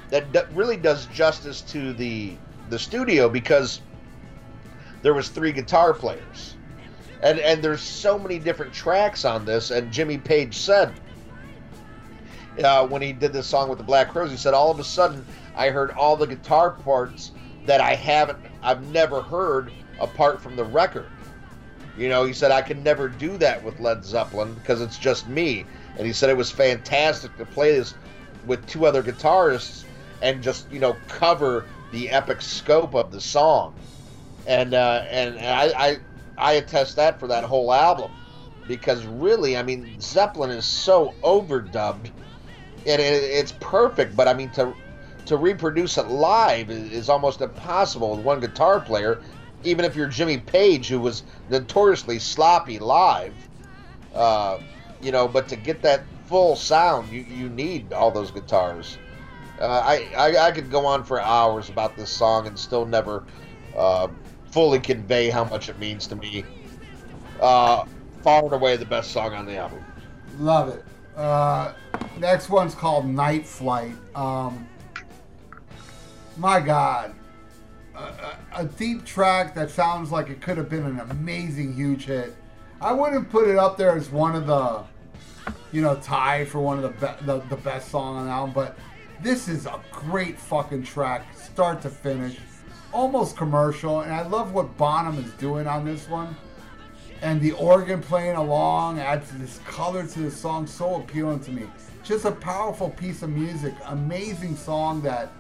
that, 0.10 0.32
that 0.34 0.52
really 0.54 0.78
does 0.78 1.06
justice 1.08 1.62
to 1.62 1.94
the 1.94 2.38
the 2.70 2.80
studio 2.80 3.28
because 3.30 3.82
there 5.02 5.14
was 5.14 5.30
three 5.30 5.52
guitar 5.52 5.94
players. 5.94 6.56
And 7.22 7.40
and 7.40 7.62
there's 7.62 7.82
so 7.82 8.18
many 8.18 8.40
different 8.40 8.74
tracks 8.74 9.26
on 9.26 9.44
this 9.44 9.72
and 9.72 9.92
jimmy 9.92 10.18
page 10.18 10.58
said 10.58 10.94
uh, 12.64 12.86
when 12.88 13.02
he 13.02 13.14
did 13.14 13.34
this 13.34 13.48
song 13.48 13.70
with 13.70 13.78
the 13.78 13.84
black 13.84 14.10
crowes 14.10 14.32
he 14.32 14.38
said 14.38 14.54
all 14.54 14.72
of 14.72 14.80
a 14.80 14.84
sudden 14.84 15.26
i 15.56 15.70
heard 15.70 15.92
all 15.92 16.16
the 16.16 16.28
guitar 16.28 16.72
parts 16.72 17.32
that 17.66 17.82
i 17.82 17.96
haven't 17.96 18.38
i've 18.64 18.84
never 18.92 19.22
heard 19.22 19.72
apart 20.00 20.42
from 20.42 20.56
the 20.56 20.64
record. 20.64 21.08
You 21.98 22.10
know 22.10 22.24
he 22.24 22.34
said 22.34 22.52
i 22.52 22.62
can 22.62 22.82
never 22.84 23.10
do 23.10 23.38
that 23.38 23.64
with 23.64 23.80
led 23.80 24.06
zeppelin 24.06 24.54
because 24.54 24.82
it's 24.82 24.98
just 24.98 25.28
me. 25.28 25.66
And 25.98 26.08
he 26.08 26.14
said 26.14 26.30
it 26.30 26.38
was 26.38 26.52
fantastic 26.52 27.36
to 27.38 27.46
play 27.46 27.74
this 27.74 27.94
with 28.46 28.66
two 28.68 28.86
other 28.86 29.04
guitarists 29.04 29.84
and 30.22 30.42
just 30.42 30.72
you 30.72 30.80
know 30.80 30.96
cover 31.08 31.66
the 31.92 32.10
epic 32.10 32.42
scope 32.42 32.96
of 32.96 33.12
the 33.12 33.20
song. 33.20 33.74
And 34.48 34.74
uh, 34.74 35.04
and 35.10 35.38
I, 35.40 35.90
I 35.90 35.98
I 36.38 36.54
attest 36.54 36.96
that 36.96 37.20
for 37.20 37.28
that 37.28 37.44
whole 37.44 37.74
album. 37.74 38.12
Because 38.68 39.06
really 39.06 39.58
I 39.58 39.64
mean 39.64 40.00
Zeppelin 40.00 40.52
is 40.52 40.66
so 40.66 41.14
overdubbed 41.24 42.12
and 42.90 43.02
it, 43.02 43.24
it's 43.24 43.54
perfect 43.60 44.16
but 44.16 44.28
I 44.28 44.34
mean 44.34 44.50
to 44.52 44.74
to 45.26 45.38
reproduce 45.38 45.98
it 45.98 46.08
live 46.08 46.70
is, 46.70 46.92
is 46.92 47.10
almost 47.10 47.42
impossible 47.42 48.16
with 48.16 48.26
one 48.26 48.40
guitar 48.40 48.80
player 48.80 49.22
even 49.64 49.86
if 49.86 49.96
you're 49.96 50.08
Jimmy 50.08 50.38
Page 50.38 50.88
who 50.88 51.00
was 51.00 51.24
notoriously 51.50 52.20
sloppy 52.20 52.80
live 52.80 53.34
uh, 54.16 54.60
you 55.02 55.12
know 55.12 55.28
but 55.28 55.48
to 55.50 55.56
get 55.56 55.82
that 55.82 56.04
full 56.26 56.56
sound 56.56 57.12
you, 57.12 57.22
you 57.22 57.50
need 57.50 57.94
all 57.94 58.12
those 58.12 58.32
guitars 58.32 58.98
uh, 59.62 59.66
I, 59.66 60.08
I 60.18 60.38
I 60.48 60.52
could 60.52 60.72
go 60.72 60.86
on 60.86 61.04
for 61.04 61.20
hours 61.20 61.70
about 61.70 61.98
this 61.98 62.10
song 62.10 62.48
and 62.48 62.58
still 62.58 62.86
never 62.86 63.26
uh, 63.76 64.08
fully 64.52 64.80
convey 64.80 65.30
how 65.30 65.44
much 65.46 65.70
it 65.70 65.80
means 65.80 66.08
to 66.08 66.16
me. 66.16 66.46
Uh, 67.40 67.86
far 68.22 68.44
and 68.44 68.54
away 68.54 68.78
the 68.78 68.86
best 68.86 69.12
song 69.12 69.34
on 69.34 69.46
the 69.46 69.56
album. 69.56 69.84
Love 70.38 70.70
it. 70.70 70.84
Uh, 71.20 71.74
next 72.18 72.50
one's 72.50 72.74
called 72.74 73.06
Night 73.06 73.46
Flight. 73.46 73.92
Um, 74.16 74.66
my 76.38 76.62
God. 76.62 77.14
A, 77.94 78.38
a, 78.56 78.64
deep 78.64 79.04
track 79.04 79.54
that 79.56 79.70
sounds 79.70 80.14
like 80.14 80.30
it 80.30 80.40
could 80.40 80.58
have 80.58 80.70
been 80.70 80.86
an 80.86 81.02
amazing, 81.12 81.74
huge 81.74 82.06
hit. 82.06 82.34
I 82.80 82.94
wouldn't 82.94 83.30
put 83.30 83.50
it 83.50 83.58
up 83.58 83.76
there 83.76 83.98
as 83.98 84.10
one 84.10 84.34
of 84.34 84.48
the, 84.48 84.86
you 85.74 85.82
know, 85.82 85.96
tie 85.98 86.46
for 86.46 86.62
one 86.62 86.82
of 86.82 86.84
the, 86.84 87.08
be- 87.08 87.26
the, 87.26 87.40
the 87.50 87.58
best 87.58 87.92
song 87.92 88.16
on 88.16 88.28
the 88.28 88.32
album, 88.32 88.54
but 88.54 88.78
this 89.22 89.50
is 89.50 89.66
a 89.66 89.82
great 89.92 90.40
fucking 90.40 90.84
track, 90.84 91.36
start 91.36 91.82
to 91.82 91.90
finish. 91.90 92.38
Almost 92.94 93.36
commercial, 93.36 94.00
and 94.02 94.14
I 94.14 94.26
love 94.26 94.54
what 94.54 94.78
Bonham 94.78 95.22
is 95.22 95.34
doing 95.34 95.68
on 95.68 95.84
this 95.84 96.08
one 96.08 96.38
and 97.22 97.42
the 97.42 97.52
organ 97.54 98.02
playing 98.02 98.36
along 98.36 99.00
adds 99.00 99.30
this 99.32 99.60
color 99.66 100.06
to 100.06 100.20
the 100.20 100.32
song 100.32 100.66
so 100.66 100.96
appealing 100.96 101.40
to 101.42 101.52
me. 101.52 101.68
Just 102.04 102.26
a 102.26 102.32
powerful 102.32 102.90
piece 102.90 103.22
of 103.24 103.30
music 103.30 103.74
amazing 103.86 104.56
song 104.56 105.02
that 105.02 105.32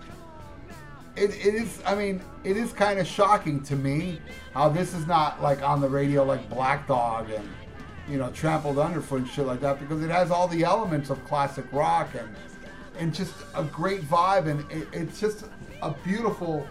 it, 1.15 1.31
it 1.31 1.55
is 1.55 1.81
i 1.85 1.93
mean 1.93 2.21
it 2.43 2.55
is 2.55 2.71
kind 2.71 2.99
of 2.99 3.05
shocking 3.05 3.61
to 3.61 3.75
me 3.75 4.21
how 4.53 4.69
this 4.69 4.93
is 4.93 5.05
not 5.05 5.41
like 5.41 5.61
on 5.61 5.81
the 5.81 5.89
radio 5.89 6.23
like 6.23 6.47
black 6.49 6.87
dog 6.87 7.29
and 7.29 7.47
you 8.07 8.17
know 8.17 8.29
trampled 8.31 8.79
underfoot 8.79 9.21
and 9.21 9.29
shit 9.29 9.45
like 9.45 9.59
that 9.59 9.79
because 9.79 10.03
it 10.03 10.09
has 10.09 10.31
all 10.31 10.47
the 10.47 10.63
elements 10.63 11.09
of 11.09 11.23
classic 11.25 11.65
rock 11.71 12.09
and 12.15 12.35
and 12.97 13.13
just 13.13 13.33
a 13.55 13.63
great 13.63 14.01
vibe 14.01 14.47
and 14.47 14.69
it, 14.71 14.87
it's 14.93 15.19
just 15.19 15.45
a 15.81 15.91
beautiful 16.03 16.67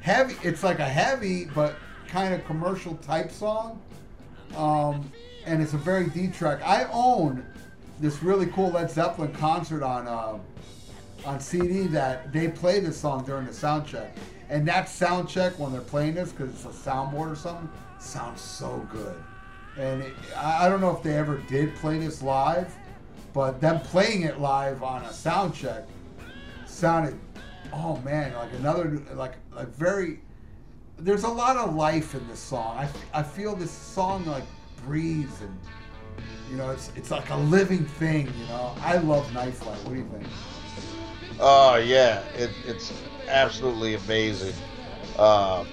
heavy 0.00 0.34
it's 0.42 0.62
like 0.62 0.80
a 0.80 0.88
heavy 0.88 1.44
but 1.54 1.76
kind 2.08 2.34
of 2.34 2.44
commercial 2.44 2.96
type 2.96 3.30
song 3.30 3.80
um, 4.56 5.10
and 5.44 5.62
it's 5.62 5.72
a 5.72 5.78
very 5.78 6.08
deep 6.08 6.34
track. 6.34 6.60
I 6.64 6.84
own 6.92 7.44
this 8.00 8.22
really 8.22 8.46
cool 8.46 8.70
Led 8.70 8.90
Zeppelin 8.90 9.32
concert 9.34 9.82
on 9.82 10.06
uh, 10.06 10.38
on 11.24 11.40
CD 11.40 11.86
that 11.88 12.32
they 12.32 12.48
play 12.48 12.80
this 12.80 12.96
song 12.96 13.24
during 13.24 13.46
the 13.46 13.52
sound 13.52 13.86
check, 13.86 14.16
And 14.48 14.66
that 14.66 14.88
sound 14.88 15.28
check 15.28 15.58
when 15.58 15.72
they're 15.72 15.80
playing 15.80 16.14
this, 16.14 16.32
because 16.32 16.50
it's 16.50 16.64
a 16.64 16.90
soundboard 16.90 17.30
or 17.30 17.36
something, 17.36 17.68
sounds 18.00 18.40
so 18.40 18.86
good. 18.90 19.14
And 19.78 20.02
it, 20.02 20.14
I 20.36 20.68
don't 20.68 20.80
know 20.80 20.94
if 20.94 21.02
they 21.02 21.16
ever 21.16 21.38
did 21.48 21.74
play 21.76 21.98
this 21.98 22.22
live, 22.22 22.74
but 23.32 23.60
them 23.60 23.80
playing 23.80 24.22
it 24.22 24.40
live 24.40 24.82
on 24.82 25.04
a 25.04 25.12
sound 25.12 25.54
check 25.54 25.84
sounded, 26.66 27.18
oh 27.72 27.98
man, 27.98 28.34
like 28.34 28.52
another, 28.54 29.00
like 29.14 29.34
like 29.54 29.68
very. 29.68 30.20
There's 31.02 31.24
a 31.24 31.28
lot 31.28 31.56
of 31.56 31.74
life 31.74 32.14
in 32.14 32.26
this 32.28 32.38
song. 32.38 32.78
I, 32.78 32.88
I 33.18 33.22
feel 33.24 33.56
this 33.56 33.72
song 33.72 34.24
like 34.24 34.44
breathes 34.84 35.40
and 35.40 35.58
you 36.48 36.56
know 36.56 36.70
it's 36.70 36.92
it's 36.94 37.10
like 37.10 37.28
a 37.30 37.36
living 37.36 37.84
thing. 37.84 38.32
You 38.38 38.46
know, 38.46 38.72
I 38.80 38.98
love 38.98 39.32
Night 39.34 39.54
Flight. 39.54 39.78
What 39.78 39.94
do 39.94 39.98
you 39.98 40.08
think? 40.12 40.26
Oh 41.40 41.74
yeah, 41.74 42.22
it, 42.36 42.50
it's 42.64 42.92
absolutely 43.26 43.94
amazing. 43.94 44.54
Uh, 45.18 45.64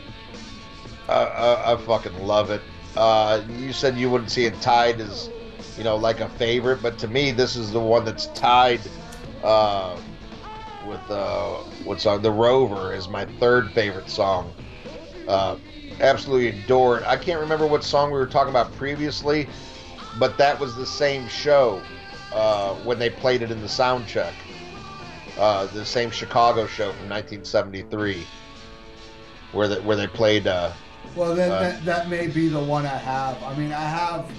I, 1.07 1.13
I, 1.13 1.73
I 1.73 1.77
fucking 1.77 2.25
love 2.25 2.49
it. 2.49 2.61
Uh, 2.97 3.43
you 3.51 3.71
said 3.71 3.97
you 3.97 4.09
wouldn't 4.09 4.31
see 4.31 4.45
it 4.45 4.59
tied 4.61 4.99
as, 4.99 5.29
you 5.77 5.83
know, 5.83 5.95
like 5.95 6.21
a 6.21 6.29
favorite, 6.29 6.81
but 6.81 6.97
to 6.99 7.07
me, 7.07 7.31
this 7.31 7.55
is 7.55 7.71
the 7.71 7.79
one 7.79 8.03
that's 8.03 8.27
tied 8.27 8.81
uh, 9.43 9.95
with 10.87 11.11
uh, 11.11 11.57
what 11.83 12.01
song? 12.01 12.23
The 12.23 12.31
Rover 12.31 12.93
is 12.93 13.07
my 13.07 13.25
third 13.25 13.71
favorite 13.71 14.09
song. 14.09 14.51
Uh, 15.29 15.57
absolutely 16.01 16.59
adore 16.59 16.97
it. 16.97 17.03
I 17.05 17.15
can't 17.15 17.39
remember 17.39 17.67
what 17.67 17.83
song 17.83 18.11
we 18.11 18.17
were 18.17 18.27
talking 18.27 18.49
about 18.49 18.73
previously, 18.75 19.47
but 20.17 20.37
that 20.37 20.59
was 20.59 20.75
the 20.75 20.85
same 20.85 21.27
show 21.27 21.81
uh, 22.33 22.73
when 22.77 22.99
they 22.99 23.09
played 23.09 23.41
it 23.41 23.51
in 23.51 23.61
the 23.61 23.69
sound 23.69 24.07
check 24.07 24.33
uh, 25.39 25.65
the 25.67 25.85
same 25.85 26.11
Chicago 26.11 26.67
show 26.67 26.91
from 26.91 27.09
1973, 27.09 28.25
where 29.53 29.67
they, 29.67 29.79
where 29.79 29.95
they 29.95 30.07
played. 30.07 30.47
Uh, 30.47 30.71
Well, 31.15 31.33
then 31.33 31.51
Uh, 31.51 31.59
that, 31.61 31.85
that 31.85 32.09
may 32.09 32.27
be 32.27 32.49
the 32.49 32.59
one 32.59 32.85
I 32.85 32.97
have. 32.97 33.41
I 33.43 33.55
mean, 33.55 33.71
I 33.71 33.81
have 33.81 34.29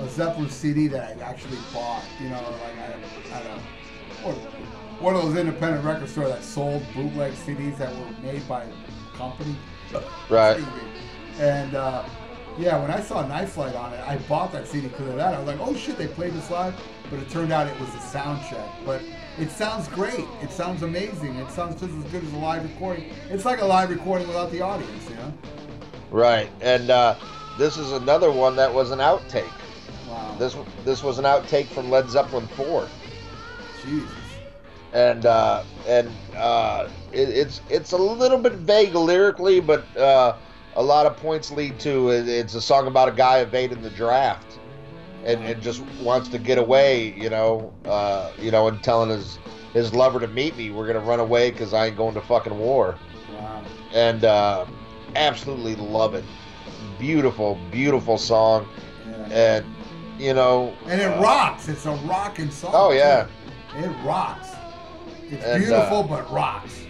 a 0.00 0.08
Zeppelin 0.08 0.50
CD 0.50 0.88
that 0.88 1.16
I 1.16 1.22
actually 1.22 1.58
bought. 1.72 2.02
You 2.20 2.30
know, 2.30 2.40
like 2.64 2.78
I, 2.78 3.38
I 3.38 3.42
don't 3.44 3.62
or 4.24 4.34
one 4.98 5.14
of 5.14 5.22
those 5.22 5.36
independent 5.36 5.84
record 5.84 6.08
store 6.08 6.28
that 6.28 6.42
sold 6.42 6.82
bootleg 6.94 7.32
CDs 7.32 7.78
that 7.78 7.94
were 7.96 8.10
made 8.22 8.46
by 8.48 8.64
a 8.64 9.16
company. 9.16 9.56
Right. 10.28 10.62
And 11.38 11.74
uh, 11.74 12.04
yeah, 12.58 12.80
when 12.80 12.90
I 12.90 13.00
saw 13.00 13.26
Night 13.26 13.48
Flight 13.48 13.74
on 13.74 13.92
it, 13.92 14.00
I 14.06 14.18
bought 14.28 14.52
that 14.52 14.66
CD 14.66 14.88
because 14.88 15.08
of 15.08 15.16
that. 15.16 15.34
I 15.34 15.38
was 15.38 15.46
like, 15.46 15.60
oh 15.60 15.74
shit, 15.74 15.96
they 15.96 16.06
played 16.06 16.32
this 16.32 16.50
live. 16.50 16.74
But 17.10 17.18
it 17.18 17.30
turned 17.30 17.52
out 17.52 17.66
it 17.66 17.80
was 17.80 17.92
a 17.94 18.00
sound 18.00 18.40
check. 18.48 18.68
But 18.84 19.02
it 19.38 19.50
sounds 19.50 19.88
great. 19.88 20.26
It 20.42 20.50
sounds 20.50 20.82
amazing. 20.82 21.34
It 21.36 21.50
sounds 21.50 21.80
just 21.80 21.92
as 21.92 22.04
good 22.12 22.22
as 22.22 22.32
a 22.32 22.36
live 22.36 22.62
recording. 22.62 23.10
It's 23.30 23.44
like 23.44 23.60
a 23.60 23.64
live 23.64 23.90
recording 23.90 24.28
without 24.28 24.50
the 24.52 24.60
audience, 24.60 25.08
you 25.08 25.16
know? 25.16 25.32
right, 26.10 26.50
and 26.60 26.90
uh, 26.90 27.14
this 27.56 27.78
is 27.78 27.92
another 27.92 28.30
one 28.30 28.56
that 28.56 28.72
was 28.72 28.90
an 28.90 28.98
outtake. 28.98 29.50
Wow. 30.08 30.36
This 30.38 30.56
this 30.84 31.02
was 31.02 31.18
an 31.18 31.24
outtake 31.24 31.66
from 31.66 31.90
Led 31.90 32.10
Zeppelin 32.10 32.46
4, 32.48 32.88
Jesus. 33.84 34.19
And 34.92 35.26
uh, 35.26 35.62
and 35.86 36.10
uh, 36.36 36.88
it, 37.12 37.28
it's 37.28 37.60
it's 37.68 37.92
a 37.92 37.96
little 37.96 38.38
bit 38.38 38.52
vague 38.54 38.94
lyrically, 38.94 39.60
but 39.60 39.84
uh, 39.96 40.36
a 40.76 40.82
lot 40.82 41.06
of 41.06 41.16
points 41.16 41.50
lead 41.50 41.78
to 41.80 42.10
it. 42.10 42.28
It's 42.28 42.54
a 42.54 42.60
song 42.60 42.86
about 42.86 43.08
a 43.08 43.12
guy 43.12 43.38
evading 43.38 43.82
the 43.82 43.90
draft. 43.90 44.58
And, 45.22 45.44
and 45.44 45.60
just 45.60 45.82
wants 46.02 46.30
to 46.30 46.38
get 46.38 46.56
away, 46.56 47.12
you 47.12 47.28
know, 47.28 47.74
uh, 47.84 48.32
you 48.40 48.50
know, 48.50 48.68
and 48.68 48.82
telling 48.82 49.10
his 49.10 49.38
his 49.74 49.92
lover 49.94 50.18
to 50.18 50.26
meet 50.28 50.56
me. 50.56 50.70
We're 50.70 50.86
gonna 50.86 50.98
run 51.04 51.20
away 51.20 51.50
because 51.50 51.74
I 51.74 51.88
ain't 51.88 51.96
going 51.98 52.14
to 52.14 52.22
fucking 52.22 52.58
war. 52.58 52.96
Wow. 53.38 53.62
and 53.92 54.24
uh, 54.24 54.64
absolutely 55.16 55.76
love 55.76 56.14
it. 56.14 56.24
Beautiful, 56.98 57.58
beautiful 57.70 58.16
song, 58.16 58.66
Yeah. 59.06 59.58
and 59.60 59.66
you 60.18 60.32
know, 60.32 60.74
And 60.86 60.98
it 61.00 61.04
uh, 61.12 61.20
rocks. 61.20 61.68
It's 61.68 61.84
a 61.84 61.92
rocking 62.06 62.50
song. 62.50 62.70
Oh, 62.74 62.92
yeah. 62.92 63.26
too. 63.74 63.78
It 63.84 63.88
rocks. 64.02 64.49
It's 65.30 65.44
And, 65.44 65.62
beautiful, 65.62 65.98
uh, 65.98 66.02
but 66.02 66.30
rocks. 66.32 66.80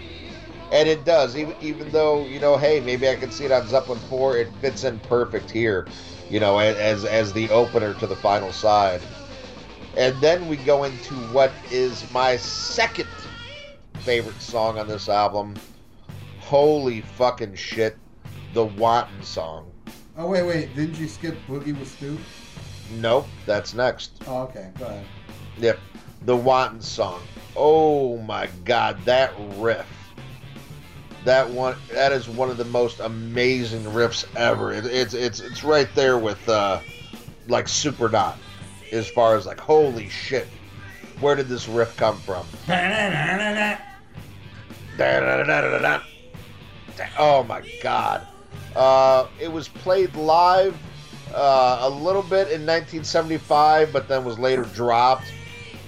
and 0.72 0.88
it 0.88 1.04
does. 1.04 1.36
Even 1.36 1.54
even 1.60 1.90
though 1.90 2.24
you 2.24 2.40
know, 2.40 2.56
hey, 2.56 2.80
maybe 2.80 3.08
I 3.08 3.16
can 3.16 3.30
see 3.30 3.44
it 3.44 3.52
on 3.52 3.66
Zeppelin 3.68 3.98
four. 4.08 4.36
It 4.36 4.48
fits 4.60 4.84
in 4.84 4.98
perfect 5.00 5.50
here, 5.50 5.86
you 6.30 6.40
know, 6.40 6.58
as 6.58 7.04
as 7.04 7.32
the 7.32 7.50
opener 7.50 7.94
to 7.94 8.06
the 8.06 8.16
final 8.16 8.52
side. 8.52 9.00
And 9.96 10.18
then 10.20 10.48
we 10.48 10.56
go 10.56 10.84
into 10.84 11.14
what 11.32 11.50
is 11.70 12.10
my 12.12 12.36
second 12.36 13.08
favorite 14.00 14.40
song 14.40 14.78
on 14.78 14.86
this 14.88 15.08
album. 15.08 15.54
Holy 16.38 17.00
fucking 17.00 17.54
shit, 17.56 17.96
the 18.54 18.64
Wanton 18.64 19.22
song. 19.22 19.70
Oh 20.16 20.28
wait, 20.28 20.42
wait. 20.44 20.74
Didn't 20.74 20.96
you 20.98 21.08
skip 21.08 21.36
Boogie 21.48 21.78
with 21.78 21.88
Stu? 21.88 22.18
Nope, 22.98 23.26
that's 23.46 23.74
next. 23.74 24.12
Oh, 24.26 24.42
okay. 24.42 24.70
Go 24.78 24.86
ahead. 24.86 25.06
Yep, 25.58 25.78
the 26.22 26.36
Wanton 26.36 26.80
song. 26.80 27.20
Oh 27.56 28.18
my 28.18 28.48
God, 28.64 29.02
that 29.04 29.32
riff. 29.56 29.86
That 31.24 31.48
one, 31.50 31.76
that 31.92 32.12
is 32.12 32.28
one 32.28 32.50
of 32.50 32.56
the 32.56 32.64
most 32.64 33.00
amazing 33.00 33.84
riffs 33.84 34.24
ever. 34.36 34.72
It, 34.72 34.86
it's 34.86 35.12
it's 35.12 35.40
it's 35.40 35.62
right 35.62 35.88
there 35.94 36.18
with 36.18 36.48
uh, 36.48 36.80
like 37.48 37.66
Supernaut, 37.66 38.36
as 38.92 39.08
far 39.08 39.36
as 39.36 39.44
like 39.44 39.60
holy 39.60 40.08
shit, 40.08 40.48
where 41.20 41.36
did 41.36 41.48
this 41.48 41.68
riff 41.68 41.94
come 41.96 42.18
from? 42.20 42.46
Oh 47.18 47.44
my 47.44 47.62
God, 47.82 48.26
uh, 48.74 49.26
it 49.38 49.52
was 49.52 49.68
played 49.68 50.14
live 50.14 50.76
uh, 51.34 51.78
a 51.82 51.90
little 51.90 52.22
bit 52.22 52.48
in 52.48 52.66
1975, 52.66 53.92
but 53.92 54.08
then 54.08 54.24
was 54.24 54.38
later 54.38 54.64
dropped, 54.64 55.32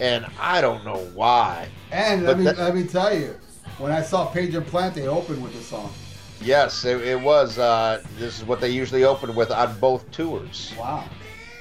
and 0.03 0.27
I 0.41 0.61
don't 0.61 0.85
know 0.85 0.99
why. 1.15 1.69
And 1.93 2.23
But 2.27 2.29
let 2.31 2.39
me 2.39 2.45
that- 2.45 2.59
let 2.59 2.75
me 2.75 2.85
tell 2.85 3.17
you, 3.17 3.35
when 3.79 3.93
I 3.93 4.03
saw 4.03 4.27
Page 4.27 4.55
and 4.55 4.67
Plant, 4.67 4.95
they 4.97 5.07
opened 5.07 5.43
with 5.43 5.55
the 5.55 5.63
song. 5.63 5.93
Yes, 6.41 6.85
it, 6.85 7.01
it 7.03 7.21
was. 7.21 7.59
Uh, 7.59 8.03
this 8.19 8.39
is 8.39 8.45
what 8.45 8.61
they 8.61 8.69
usually 8.69 9.05
open 9.05 9.35
with 9.37 9.51
on 9.53 9.79
both 9.79 10.11
tours. 10.11 10.73
Wow. 10.77 11.05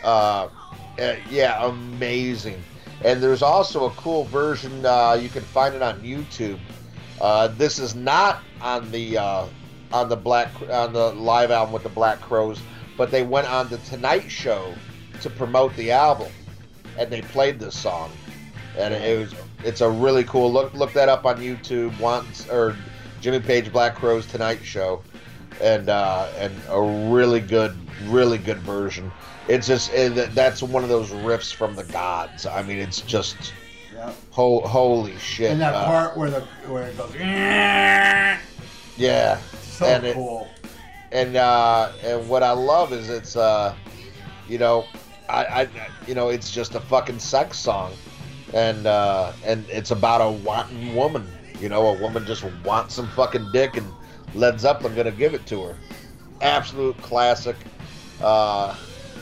Uh, 0.04 0.48
uh, 1.00 1.16
yeah, 1.30 1.64
amazing. 1.68 2.62
And 3.06 3.22
there's 3.22 3.44
also 3.44 3.86
a 3.86 3.92
cool 3.92 4.24
version. 4.26 4.84
Uh, 4.86 5.14
you 5.22 5.30
can 5.30 5.44
find 5.44 5.76
it 5.76 5.84
on 5.84 6.02
YouTube. 6.02 6.60
Uh, 7.20 7.48
this 7.50 7.78
is 7.78 7.94
not 7.94 8.42
on 8.62 8.90
the 8.92 9.18
uh, 9.20 9.46
on 9.94 10.10
the 10.10 10.16
black 10.16 10.50
on 10.72 10.94
the 10.94 11.12
live 11.14 11.52
album 11.52 11.74
with 11.74 11.84
the 11.84 11.90
Black 11.90 12.20
Crowes, 12.22 12.60
but 12.98 13.12
they 13.12 13.22
went 13.22 13.48
on 13.48 13.70
the 13.70 13.78
Tonight 13.80 14.30
Show 14.32 14.74
to 15.22 15.30
promote 15.30 15.76
the 15.76 15.92
album, 15.92 16.32
and 16.98 17.12
they 17.12 17.22
played 17.22 17.60
this 17.60 17.78
song, 17.78 18.12
and 18.78 18.94
it 18.94 19.20
was 19.20 19.36
it's 19.64 19.82
a 19.82 19.90
really 19.90 20.24
cool 20.24 20.52
look. 20.52 20.74
Look 20.74 20.94
that 20.94 21.10
up 21.10 21.26
on 21.26 21.38
YouTube. 21.38 21.98
Once 22.00 22.48
or 22.50 22.76
Jimmy 23.22 23.40
Page 23.40 23.72
Black 23.72 23.96
Crowes 23.96 24.26
Tonight 24.26 24.64
Show, 24.64 25.04
and 25.62 25.90
uh, 25.90 26.28
and 26.38 26.54
a 26.70 26.82
really 27.12 27.40
good, 27.40 27.76
really 28.06 28.38
good 28.38 28.60
version. 28.60 29.12
It's 29.48 29.68
just 29.68 29.92
it, 29.94 30.34
that's 30.36 30.62
one 30.64 30.84
of 30.84 30.90
those 30.90 31.10
riffs 31.10 31.54
from 31.54 31.76
the 31.76 31.84
gods. 31.86 32.46
I 32.46 32.62
mean, 32.64 32.78
it's 32.78 33.02
just 33.02 33.54
Yep. 33.94 34.16
ho- 34.32 34.62
holy 34.62 35.18
shit. 35.18 35.52
And 35.52 35.62
that 35.62 35.76
uh, 35.76 35.86
part 35.86 36.18
where 36.18 36.30
the 36.32 36.42
where 36.68 36.88
it 36.88 36.98
goes, 36.98 37.14
yeah, 38.98 39.38
so 39.62 39.86
and 39.86 40.06
it- 40.06 40.14
cool. 40.16 40.48
and 41.12 41.36
uh, 41.36 41.92
and 42.04 42.28
what 42.30 42.42
I 42.44 42.52
love 42.52 42.94
is 42.94 43.10
it's 43.10 43.36
uh, 43.36 43.76
you 44.48 44.58
know, 44.58 44.86
I, 45.30 45.46
I 45.46 45.68
you 46.08 46.16
know 46.16 46.30
it's 46.30 46.52
just 46.52 46.76
a 46.76 46.80
fucking 46.80 47.20
sex 47.20 47.58
song, 47.58 47.94
and 48.54 48.86
uh, 48.88 49.32
and 49.46 49.66
it's 49.70 49.92
about 49.92 50.22
a 50.22 50.32
wanting 50.32 50.96
woman. 50.96 51.28
You 51.60 51.70
know, 51.70 51.88
a 51.88 52.02
woman 52.02 52.26
just 52.26 52.44
wants 52.66 52.96
some 52.96 53.08
fucking 53.10 53.52
dick, 53.52 53.78
and 53.78 53.88
Led 54.34 54.60
Zeppelin 54.60 54.96
gonna 54.96 55.12
give 55.12 55.34
it 55.34 55.46
to 55.48 55.64
her. 55.64 55.78
Absolute 56.42 56.98
classic. 57.02 57.56
Uh, 58.22 58.76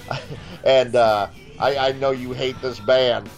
and 0.65 0.95
uh, 0.95 1.27
I, 1.60 1.77
I 1.77 1.91
know 1.93 2.11
you 2.11 2.34
hate 2.34 2.60
this 2.61 2.80
band, 2.80 3.30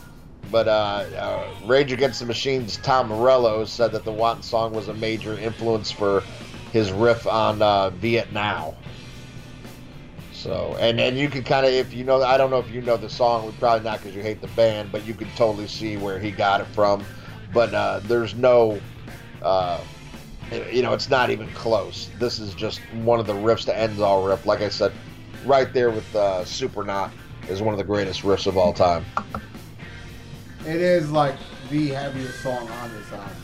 but 0.52 0.68
uh, 0.68 0.72
uh, 0.72 1.54
Rage 1.66 1.92
Against 1.92 2.20
the 2.20 2.26
Machine's 2.26 2.78
Tom 2.78 3.08
Morello 3.08 3.66
said 3.66 3.92
that 3.94 4.04
the 4.06 4.12
Wanton 4.12 4.44
song 4.44 4.74
was 4.74 4.88
a 4.88 4.94
major 4.94 5.38
influence 5.38 5.92
for 5.92 6.24
his 6.72 6.92
riff 6.92 7.28
on 7.28 7.62
uh, 7.62 7.90
Vietnam. 7.90 8.74
So, 10.42 10.76
and 10.80 11.00
and 11.00 11.20
you 11.20 11.30
can 11.30 11.44
kind 11.44 11.68
of, 11.68 11.72
if 11.72 11.94
you 11.94 12.04
know, 12.04 12.24
I 12.24 12.36
don't 12.36 12.50
know 12.50 12.58
if 12.58 12.72
you 12.72 12.82
know 12.82 12.98
the 12.98 13.08
song, 13.08 13.46
we 13.46 13.52
probably 13.60 13.84
not 13.84 14.00
because 14.00 14.16
you 14.16 14.24
hate 14.24 14.42
the 14.42 14.48
band, 14.48 14.92
but 14.92 15.06
you 15.06 15.14
can 15.14 15.30
totally 15.36 15.68
see 15.68 15.98
where 15.98 16.18
he 16.18 16.32
got 16.32 16.62
it 16.62 16.68
from. 16.68 17.06
But 17.54 17.76
uh, 17.76 18.00
there's 18.06 18.34
no, 18.34 18.82
uh, 19.44 19.80
you 20.72 20.82
know, 20.82 20.94
it's 20.94 21.12
not 21.12 21.30
even 21.30 21.48
close. 21.50 22.10
This 22.18 22.40
is 22.40 22.56
just 22.56 22.80
one 23.04 23.20
of 23.20 23.28
the 23.28 23.34
riffs 23.34 23.66
to 23.66 23.78
end 23.78 24.02
all 24.02 24.26
riff. 24.26 24.48
Like 24.48 24.62
I 24.62 24.70
said, 24.70 24.92
right 25.46 25.72
there 25.72 25.92
with 25.92 26.16
uh, 26.16 26.44
Supernaut 26.44 27.12
is 27.48 27.62
one 27.62 27.76
of 27.76 27.78
the 27.78 27.84
greatest 27.84 28.24
riffs 28.24 28.48
of 28.48 28.58
all 28.58 28.74
time. 28.74 29.06
It 30.66 30.82
is 30.82 31.12
like 31.12 31.36
the 31.70 31.90
heaviest 31.90 32.42
song 32.42 32.68
on 32.68 32.92
this 32.96 33.12
album. 33.12 33.36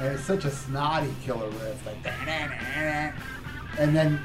and 0.00 0.08
it's 0.08 0.24
such 0.24 0.44
a 0.44 0.50
snotty 0.50 1.14
killer 1.24 1.48
riff, 1.48 1.86
like 1.86 1.96
and 3.78 3.96
then 3.96 4.20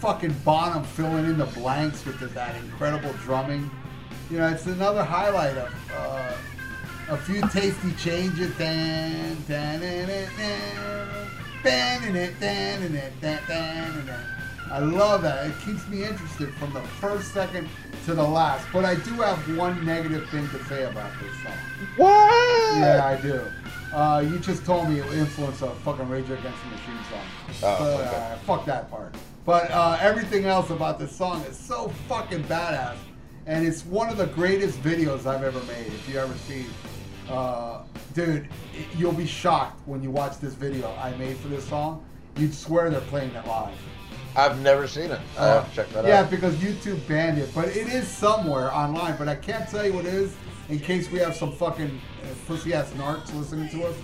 fucking 0.00 0.34
Bonham 0.44 0.82
filling 0.82 1.26
in 1.26 1.36
the 1.36 1.44
blanks 1.46 2.04
with 2.06 2.18
that 2.32 2.56
incredible 2.56 3.12
drumming. 3.24 3.70
You 4.30 4.38
know, 4.38 4.48
it's 4.48 4.66
another 4.66 5.04
highlight 5.04 5.56
of 5.58 5.74
uh, 5.94 6.32
a 7.10 7.16
few 7.18 7.42
tasty 7.48 7.92
changes. 7.94 8.56
Dan, 8.56 9.36
dan, 9.46 9.80
dan, 9.80 10.08
dan, 10.08 10.28
dan, 11.62 12.32
dan, 12.40 13.12
dan, 13.20 13.40
dan, 13.46 14.24
I 14.72 14.78
love 14.78 15.22
that. 15.22 15.46
It 15.46 15.54
keeps 15.66 15.86
me 15.88 16.04
interested 16.04 16.54
from 16.54 16.72
the 16.72 16.80
first 16.80 17.34
second 17.34 17.68
to 18.06 18.14
the 18.14 18.22
last. 18.22 18.66
But 18.72 18.84
I 18.86 18.94
do 18.94 19.10
have 19.14 19.56
one 19.56 19.84
negative 19.84 20.30
thing 20.30 20.48
to 20.48 20.64
say 20.64 20.84
about 20.84 21.10
this 21.20 21.32
song. 21.42 21.58
What? 21.96 22.78
Yeah, 22.78 23.04
I 23.04 23.20
do. 23.20 23.42
Uh, 23.92 24.24
you 24.24 24.38
just 24.38 24.64
told 24.64 24.88
me 24.88 25.00
it 25.00 25.12
influenced 25.12 25.62
a 25.62 25.70
fucking 25.70 26.08
Rage 26.08 26.30
Against 26.30 26.62
the 26.62 26.70
Machine 26.70 27.04
song. 27.10 27.24
Oh, 27.64 27.96
but, 27.98 28.06
okay. 28.06 28.16
uh, 28.16 28.36
fuck 28.36 28.64
that 28.66 28.88
part. 28.90 29.14
But 29.50 29.68
uh, 29.72 29.98
everything 30.00 30.44
else 30.44 30.70
about 30.70 31.00
this 31.00 31.10
song 31.10 31.42
is 31.42 31.58
so 31.58 31.88
fucking 32.06 32.44
badass. 32.44 32.94
And 33.46 33.66
it's 33.66 33.84
one 33.84 34.08
of 34.08 34.16
the 34.16 34.26
greatest 34.28 34.80
videos 34.80 35.26
I've 35.26 35.42
ever 35.42 35.58
made. 35.64 35.88
If 35.88 36.08
you 36.08 36.20
ever 36.20 36.32
see, 36.46 36.66
uh, 37.28 37.82
dude, 38.14 38.46
you'll 38.96 39.10
be 39.10 39.26
shocked 39.26 39.80
when 39.88 40.04
you 40.04 40.10
watch 40.12 40.38
this 40.38 40.54
video 40.54 40.94
I 41.02 41.16
made 41.16 41.36
for 41.38 41.48
this 41.48 41.66
song. 41.66 42.06
You'd 42.36 42.54
swear 42.54 42.90
they're 42.90 43.00
playing 43.00 43.30
it 43.30 43.44
live. 43.44 43.74
I've 44.36 44.60
never 44.60 44.86
seen 44.86 45.10
it. 45.10 45.18
I 45.36 45.46
have 45.46 45.68
to 45.68 45.74
check 45.74 45.88
that 45.94 46.04
yeah, 46.04 46.20
out. 46.20 46.24
Yeah, 46.26 46.30
because 46.30 46.54
YouTube 46.58 47.04
banned 47.08 47.38
it, 47.38 47.52
but 47.52 47.76
it 47.76 47.88
is 47.88 48.06
somewhere 48.06 48.72
online. 48.72 49.16
But 49.16 49.28
I 49.28 49.34
can't 49.34 49.68
tell 49.68 49.84
you 49.84 49.94
what 49.94 50.04
it 50.04 50.14
is 50.14 50.32
in 50.68 50.78
case 50.78 51.10
we 51.10 51.18
have 51.18 51.34
some 51.34 51.50
fucking 51.50 52.00
pussy 52.46 52.72
ass 52.72 52.92
narcs 52.92 53.34
listening 53.34 53.68
to 53.70 53.88
us 53.88 53.96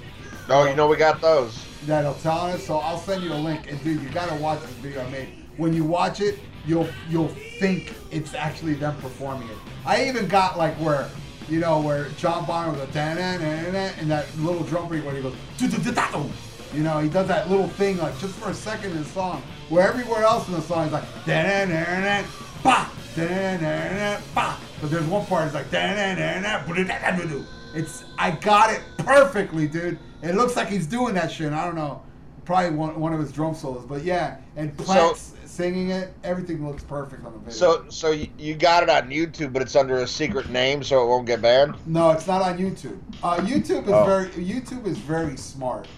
Oh, 0.48 0.64
you 0.68 0.76
know 0.76 0.86
we 0.86 0.96
got 0.96 1.20
those. 1.20 1.66
That'll 1.86 2.14
tell 2.14 2.40
us. 2.40 2.66
So 2.66 2.78
I'll 2.78 2.98
send 2.98 3.22
you 3.22 3.32
a 3.32 3.34
link. 3.34 3.70
And 3.70 3.82
dude, 3.82 4.02
you 4.02 4.08
gotta 4.10 4.34
watch 4.42 4.60
this 4.60 4.70
video 4.70 5.04
I 5.04 5.10
made. 5.10 5.28
When 5.56 5.72
you 5.72 5.84
watch 5.84 6.20
it, 6.20 6.38
you'll 6.66 6.88
you'll 7.08 7.34
think 7.58 7.94
it's 8.10 8.34
actually 8.34 8.74
them 8.74 8.96
performing 9.00 9.48
it. 9.48 9.56
I 9.84 10.04
even 10.06 10.28
got 10.28 10.58
like 10.58 10.74
where. 10.74 11.08
You 11.48 11.60
know 11.60 11.80
where 11.80 12.08
John 12.18 12.44
Bonham 12.44 12.74
goes 12.74 12.92
da 12.92 13.14
na 13.14 13.36
na 13.38 13.70
na 13.70 13.90
and 14.00 14.10
that 14.10 14.26
little 14.38 14.64
drum 14.64 14.88
beat 14.88 15.04
where 15.04 15.14
he 15.14 15.22
goes 15.22 15.36
"Du-du-du-da-dum." 15.58 16.32
you 16.74 16.82
know 16.82 16.98
he 16.98 17.08
does 17.08 17.28
that 17.28 17.48
little 17.48 17.68
thing 17.68 17.96
like 17.98 18.18
just 18.18 18.34
for 18.34 18.50
a 18.50 18.54
second 18.54 18.90
in 18.92 18.98
the 18.98 19.04
song 19.04 19.42
where 19.68 19.88
everywhere 19.88 20.22
else 20.22 20.46
in 20.48 20.54
the 20.54 20.60
song 20.60 20.86
is 20.86 20.92
like 20.92 21.04
da 21.24 21.64
na 21.64 21.64
na 21.64 22.00
na 22.00 22.24
ba 22.62 22.90
da 23.14 23.24
na 23.24 23.56
na 23.56 23.94
na 23.94 24.20
ba 24.34 24.56
but 24.80 24.90
there's 24.90 25.06
one 25.06 25.24
part 25.26 25.46
it's 25.46 25.54
like 25.54 25.70
da 25.70 25.94
na 25.94 26.14
na 26.14 26.40
na 26.40 26.66
ba-da-da-da-da-do. 26.66 27.44
it's 27.74 28.04
I 28.18 28.32
got 28.32 28.70
it 28.72 28.82
perfectly 28.98 29.68
dude 29.68 29.98
it 30.22 30.34
looks 30.34 30.56
like 30.56 30.68
he's 30.68 30.86
doing 30.86 31.14
that 31.14 31.30
shit 31.30 31.52
I 31.52 31.64
don't 31.64 31.74
know 31.74 32.02
probably 32.44 32.70
one, 32.76 32.98
one 33.00 33.12
of 33.12 33.18
his 33.20 33.32
drum 33.32 33.54
solos 33.54 33.84
but 33.86 34.02
yeah 34.04 34.36
and 34.56 34.76
Plant's 34.76 35.34
singing 35.44 35.90
it 35.90 36.12
everything 36.22 36.66
looks 36.66 36.82
perfect 36.84 37.24
on 37.24 37.32
the 37.32 37.38
video 37.38 37.52
So, 37.52 37.84
so 37.88 38.10
you, 38.12 38.28
you 38.38 38.54
got 38.54 38.82
it 38.82 38.90
on 38.90 39.08
YouTube, 39.10 39.52
but 39.52 39.62
it's 39.62 39.74
under 39.74 39.98
a 39.98 40.06
secret 40.06 40.50
name, 40.50 40.82
so 40.82 41.02
it 41.02 41.08
won't 41.08 41.26
get 41.26 41.40
banned. 41.40 41.74
No, 41.86 42.10
it's 42.10 42.26
not 42.26 42.42
on 42.42 42.58
YouTube. 42.58 42.98
Uh, 43.22 43.38
YouTube 43.38 43.84
is 43.84 43.92
Oh. 43.92 44.04
very 44.04 44.26
YouTube 44.28 44.86
is 44.86 44.98
very 44.98 45.36
smart. 45.38 45.88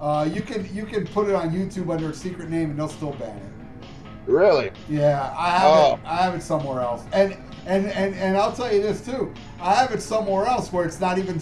Uh, 0.00 0.28
you 0.32 0.40
can 0.40 0.66
you 0.74 0.86
can 0.86 1.06
put 1.06 1.28
it 1.28 1.34
on 1.34 1.50
YouTube 1.50 1.92
under 1.92 2.10
a 2.10 2.14
secret 2.14 2.48
name 2.48 2.70
and 2.70 2.78
they'll 2.78 2.88
still 2.88 3.12
ban 3.12 3.36
it. 3.36 3.86
Really? 4.26 4.70
Yeah, 4.88 5.32
I 5.36 5.50
have 5.50 5.70
Oh. 5.70 5.94
it. 5.94 6.00
I 6.06 6.16
have 6.22 6.34
it 6.34 6.42
somewhere 6.42 6.80
else. 6.80 7.02
And 7.12 7.36
and 7.66 7.86
and 7.88 8.14
and 8.14 8.36
I'll 8.36 8.52
tell 8.52 8.72
you 8.72 8.80
this 8.82 9.04
too. 9.04 9.32
I 9.60 9.74
have 9.74 9.92
it 9.92 10.00
somewhere 10.02 10.46
else 10.46 10.72
where 10.72 10.84
it's 10.86 11.00
not 11.00 11.18
even 11.18 11.38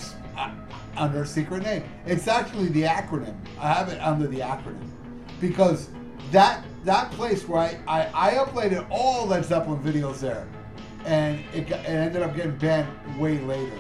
under 0.97 1.23
a 1.23 1.27
secret 1.27 1.63
name. 1.63 1.85
It's 2.07 2.29
actually 2.29 2.69
the 2.69 2.83
acronym. 2.83 3.37
I 3.59 3.73
have 3.73 3.89
it 3.89 3.99
under 4.01 4.27
the 4.27 4.41
acronym 4.41 4.91
because 5.41 5.91
that 6.31 6.65
that 6.85 7.11
place 7.13 7.47
where 7.49 7.61
I 7.61 7.79
I, 7.87 8.31
I 8.31 8.35
uploaded 8.35 8.87
all 8.91 9.27
Led 9.27 9.45
Zeppelin 9.45 9.83
videos 9.83 10.21
there, 10.21 10.47
and 11.05 11.41
it, 11.55 11.71
it 11.71 11.87
ended 11.87 12.23
up 12.23 12.35
getting 12.35 12.57
banned 12.57 12.89
way 13.19 13.39
later. 13.41 13.79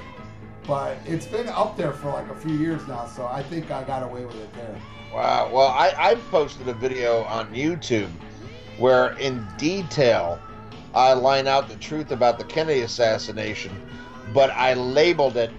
But 0.66 0.96
it's 1.04 1.26
been 1.26 1.48
up 1.48 1.76
there 1.76 1.92
for 1.92 2.08
like 2.08 2.28
a 2.30 2.34
few 2.34 2.54
years 2.54 2.86
now, 2.88 3.06
so 3.06 3.26
I 3.26 3.42
think 3.42 3.70
I 3.70 3.84
got 3.84 4.02
away 4.02 4.24
with 4.24 4.36
it 4.36 4.52
there. 4.54 4.80
Wow. 5.12 5.50
Well, 5.52 5.68
I, 5.68 5.92
I 5.96 6.14
posted 6.30 6.66
a 6.68 6.74
video 6.74 7.22
on 7.24 7.54
YouTube 7.54 8.10
where, 8.78 9.12
in 9.18 9.46
detail, 9.58 10.40
I 10.94 11.12
line 11.12 11.46
out 11.46 11.68
the 11.68 11.76
truth 11.76 12.10
about 12.12 12.38
the 12.38 12.44
Kennedy 12.44 12.80
assassination, 12.80 13.72
but 14.32 14.50
I 14.50 14.74
labeled 14.74 15.36
it 15.36 15.52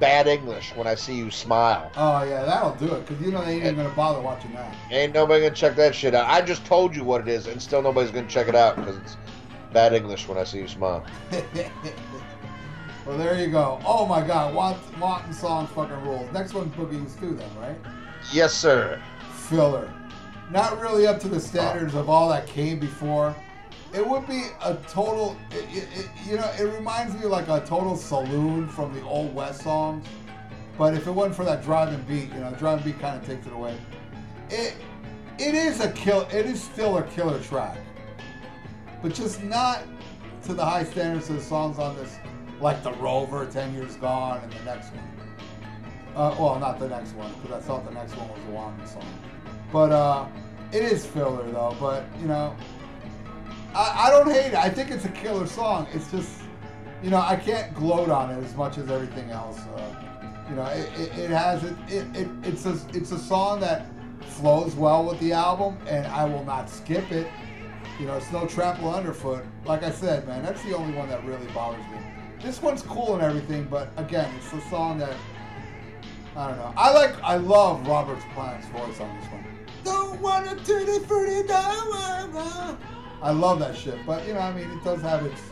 bad 0.00 0.26
English 0.26 0.74
when 0.74 0.86
I 0.86 0.94
see 0.94 1.14
you 1.14 1.30
smile. 1.30 1.92
Oh 1.96 2.24
yeah, 2.24 2.44
that'll 2.44 2.74
do 2.74 2.92
it 2.94 3.06
because 3.06 3.24
you 3.24 3.30
know 3.30 3.44
they 3.44 3.52
ain't 3.52 3.64
even 3.64 3.76
gonna 3.76 3.90
bother 3.90 4.20
watching 4.20 4.52
that. 4.54 4.74
Ain't 4.90 5.14
nobody 5.14 5.42
gonna 5.42 5.54
check 5.54 5.76
that 5.76 5.94
shit 5.94 6.14
out. 6.14 6.28
I 6.28 6.40
just 6.40 6.64
told 6.64 6.96
you 6.96 7.04
what 7.04 7.20
it 7.20 7.28
is, 7.28 7.46
and 7.46 7.60
still 7.60 7.82
nobody's 7.82 8.10
gonna 8.10 8.26
check 8.26 8.48
it 8.48 8.54
out 8.54 8.76
because 8.76 8.96
it's 8.96 9.16
bad 9.72 9.92
English 9.92 10.26
when 10.26 10.38
I 10.38 10.44
see 10.44 10.58
you 10.58 10.68
smile. 10.68 11.04
well, 13.06 13.18
there 13.18 13.38
you 13.38 13.48
go. 13.50 13.78
Oh 13.84 14.06
my 14.06 14.26
God, 14.26 14.54
Want, 14.54 14.98
Wanton 14.98 15.32
song 15.32 15.66
fucking 15.68 16.00
rules. 16.02 16.32
Next 16.32 16.54
one, 16.54 16.70
Boogie 16.70 17.20
too, 17.20 17.34
then, 17.34 17.50
right? 17.60 17.76
Yes, 18.32 18.54
sir. 18.54 19.00
Filler. 19.32 19.92
Not 20.50 20.80
really 20.80 21.06
up 21.06 21.20
to 21.20 21.28
the 21.28 21.36
uh. 21.36 21.40
standards 21.40 21.94
of 21.94 22.08
all 22.08 22.28
that 22.30 22.46
came 22.46 22.80
before. 22.80 23.36
It 23.92 24.06
would 24.06 24.26
be 24.26 24.44
a 24.64 24.74
total, 24.88 25.36
it, 25.50 25.64
it, 25.76 25.88
it- 25.98 26.08
you 26.28 26.36
know, 26.36 26.50
it 26.58 26.62
reminds 26.62 27.14
me 27.14 27.24
of 27.24 27.30
like 27.30 27.48
a 27.48 27.60
total 27.66 27.96
saloon 27.96 28.68
from 28.68 28.94
the 28.94 29.02
old 29.02 29.34
West 29.34 29.62
songs. 29.62 30.06
But 30.78 30.94
if 30.94 31.06
it 31.06 31.10
wasn't 31.10 31.34
for 31.36 31.44
that 31.44 31.62
driving 31.62 32.00
beat, 32.02 32.32
you 32.32 32.40
know, 32.40 32.52
driving 32.58 32.84
beat 32.92 33.00
kind 33.00 33.20
of 33.20 33.26
takes 33.26 33.46
it 33.46 33.52
away. 33.52 33.76
It, 34.48 34.74
it 35.38 35.54
is 35.54 35.80
a 35.80 35.90
kill. 35.92 36.22
It 36.32 36.46
is 36.46 36.62
still 36.62 36.98
a 36.98 37.02
killer 37.02 37.38
track, 37.40 37.76
but 39.02 39.12
just 39.12 39.42
not 39.42 39.82
to 40.44 40.54
the 40.54 40.64
high 40.64 40.84
standards 40.84 41.28
of 41.28 41.36
the 41.36 41.42
songs 41.42 41.78
on 41.78 41.96
this, 41.96 42.16
like 42.60 42.82
the 42.82 42.92
Rover, 42.94 43.46
Ten 43.46 43.74
Years 43.74 43.96
Gone, 43.96 44.40
and 44.42 44.52
the 44.52 44.64
next 44.64 44.90
one. 44.92 45.04
Uh, 46.16 46.34
well, 46.38 46.58
not 46.58 46.78
the 46.78 46.88
next 46.88 47.12
one, 47.14 47.32
because 47.42 47.62
I 47.62 47.66
thought 47.66 47.84
the 47.84 47.92
next 47.94 48.16
one 48.16 48.28
was 48.28 48.38
the 48.46 48.50
Wanton 48.52 48.86
song. 48.86 49.06
But 49.72 49.92
uh, 49.92 50.26
it 50.72 50.82
is 50.82 51.04
filler 51.06 51.48
though. 51.50 51.76
But 51.78 52.04
you 52.20 52.26
know, 52.26 52.56
I, 53.74 54.06
I 54.06 54.10
don't 54.10 54.30
hate 54.30 54.48
it. 54.48 54.54
I 54.54 54.68
think 54.68 54.90
it's 54.90 55.04
a 55.04 55.10
killer 55.10 55.46
song. 55.46 55.86
It's 55.92 56.10
just, 56.10 56.42
you 57.02 57.10
know, 57.10 57.20
I 57.20 57.36
can't 57.36 57.74
gloat 57.74 58.08
on 58.08 58.30
it 58.30 58.42
as 58.44 58.54
much 58.56 58.78
as 58.78 58.90
everything 58.90 59.30
else. 59.30 59.58
Uh, 59.58 59.94
you 60.48 60.56
know, 60.56 60.66
it, 60.66 60.88
it, 60.98 61.18
it 61.18 61.30
has 61.30 61.62
it, 61.62 61.76
it, 61.88 62.16
it. 62.16 62.28
It's 62.42 62.66
a 62.66 62.78
it's 62.92 63.12
a 63.12 63.18
song 63.18 63.60
that 63.60 63.86
flows 64.22 64.74
well 64.74 65.04
with 65.04 65.20
the 65.20 65.32
album, 65.32 65.78
and 65.86 66.06
I 66.08 66.24
will 66.24 66.44
not 66.44 66.68
skip 66.68 67.10
it. 67.12 67.28
You 68.00 68.06
know, 68.06 68.16
it's 68.16 68.32
no 68.32 68.46
trample 68.46 68.92
underfoot. 68.92 69.44
Like 69.64 69.82
I 69.82 69.90
said, 69.90 70.26
man, 70.26 70.42
that's 70.42 70.62
the 70.64 70.74
only 70.74 70.94
one 70.94 71.08
that 71.08 71.24
really 71.24 71.46
bothers 71.48 71.84
me. 71.86 71.98
This 72.42 72.60
one's 72.62 72.82
cool 72.82 73.14
and 73.14 73.22
everything, 73.22 73.64
but 73.64 73.92
again, 73.96 74.32
it's 74.38 74.52
a 74.52 74.60
song 74.70 74.98
that 74.98 75.14
I 76.34 76.48
don't 76.48 76.56
know. 76.56 76.72
I 76.76 76.92
like, 76.92 77.22
I 77.22 77.36
love 77.36 77.86
Robert 77.86 78.18
Plant's 78.34 78.66
voice 78.68 78.98
on 79.00 79.14
this 79.18 79.28
one. 79.30 79.44
Don't 79.84 80.20
want 80.20 80.48
to 80.48 80.56
turn 80.64 80.88
it 80.88 81.06
the. 81.06 82.76
I 83.22 83.32
love 83.32 83.58
that 83.58 83.76
shit, 83.76 83.98
but 84.06 84.26
you 84.26 84.34
know, 84.34 84.40
I 84.40 84.52
mean, 84.52 84.70
it 84.70 84.82
does 84.82 85.02
have 85.02 85.24
its, 85.26 85.42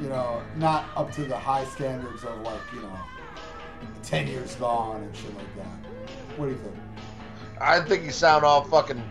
you 0.00 0.08
know, 0.08 0.42
not 0.56 0.86
up 0.94 1.10
to 1.12 1.24
the 1.24 1.36
high 1.36 1.64
standards 1.64 2.22
of 2.24 2.40
like, 2.42 2.60
you 2.74 2.82
know, 2.82 2.98
ten 4.02 4.26
years 4.26 4.54
gone 4.56 5.02
and 5.02 5.16
shit 5.16 5.34
like 5.34 5.56
that. 5.56 6.08
What 6.36 6.46
do 6.46 6.52
you 6.52 6.58
think? 6.58 6.74
I 7.60 7.80
think 7.80 8.04
you 8.04 8.10
sound 8.10 8.44
all 8.44 8.64
fucking 8.64 9.02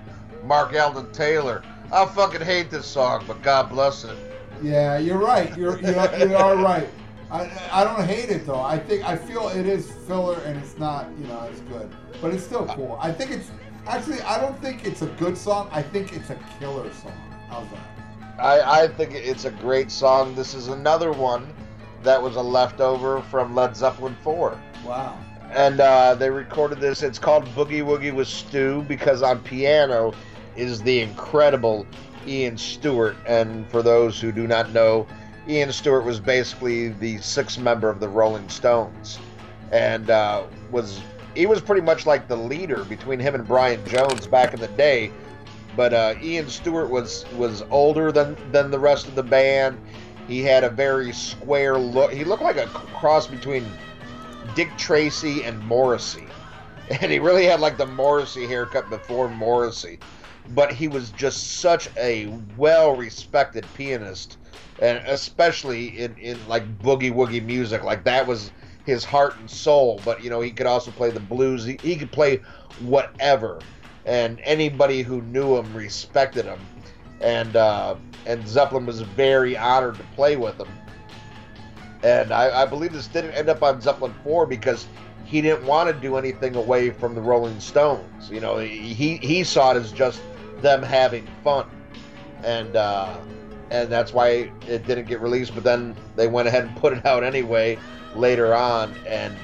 Mark 0.43 0.73
Eldon 0.73 1.11
Taylor. 1.11 1.63
I 1.91 2.05
fucking 2.05 2.41
hate 2.41 2.69
this 2.69 2.85
song, 2.85 3.23
but 3.27 3.41
God 3.41 3.69
bless 3.69 4.03
it. 4.03 4.17
Yeah, 4.61 4.97
you're 4.99 5.17
right. 5.17 5.55
You're 5.57 5.79
you're, 5.79 6.27
you 6.27 6.35
are 6.35 6.55
right. 6.55 6.87
I, 7.31 7.49
I 7.71 7.83
don't 7.83 8.05
hate 8.05 8.29
it 8.29 8.45
though. 8.45 8.59
I 8.61 8.77
think 8.77 9.07
I 9.07 9.15
feel 9.15 9.47
it 9.49 9.65
is 9.65 9.91
filler 10.05 10.39
and 10.45 10.57
it's 10.61 10.77
not 10.77 11.07
you 11.19 11.25
know 11.27 11.49
as 11.51 11.59
good, 11.61 11.89
but 12.21 12.33
it's 12.33 12.43
still 12.43 12.67
cool. 12.67 12.99
I 13.01 13.11
think 13.11 13.31
it's 13.31 13.49
actually 13.87 14.21
I 14.21 14.39
don't 14.39 14.59
think 14.61 14.85
it's 14.85 15.01
a 15.01 15.07
good 15.07 15.37
song. 15.37 15.69
I 15.71 15.81
think 15.81 16.13
it's 16.13 16.29
a 16.29 16.37
killer 16.59 16.91
song. 16.93 17.30
How's 17.51 17.69
that? 17.69 18.39
I, 18.39 18.83
I 18.83 18.87
think 18.87 19.13
it's 19.13 19.45
a 19.45 19.51
great 19.51 19.91
song. 19.91 20.33
This 20.33 20.55
is 20.55 20.69
another 20.69 21.11
one 21.11 21.53
that 22.01 22.21
was 22.21 22.37
a 22.37 22.41
leftover 22.41 23.21
from 23.23 23.53
Led 23.53 23.75
Zeppelin 23.75 24.15
4. 24.23 24.59
Wow. 24.85 25.17
And 25.51 25.79
uh, 25.79 26.15
they 26.15 26.29
recorded 26.29 26.79
this. 26.79 27.03
It's 27.03 27.19
called 27.19 27.45
Boogie 27.49 27.83
Woogie 27.83 28.13
with 28.13 28.27
Stu 28.27 28.83
because 28.87 29.21
on 29.21 29.39
piano 29.43 30.13
is 30.55 30.81
the 30.81 31.01
incredible 31.01 31.85
Ian 32.25 32.57
Stewart. 32.57 33.17
And 33.27 33.69
for 33.69 33.83
those 33.83 34.19
who 34.19 34.31
do 34.31 34.47
not 34.47 34.71
know, 34.71 35.05
Ian 35.47 35.71
Stewart 35.71 36.05
was 36.05 36.19
basically 36.19 36.89
the 36.89 37.17
sixth 37.17 37.59
member 37.59 37.89
of 37.89 37.99
the 37.99 38.07
Rolling 38.07 38.47
Stones, 38.47 39.19
and 39.71 40.09
uh, 40.09 40.43
was 40.69 41.01
he 41.35 41.45
was 41.45 41.61
pretty 41.61 41.81
much 41.81 42.05
like 42.05 42.27
the 42.27 42.35
leader 42.35 42.83
between 42.85 43.19
him 43.19 43.35
and 43.35 43.47
Brian 43.47 43.83
Jones 43.87 44.27
back 44.27 44.53
in 44.53 44.59
the 44.59 44.67
day. 44.69 45.11
But 45.75 45.93
uh, 45.93 46.15
Ian 46.21 46.49
Stewart 46.49 46.89
was 46.89 47.25
was 47.37 47.63
older 47.69 48.11
than 48.11 48.35
than 48.51 48.71
the 48.71 48.79
rest 48.79 49.07
of 49.07 49.15
the 49.15 49.23
band. 49.23 49.79
He 50.27 50.41
had 50.41 50.63
a 50.63 50.69
very 50.69 51.11
square 51.11 51.77
look. 51.77 52.11
He 52.11 52.23
looked 52.23 52.43
like 52.43 52.57
a 52.57 52.67
cross 52.67 53.27
between 53.27 53.65
Dick 54.55 54.69
Tracy 54.77 55.43
and 55.43 55.59
Morrissey 55.65 56.27
and 57.01 57.11
he 57.11 57.19
really 57.19 57.45
had 57.45 57.59
like 57.59 57.77
the 57.77 57.85
Morrissey 57.85 58.45
haircut 58.45 58.89
before 58.89 59.29
Morrissey, 59.29 59.97
but 60.49 60.73
he 60.73 60.87
was 60.87 61.11
just 61.11 61.59
such 61.59 61.89
a 61.95 62.27
well-respected 62.57 63.65
pianist, 63.75 64.37
and 64.79 64.97
especially 65.07 65.99
in 65.99 66.15
in 66.17 66.37
like 66.47 66.63
boogie 66.79 67.13
woogie 67.13 67.43
music, 67.43 67.83
like 67.83 68.03
that 68.03 68.27
was 68.27 68.51
his 68.85 69.05
heart 69.05 69.37
and 69.37 69.49
soul. 69.49 70.01
But 70.03 70.21
you 70.23 70.29
know, 70.29 70.41
he 70.41 70.51
could 70.51 70.65
also 70.65 70.91
play 70.91 71.11
the 71.11 71.19
blues. 71.19 71.63
He, 71.63 71.77
he 71.81 71.95
could 71.95 72.11
play 72.11 72.41
whatever, 72.81 73.59
and 74.05 74.39
anybody 74.43 75.01
who 75.01 75.21
knew 75.21 75.57
him 75.57 75.73
respected 75.75 76.45
him, 76.45 76.59
and 77.19 77.55
uh, 77.55 77.95
and 78.25 78.47
Zeppelin 78.47 78.85
was 78.85 79.01
very 79.01 79.57
honored 79.57 79.95
to 79.95 80.03
play 80.15 80.35
with 80.35 80.59
him. 80.59 80.69
And 82.03 82.31
I, 82.31 82.63
I 82.63 82.65
believe 82.65 82.93
this 82.93 83.07
didn't 83.07 83.31
end 83.31 83.49
up 83.49 83.61
on 83.61 83.79
Zeppelin 83.79 84.13
4 84.23 84.47
because 84.47 84.87
he 85.25 85.39
didn't 85.39 85.65
want 85.65 85.87
to 85.87 85.93
do 85.93 86.17
anything 86.17 86.55
away 86.55 86.89
from 86.89 87.13
the 87.13 87.21
Rolling 87.21 87.59
Stones. 87.59 88.29
You 88.29 88.39
know, 88.39 88.57
he, 88.57 89.17
he 89.17 89.43
saw 89.43 89.71
it 89.71 89.77
as 89.77 89.91
just 89.91 90.19
them 90.61 90.81
having 90.81 91.27
fun. 91.43 91.69
And 92.43 92.75
uh, 92.75 93.17
and 93.69 93.89
that's 93.89 94.13
why 94.13 94.51
it 94.67 94.85
didn't 94.85 95.05
get 95.05 95.21
released. 95.21 95.53
But 95.53 95.63
then 95.63 95.95
they 96.15 96.27
went 96.27 96.47
ahead 96.47 96.65
and 96.65 96.75
put 96.75 96.93
it 96.93 97.05
out 97.05 97.23
anyway 97.23 97.77
later 98.15 98.53
on. 98.53 98.93
And 99.07 99.35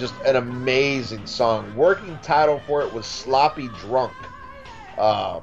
just 0.00 0.14
an 0.24 0.36
amazing 0.36 1.26
song. 1.26 1.74
Working 1.76 2.18
title 2.22 2.60
for 2.66 2.82
it 2.82 2.92
was 2.92 3.06
Sloppy 3.06 3.68
Drunk. 3.80 4.12
Uh, 4.98 5.40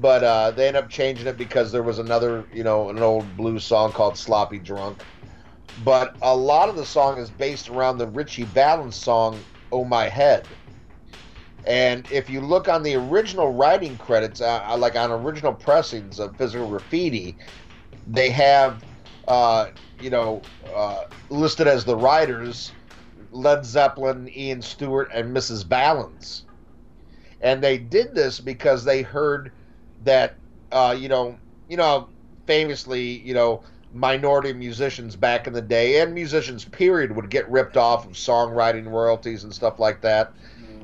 but 0.00 0.22
uh, 0.22 0.50
they 0.50 0.68
end 0.68 0.76
up 0.76 0.90
changing 0.90 1.26
it 1.26 1.38
because 1.38 1.72
there 1.72 1.82
was 1.82 1.98
another, 1.98 2.44
you 2.52 2.62
know, 2.62 2.90
an 2.90 2.98
old 2.98 3.36
blues 3.36 3.64
song 3.64 3.92
called 3.92 4.18
Sloppy 4.18 4.58
Drunk 4.58 5.02
but 5.84 6.16
a 6.22 6.34
lot 6.34 6.68
of 6.68 6.76
the 6.76 6.84
song 6.84 7.18
is 7.18 7.30
based 7.30 7.68
around 7.68 7.98
the 7.98 8.06
Ritchie 8.06 8.44
Valens 8.44 8.96
song 8.96 9.38
"Oh 9.70 9.84
My 9.84 10.08
Head." 10.08 10.46
And 11.66 12.10
if 12.10 12.30
you 12.30 12.40
look 12.40 12.68
on 12.68 12.82
the 12.82 12.94
original 12.94 13.52
writing 13.52 13.96
credits, 13.98 14.40
uh, 14.40 14.74
like 14.78 14.96
on 14.96 15.10
original 15.10 15.52
pressings 15.52 16.18
of 16.18 16.34
Physical 16.36 16.66
Graffiti, 16.68 17.36
they 18.06 18.30
have, 18.30 18.82
uh, 19.26 19.66
you 20.00 20.08
know, 20.08 20.40
uh, 20.74 21.04
listed 21.28 21.68
as 21.68 21.84
the 21.84 21.96
writers 21.96 22.72
Led 23.32 23.64
Zeppelin, 23.64 24.30
Ian 24.34 24.62
Stewart, 24.62 25.10
and 25.12 25.36
Mrs. 25.36 25.64
Valens. 25.64 26.44
And 27.40 27.62
they 27.62 27.78
did 27.78 28.14
this 28.14 28.40
because 28.40 28.84
they 28.84 29.02
heard 29.02 29.52
that, 30.04 30.34
uh, 30.72 30.96
you 30.98 31.08
know, 31.08 31.38
you 31.68 31.76
know, 31.76 32.08
famously, 32.46 33.02
you 33.02 33.34
know, 33.34 33.62
minority 33.92 34.52
musicians 34.52 35.16
back 35.16 35.46
in 35.46 35.52
the 35.52 35.62
day 35.62 36.00
and 36.00 36.14
musicians 36.14 36.64
period 36.64 37.14
would 37.14 37.30
get 37.30 37.48
ripped 37.50 37.76
off 37.76 38.06
of 38.06 38.12
songwriting 38.12 38.86
royalties 38.90 39.44
and 39.44 39.54
stuff 39.54 39.78
like 39.78 40.00
that 40.02 40.32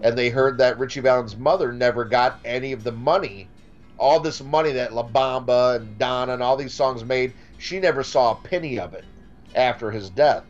and 0.03 0.16
they 0.16 0.31
heard 0.31 0.57
that 0.57 0.79
ritchie 0.79 1.01
valens 1.01 1.37
mother 1.37 1.71
never 1.71 2.05
got 2.05 2.41
any 2.47 2.73
of 2.73 2.83
the 2.83 2.93
money 2.93 3.47
all 3.99 4.19
this 4.21 4.43
money 4.43 4.73
that 4.73 4.95
la 4.95 5.07
bamba 5.07 5.77
and 5.77 5.99
donna 5.99 6.33
and 6.33 6.43
all 6.43 6.57
these 6.57 6.73
songs 6.73 7.05
made 7.05 7.31
she 7.59 7.79
never 7.79 8.03
saw 8.03 8.33
a 8.33 8.49
penny 8.49 8.79
of 8.79 8.95
it 8.95 9.05
after 9.55 9.91
his 9.91 10.09
death 10.09 10.45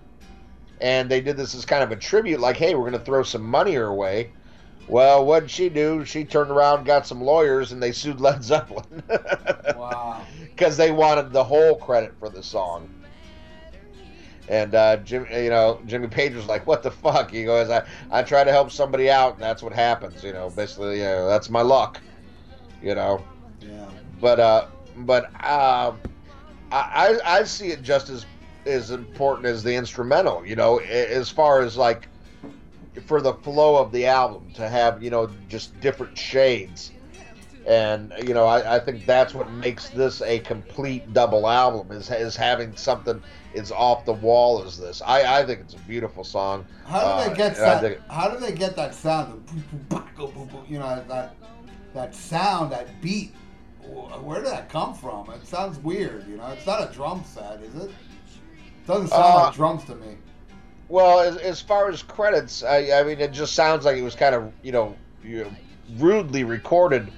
and 0.84 1.10
they 1.10 1.20
did 1.22 1.34
this 1.38 1.54
as 1.54 1.64
kind 1.64 1.82
of 1.82 1.90
a 1.90 1.96
tribute 1.96 2.38
like 2.40 2.56
hey 2.56 2.74
we're 2.74 2.88
going 2.90 2.92
to 2.92 2.98
throw 3.04 3.22
some 3.22 3.42
money 3.42 3.72
her 3.72 3.92
way 3.94 4.30
well 4.86 5.24
what 5.24 5.40
did 5.40 5.50
she 5.50 5.68
do 5.70 6.04
she 6.04 6.24
turned 6.24 6.50
around 6.50 6.84
got 6.84 7.06
some 7.06 7.22
lawyers 7.22 7.72
and 7.72 7.82
they 7.82 7.90
sued 7.90 8.20
led 8.20 8.44
zeppelin 8.44 9.02
Wow. 9.74 10.20
because 10.42 10.76
they 10.76 10.90
wanted 10.92 11.32
the 11.32 11.42
whole 11.42 11.76
credit 11.76 12.14
for 12.18 12.28
the 12.28 12.42
song. 12.42 12.88
And 14.46 14.74
uh, 14.74 14.98
Jim, 14.98 15.26
you 15.32 15.48
know, 15.48 15.80
Jimmy 15.86 16.06
Page 16.06 16.34
was 16.34 16.44
like, 16.46 16.66
"What 16.66 16.82
the 16.82 16.90
fuck?" 16.90 17.30
He 17.30 17.44
goes, 17.44 17.70
"I 17.70 17.82
I 18.10 18.22
try 18.22 18.44
to 18.44 18.52
help 18.52 18.70
somebody 18.70 19.10
out, 19.10 19.32
and 19.34 19.42
that's 19.42 19.62
what 19.62 19.72
happens." 19.72 20.22
You 20.22 20.34
know, 20.34 20.50
basically, 20.50 20.98
you 20.98 21.04
know, 21.04 21.26
that's 21.26 21.48
my 21.48 21.62
luck. 21.62 21.98
You 22.82 22.94
know, 22.94 23.24
Yeah. 23.62 23.88
but 24.20 24.38
uh, 24.38 24.66
but 24.98 25.30
I 25.40 25.92
I 26.70 27.18
I 27.24 27.44
see 27.44 27.68
it 27.68 27.80
just 27.82 28.10
as 28.10 28.26
as 28.66 28.90
important 28.90 29.46
as 29.46 29.62
the 29.62 29.74
instrumental. 29.74 30.44
You 30.46 30.56
know, 30.56 30.78
as 30.78 31.30
far 31.30 31.62
as 31.62 31.76
like 31.76 32.08
for 33.06 33.20
the 33.20 33.34
flow 33.34 33.76
of 33.76 33.92
the 33.92 34.06
album 34.06 34.50
to 34.54 34.68
have 34.68 35.02
you 35.02 35.10
know 35.10 35.28
just 35.48 35.78
different 35.80 36.16
shades 36.16 36.92
and 37.66 38.12
you 38.24 38.34
know 38.34 38.44
I, 38.46 38.76
I 38.76 38.78
think 38.78 39.04
that's 39.04 39.34
what 39.34 39.50
makes 39.50 39.88
this 39.88 40.20
a 40.22 40.38
complete 40.40 41.12
double 41.12 41.48
album 41.48 41.96
is, 41.96 42.10
is 42.10 42.36
having 42.36 42.76
something 42.76 43.20
as 43.56 43.72
off 43.72 44.04
the 44.04 44.12
wall 44.12 44.62
as 44.62 44.78
this 44.78 45.02
I, 45.04 45.40
I 45.40 45.44
think 45.46 45.60
it's 45.60 45.74
a 45.74 45.78
beautiful 45.78 46.22
song 46.24 46.64
How 46.84 47.00
do 47.00 47.06
Uh, 47.06 47.28
they 47.28 47.36
get 47.36 47.58
and 47.58 47.84
that? 47.84 48.00
How 48.08 48.28
do 48.28 48.38
they 48.38 48.52
get 48.52 48.76
that 48.76 48.94
sound? 48.94 49.32
The 49.32 49.52
boom, 49.52 49.64
boom, 49.72 49.86
bah, 49.88 50.04
go, 50.16 50.26
boom, 50.28 50.46
boom, 50.48 50.64
you 50.68 50.78
know 50.78 51.02
that 51.08 51.34
that 51.94 52.14
sound, 52.14 52.72
that 52.72 53.00
beat. 53.00 53.32
Where 54.22 54.40
did 54.40 54.50
that 54.50 54.68
come 54.68 54.94
from? 54.94 55.30
It 55.30 55.46
sounds 55.46 55.78
weird. 55.78 56.26
You 56.28 56.36
know, 56.36 56.48
it's 56.48 56.66
not 56.66 56.90
a 56.90 56.92
drum 56.92 57.22
set, 57.24 57.60
is 57.62 57.74
it? 57.84 57.90
Doesn't 58.86 59.08
sound 59.08 59.22
Uh, 59.24 59.44
like 59.46 59.54
drums 59.54 59.84
to 59.84 59.94
me. 59.96 60.16
well 60.88 61.20
as, 61.20 61.36
as 61.38 61.60
far 61.60 61.88
as 61.88 62.02
credits 62.02 62.62
I, 62.62 63.00
I 63.00 63.02
mean 63.04 63.18
it 63.20 63.32
just 63.32 63.54
sounds 63.54 63.84
like 63.84 63.96
it 63.96 64.02
was 64.02 64.14
kind 64.14 64.34
of 64.34 64.52
you 64.62 64.72
know, 64.72 64.94
rudely 65.98 66.44
recorded 66.44 67.10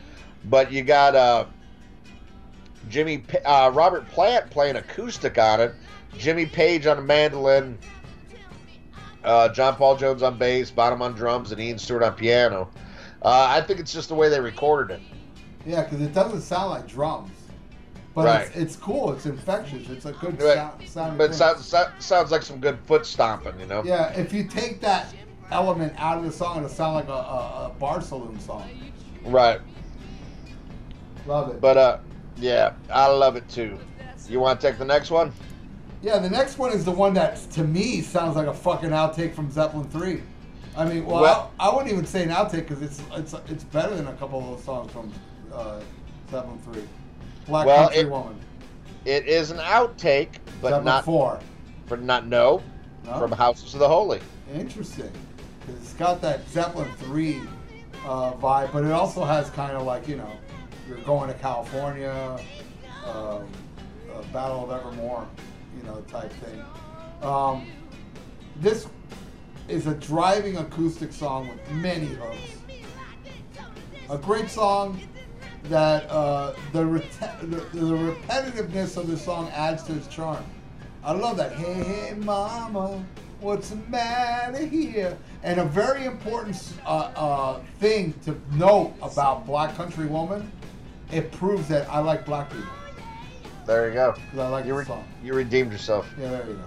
but 0.45 0.71
you 0.73 0.83
got 0.83 1.15
uh 1.17 1.45
Jimmy 2.89 3.25
uh, 3.45 3.71
Robert 3.75 4.07
Plant 4.09 4.49
playing 4.51 4.77
acoustic 4.77 5.39
on 5.39 5.61
it 5.61 5.75
Jimmy 6.17 6.47
Page 6.47 6.87
on 6.87 6.97
the 6.99 7.03
mandolin 7.03 7.77
uh, 9.25 9.49
John 9.49 9.75
Paul 9.75 9.97
Jones 9.97 10.23
on 10.23 10.39
bass, 10.39 10.71
Bonham 10.71 11.03
on 11.03 11.13
drums, 11.15 11.51
and 11.51 11.61
Ian 11.61 11.79
Stewart 11.79 12.05
on 12.05 12.15
piano. 12.15 12.69
Uh, 13.23 13.47
I 13.51 13.61
think 13.61 13.81
it's 13.81 13.93
just 13.93 14.09
the 14.09 14.15
way 14.15 14.29
they 14.29 14.39
recorded 14.39 14.95
it. 14.95 15.03
Yeah, 15.67 15.83
because 15.83 16.01
it 16.01 16.15
doesn't 16.15 16.43
sound 16.43 16.71
like 16.71 16.87
drums. 16.87 17.33
But 18.17 18.25
Right. 18.25 18.47
it's, 18.47 18.57
it's 18.57 18.77
cool. 18.77 19.13
It's 19.13 19.27
infectious. 19.27 19.91
It's 19.91 20.07
a 20.07 20.13
good 20.13 20.41
Right. 20.41 20.71
sound. 20.89 21.19
But 21.19 21.31
it 21.31 21.35
sounds, 21.35 21.67
so- 21.67 21.91
sounds 21.99 22.31
like 22.31 22.41
some 22.43 22.59
good 22.61 22.79
foot 22.87 23.05
stomping, 23.05 23.61
you 23.61 23.67
know? 23.67 23.83
Yeah, 23.85 24.09
if 24.15 24.33
you 24.33 24.45
take 24.45 24.81
that 24.81 25.15
element 25.51 25.93
out 25.99 26.17
of 26.17 26.25
the 26.25 26.33
song, 26.33 26.57
it'll 26.57 26.71
sound 26.71 26.95
like 26.95 27.09
a, 27.09 27.13
a, 27.13 27.67
a 27.67 27.73
bar 27.79 28.01
saloon 28.01 28.41
song. 28.41 28.65
Right. 29.23 29.61
Love 31.27 31.51
it. 31.51 31.61
But, 31.61 31.77
uh, 31.77 31.99
yeah, 32.39 32.73
I 32.91 33.07
love 33.09 33.37
it 33.37 33.47
too. 33.51 33.79
You 34.31 34.41
want 34.41 34.63
to 34.63 34.67
take 34.67 34.79
the 34.79 34.85
next 34.87 35.11
one? 35.11 35.31
Yeah, 36.01 36.17
the 36.19 36.31
next 36.31 36.57
one 36.57 36.73
is 36.73 36.87
the 36.87 36.91
one 36.93 37.13
that 37.15 37.37
to 37.53 37.65
me 37.65 38.01
sounds 38.01 38.35
like 38.35 38.47
a 38.47 38.55
fucking 38.55 38.91
outtake 38.91 39.35
from 39.35 39.51
Zeppelin 39.51 39.89
three. 39.91 40.23
I 40.75 40.87
mean, 40.87 41.05
well, 41.05 41.21
Well- 41.21 41.53
I, 41.61 41.69
I 41.69 41.75
wouldn't 41.75 41.93
even 41.93 42.07
say 42.07 42.23
an 42.23 42.31
outtake 42.31 42.67
because 42.67 42.81
it's 42.81 43.03
it's 43.13 43.35
it's 43.51 43.65
better 43.65 43.95
than 43.95 44.07
a 44.07 44.13
couple 44.15 44.39
of 44.39 44.57
those 44.57 44.65
songs 44.65 44.91
from 44.93 45.13
uh, 45.53 45.81
Zeppelin 46.31 46.59
three. 46.61 46.83
Black 47.47 47.67
Well, 47.67 47.85
Country 47.85 48.01
it- 48.01 48.11
Woman, 48.11 48.41
It 49.05 49.27
is 49.29 49.51
an 49.53 49.59
outtake, 49.59 50.39
but 50.61 50.83
not 50.85 51.05
four. 51.05 51.39
for 51.87 51.97
not 51.97 52.27
no, 52.27 52.61
No? 53.05 53.19
from 53.21 53.31
Houses 53.33 53.73
of 53.75 53.81
the 53.81 53.89
Holy. 53.89 54.21
Interesting, 54.53 55.13
it's 55.69 55.93
got 55.95 56.21
that 56.23 56.49
Zeppelin 56.49 56.91
three 56.99 57.41
uh, 58.05 58.33
vibe, 58.33 58.73
but 58.73 58.85
it 58.85 58.91
also 58.93 59.25
has 59.25 59.49
kind 59.51 59.77
of 59.77 59.85
like 59.85 60.09
you 60.09 60.17
know, 60.17 60.31
you're 60.89 60.99
going 60.99 61.29
to 61.29 61.35
California, 61.35 62.37
um, 63.05 63.47
Battle 64.33 64.65
of 64.65 64.71
Evermore, 64.73 65.27
you 65.77 65.83
know, 65.85 66.01
type 66.11 66.33
thing. 66.33 66.63
Um, 67.23 67.67
this 68.57 68.87
is 69.69 69.87
a 69.87 69.95
driving 69.95 70.57
acoustic 70.57 71.13
song 71.13 71.49
with 71.49 71.71
many 71.71 72.07
hooks. 72.07 72.57
A 74.11 74.19
great 74.19 74.49
song 74.51 75.01
that 75.69 76.09
uh, 76.11 76.55
the, 76.73 76.85
the 77.43 77.57
the 77.73 77.81
repetitiveness 77.97 78.97
of 78.97 79.07
the 79.09 79.17
song 79.17 79.49
adds 79.51 79.83
to 79.85 79.95
its 79.97 80.07
charm. 80.09 80.45
I 81.05 81.13
love 81.13 81.37
that. 81.37 81.53
Hey, 81.53 81.75
hey, 81.75 82.15
mama, 82.15 83.05
what's 83.41 83.71
the 83.71 83.77
matter 83.89 84.65
here? 84.67 85.17
And 85.43 85.61
a 85.61 85.65
very 85.65 86.05
important 86.05 86.61
uh, 86.85 87.11
uh, 87.15 87.61
thing 87.79 88.13
to 88.25 88.37
note 88.53 88.95
about 89.03 89.47
Black 89.47 89.77
Country 89.77 90.07
Woman, 90.07 90.51
it 91.13 91.31
proves 91.33 91.69
that 91.69 91.89
I 91.89 92.01
like 92.01 92.27
black 92.27 92.51
people 92.51 92.67
There 93.67 93.89
you 93.89 93.95
go. 93.95 94.13
because 94.13 94.39
I 94.41 94.49
like 94.49 94.67
You, 94.67 94.75
the 94.77 94.85
song. 94.85 95.07
you 95.23 95.35
redeemed 95.35 95.71
yourself. 95.71 96.09
Yeah, 96.19 96.31
there 96.31 96.47
you 96.49 96.55
go. 96.55 96.63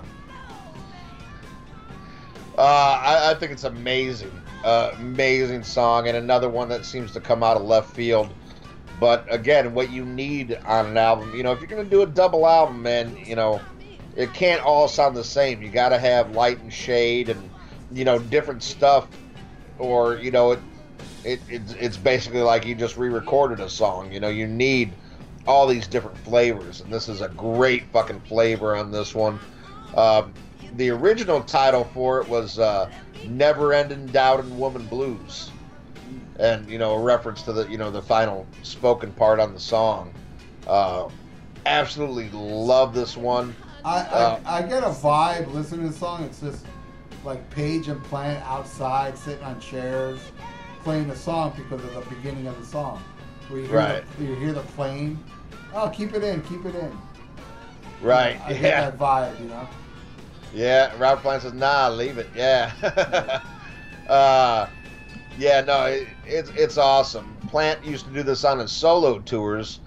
Uh, 2.57 2.99
I, 3.01 3.31
I 3.31 3.34
think 3.35 3.51
it's 3.53 3.63
amazing, 3.63 4.31
uh, 4.63 4.91
amazing 4.97 5.63
song, 5.63 6.07
and 6.07 6.17
another 6.17 6.49
one 6.49 6.67
that 6.69 6.85
seems 6.85 7.11
to 7.13 7.19
come 7.21 7.41
out 7.43 7.55
of 7.57 7.63
left 7.63 7.93
field. 7.95 8.30
But 8.99 9.26
again, 9.34 9.73
what 9.73 9.91
you 9.91 10.05
need 10.05 10.59
on 10.65 10.88
an 10.88 10.97
album, 10.97 11.34
you 11.35 11.43
know, 11.43 11.51
if 11.51 11.59
you're 11.59 11.69
gonna 11.69 11.85
do 11.85 12.01
a 12.01 12.07
double 12.07 12.45
album, 12.45 12.81
man, 12.81 13.15
you 13.26 13.35
know, 13.35 13.61
it 14.15 14.34
can't 14.34 14.61
all 14.61 14.88
sound 14.88 15.15
the 15.15 15.23
same. 15.23 15.61
You 15.61 15.69
got 15.69 15.89
to 15.89 15.99
have 15.99 16.31
light 16.31 16.59
and 16.59 16.73
shade, 16.73 17.30
and 17.30 17.49
you 17.91 18.03
know, 18.03 18.19
different 18.19 18.61
stuff, 18.61 19.07
or 19.77 20.17
you 20.17 20.31
know, 20.31 20.51
it, 20.51 20.59
it 21.23 21.39
it's, 21.47 21.73
it's 21.73 21.97
basically 21.97 22.41
like 22.41 22.65
you 22.65 22.76
just 22.76 22.97
re-recorded 22.97 23.61
a 23.61 23.69
song. 23.69 24.11
You 24.11 24.19
know, 24.19 24.30
you 24.30 24.47
need 24.47 24.91
all 25.47 25.65
these 25.67 25.88
different 25.88 26.17
flavors, 26.19 26.81
and 26.81 26.91
this 26.91 27.07
is 27.07 27.21
a 27.21 27.30
great 27.30 27.85
fucking 27.93 28.19
flavor 28.21 28.76
on 28.76 28.91
this 28.91 29.15
one. 29.15 29.39
Um, 29.95 30.34
the 30.76 30.89
original 30.89 31.41
title 31.41 31.85
for 31.93 32.21
it 32.21 32.27
was 32.27 32.59
uh, 32.59 32.91
"Never 33.27 33.73
Ending 33.73 34.07
Doubt 34.07 34.41
and 34.41 34.59
Woman 34.59 34.85
Blues," 34.88 35.51
and 36.40 36.70
you 36.70 36.78
know 36.78 36.94
a 36.94 36.99
reference 36.99 37.41
to 37.44 37.53
the 37.53 37.68
you 37.70 37.78
know 37.78 37.91
the 37.91 38.02
final 38.02 38.48
spoken 38.64 39.11
part 39.14 39.40
on 39.40 39.53
the 39.53 39.60
song. 39.60 40.14
Uh, 40.68 41.10
absolutely 41.66 42.30
love 42.32 42.94
this 42.94 43.18
one. 43.18 43.56
I, 43.86 43.98
I, 43.99 44.02
Uh, 44.02 44.40
I 44.45 44.61
get 44.64 44.84
a 44.84 44.88
vibe 44.88 45.53
listening 45.53 45.86
to 45.88 45.91
the 45.94 45.98
song. 45.98 46.24
It's 46.24 46.41
just 46.41 46.66
like 47.24 47.48
Page 47.49 47.88
and 47.88 48.03
Plant 48.06 48.44
outside, 48.45 49.18
sitting 49.18 49.44
on 49.44 49.60
chairs, 49.60 50.20
playing 50.84 51.07
the 51.07 51.16
song 51.16 51.53
because 51.56 51.84
of 51.84 51.94
the 51.94 52.16
beginning 52.16 52.48
of 52.48 52.60
the 52.60 52.66
song. 52.66 53.02
Where 53.49 53.61
you 53.61 53.68
hear, 53.68 53.78
Right. 53.78 54.03
the, 54.18 54.26
you 54.26 54.36
hear 54.36 54.53
the 54.53 54.61
plane. 54.61 55.22
Oh, 55.74 55.90
keep 55.90 56.14
it 56.14 56.24
in, 56.24 56.41
keep 56.44 56.66
it 56.66 56.76
in. 56.76 56.95
Right? 58.02 58.40
I 58.45 58.53
get 58.53 58.61
yeah. 58.61 58.90
that 58.90 58.98
vibe, 58.98 59.40
you 59.41 59.48
know. 59.48 59.68
Yeah, 60.53 60.91
Robert 60.98 61.22
Plant 61.22 61.41
says, 61.44 61.53
"Nah, 61.53 61.90
leave 61.90 62.18
it." 62.18 62.28
Yeah, 62.36 62.72
uh, 64.10 64.68
yeah, 65.38 65.61
no, 65.61 65.85
it, 65.85 66.07
it's 66.26 66.49
it's 66.51 66.77
awesome. 66.77 67.35
Plant 67.47 67.84
used 67.85 68.06
to 68.06 68.11
do 68.14 68.23
this 68.23 68.43
on 68.43 68.60
his 68.60 68.72
solo 68.72 69.19
tours, 69.19 69.80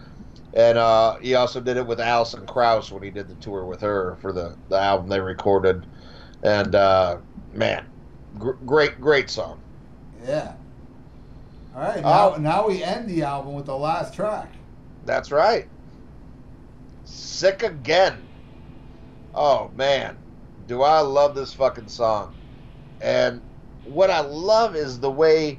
and 0.54 0.78
uh, 0.78 1.16
he 1.16 1.34
also 1.34 1.60
did 1.60 1.76
it 1.76 1.86
with 1.86 2.00
Alison 2.00 2.46
Krauss 2.46 2.90
when 2.90 3.02
he 3.02 3.10
did 3.10 3.28
the 3.28 3.34
tour 3.36 3.64
with 3.64 3.80
her 3.80 4.16
for 4.20 4.32
the 4.32 4.56
the 4.68 4.78
album 4.78 5.08
they 5.08 5.20
recorded. 5.20 5.86
And 6.42 6.74
uh, 6.74 7.18
man, 7.52 7.86
gr- 8.38 8.52
great 8.66 9.00
great 9.00 9.30
song. 9.30 9.60
Yeah. 10.24 10.54
All 11.74 11.80
right, 11.82 12.02
now 12.02 12.34
Oh. 12.34 12.36
now 12.38 12.66
we 12.68 12.82
end 12.82 13.08
the 13.08 13.22
album 13.22 13.54
with 13.54 13.66
the 13.66 13.76
last 13.76 14.14
track. 14.14 14.52
That's 15.06 15.30
right. 15.32 15.68
Sick 17.04 17.62
again. 17.62 18.22
Oh 19.34 19.70
man, 19.76 20.16
do 20.66 20.82
I 20.82 21.00
love 21.00 21.34
this 21.34 21.52
fucking 21.54 21.88
song. 21.88 22.34
And 23.00 23.40
what 23.84 24.10
I 24.10 24.20
love 24.20 24.76
is 24.76 25.00
the 25.00 25.10
way 25.10 25.58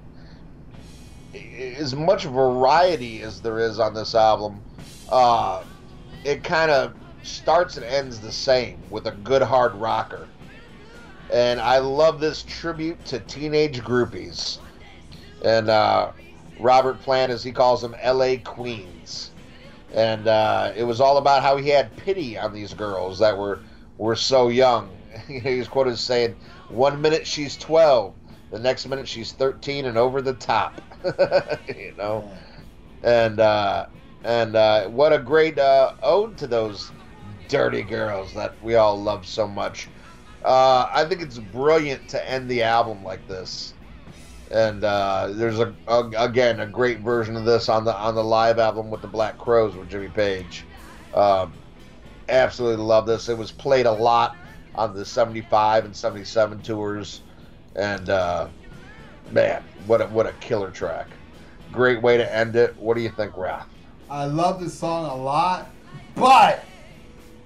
as 1.33 1.95
much 1.95 2.25
variety 2.25 3.21
as 3.21 3.41
there 3.41 3.59
is 3.59 3.79
on 3.79 3.93
this 3.93 4.15
album, 4.15 4.61
uh, 5.09 5.63
it 6.23 6.43
kind 6.43 6.71
of 6.71 6.93
starts 7.23 7.77
and 7.77 7.85
ends 7.85 8.19
the 8.19 8.31
same 8.31 8.77
with 8.89 9.07
a 9.07 9.11
good 9.11 9.41
hard 9.41 9.73
rocker. 9.75 10.27
And 11.31 11.59
I 11.59 11.79
love 11.79 12.19
this 12.19 12.43
tribute 12.43 13.03
to 13.05 13.19
teenage 13.19 13.79
groupies. 13.81 14.59
And 15.43 15.69
uh, 15.69 16.11
Robert 16.59 17.01
Plant, 17.01 17.31
as 17.31 17.43
he 17.43 17.51
calls 17.51 17.81
them, 17.81 17.95
LA 18.03 18.35
Queens 18.43 19.31
and 19.93 20.27
uh, 20.27 20.73
it 20.75 20.83
was 20.83 20.99
all 20.99 21.17
about 21.17 21.43
how 21.43 21.57
he 21.57 21.69
had 21.69 21.95
pity 21.95 22.37
on 22.37 22.51
these 22.53 22.73
girls 22.73 23.19
that 23.19 23.37
were 23.37 23.59
were 23.97 24.15
so 24.15 24.49
young. 24.49 24.89
he 25.27 25.59
was 25.59 25.67
quoted 25.67 25.93
as 25.93 26.01
saying, 26.01 26.35
"One 26.68 27.02
minute 27.02 27.27
she's 27.27 27.57
12, 27.57 28.15
the 28.52 28.60
next 28.60 28.88
minute 28.88 29.07
she's 29.07 29.34
13 29.34 29.85
and 29.85 29.98
over 29.98 30.22
the 30.22 30.34
top." 30.34 30.81
you 31.68 31.94
know, 31.98 32.31
and 33.03 33.40
uh, 33.40 33.88
and 34.23 34.56
uh, 34.56 34.88
what 34.90 35.14
a 35.14 35.19
great 35.19 35.60
uh, 35.60 35.91
ode 36.02 36.38
to 36.40 36.48
those 36.48 36.94
dirty 37.48 37.84
girls 37.84 38.34
that 38.35 38.57
we 38.61 38.76
all 38.76 39.02
love 39.02 39.27
so 39.27 39.48
much. 39.48 39.90
Uh, 40.44 40.88
I 40.94 41.06
think 41.06 41.22
it's 41.22 41.40
brilliant 41.40 42.10
to 42.10 42.30
end 42.30 42.49
the 42.49 42.64
album 42.64 43.03
like 43.03 43.27
this 43.27 43.76
and 44.52 44.84
uh, 44.84 45.30
there's 45.31 45.60
a, 45.60 45.76
a 45.88 46.10
again 46.18 46.60
a 46.60 46.68
great 46.68 46.99
version 47.02 47.35
of 47.35 47.45
this 47.45 47.69
on 47.69 47.85
the 47.85 47.95
on 47.95 48.15
the 48.15 48.23
live 48.23 48.60
album 48.60 48.90
with 48.91 49.02
the 49.02 49.07
Black 49.07 49.38
Crowes 49.38 49.76
with 49.76 49.90
Jimmy 49.90 50.10
Page. 50.10 50.68
Um, 51.14 51.56
absolutely 52.30 52.84
love 52.84 53.06
this. 53.07 53.30
It 53.30 53.38
was 53.38 53.52
played 53.52 53.85
a 53.85 53.91
lot 53.91 54.43
on 54.75 54.95
the 54.95 55.05
'75 55.05 55.85
and 55.85 55.95
'77 55.95 56.61
tours, 56.61 57.21
and 57.75 58.09
uh, 58.09 58.47
man, 59.31 59.63
what 59.87 60.01
a 60.01 60.07
what 60.07 60.27
a 60.27 60.33
killer 60.33 60.71
track! 60.71 61.07
Great 61.71 62.01
way 62.01 62.17
to 62.17 62.35
end 62.35 62.55
it. 62.55 62.75
What 62.77 62.95
do 62.95 63.01
you 63.01 63.09
think, 63.09 63.35
Ralph? 63.37 63.67
I 64.09 64.25
love 64.25 64.59
this 64.59 64.73
song 64.73 65.05
a 65.05 65.15
lot, 65.15 65.69
but 66.15 66.63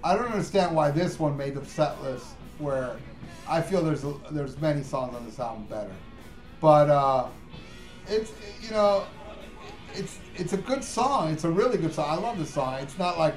I 0.03 0.15
don't 0.15 0.31
understand 0.31 0.75
why 0.75 0.91
this 0.91 1.19
one 1.19 1.37
made 1.37 1.55
the 1.55 1.65
set 1.65 2.01
list. 2.03 2.25
Where 2.59 2.97
I 3.47 3.61
feel 3.61 3.83
there's 3.83 4.03
a, 4.03 4.13
there's 4.31 4.59
many 4.59 4.83
songs 4.83 5.15
on 5.15 5.25
this 5.25 5.39
album 5.39 5.65
better, 5.65 5.91
but 6.59 6.89
uh, 6.89 7.27
it's 8.07 8.31
you 8.61 8.71
know 8.71 9.05
it's 9.93 10.19
it's 10.35 10.53
a 10.53 10.57
good 10.57 10.83
song. 10.83 11.31
It's 11.31 11.43
a 11.43 11.49
really 11.49 11.77
good 11.77 11.93
song. 11.93 12.09
I 12.09 12.15
love 12.15 12.37
the 12.37 12.45
song. 12.45 12.75
It's 12.75 12.97
not 12.97 13.17
like 13.17 13.35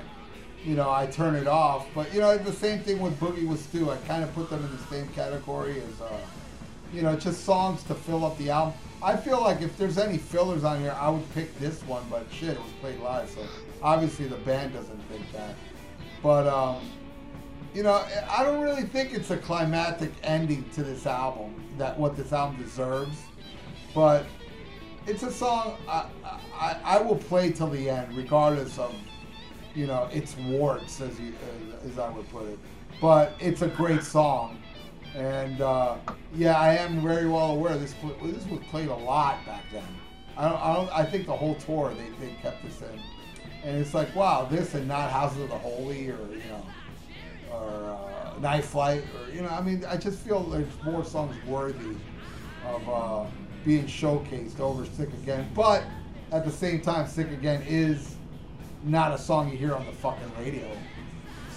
you 0.65 0.75
know 0.75 0.91
I 0.91 1.07
turn 1.07 1.35
it 1.35 1.47
off, 1.47 1.87
but 1.95 2.13
you 2.13 2.21
know 2.21 2.37
the 2.37 2.53
same 2.53 2.81
thing 2.81 3.01
with 3.01 3.19
Boogie 3.19 3.47
with 3.47 3.61
Stu. 3.61 3.91
I 3.91 3.97
kind 3.99 4.23
of 4.23 4.35
put 4.35 4.51
them 4.51 4.65
in 4.65 4.71
the 4.71 4.83
same 4.85 5.09
category 5.09 5.81
as 5.81 6.01
uh, 6.01 6.19
you 6.93 7.03
know 7.03 7.17
just 7.17 7.45
songs 7.45 7.83
to 7.85 7.95
fill 7.95 8.25
up 8.25 8.37
the 8.39 8.51
album. 8.51 8.75
I 9.03 9.17
feel 9.17 9.41
like 9.41 9.63
if 9.63 9.79
there's 9.79 9.97
any 9.97 10.19
fillers 10.19 10.63
on 10.63 10.81
here, 10.81 10.95
I 10.99 11.09
would 11.09 11.35
pick 11.35 11.59
this 11.59 11.83
one, 11.85 12.05
but 12.11 12.27
shit, 12.31 12.51
it 12.51 12.59
was 12.59 12.73
played 12.81 13.01
live, 13.01 13.31
so 13.31 13.47
obviously 13.83 14.27
the 14.27 14.37
band 14.37 14.75
doesn't 14.75 15.01
think 15.05 15.31
that. 15.33 15.55
But 16.23 16.47
um, 16.47 16.83
you 17.75 17.83
know, 17.83 18.05
I 18.31 18.43
don't 18.43 18.61
really 18.61 18.83
think 18.83 19.15
it's 19.15 19.31
a 19.31 19.39
climactic 19.39 20.13
ending 20.23 20.69
to 20.75 20.83
this 20.83 21.07
album 21.07 21.55
that 21.79 21.99
what 21.99 22.17
this 22.17 22.33
album 22.33 22.63
deserves, 22.63 23.17
but 23.95 24.27
it's 25.07 25.23
a 25.23 25.33
song 25.33 25.79
I, 25.89 26.07
I, 26.55 26.77
I 26.85 27.01
will 27.01 27.17
play 27.17 27.51
till 27.51 27.71
the 27.71 27.89
end, 27.89 28.15
regardless 28.15 28.79
of 28.79 28.95
you 29.75 29.87
know 29.87 30.09
its 30.13 30.37
warts, 30.37 31.01
as 31.01 31.19
you 31.21 31.33
as, 31.83 31.93
as 31.93 31.99
I 31.99 32.09
would 32.11 32.29
put 32.31 32.47
it. 32.49 32.59
But 33.01 33.35
it's 33.41 33.63
a 33.63 33.69
great 33.69 34.03
song, 34.03 34.61
and 35.15 35.61
uh, 35.61 35.97
yeah, 36.35 36.59
I 36.59 36.75
am 36.75 37.01
very 37.01 37.29
well 37.29 37.53
aware 37.53 37.77
this 37.77 37.95
this 38.23 38.47
was 38.47 38.61
played 38.71 38.89
a 38.89 38.95
lot 38.95 39.45
back 39.47 39.65
then. 39.73 39.83
I 40.37 40.49
don't, 40.49 40.61
I 40.61 40.75
don't 40.75 40.91
I 40.91 41.05
think 41.05 41.27
the 41.27 41.37
whole 41.37 41.55
tour 41.57 41.93
they, 41.95 42.27
they 42.27 42.33
kept 42.35 42.63
this 42.65 42.81
in, 42.83 43.01
and 43.65 43.77
it's 43.77 43.95
like 43.95 44.15
wow, 44.15 44.47
this 44.51 44.75
and 44.75 44.87
not 44.89 45.11
Houses 45.11 45.43
of 45.43 45.49
the 45.51 45.59
Holy 45.59 46.09
or 46.09 46.19
you 46.31 46.43
know 46.49 46.65
or 47.53 47.99
uh, 47.99 48.39
Night 48.41 48.65
Flight, 48.65 49.03
or 49.19 49.33
you 49.33 49.43
know, 49.43 49.49
I 49.49 49.61
mean, 49.61 49.85
I 49.85 49.97
just 49.97 50.19
feel 50.21 50.43
there's 50.45 50.67
more 50.85 51.05
songs 51.05 51.35
worthy 51.47 51.97
of 52.67 52.89
uh, 52.89 53.25
being 53.65 53.85
showcased 53.85 54.61
over 54.61 54.87
Sick 54.87 55.09
Again. 55.23 55.49
But 55.55 55.85
at 56.33 56.45
the 56.45 56.51
same 56.51 56.81
time, 56.81 57.07
Sick 57.07 57.31
Again 57.31 57.63
is 57.67 58.17
not 58.85 59.13
a 59.13 59.19
song 59.19 59.51
you 59.51 59.57
hear 59.57 59.75
on 59.75 59.85
the 59.87 59.93
fucking 59.93 60.31
radio, 60.41 60.67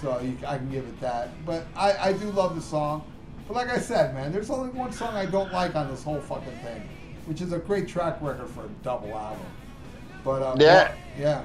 so 0.02 0.20
you, 0.20 0.38
I 0.46 0.58
can 0.58 0.70
give 0.70 0.84
it 0.86 1.00
that. 1.02 1.30
But 1.46 1.66
I, 1.76 1.94
I 2.10 2.14
do 2.14 2.26
love 2.32 2.56
the 2.56 2.62
song. 2.62 3.04
But 3.48 3.56
like 3.56 3.70
I 3.70 3.78
said, 3.80 4.14
man, 4.14 4.32
there's 4.32 4.50
only 4.50 4.70
one 4.70 4.92
song 4.92 5.16
I 5.16 5.26
don't 5.26 5.52
like 5.52 5.76
on 5.76 5.90
this 5.90 6.04
whole 6.04 6.20
fucking 6.22 6.58
thing, 6.64 6.88
which 7.26 7.42
is 7.42 7.52
a 7.54 7.60
great 7.60 7.88
track 7.88 8.18
record 8.22 8.50
for 8.50 8.66
a 8.66 8.70
double 8.84 9.16
album. 9.16 9.46
But 10.24 10.42
uh, 10.42 10.56
Yeah. 10.60 10.94
yeah. 11.18 11.44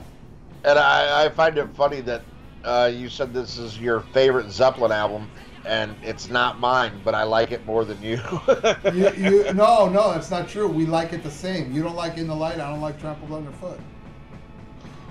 And 0.65 0.79
I, 0.79 1.25
I 1.25 1.29
find 1.29 1.57
it 1.59 1.69
funny 1.75 2.01
that 2.03 2.23
uh, 2.65 2.91
you 2.93 3.09
said 3.09 3.33
this 3.33 3.59
is 3.59 3.79
your 3.79 4.01
favorite 4.01 4.51
Zeppelin 4.51 4.93
album, 4.93 5.31
and 5.65 5.95
it's 6.03 6.29
not 6.29 6.59
mine, 6.61 7.01
but 7.05 7.15
I 7.15 7.23
like 7.25 7.53
it 7.53 7.65
more 7.67 7.85
than 7.85 8.01
you. 8.03 8.21
you, 8.93 9.11
you, 9.17 9.45
no, 9.55 9.89
no, 9.89 10.13
that's 10.13 10.31
not 10.31 10.49
true. 10.49 10.69
We 10.69 10.87
like 10.87 11.13
it 11.13 11.23
the 11.23 11.31
same. 11.31 11.73
You 11.73 11.83
don't 11.83 11.97
like 11.97 12.17
In 12.17 12.27
the 12.27 12.35
Light. 12.35 12.55
I 12.61 12.71
don't 12.71 12.81
like 12.81 13.01
Trampled 13.01 13.33
Underfoot. 13.33 13.79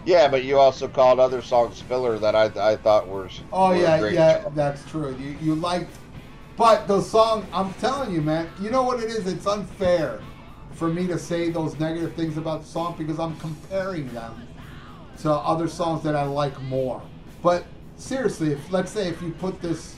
Yeah, 0.08 0.30
but 0.30 0.46
you 0.46 0.58
also 0.58 0.88
called 0.88 1.20
other 1.20 1.42
songs 1.42 1.82
filler 1.82 2.18
that 2.18 2.34
I, 2.34 2.46
I 2.72 2.78
thought 2.78 3.10
were. 3.10 3.30
Oh 3.52 3.70
were 3.70 3.76
yeah, 3.76 4.08
yeah, 4.08 4.50
that's 4.56 4.90
true. 4.90 5.14
You 5.20 5.36
you 5.42 5.56
liked, 5.56 5.94
but 6.56 6.88
those 6.88 7.10
songs. 7.10 7.46
I'm 7.52 7.74
telling 7.74 8.14
you, 8.14 8.22
man. 8.22 8.50
You 8.62 8.70
know 8.70 8.84
what 8.84 9.04
it 9.04 9.10
is? 9.10 9.28
It's 9.28 9.46
unfair 9.46 10.22
for 10.72 10.88
me 10.88 11.08
to 11.08 11.20
say 11.20 11.50
those 11.50 11.78
negative 11.78 12.14
things 12.14 12.38
about 12.38 12.62
the 12.62 12.68
song 12.68 12.96
because 12.98 13.20
I'm 13.20 13.36
comparing 13.36 14.08
them 14.14 14.48
to 15.24 15.32
other 15.34 15.68
songs 15.68 16.04
that 16.04 16.16
I 16.16 16.24
like 16.24 16.60
more. 16.62 17.02
But 17.44 17.66
seriously, 17.98 18.54
if 18.54 18.72
let's 18.72 18.94
say 18.94 19.10
if 19.10 19.22
you 19.22 19.32
put 19.32 19.62
this, 19.62 19.98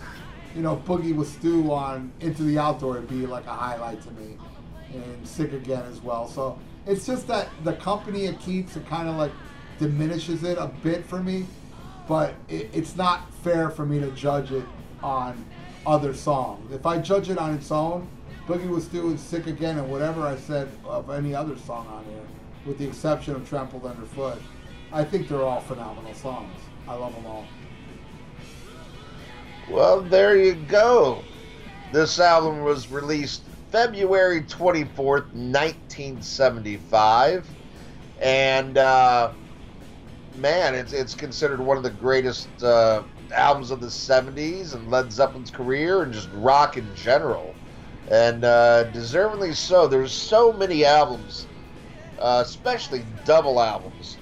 you 0.56 0.64
know, 0.64 0.78
Boogie 0.88 1.16
with 1.16 1.28
Stu 1.28 1.72
on 1.72 2.12
Into 2.20 2.42
the 2.42 2.58
Outdoor, 2.58 2.98
it'd 2.98 3.10
be 3.10 3.28
like 3.28 3.46
a 3.46 3.54
highlight 3.54 4.02
to 4.02 4.12
me, 4.14 4.38
and 4.92 5.28
Sick 5.28 5.54
Again 5.54 5.84
as 5.84 6.02
well. 6.02 6.28
So 6.28 6.58
it's 6.88 7.06
just 7.06 7.28
that 7.28 7.50
the 7.64 7.74
company 7.74 8.26
it 8.26 8.40
keeps, 8.40 8.76
it 8.76 8.88
kind 8.88 9.08
of 9.08 9.16
like 9.16 9.32
diminishes 9.80 10.44
it 10.44 10.58
a 10.58 10.68
bit 10.84 11.06
for 11.06 11.24
me 11.24 11.46
but 12.10 12.34
it, 12.50 12.70
it's 12.74 12.98
not 12.98 13.32
fair 13.44 13.70
for 13.70 13.86
me 13.86 14.00
to 14.00 14.12
judge 14.12 14.52
it 14.52 14.66
on 15.02 15.46
other 15.86 16.14
songs. 16.14 16.74
If 16.74 16.86
I 16.86 16.98
judge 16.98 17.30
it 17.30 17.38
on 17.38 17.54
its 17.54 17.72
own, 17.72 18.10
Boogie 18.48 18.68
was 18.68 18.92
and 18.92 19.18
Sick 19.20 19.46
Again 19.46 19.78
and 19.78 19.90
whatever 19.90 20.26
I 20.26 20.36
said 20.36 20.68
of 20.84 21.12
any 21.12 21.36
other 21.36 21.56
song 21.56 21.88
on 21.88 22.04
here, 22.06 22.24
with 22.66 22.80
the 22.80 22.88
exception 22.88 23.36
of 23.36 23.48
Trampled 23.48 23.86
Underfoot, 23.86 24.42
I 24.92 25.04
think 25.04 25.28
they're 25.30 25.44
all 25.44 25.62
phenomenal 25.62 26.16
songs. 26.16 26.52
I 26.88 26.96
love 26.96 27.14
them 27.14 27.28
all. 27.28 27.46
Well, 29.70 30.02
there 30.02 30.36
you 30.36 30.56
go. 30.56 31.24
This 31.94 32.20
album 32.20 32.64
was 32.64 32.90
released 32.90 33.44
February 33.72 34.42
24th, 34.42 35.32
1975. 35.32 37.48
And, 38.20 38.80
uh, 38.80 39.32
man, 40.40 40.76
it's, 40.76 40.94
it's 40.94 41.14
considered 41.14 41.60
one 41.60 41.78
of 41.78 41.84
the 41.84 41.90
greatest 41.90 42.48
uh, 42.64 43.04
albums 43.34 43.72
of 43.72 43.82
the 43.82 43.88
70s 43.88 44.74
and 44.74 44.90
Led 44.90 45.12
Zeppelin's 45.12 45.52
career 45.52 46.04
and 46.04 46.14
just 46.14 46.30
rock 46.34 46.78
in 46.78 46.88
general. 46.96 47.54
And 48.10 48.44
uh, 48.44 48.86
deservingly 48.92 49.56
so. 49.56 49.88
There's 49.88 50.12
so 50.12 50.52
many 50.52 50.84
albums, 50.84 51.46
uh, 52.18 52.42
especially 52.46 53.06
double 53.24 53.60
albums, 53.60 54.18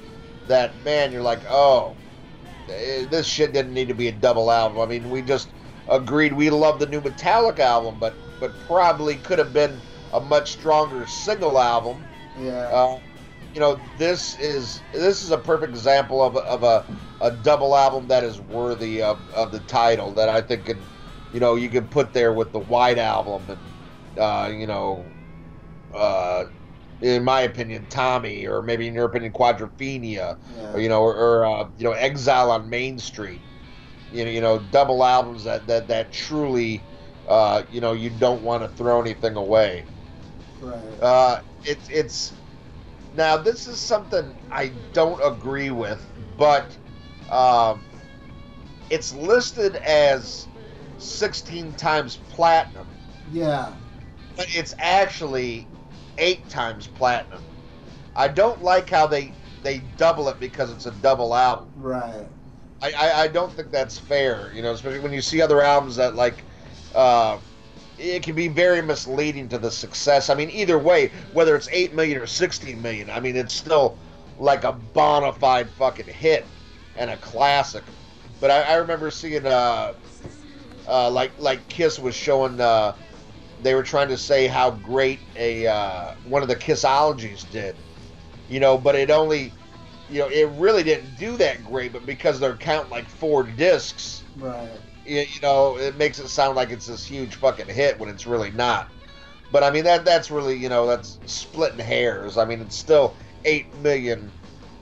that, 0.47 0.71
man, 0.83 1.11
you're 1.11 1.21
like, 1.21 1.39
oh, 1.49 1.95
eh, 2.69 3.05
this 3.05 3.27
shit 3.27 3.53
didn't 3.53 3.73
need 3.73 3.87
to 3.87 3.93
be 3.93 4.09
a 4.09 4.11
double 4.11 4.51
album. 4.51 4.79
I 4.79 4.85
mean, 4.85 5.09
we 5.09 5.21
just 5.21 5.49
agreed 5.89 6.33
we 6.33 6.49
love 6.49 6.79
the 6.79 6.87
new 6.87 6.99
Metallica 6.99 7.59
album, 7.59 7.97
but, 7.99 8.13
but 8.39 8.51
probably 8.65 9.15
could 9.15 9.39
have 9.39 9.53
been 9.53 9.79
a 10.13 10.19
much 10.19 10.51
stronger 10.51 11.07
single 11.07 11.57
album. 11.57 12.03
Yeah. 12.39 12.51
Uh, 12.51 12.99
you 13.57 13.61
know, 13.65 13.89
this 13.97 14.37
is 14.39 14.85
this 14.93 15.23
is 15.23 15.31
a 15.31 15.39
perfect 15.39 15.75
example 15.75 16.23
of, 16.23 16.35
a- 16.35 16.47
of 16.47 16.63
a, 16.63 16.87
a 17.21 17.31
double 17.31 17.75
album 17.75 18.07
that 18.09 18.23
is 18.23 18.39
worthy 18.41 19.01
of, 19.01 19.29
of 19.35 19.51
the 19.51 19.61
title 19.61 20.13
that 20.15 20.29
I 20.29 20.41
think 20.41 20.65
could, 20.65 20.87
you 21.31 21.39
know, 21.39 21.55
you 21.55 21.69
could 21.69 21.91
put 21.91 22.13
there 22.13 22.33
with 22.33 22.53
the 22.53 22.59
White 22.59 22.99
Album 22.99 23.49
and, 23.49 23.73
uh, 24.19 24.51
you 24.53 24.67
know, 24.67 25.17
uh, 25.93 26.45
in 27.01 27.23
my 27.23 27.41
opinion, 27.41 27.87
Tommy, 27.87 28.47
or 28.47 28.61
maybe 28.63 28.87
in 28.87 28.95
your 28.95 29.05
opinion, 29.05 29.33
Quadrophenia, 29.33 30.37
yeah. 30.59 30.73
or 30.73 30.79
you 30.81 30.89
know, 30.89 31.01
or, 31.01 31.15
or 31.15 31.45
uh, 31.45 31.69
you 31.77 31.83
know, 31.85 31.93
Exile 31.93 32.51
on 32.51 32.69
Main 32.69 32.99
Street. 32.99 33.43
You 34.09 34.25
know, 34.25 34.31
you 34.31 34.41
know, 34.41 34.59
double 34.59 35.03
albums 35.03 35.43
that 35.45 35.67
that 35.67 35.87
that 35.89 36.11
truly, 36.11 36.87
uh, 37.27 37.63
you 37.69 37.81
know, 37.81 37.93
you 37.93 38.09
don't 38.11 38.43
want 38.43 38.63
to 38.63 38.69
throw 38.69 39.01
anything 39.01 39.35
away. 39.37 39.89
right. 40.61 41.01
Uh, 41.01 41.37
it's 41.63 41.89
it's 41.89 42.41
now 43.17 43.35
this 43.35 43.67
is 43.67 43.79
something 43.79 44.33
I 44.51 44.71
don't 44.93 45.19
agree 45.23 45.71
with, 45.71 46.05
but 46.37 46.65
um, 47.31 47.81
it's 48.89 49.13
listed 49.15 49.77
as 49.77 50.47
16 50.99 51.73
times 51.73 52.19
platinum, 52.29 52.87
yeah. 53.33 53.73
but 54.35 54.45
it's 54.55 54.75
actually 54.77 55.67
eight 56.19 56.47
times 56.49 56.87
platinum. 56.87 57.41
I 58.15 58.27
don't 58.27 58.63
like 58.63 58.89
how 58.89 59.07
they 59.07 59.33
they 59.63 59.81
double 59.97 60.29
it 60.29 60.39
because 60.39 60.71
it's 60.71 60.85
a 60.85 60.91
double 61.01 61.35
album. 61.35 61.67
Right. 61.75 62.27
I, 62.81 62.91
I, 62.91 63.21
I 63.23 63.27
don't 63.27 63.51
think 63.51 63.71
that's 63.71 63.97
fair, 63.97 64.51
you 64.53 64.61
know, 64.61 64.71
especially 64.71 64.99
when 64.99 65.11
you 65.11 65.21
see 65.21 65.41
other 65.41 65.61
albums 65.61 65.95
that 65.95 66.15
like 66.15 66.43
uh, 66.93 67.37
it 67.97 68.23
can 68.23 68.35
be 68.35 68.47
very 68.47 68.81
misleading 68.81 69.49
to 69.49 69.57
the 69.57 69.71
success. 69.71 70.29
I 70.29 70.35
mean, 70.35 70.49
either 70.49 70.77
way, 70.77 71.11
whether 71.33 71.55
it's 71.55 71.67
eight 71.71 71.93
million 71.93 72.19
or 72.19 72.27
sixteen 72.27 72.81
million, 72.81 73.09
I 73.09 73.19
mean, 73.19 73.35
it's 73.35 73.53
still 73.53 73.97
like 74.39 74.63
a 74.63 74.73
bona 74.73 75.33
fide 75.33 75.69
fucking 75.71 76.05
hit 76.05 76.45
and 76.95 77.09
a 77.09 77.17
classic. 77.17 77.83
But 78.39 78.51
I, 78.51 78.61
I 78.61 78.75
remember 78.75 79.09
seeing 79.09 79.45
uh, 79.45 79.93
uh, 80.87 81.09
like 81.09 81.31
like 81.39 81.67
Kiss 81.69 81.99
was 81.99 82.15
showing 82.15 82.59
uh, 82.61 82.95
they 83.63 83.73
were 83.73 83.83
trying 83.83 84.09
to 84.09 84.17
say 84.17 84.47
how 84.47 84.71
great 84.71 85.19
a 85.35 85.67
uh, 85.67 86.13
one 86.25 86.43
of 86.43 86.47
the 86.47 86.55
Kissologies 86.55 87.49
did, 87.51 87.75
you 88.49 88.59
know, 88.59 88.77
but 88.77 88.95
it 88.95 89.09
only 89.09 89.51
you 90.09 90.19
know, 90.19 90.29
it 90.29 90.45
really 90.51 90.83
didn't 90.83 91.17
do 91.17 91.35
that 91.37 91.65
great, 91.65 91.91
but 91.91 92.05
because 92.05 92.39
they're 92.39 92.55
counting 92.55 92.91
like 92.91 93.09
four 93.09 93.43
discs, 93.43 94.23
Right. 94.37 94.69
You, 95.07 95.19
you 95.21 95.41
know, 95.41 95.77
it 95.77 95.97
makes 95.97 96.19
it 96.19 96.27
sound 96.27 96.55
like 96.55 96.69
it's 96.69 96.87
this 96.87 97.05
huge 97.05 97.35
fucking 97.35 97.67
hit 97.67 97.99
when 97.99 98.09
it's 98.09 98.27
really 98.27 98.51
not. 98.51 98.89
But 99.51 99.63
I 99.63 99.71
mean, 99.71 99.85
that 99.85 100.05
that's 100.05 100.29
really, 100.29 100.55
you 100.55 100.69
know, 100.69 100.85
that's 100.85 101.19
splitting 101.25 101.79
hairs. 101.79 102.37
I 102.37 102.45
mean, 102.45 102.59
it's 102.61 102.75
still 102.75 103.13
eight 103.45 103.73
million 103.81 104.31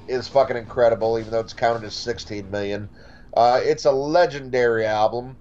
is 0.08 0.28
fucking 0.28 0.58
incredible, 0.58 1.20
even 1.20 1.32
though 1.32 1.40
it's 1.40 1.54
counted 1.54 1.84
as 1.84 1.94
sixteen 1.94 2.50
million. 2.50 2.90
Uh, 3.36 3.60
it's 3.64 3.86
a 3.86 3.92
legendary 3.92 4.86
album, 4.86 5.38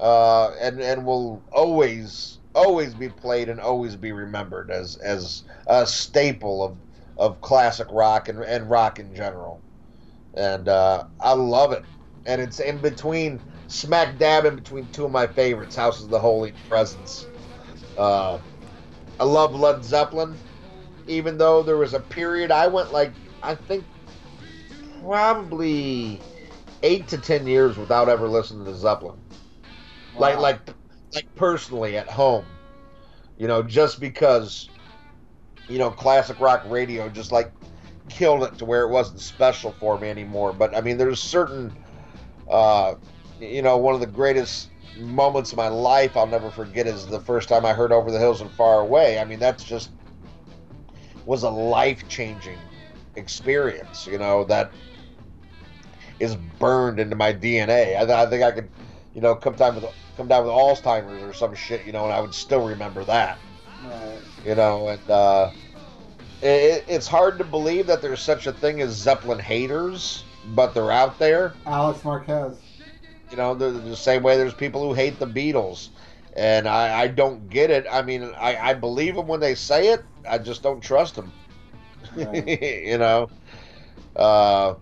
uh, 0.00 0.50
and 0.60 0.80
and 0.80 1.04
will 1.04 1.42
always 1.52 2.38
always 2.54 2.94
be 2.94 3.08
played 3.08 3.48
and 3.48 3.60
always 3.60 3.96
be 3.96 4.12
remembered 4.12 4.70
as 4.70 4.96
as 4.96 5.42
a 5.66 5.86
staple 5.86 6.62
of 6.62 6.76
of 7.16 7.40
classic 7.40 7.86
rock 7.90 8.28
and, 8.28 8.42
and 8.44 8.70
rock 8.70 8.98
in 8.98 9.14
general. 9.14 9.60
And 10.34 10.68
uh, 10.68 11.04
I 11.20 11.32
love 11.34 11.72
it. 11.72 11.84
And 12.26 12.40
it's 12.40 12.58
in 12.58 12.78
between, 12.78 13.40
smack 13.68 14.18
dab 14.18 14.44
in 14.44 14.56
between 14.56 14.86
two 14.88 15.04
of 15.04 15.10
my 15.10 15.26
favorites, 15.26 15.76
House 15.76 16.02
of 16.02 16.10
the 16.10 16.18
Holy 16.18 16.52
Presence. 16.68 17.26
Uh, 17.96 18.38
I 19.20 19.24
love 19.24 19.54
Led 19.54 19.84
Zeppelin, 19.84 20.36
even 21.06 21.38
though 21.38 21.62
there 21.62 21.76
was 21.76 21.94
a 21.94 22.00
period 22.00 22.50
I 22.50 22.66
went 22.66 22.92
like, 22.92 23.12
I 23.42 23.54
think 23.54 23.84
probably 25.02 26.20
eight 26.82 27.08
to 27.08 27.18
ten 27.18 27.46
years 27.46 27.76
without 27.76 28.08
ever 28.08 28.28
listening 28.28 28.64
to 28.64 28.74
Zeppelin. 28.74 29.20
Like, 30.16 30.38
like, 30.38 30.60
like 31.12 31.26
personally 31.34 31.96
at 31.96 32.08
home, 32.08 32.44
you 33.36 33.48
know, 33.48 33.62
just 33.62 34.00
because 34.00 34.68
you 35.68 35.78
know, 35.78 35.90
classic 35.90 36.38
rock 36.40 36.62
radio 36.66 37.08
just 37.08 37.32
like 37.32 37.52
killed 38.08 38.42
it 38.42 38.58
to 38.58 38.64
where 38.64 38.82
it 38.82 38.90
wasn't 38.90 39.20
special 39.20 39.72
for 39.72 39.98
me 39.98 40.08
anymore. 40.08 40.52
But 40.52 40.76
I 40.76 40.80
mean, 40.80 40.98
there's 40.98 41.22
certain, 41.22 41.72
uh, 42.50 42.94
you 43.40 43.62
know, 43.62 43.76
one 43.76 43.94
of 43.94 44.00
the 44.00 44.06
greatest 44.06 44.68
moments 44.96 45.52
of 45.52 45.56
my 45.58 45.68
life 45.68 46.16
I'll 46.16 46.26
never 46.26 46.50
forget 46.50 46.86
is 46.86 47.06
the 47.06 47.20
first 47.20 47.48
time 47.48 47.64
I 47.66 47.72
heard 47.72 47.92
Over 47.92 48.10
the 48.10 48.18
Hills 48.18 48.40
and 48.40 48.50
Far 48.52 48.80
Away. 48.80 49.18
I 49.18 49.24
mean, 49.24 49.38
that's 49.38 49.64
just 49.64 49.90
was 51.26 51.42
a 51.42 51.50
life 51.50 52.06
changing 52.08 52.58
experience, 53.16 54.06
you 54.06 54.18
know, 54.18 54.44
that 54.44 54.70
is 56.20 56.36
burned 56.58 57.00
into 57.00 57.16
my 57.16 57.32
DNA. 57.32 57.96
I, 57.96 58.22
I 58.22 58.26
think 58.28 58.42
I 58.42 58.50
could, 58.52 58.68
you 59.14 59.20
know, 59.20 59.34
come 59.34 59.54
down 59.54 59.74
with 59.74 59.84
come 60.16 60.28
down 60.28 60.44
with 60.44 60.52
Alzheimer's 60.52 61.22
or 61.22 61.32
some 61.32 61.54
shit, 61.54 61.84
you 61.86 61.92
know, 61.92 62.04
and 62.04 62.12
I 62.12 62.20
would 62.20 62.34
still 62.34 62.64
remember 62.66 63.04
that 63.04 63.38
Right. 63.84 64.18
you 64.44 64.54
know, 64.54 64.88
and 64.88 65.10
uh, 65.10 65.50
it, 66.40 66.84
it's 66.86 67.06
hard 67.06 67.38
to 67.38 67.44
believe 67.44 67.86
that 67.86 68.00
there's 68.00 68.20
such 68.20 68.46
a 68.46 68.52
thing 68.52 68.80
as 68.80 68.90
Zeppelin 68.92 69.38
haters, 69.38 70.24
but 70.54 70.72
they're 70.74 70.92
out 70.92 71.18
there. 71.18 71.54
Alex 71.66 72.04
Marquez. 72.04 72.58
You 73.34 73.42
know, 73.42 73.54
the, 73.54 73.70
the 73.70 73.96
same 73.96 74.22
way 74.22 74.36
there's 74.36 74.54
people 74.54 74.82
who 74.82 74.94
hate 74.94 75.18
the 75.18 75.26
Beatles, 75.26 75.90
and 76.34 76.68
I, 76.68 77.02
I 77.02 77.08
don't 77.08 77.48
get 77.50 77.70
it. 77.70 77.86
I 77.90 78.02
mean, 78.02 78.32
I, 78.38 78.56
I 78.56 78.74
believe 78.74 79.16
them 79.16 79.26
when 79.28 79.40
they 79.40 79.54
say 79.54 79.88
it. 79.92 80.04
I 80.28 80.38
just 80.38 80.62
don't 80.62 80.80
trust 80.80 81.16
them. 81.16 81.32
Right. 82.14 82.48
you 82.86 82.98
know, 82.98 83.30
uh, 84.16 84.74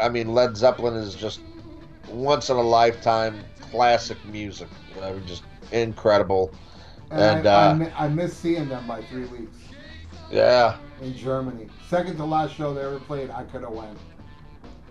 I 0.00 0.08
mean, 0.08 0.32
Led 0.34 0.56
Zeppelin 0.56 0.94
is 0.94 1.14
just 1.14 1.42
once 2.06 2.50
in 2.50 2.56
a 2.56 2.62
lifetime 2.62 3.46
classic 3.60 4.24
music. 4.24 4.70
You 4.94 5.00
know, 5.00 5.20
just 5.20 5.44
incredible. 5.72 6.54
And, 7.10 7.26
And, 7.26 7.46
I, 7.52 7.66
I, 7.66 7.68
uh, 7.68 7.74
mi- 7.74 7.92
I 7.96 8.08
missed 8.08 8.40
seeing 8.40 8.68
them 8.68 8.86
by 8.86 9.02
three 9.02 9.26
weeks 9.26 9.58
Yeah. 10.30 10.78
in 11.00 11.14
Germany. 11.14 11.68
Second 11.88 12.16
to 12.16 12.24
last 12.24 12.54
show 12.54 12.74
they 12.74 12.82
ever 12.82 13.00
played, 13.00 13.30
I 13.30 13.44
could 13.44 13.62
have 13.62 13.72
went. 13.72 13.98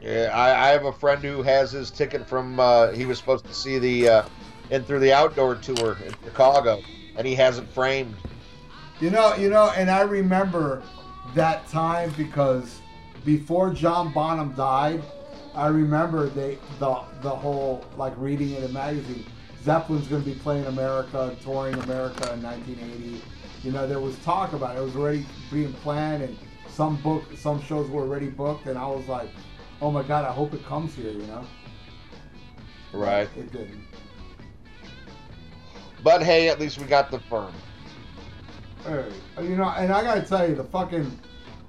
Yeah, 0.04 0.32
I, 0.34 0.68
I 0.68 0.72
have 0.72 0.84
a 0.84 0.92
friend 0.92 1.24
who 1.24 1.42
has 1.44 1.72
his 1.72 1.90
ticket 1.90 2.28
from. 2.28 2.60
Uh, 2.60 2.92
he 2.92 3.06
was 3.06 3.18
supposed 3.18 3.46
to 3.46 3.54
see 3.54 3.80
the 3.80 4.10
uh, 4.10 4.24
in 4.70 4.84
through 4.84 5.00
the 5.00 5.14
outdoor 5.14 5.56
tour 5.56 5.98
in 6.06 6.14
Chicago, 6.26 6.82
and 7.16 7.26
he 7.26 7.34
hasn't 7.34 7.70
framed. 7.70 8.14
You 9.00 9.12
know, 9.12 9.34
you 9.36 9.50
know, 9.50 9.72
and 9.78 9.90
I 9.90 10.02
remember 10.02 10.84
that 11.36 11.66
time 11.70 12.14
because 12.18 12.82
before 13.24 13.72
John 13.72 14.12
Bonham 14.12 14.54
died, 14.56 15.02
I 15.56 15.68
remember 15.68 16.28
they 16.28 16.58
the 16.80 17.00
the 17.22 17.30
whole 17.30 17.86
like 17.96 18.14
reading 18.18 18.56
in 18.56 18.64
a 18.66 18.70
magazine. 18.70 19.26
Zeppelin's 19.64 20.10
going 20.10 20.22
to 20.22 20.30
be 20.30 20.36
playing 20.36 20.66
America, 20.66 21.34
touring 21.42 21.76
America 21.76 22.34
in 22.34 22.44
1980. 22.44 23.22
You 23.64 23.72
know, 23.72 23.88
there 23.88 24.02
was 24.02 24.18
talk 24.20 24.52
about 24.52 24.76
it. 24.76 24.80
It 24.80 24.84
was 24.84 24.98
already 24.98 25.26
being 25.50 25.72
planned, 25.76 26.24
and 26.24 26.38
some 26.68 26.98
book, 26.98 27.24
some 27.38 27.62
shows 27.62 27.90
were 27.90 28.02
already 28.02 28.28
booked. 28.28 28.66
And 28.66 28.78
I 28.78 28.86
was 28.86 29.08
like, 29.08 29.30
"Oh 29.84 29.92
my 29.92 30.02
God, 30.04 30.26
I 30.26 30.32
hope 30.32 30.54
it 30.54 30.66
comes 30.66 30.96
here." 30.96 31.12
You 31.12 31.28
know, 31.28 31.44
Right. 32.94 33.28
It 33.36 33.52
didn't. 33.52 33.82
But 36.04 36.22
hey, 36.24 36.50
at 36.50 36.60
least 36.60 36.80
we 36.80 36.86
got 36.86 37.12
the 37.12 37.20
firm. 37.20 37.54
Hey, 38.86 39.06
you 39.42 39.56
know, 39.56 39.70
and 39.70 39.92
I 39.92 40.04
gotta 40.04 40.22
tell 40.22 40.48
you, 40.48 40.56
the 40.56 40.64
fucking 40.64 41.20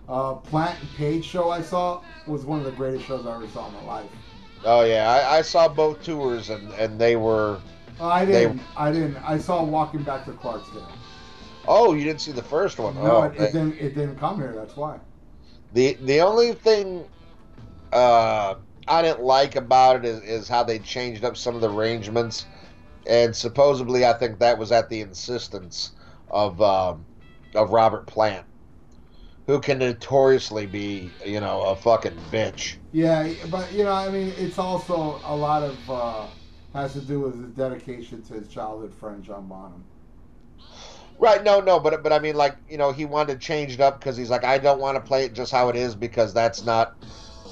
uh, 0.08 0.34
Plant 0.34 0.78
and 0.80 0.90
Page 0.96 1.24
show 1.24 1.50
I 1.50 1.62
saw 1.62 2.02
was 2.26 2.44
one 2.44 2.58
of 2.58 2.64
the 2.64 2.72
greatest 2.72 3.06
shows 3.06 3.26
I 3.26 3.34
ever 3.34 3.48
saw 3.48 3.68
in 3.68 3.74
my 3.74 3.84
life. 3.84 4.10
Oh 4.64 4.84
yeah, 4.84 5.10
I, 5.10 5.38
I 5.38 5.42
saw 5.42 5.68
both 5.68 6.02
tours, 6.02 6.50
and 6.50 6.72
and 6.74 6.98
they 6.98 7.16
were. 7.16 7.60
Oh, 8.00 8.08
I 8.08 8.24
didn't. 8.24 8.60
I 8.76 8.90
didn't. 8.92 9.16
I 9.18 9.38
saw 9.38 9.62
Walking 9.62 10.02
Back 10.02 10.24
to 10.24 10.32
Clarksdale. 10.32 10.90
Oh, 11.66 11.94
you 11.94 12.04
didn't 12.04 12.20
see 12.20 12.32
the 12.32 12.42
first 12.42 12.78
one. 12.78 12.94
No, 12.96 13.02
oh, 13.02 13.22
it, 13.22 13.38
they- 13.38 13.44
it 13.44 13.52
didn't. 13.52 13.74
It 13.78 13.94
didn't 13.94 14.16
come 14.18 14.38
here. 14.38 14.52
That's 14.52 14.76
why. 14.76 14.98
The 15.72 15.94
the 16.02 16.20
only 16.20 16.52
thing 16.52 17.04
uh, 17.94 18.56
I 18.88 19.02
didn't 19.02 19.22
like 19.22 19.56
about 19.56 19.96
it 19.98 20.06
is, 20.06 20.22
is 20.22 20.48
how 20.48 20.64
they 20.64 20.80
changed 20.80 21.24
up 21.24 21.36
some 21.38 21.56
of 21.56 21.62
the 21.62 21.70
arrangements, 21.70 22.48
and 23.06 23.36
supposedly 23.36 24.06
I 24.06 24.14
think 24.14 24.40
that 24.40 24.58
was 24.58 24.72
at 24.72 24.90
the 24.90 25.00
insistence 25.02 25.92
of 26.28 26.60
um, 26.62 27.08
of 27.54 27.70
Robert 27.72 28.06
Plant. 28.08 28.46
who 29.46 29.58
can 29.60 29.78
notoriously 29.78 30.66
be, 30.66 31.16
you 31.24 31.40
know, 31.40 31.62
a 31.62 31.76
fucking 31.76 32.28
bitch. 32.30 32.76
Yeah, 32.92 33.34
but 33.48 33.72
you 33.72 33.84
know, 33.84 33.92
I 33.92 34.08
mean, 34.10 34.28
it's 34.36 34.58
also 34.58 35.20
a 35.24 35.36
lot 35.36 35.62
of 35.62 35.90
uh, 35.90 36.28
has 36.72 36.92
to 36.94 37.00
do 37.00 37.20
with 37.20 37.40
his 37.42 37.52
dedication 37.52 38.22
to 38.24 38.34
his 38.34 38.48
childhood 38.48 38.94
friend 38.94 39.22
John 39.24 39.48
Bonham. 39.48 39.84
Right? 41.18 41.42
No, 41.44 41.60
no, 41.60 41.78
but 41.78 42.02
but 42.02 42.12
I 42.12 42.18
mean, 42.18 42.34
like, 42.34 42.58
you 42.68 42.76
know, 42.76 42.90
he 42.92 43.04
wanted 43.04 43.34
to 43.34 43.38
change 43.38 43.72
it 43.74 43.80
up 43.80 44.00
because 44.00 44.16
he's 44.16 44.30
like, 44.30 44.44
I 44.44 44.58
don't 44.58 44.80
want 44.80 44.96
to 44.96 45.00
play 45.00 45.24
it 45.24 45.32
just 45.34 45.52
how 45.52 45.68
it 45.68 45.76
is 45.76 45.94
because 45.94 46.34
that's 46.34 46.64
not, 46.64 46.96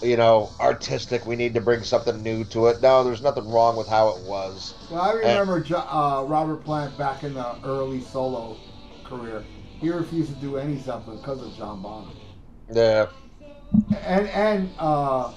you 0.03 0.17
know, 0.17 0.51
artistic. 0.61 1.27
We 1.27 1.37
need 1.37 1.55
to 1.55 1.61
bring 1.61 1.83
something 1.83 2.23
new 2.23 2.45
to 2.47 2.67
it. 2.67 2.83
No, 2.83 3.05
there's 3.05 3.23
nothing 3.23 3.49
wrong 3.49 3.77
with 3.77 3.89
how 3.89 4.09
it 4.11 4.23
was. 4.25 4.75
Well, 4.91 5.01
I 5.01 5.13
remember 5.13 5.61
jo- 5.61 5.77
uh, 5.77 6.25
Robert 6.27 6.65
Plant 6.65 6.97
back 6.99 7.23
in 7.25 7.35
the 7.35 7.57
early 7.65 8.01
solo 8.01 8.57
career. 9.05 9.45
He 9.81 9.91
refused 9.91 10.33
to 10.35 10.41
do 10.41 10.57
any 10.57 10.79
something 10.79 11.17
because 11.17 11.43
of 11.43 11.57
John 11.57 11.83
Bonham, 11.83 12.17
Yeah. 12.73 13.07
and 14.05 14.29
and 14.29 14.71
uh, 14.79 15.33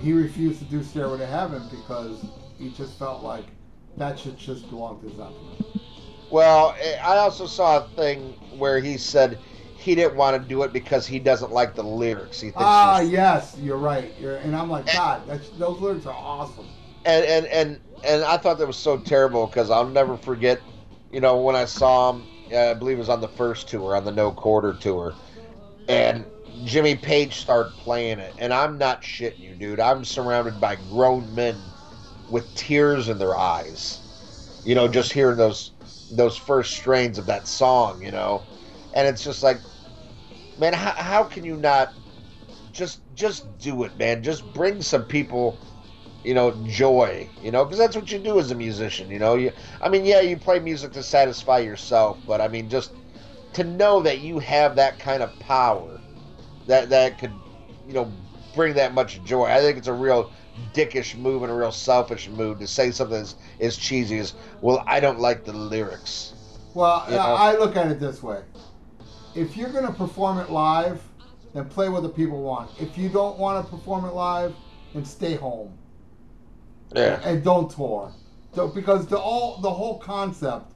he 0.00 0.12
refused 0.12 0.58
to 0.60 0.64
do 0.64 0.82
Stairway 0.82 1.18
to 1.18 1.26
Heaven 1.26 1.62
because 1.70 2.24
he 2.58 2.70
just 2.70 2.98
felt 2.98 3.22
like 3.22 3.44
that 3.96 4.18
should 4.18 4.38
just 4.38 4.68
belong 4.70 5.00
to 5.02 5.08
Zeppelin. 5.10 5.82
Well, 6.30 6.74
eh, 6.80 6.96
I 7.02 7.18
also 7.18 7.46
saw 7.46 7.78
a 7.84 7.88
thing 7.96 8.34
where 8.58 8.80
he 8.80 8.96
said 8.96 9.38
he 9.88 9.94
didn't 9.94 10.16
want 10.16 10.40
to 10.40 10.48
do 10.48 10.62
it 10.64 10.72
because 10.72 11.06
he 11.06 11.18
doesn't 11.18 11.50
like 11.50 11.74
the 11.74 11.82
lyrics. 11.82 12.40
He 12.40 12.48
thinks 12.48 12.60
Ah, 12.60 13.00
yes, 13.00 13.56
you're 13.58 13.78
right. 13.78 14.12
You're, 14.20 14.36
and 14.36 14.54
I'm 14.54 14.68
like, 14.68 14.84
God, 14.92 15.22
that's, 15.26 15.48
those 15.50 15.80
lyrics 15.80 16.04
are 16.04 16.14
awesome. 16.14 16.68
and 17.06 17.24
and 17.24 17.46
and 17.46 17.80
and 18.04 18.22
I 18.22 18.36
thought 18.36 18.58
that 18.58 18.66
was 18.66 18.76
so 18.76 18.98
terrible 18.98 19.46
because 19.46 19.70
I'll 19.70 19.88
never 19.88 20.18
forget, 20.18 20.60
you 21.10 21.20
know, 21.20 21.38
when 21.40 21.56
I 21.56 21.64
saw 21.64 22.12
him. 22.12 22.26
Uh, 22.52 22.70
I 22.70 22.74
believe 22.74 22.96
it 22.96 23.00
was 23.00 23.08
on 23.08 23.20
the 23.20 23.28
first 23.28 23.68
tour, 23.68 23.96
on 23.96 24.04
the 24.04 24.12
No 24.12 24.30
Quarter 24.30 24.74
tour, 24.74 25.14
and 25.88 26.26
Jimmy 26.64 26.94
Page 26.96 27.34
started 27.36 27.76
playing 27.78 28.18
it, 28.18 28.34
and 28.38 28.52
I'm 28.52 28.76
not 28.78 29.02
shitting 29.02 29.40
you, 29.42 29.54
dude. 29.54 29.80
I'm 29.80 30.04
surrounded 30.04 30.60
by 30.60 30.76
grown 30.76 31.34
men 31.34 31.56
with 32.30 32.52
tears 32.54 33.08
in 33.08 33.18
their 33.18 33.36
eyes, 33.36 34.00
you 34.64 34.74
know, 34.74 34.86
just 34.88 35.12
hearing 35.12 35.36
those 35.38 35.72
those 36.10 36.36
first 36.36 36.72
strains 36.74 37.18
of 37.18 37.26
that 37.26 37.46
song, 37.46 38.02
you 38.02 38.10
know, 38.10 38.42
and 38.94 39.06
it's 39.06 39.22
just 39.24 39.42
like, 39.42 39.60
man, 40.58 40.72
how, 40.74 40.92
how 40.92 41.24
can 41.24 41.44
you 41.44 41.56
not 41.56 41.94
just 42.72 43.00
just 43.14 43.58
do 43.58 43.84
it, 43.84 43.96
man? 43.96 44.22
Just 44.22 44.44
bring 44.52 44.82
some 44.82 45.04
people 45.04 45.58
you 46.24 46.34
know, 46.34 46.50
joy, 46.64 47.28
you 47.42 47.50
know, 47.50 47.64
because 47.64 47.78
that's 47.78 47.96
what 47.96 48.10
you 48.10 48.18
do 48.18 48.38
as 48.38 48.50
a 48.50 48.54
musician, 48.54 49.10
you 49.10 49.18
know. 49.18 49.36
You, 49.36 49.52
I 49.80 49.88
mean, 49.88 50.04
yeah, 50.04 50.20
you 50.20 50.36
play 50.36 50.58
music 50.58 50.92
to 50.92 51.02
satisfy 51.02 51.60
yourself, 51.60 52.18
but 52.26 52.40
I 52.40 52.48
mean, 52.48 52.68
just 52.68 52.92
to 53.54 53.64
know 53.64 54.02
that 54.02 54.20
you 54.20 54.38
have 54.40 54.76
that 54.76 54.98
kind 54.98 55.22
of 55.22 55.38
power, 55.38 56.00
that 56.66 56.90
that 56.90 57.18
could, 57.18 57.32
you 57.86 57.94
know, 57.94 58.12
bring 58.54 58.74
that 58.74 58.94
much 58.94 59.22
joy. 59.24 59.46
I 59.46 59.60
think 59.60 59.78
it's 59.78 59.86
a 59.88 59.92
real 59.92 60.32
dickish 60.74 61.16
move 61.16 61.42
and 61.42 61.52
a 61.52 61.54
real 61.54 61.72
selfish 61.72 62.28
move 62.28 62.58
to 62.58 62.66
say 62.66 62.90
something 62.90 63.20
as, 63.20 63.36
as 63.60 63.76
cheesy 63.76 64.18
as, 64.18 64.34
"Well, 64.60 64.84
I 64.86 65.00
don't 65.00 65.20
like 65.20 65.44
the 65.44 65.52
lyrics." 65.52 66.34
Well, 66.74 67.04
You 67.08 67.16
know? 67.16 67.22
I 67.22 67.56
look 67.56 67.76
at 67.76 67.90
it 67.90 68.00
this 68.00 68.22
way: 68.22 68.42
if 69.34 69.56
you're 69.56 69.70
going 69.72 69.86
to 69.86 69.92
perform 69.92 70.38
it 70.38 70.50
live, 70.50 71.02
then 71.54 71.66
play 71.68 71.88
what 71.88 72.02
the 72.02 72.08
people 72.08 72.42
want. 72.42 72.70
If 72.78 72.98
you 72.98 73.08
don't 73.08 73.38
want 73.38 73.64
to 73.64 73.70
perform 73.70 74.04
it 74.04 74.14
live, 74.14 74.54
then 74.94 75.04
stay 75.04 75.34
home 75.34 75.78
Yeah, 76.94 77.20
and 77.22 77.42
don't 77.44 77.70
tour. 77.70 78.14
So, 78.54 78.68
because 78.68 79.08
the 79.08 79.18
all 79.18 79.60
the 79.60 79.70
whole 79.70 79.98
concept 79.98 80.72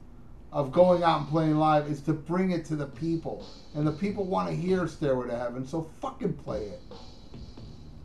of 0.51 0.71
going 0.71 1.03
out 1.03 1.21
and 1.21 1.29
playing 1.29 1.57
live 1.57 1.87
is 1.89 2.01
to 2.03 2.13
bring 2.13 2.51
it 2.51 2.65
to 2.65 2.75
the 2.75 2.87
people, 2.87 3.49
and 3.73 3.87
the 3.87 3.91
people 3.91 4.25
want 4.27 4.49
to 4.49 4.55
hear 4.55 4.87
"Stairway 4.87 5.27
to 5.29 5.37
Heaven," 5.37 5.65
so 5.65 5.89
fucking 6.01 6.35
play 6.35 6.65
it. 6.67 6.81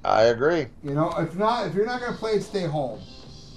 I 0.04 0.24
agree. 0.24 0.68
You 0.82 0.94
know, 0.94 1.10
if 1.18 1.34
not, 1.36 1.66
if 1.66 1.74
you're 1.74 1.86
not 1.86 2.00
gonna 2.00 2.16
play 2.16 2.32
it, 2.32 2.42
stay 2.42 2.64
home. 2.64 3.06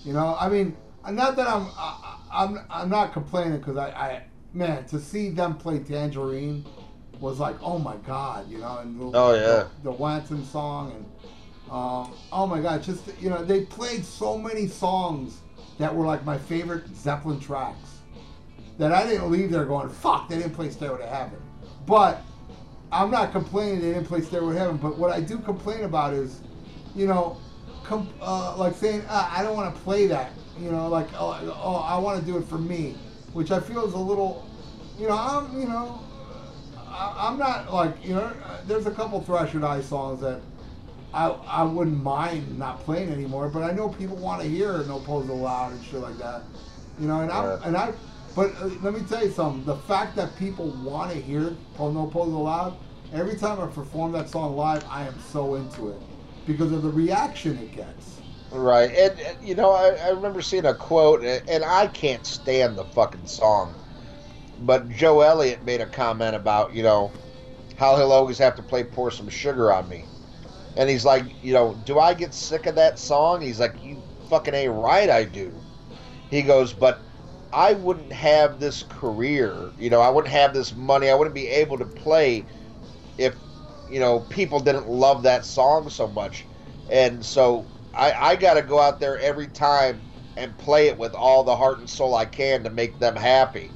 You 0.03 0.13
know, 0.13 0.35
I 0.39 0.49
mean, 0.49 0.77
not 1.09 1.35
that 1.38 1.47
I'm, 1.47 1.72
I, 1.77 2.18
I'm, 2.31 2.59
I'm 2.69 2.89
not 2.89 3.13
complaining 3.13 3.59
because 3.59 3.77
I, 3.77 3.89
I, 3.89 4.23
man, 4.53 4.85
to 4.88 4.99
see 4.99 5.30
them 5.30 5.57
play 5.57 5.80
Tangerine 5.80 6.65
was 7.22 7.39
like, 7.39 7.56
oh 7.61 7.77
my 7.80 7.95
god, 8.07 8.49
you 8.49 8.57
know, 8.57 8.80
and 8.80 8.99
the, 8.99 9.18
Oh, 9.18 9.34
yeah. 9.34 9.41
the, 9.41 9.68
the 9.84 9.91
Wanton 9.91 10.43
song 10.45 10.91
and, 10.91 11.06
um, 11.72 12.11
oh 12.34 12.45
my 12.48 12.60
god, 12.60 12.84
just 12.84 13.03
you 13.22 13.30
know, 13.30 13.45
they 13.45 13.61
played 13.65 14.03
so 14.03 14.38
many 14.38 14.68
songs 14.68 15.39
that 15.77 15.95
were 15.95 16.06
like 16.06 16.26
my 16.26 16.38
favorite 16.38 16.84
Zeppelin 16.95 17.39
tracks 17.39 17.99
that 18.77 18.91
I 18.91 19.06
didn't 19.06 19.31
leave 19.31 19.52
there 19.52 19.64
going, 19.65 19.88
fuck, 19.89 20.27
they 20.27 20.38
didn't 20.38 20.53
play 20.56 20.69
Stairway 20.69 20.98
to 20.99 21.07
Heaven, 21.07 21.39
but 21.85 22.23
I'm 22.91 23.10
not 23.11 23.31
complaining 23.31 23.80
they 23.80 23.93
didn't 23.93 24.07
play 24.07 24.22
Stairway 24.22 24.53
to 24.53 24.60
Heaven, 24.60 24.77
but 24.77 24.98
what 24.98 25.11
I 25.11 25.22
do 25.22 25.38
complain 25.38 25.84
about 25.84 26.14
is, 26.14 26.41
you 26.95 27.07
know, 27.07 27.38
com- 27.84 28.10
uh, 28.19 28.56
like 28.57 28.76
saying 28.76 29.03
uh, 29.07 29.30
I 29.31 29.43
don't 29.43 29.56
want 29.56 29.73
to 29.73 29.81
play 29.81 30.07
that. 30.07 30.31
You 30.60 30.72
know, 30.72 30.89
like 30.89 31.07
oh, 31.14 31.57
oh 31.64 31.76
I 31.76 31.98
want 31.98 32.19
to 32.19 32.26
do 32.26 32.38
it 32.38 32.43
for 32.45 32.57
me, 32.57 32.95
which 33.34 33.52
I 33.52 33.60
feel 33.60 33.85
is 33.85 33.93
a 33.93 33.98
little, 33.98 34.45
you 34.99 35.07
know, 35.07 35.18
I'm 35.18 35.57
you 35.57 35.68
know, 35.68 36.03
I, 36.91 37.27
I'm 37.27 37.38
not 37.38 37.73
like 37.73 38.03
you 38.03 38.15
know. 38.15 38.31
There's 38.68 38.85
a 38.85 38.91
couple 38.91 39.22
Thrasher 39.22 39.59
Die 39.59 39.81
songs 39.81 40.22
that 40.22 40.41
I 41.13 41.30
I 41.30 41.63
wouldn't 41.63 42.01
mind 42.03 42.57
not 42.57 42.80
playing 42.81 43.09
anymore, 43.09 43.49
but 43.49 43.63
I 43.63 43.72
know 43.72 43.89
people 43.89 44.18
want 44.18 44.41
to 44.41 44.47
hear 44.47 44.77
No 44.84 44.99
Pose 44.99 45.30
Allowed 45.30 45.73
and 45.73 45.84
shit 45.84 45.99
like 45.99 46.18
that. 46.18 46.43
You 46.99 47.07
know, 47.07 47.22
and 47.22 47.31
I 47.31 47.59
and 47.63 47.77
I. 47.77 47.93
But 48.35 48.53
uh, 48.61 48.69
let 48.81 48.93
me 48.93 49.01
tell 49.09 49.23
you 49.23 49.31
something. 49.31 49.65
The 49.65 49.76
fact 49.76 50.15
that 50.15 50.35
people 50.38 50.69
want 50.84 51.11
to 51.11 51.19
hear 51.19 51.55
No 51.77 52.09
Pose 52.13 52.31
Allowed, 52.31 52.77
every 53.13 53.35
time 53.35 53.59
I 53.59 53.68
perform 53.68 54.13
that 54.13 54.30
song 54.30 54.55
live, 54.55 54.85
I 54.89 55.05
am 55.05 55.19
so 55.19 55.55
into 55.55 55.89
it 55.89 56.01
because 56.45 56.72
of 56.72 56.81
the 56.81 56.89
reaction 56.89 57.57
it 57.57 57.76
gets. 57.76 58.22
Right, 58.51 58.89
and, 58.91 59.18
and, 59.19 59.47
you 59.47 59.55
know, 59.55 59.72
I, 59.72 59.95
I 59.95 60.09
remember 60.09 60.41
seeing 60.41 60.65
a 60.65 60.73
quote, 60.73 61.23
and, 61.23 61.49
and 61.49 61.63
I 61.63 61.88
can't 61.88 62.26
stand 62.26 62.77
the 62.77 62.84
fucking 62.84 63.26
song, 63.26 63.73
but 64.61 64.89
Joe 64.89 65.21
Elliott 65.21 65.63
made 65.63 65.81
a 65.81 65.85
comment 65.85 66.35
about, 66.35 66.73
you 66.73 66.83
know, 66.83 67.11
how 67.75 67.95
he'll 67.95 68.11
always 68.11 68.38
have 68.38 68.55
to 68.55 68.63
play 68.63 68.83
"Pour 68.83 69.11
Some 69.11 69.29
Sugar 69.29 69.71
on 69.71 69.89
Me," 69.89 70.05
and 70.77 70.89
he's 70.89 71.05
like, 71.05 71.25
you 71.41 71.53
know, 71.53 71.75
do 71.85 71.99
I 71.99 72.13
get 72.13 72.33
sick 72.33 72.65
of 72.67 72.75
that 72.75 72.99
song? 72.99 73.41
He's 73.41 73.59
like, 73.59 73.75
you 73.83 74.01
fucking 74.29 74.53
ain't 74.53 74.73
right, 74.73 75.09
I 75.09 75.23
do. 75.23 75.51
He 76.29 76.41
goes, 76.41 76.73
but 76.73 77.01
I 77.51 77.73
wouldn't 77.73 78.13
have 78.13 78.59
this 78.59 78.83
career, 78.83 79.71
you 79.77 79.89
know, 79.89 79.99
I 79.99 80.09
wouldn't 80.09 80.31
have 80.31 80.53
this 80.53 80.73
money, 80.75 81.09
I 81.09 81.15
wouldn't 81.15 81.35
be 81.35 81.47
able 81.47 81.77
to 81.77 81.85
play 81.85 82.45
if, 83.17 83.35
you 83.89 83.99
know, 83.99 84.21
people 84.29 84.59
didn't 84.59 84.89
love 84.89 85.23
that 85.23 85.43
song 85.43 85.89
so 85.89 86.07
much, 86.07 86.45
and 86.89 87.25
so 87.25 87.65
I, 87.93 88.13
I 88.13 88.35
got 88.35 88.53
to 88.53 88.61
go 88.61 88.79
out 88.79 88.99
there 88.99 89.19
every 89.19 89.47
time 89.47 90.01
and 90.38 90.57
play 90.57 90.88
it 90.88 90.97
with 90.97 91.13
all 91.13 91.43
the 91.43 91.55
heart 91.55 91.79
and 91.79 91.89
soul 91.89 92.15
I 92.15 92.25
can 92.25 92.63
to 92.63 92.69
make 92.69 92.97
them 92.99 93.15
happy. 93.15 93.71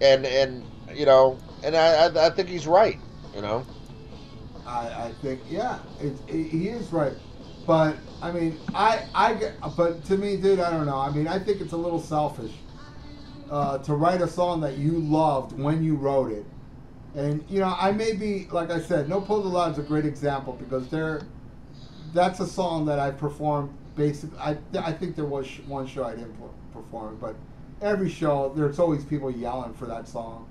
And 0.00 0.24
and 0.26 0.64
you 0.94 1.06
know, 1.06 1.38
and 1.62 1.76
I 1.76 2.06
I, 2.06 2.26
I 2.26 2.30
think 2.30 2.48
he's 2.48 2.66
right. 2.66 2.98
You 3.34 3.42
know. 3.42 3.66
I, 4.66 5.06
I 5.06 5.12
think 5.20 5.40
yeah, 5.48 5.78
it, 6.00 6.14
it, 6.28 6.46
he 6.48 6.68
is 6.68 6.92
right. 6.92 7.14
But 7.66 7.96
I 8.22 8.30
mean, 8.32 8.58
I 8.74 9.06
I 9.14 9.52
but 9.76 10.04
to 10.06 10.16
me, 10.16 10.36
dude, 10.36 10.60
I 10.60 10.70
don't 10.70 10.86
know. 10.86 10.98
I 10.98 11.10
mean, 11.10 11.28
I 11.28 11.38
think 11.38 11.60
it's 11.60 11.72
a 11.72 11.76
little 11.76 12.00
selfish 12.00 12.52
uh, 13.50 13.78
to 13.78 13.94
write 13.94 14.22
a 14.22 14.28
song 14.28 14.60
that 14.60 14.78
you 14.78 14.92
loved 14.92 15.58
when 15.58 15.82
you 15.82 15.96
wrote 15.96 16.32
it, 16.32 16.44
and 17.14 17.44
you 17.48 17.60
know, 17.60 17.74
I 17.78 17.92
may 17.92 18.14
be 18.14 18.46
like 18.50 18.70
I 18.70 18.80
said, 18.80 19.08
No 19.08 19.20
Pose 19.20 19.44
Allowed 19.44 19.72
is 19.72 19.78
a 19.78 19.82
great 19.82 20.06
example 20.06 20.54
because 20.54 20.88
there, 20.88 21.22
that's 22.14 22.40
a 22.40 22.46
song 22.46 22.86
that 22.86 22.98
I 22.98 23.10
performed. 23.10 23.72
Basically, 23.96 24.38
I 24.38 24.56
I 24.78 24.92
think 24.92 25.16
there 25.16 25.24
was 25.24 25.46
one 25.66 25.86
show 25.86 26.04
I 26.04 26.14
didn't 26.14 26.36
perform, 26.72 27.18
but 27.20 27.34
every 27.80 28.08
show 28.08 28.52
there's 28.54 28.78
always 28.78 29.04
people 29.04 29.30
yelling 29.30 29.74
for 29.74 29.86
that 29.86 30.08
song. 30.08 30.46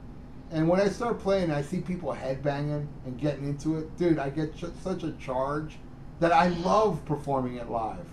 And 0.51 0.68
when 0.68 0.80
I 0.80 0.88
start 0.88 1.19
playing, 1.19 1.51
I 1.51 1.61
see 1.61 1.80
people 1.80 2.14
headbanging 2.14 2.88
and 3.06 3.19
getting 3.19 3.45
into 3.45 3.77
it. 3.77 3.97
Dude, 3.97 4.18
I 4.18 4.30
get 4.30 4.56
ch- 4.56 4.65
such 4.81 5.03
a 5.03 5.11
charge 5.14 5.77
that 6.19 6.31
I 6.31 6.47
love 6.49 7.03
performing 7.06 7.56
it 7.56 7.69
live. 7.69 8.06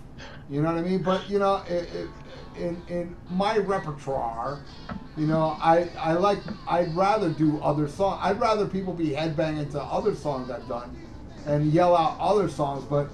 You 0.49 0.61
know 0.61 0.71
what 0.71 0.77
I 0.77 0.81
mean? 0.81 1.01
But 1.01 1.29
you 1.29 1.39
know, 1.39 1.63
it, 1.67 1.89
it, 1.93 2.09
in 2.57 2.81
in 2.87 3.15
my 3.29 3.57
repertoire, 3.57 4.61
you 5.15 5.27
know, 5.27 5.57
I 5.61 5.89
I 5.97 6.13
like 6.13 6.39
I'd 6.67 6.95
rather 6.95 7.29
do 7.29 7.59
other 7.61 7.87
songs. 7.87 8.19
I'd 8.23 8.39
rather 8.39 8.65
people 8.67 8.93
be 8.93 9.09
headbanging 9.09 9.71
to 9.71 9.81
other 9.81 10.15
songs 10.15 10.49
I've 10.49 10.67
done, 10.67 10.95
and 11.45 11.71
yell 11.71 11.95
out 11.95 12.17
other 12.19 12.49
songs. 12.49 12.83
But 12.85 13.09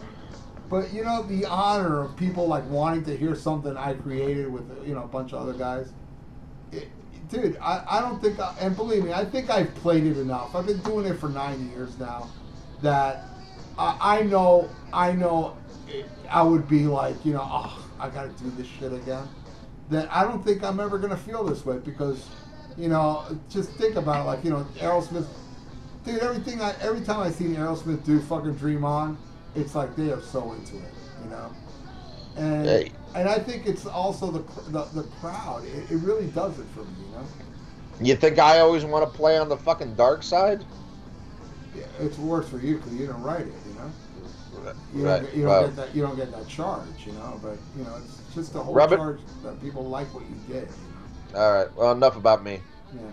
but 0.73 0.91
you 0.91 1.03
know, 1.03 1.21
the 1.21 1.45
honor 1.45 2.01
of 2.01 2.17
people 2.17 2.47
like 2.47 2.67
wanting 2.67 3.03
to 3.03 3.15
hear 3.15 3.35
something 3.35 3.77
I 3.77 3.93
created 3.93 4.51
with 4.51 4.63
you 4.87 4.95
know 4.95 5.03
a 5.03 5.07
bunch 5.07 5.31
of 5.31 5.39
other 5.39 5.53
guys. 5.53 5.93
It, 6.71 6.89
dude, 7.29 7.57
I, 7.61 7.83
I 7.87 8.01
don't 8.01 8.19
think, 8.19 8.39
I, 8.39 8.55
and 8.59 8.75
believe 8.75 9.03
me, 9.03 9.13
I 9.13 9.23
think 9.23 9.51
I've 9.51 9.71
played 9.75 10.03
it 10.03 10.17
enough. 10.17 10.55
I've 10.55 10.65
been 10.65 10.79
doing 10.79 11.05
it 11.05 11.19
for 11.19 11.29
nine 11.29 11.69
years 11.69 11.99
now. 11.99 12.27
That 12.81 13.23
I, 13.77 13.97
I 14.01 14.23
know, 14.23 14.67
I 14.91 15.11
know, 15.11 15.55
it, 15.87 16.07
I 16.27 16.41
would 16.41 16.67
be 16.67 16.87
like, 16.87 17.23
you 17.23 17.33
know, 17.33 17.47
oh, 17.47 17.87
I 17.99 18.09
got 18.09 18.35
to 18.35 18.43
do 18.43 18.49
this 18.57 18.65
shit 18.65 18.93
again. 18.93 19.27
That 19.91 20.11
I 20.11 20.23
don't 20.23 20.43
think 20.43 20.63
I'm 20.63 20.79
ever 20.79 20.97
gonna 20.97 21.15
feel 21.15 21.43
this 21.43 21.63
way 21.67 21.77
because, 21.77 22.27
you 22.79 22.89
know, 22.89 23.27
just 23.47 23.69
think 23.73 23.95
about 23.95 24.21
it. 24.21 24.23
Like, 24.23 24.43
you 24.43 24.49
know, 24.49 24.65
Aerosmith 24.79 25.27
dude, 26.03 26.17
everything 26.17 26.61
I 26.61 26.73
every 26.81 27.01
time 27.01 27.19
I 27.19 27.29
see 27.29 27.45
Aerosmith 27.45 28.03
do 28.03 28.19
fucking 28.21 28.55
Dream 28.55 28.83
On, 28.83 29.19
it's 29.55 29.75
like 29.75 29.95
they 29.95 30.11
are 30.11 30.21
so 30.21 30.51
into 30.53 30.77
it, 30.77 30.93
you 31.23 31.29
know. 31.29 31.51
And 32.35 32.65
Hey. 32.67 32.91
and 33.15 33.29
I 33.29 33.39
think 33.39 33.65
it's 33.67 33.85
also 33.85 34.31
the 34.31 34.39
the, 34.71 34.83
the 34.93 35.03
crowd. 35.21 35.63
It, 35.65 35.91
it 35.91 35.97
really 35.97 36.27
does 36.27 36.59
it 36.59 36.65
for 36.73 36.81
me, 36.81 36.93
you 37.05 37.15
know. 37.15 37.27
You 38.01 38.15
think 38.15 38.39
I 38.39 38.59
always 38.59 38.83
want 38.83 39.05
to 39.11 39.17
play 39.17 39.37
on 39.37 39.49
the 39.49 39.57
fucking 39.57 39.95
dark 39.95 40.23
side? 40.23 40.65
Yeah, 41.75 41.83
It's 41.99 42.17
worse 42.17 42.47
for 42.49 42.59
you 42.59 42.77
because 42.77 42.93
you 42.93 42.99
didn't 42.99 43.21
write 43.23 43.41
it, 43.41 43.53
you 43.67 43.73
know. 43.75 43.91
You 44.95 45.03
Right. 45.03 45.21
don't, 45.21 45.23
get, 45.25 45.35
you 45.35 45.43
don't 45.43 45.49
Well, 45.51 45.67
get 45.67 45.75
that. 45.75 45.95
You 45.95 46.01
don't 46.03 46.15
get 46.15 46.31
that 46.31 46.47
charge, 46.47 47.05
you 47.05 47.13
know. 47.13 47.39
But 47.41 47.57
you 47.77 47.83
know, 47.83 47.95
it's 48.03 48.35
just 48.35 48.53
the 48.53 48.61
whole 48.61 48.75
charge 48.87 49.19
that 49.43 49.61
people 49.61 49.83
like 49.85 50.13
what 50.13 50.23
you 50.23 50.53
did. 50.53 50.67
all 51.35 51.53
right. 51.53 51.67
Well, 51.75 51.91
enough 51.91 52.15
about 52.15 52.43
me. 52.43 52.61
Know? 52.93 53.11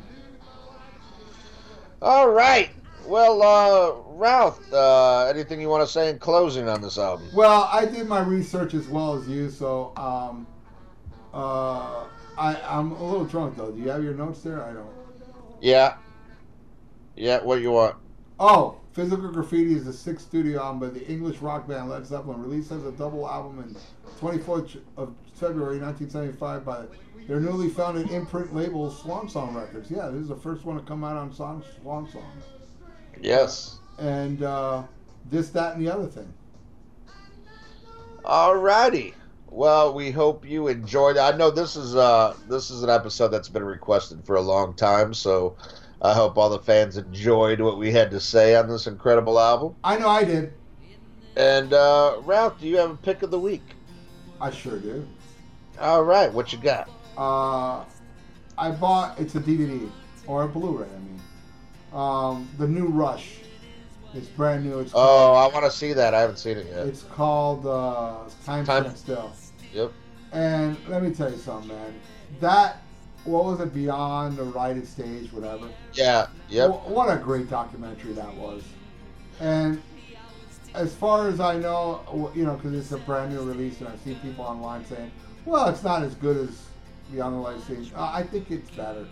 All 2.03 2.29
right. 2.31 2.71
Well, 3.07 3.43
uh, 3.43 4.10
Ralph, 4.21 4.61
uh, 4.71 5.25
anything 5.25 5.63
you 5.63 5.71
want 5.71 5.87
to 5.87 5.91
say 5.91 6.11
in 6.11 6.19
closing 6.19 6.69
on 6.69 6.83
this 6.83 6.99
album? 6.99 7.31
Well, 7.33 7.71
I 7.73 7.87
did 7.87 8.07
my 8.07 8.21
research 8.21 8.75
as 8.75 8.87
well 8.87 9.15
as 9.15 9.27
you, 9.27 9.49
so 9.49 9.95
um, 9.97 10.47
uh, 11.33 12.05
I 12.37 12.61
I'm 12.69 12.93
a 12.93 13.03
little 13.03 13.25
drunk 13.25 13.57
though. 13.57 13.71
Do 13.73 13.81
you 13.81 13.89
have 13.89 14.05
your 14.05 14.13
notes 14.13 14.43
there? 14.43 14.63
I 14.63 14.75
don't. 14.75 14.91
Yeah. 15.63 15.95
Yeah. 17.17 17.43
What 17.43 17.57
do 17.57 17.63
you 17.63 17.71
want? 17.71 17.97
Oh, 18.39 18.77
Physical 18.93 19.33
Graffiti 19.33 19.75
is 19.75 19.87
the 19.87 19.93
sixth 19.93 20.27
studio 20.27 20.63
album 20.63 20.81
by 20.81 20.99
the 20.99 21.07
English 21.11 21.39
rock 21.39 21.67
band 21.67 21.89
Led 21.89 22.05
Zeppelin, 22.07 22.43
released 22.43 22.73
as 22.73 22.85
a 22.85 22.93
double 22.93 23.27
album 23.27 23.59
in 23.61 23.75
24th 24.21 24.81
of 24.99 25.15
February 25.33 25.79
1975 25.79 26.65
by 26.65 26.85
their 27.27 27.41
newly 27.41 27.71
founded 27.71 28.11
imprint 28.11 28.55
label 28.55 28.91
Swan 28.91 29.31
Song 29.31 29.55
Records. 29.55 29.91
Yeah, 29.91 30.09
this 30.09 30.23
is 30.23 30.29
the 30.29 30.37
first 30.37 30.67
one 30.67 30.77
to 30.77 30.83
come 30.83 31.05
out 31.05 31.17
on 31.17 31.33
Swan, 31.33 31.65
Swan 31.81 32.07
Songs. 32.11 32.45
Yes. 33.21 33.80
And 34.01 34.43
uh, 34.43 34.83
this, 35.31 35.51
that, 35.51 35.77
and 35.77 35.87
the 35.87 35.93
other 35.93 36.07
thing. 36.07 36.33
Alrighty. 38.25 39.15
Well, 39.51 39.95
we 39.95 40.11
hope 40.11 40.47
you 40.47 40.69
enjoyed. 40.69 41.17
I 41.17 41.37
know 41.37 41.51
this 41.51 41.75
is 41.75 41.97
uh 41.97 42.37
this 42.49 42.71
is 42.71 42.85
an 42.85 42.91
episode 42.91 43.29
that's 43.29 43.49
been 43.49 43.65
requested 43.65 44.25
for 44.25 44.37
a 44.37 44.41
long 44.41 44.75
time, 44.75 45.13
so 45.13 45.57
I 46.01 46.15
hope 46.15 46.39
all 46.39 46.49
the 46.49 46.61
fans 46.61 46.97
enjoyed 46.97 47.61
what 47.61 47.77
we 47.77 47.91
had 47.91 48.13
to 48.13 48.21
say 48.21 48.55
on 48.55 48.69
this 48.69 48.87
incredible 48.87 49.41
album. 49.41 49.75
I 49.83 49.99
know 49.99 50.09
I 50.09 50.23
did. 50.23 50.53
And 51.37 51.73
uh 51.73 52.19
Ralph, 52.25 52.61
do 52.61 52.69
you 52.69 52.77
have 52.77 52.91
a 52.91 52.97
pick 52.97 53.23
of 53.23 53.33
the 53.33 53.41
week? 53.41 53.75
I 54.41 54.51
sure 54.51 54.79
do. 54.79 55.05
All 55.81 56.05
right, 56.05 56.33
what 56.33 56.53
you 56.53 56.59
got? 56.59 56.89
Uh, 57.17 57.85
I 58.57 58.71
bought 58.71 59.19
it's 59.19 59.35
a 59.35 59.41
DVD 59.41 59.91
or 60.27 60.45
a 60.45 60.49
Blu-ray. 60.49 60.87
I 60.87 60.99
mean, 60.99 61.21
um, 61.93 62.49
the 62.59 62.69
new 62.69 62.87
Rush. 62.87 63.40
It's 64.15 64.27
brand 64.29 64.65
new. 64.65 64.81
It's 64.81 64.93
Oh, 64.93 64.97
called, 64.97 65.53
I 65.53 65.55
want 65.61 65.71
to 65.71 65.77
see 65.77 65.93
that. 65.93 66.15
I 66.15 66.21
haven't 66.21 66.39
seen 66.39 66.59
it 66.59 66.67
yet. 66.67 66.87
it's 66.87 67.03
called 67.05 67.65
uh, 67.67 68.17
Time, 68.45 68.65
Time- 68.65 68.95
Still. 68.97 69.33
Yep. 69.73 69.93
And 70.33 70.77
let 70.89 71.03
me 71.03 71.11
tell 71.13 71.31
you 71.31 71.37
something, 71.39 71.69
man. 71.69 71.95
That 72.41 72.83
what 73.25 73.45
was 73.45 73.61
it? 73.61 73.73
Beyond 73.75 74.37
the 74.37 74.45
Lighted 74.45 74.87
Stage, 74.89 75.33
whatever. 75.33 75.69
Yeah. 75.93 76.27
Yep. 76.49 76.71
Wh- 76.71 76.91
What 76.91 77.07
a 77.13 77.17
great 77.21 77.49
documentary 77.51 78.13
that 78.15 78.35
was. 78.35 78.63
And 79.41 79.81
as 80.75 80.95
far 80.95 81.29
as 81.29 81.39
I 81.41 81.57
know, 81.59 82.31
you 82.35 82.45
know, 82.45 82.55
because 82.55 82.73
it's 82.75 82.93
a 82.93 82.99
brand 82.99 83.33
new 83.33 83.43
release, 83.43 83.79
and 83.81 83.89
I've 83.89 84.01
seen 84.01 84.17
people 84.21 84.45
online 84.45 84.85
saying, 84.87 85.11
"Well, 85.45 85.69
it's 85.69 85.83
not 85.83 86.03
as 86.03 86.15
good 86.17 86.37
as 86.49 86.63
Beyond 87.13 87.35
the 87.37 87.41
Light 87.41 87.61
Stage." 87.61 87.93
Uh, 87.95 88.11
I 88.13 88.23
think 88.23 88.51
it's 88.51 88.71
better 88.71 89.07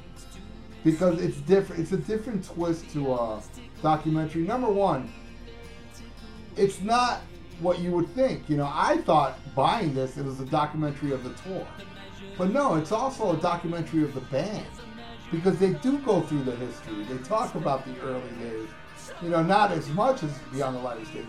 because 0.84 1.20
it's 1.20 1.38
different. 1.38 1.82
It's 1.82 1.92
a 1.92 1.96
different 1.98 2.44
twist 2.44 2.88
to 2.92 3.12
a 3.12 3.42
documentary. 3.82 4.42
Number 4.42 4.68
one, 4.68 5.12
it's 6.56 6.80
not 6.80 7.20
what 7.60 7.78
you 7.80 7.90
would 7.92 8.09
think. 8.14 8.48
You 8.48 8.56
know, 8.56 8.70
I 8.72 8.98
thought 8.98 9.38
buying 9.55 9.94
this 9.94 10.16
it 10.16 10.24
was 10.24 10.40
a 10.40 10.46
documentary 10.46 11.12
of 11.12 11.24
the 11.24 11.30
tour, 11.42 11.66
but 12.36 12.50
no, 12.50 12.76
it's 12.76 12.92
also 12.92 13.36
a 13.36 13.40
documentary 13.40 14.05
of 14.05 14.14
the 14.14 14.20
band 14.22 14.66
because 15.30 15.59
they 15.59 15.74
do 15.74 15.98
go 15.98 16.20
through 16.22 16.44
the 16.44 16.56
history. 16.56 17.05
They 17.05 17.18
talk 17.24 17.55
about 17.55 17.84
the 17.84 17.98
early 18.00 18.30
days. 18.40 18.68
You 19.22 19.30
know, 19.30 19.42
not 19.42 19.72
as 19.72 19.88
much 19.90 20.22
as 20.22 20.36
Beyond 20.52 20.76
the 20.76 20.80
Light 20.80 21.06
Stage, 21.06 21.24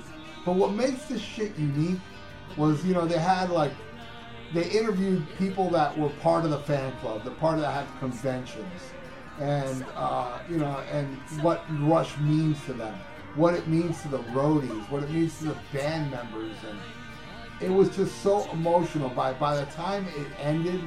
but 0.45 0.55
what 0.55 0.73
makes 0.73 1.05
this 1.05 1.21
shit 1.21 1.57
unique 1.57 1.99
was 2.57 2.83
you 2.85 2.93
know 2.93 3.05
they 3.05 3.19
had 3.19 3.49
like 3.49 3.71
they 4.53 4.69
interviewed 4.69 5.25
people 5.37 5.69
that 5.69 5.97
were 5.97 6.09
part 6.21 6.43
of 6.43 6.49
the 6.49 6.59
fan 6.59 6.91
club, 6.99 7.23
the 7.23 7.31
part 7.31 7.59
that 7.59 7.71
had 7.71 7.99
conventions, 7.99 8.81
and 9.39 9.85
uh, 9.95 10.39
you 10.49 10.57
know, 10.57 10.81
and 10.91 11.07
what 11.41 11.63
Rush 11.81 12.17
means 12.19 12.63
to 12.65 12.73
them, 12.73 12.97
what 13.35 13.53
it 13.53 13.67
means 13.67 14.01
to 14.01 14.09
the 14.09 14.19
roadies, 14.19 14.89
what 14.89 15.03
it 15.03 15.09
means 15.11 15.37
to 15.39 15.45
the 15.45 15.57
band 15.73 16.11
members, 16.11 16.55
and 16.67 16.79
it 17.61 17.73
was 17.73 17.95
just 17.95 18.21
so 18.21 18.49
emotional. 18.51 19.09
By 19.09 19.33
by 19.33 19.55
the 19.55 19.65
time 19.71 20.05
it 20.17 20.27
ended, 20.39 20.81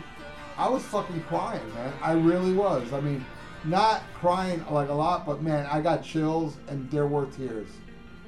I 0.56 0.68
was 0.68 0.82
fucking 0.84 1.22
crying, 1.22 1.66
man. 1.74 1.92
I 2.02 2.12
really 2.12 2.52
was. 2.52 2.92
I 2.92 3.00
mean, 3.00 3.24
not 3.64 4.02
crying 4.14 4.64
like 4.70 4.88
a 4.88 4.94
lot, 4.94 5.24
but 5.26 5.42
man, 5.42 5.66
I 5.66 5.80
got 5.80 6.02
chills, 6.02 6.56
and 6.68 6.90
there 6.90 7.06
were 7.06 7.26
tears. 7.26 7.68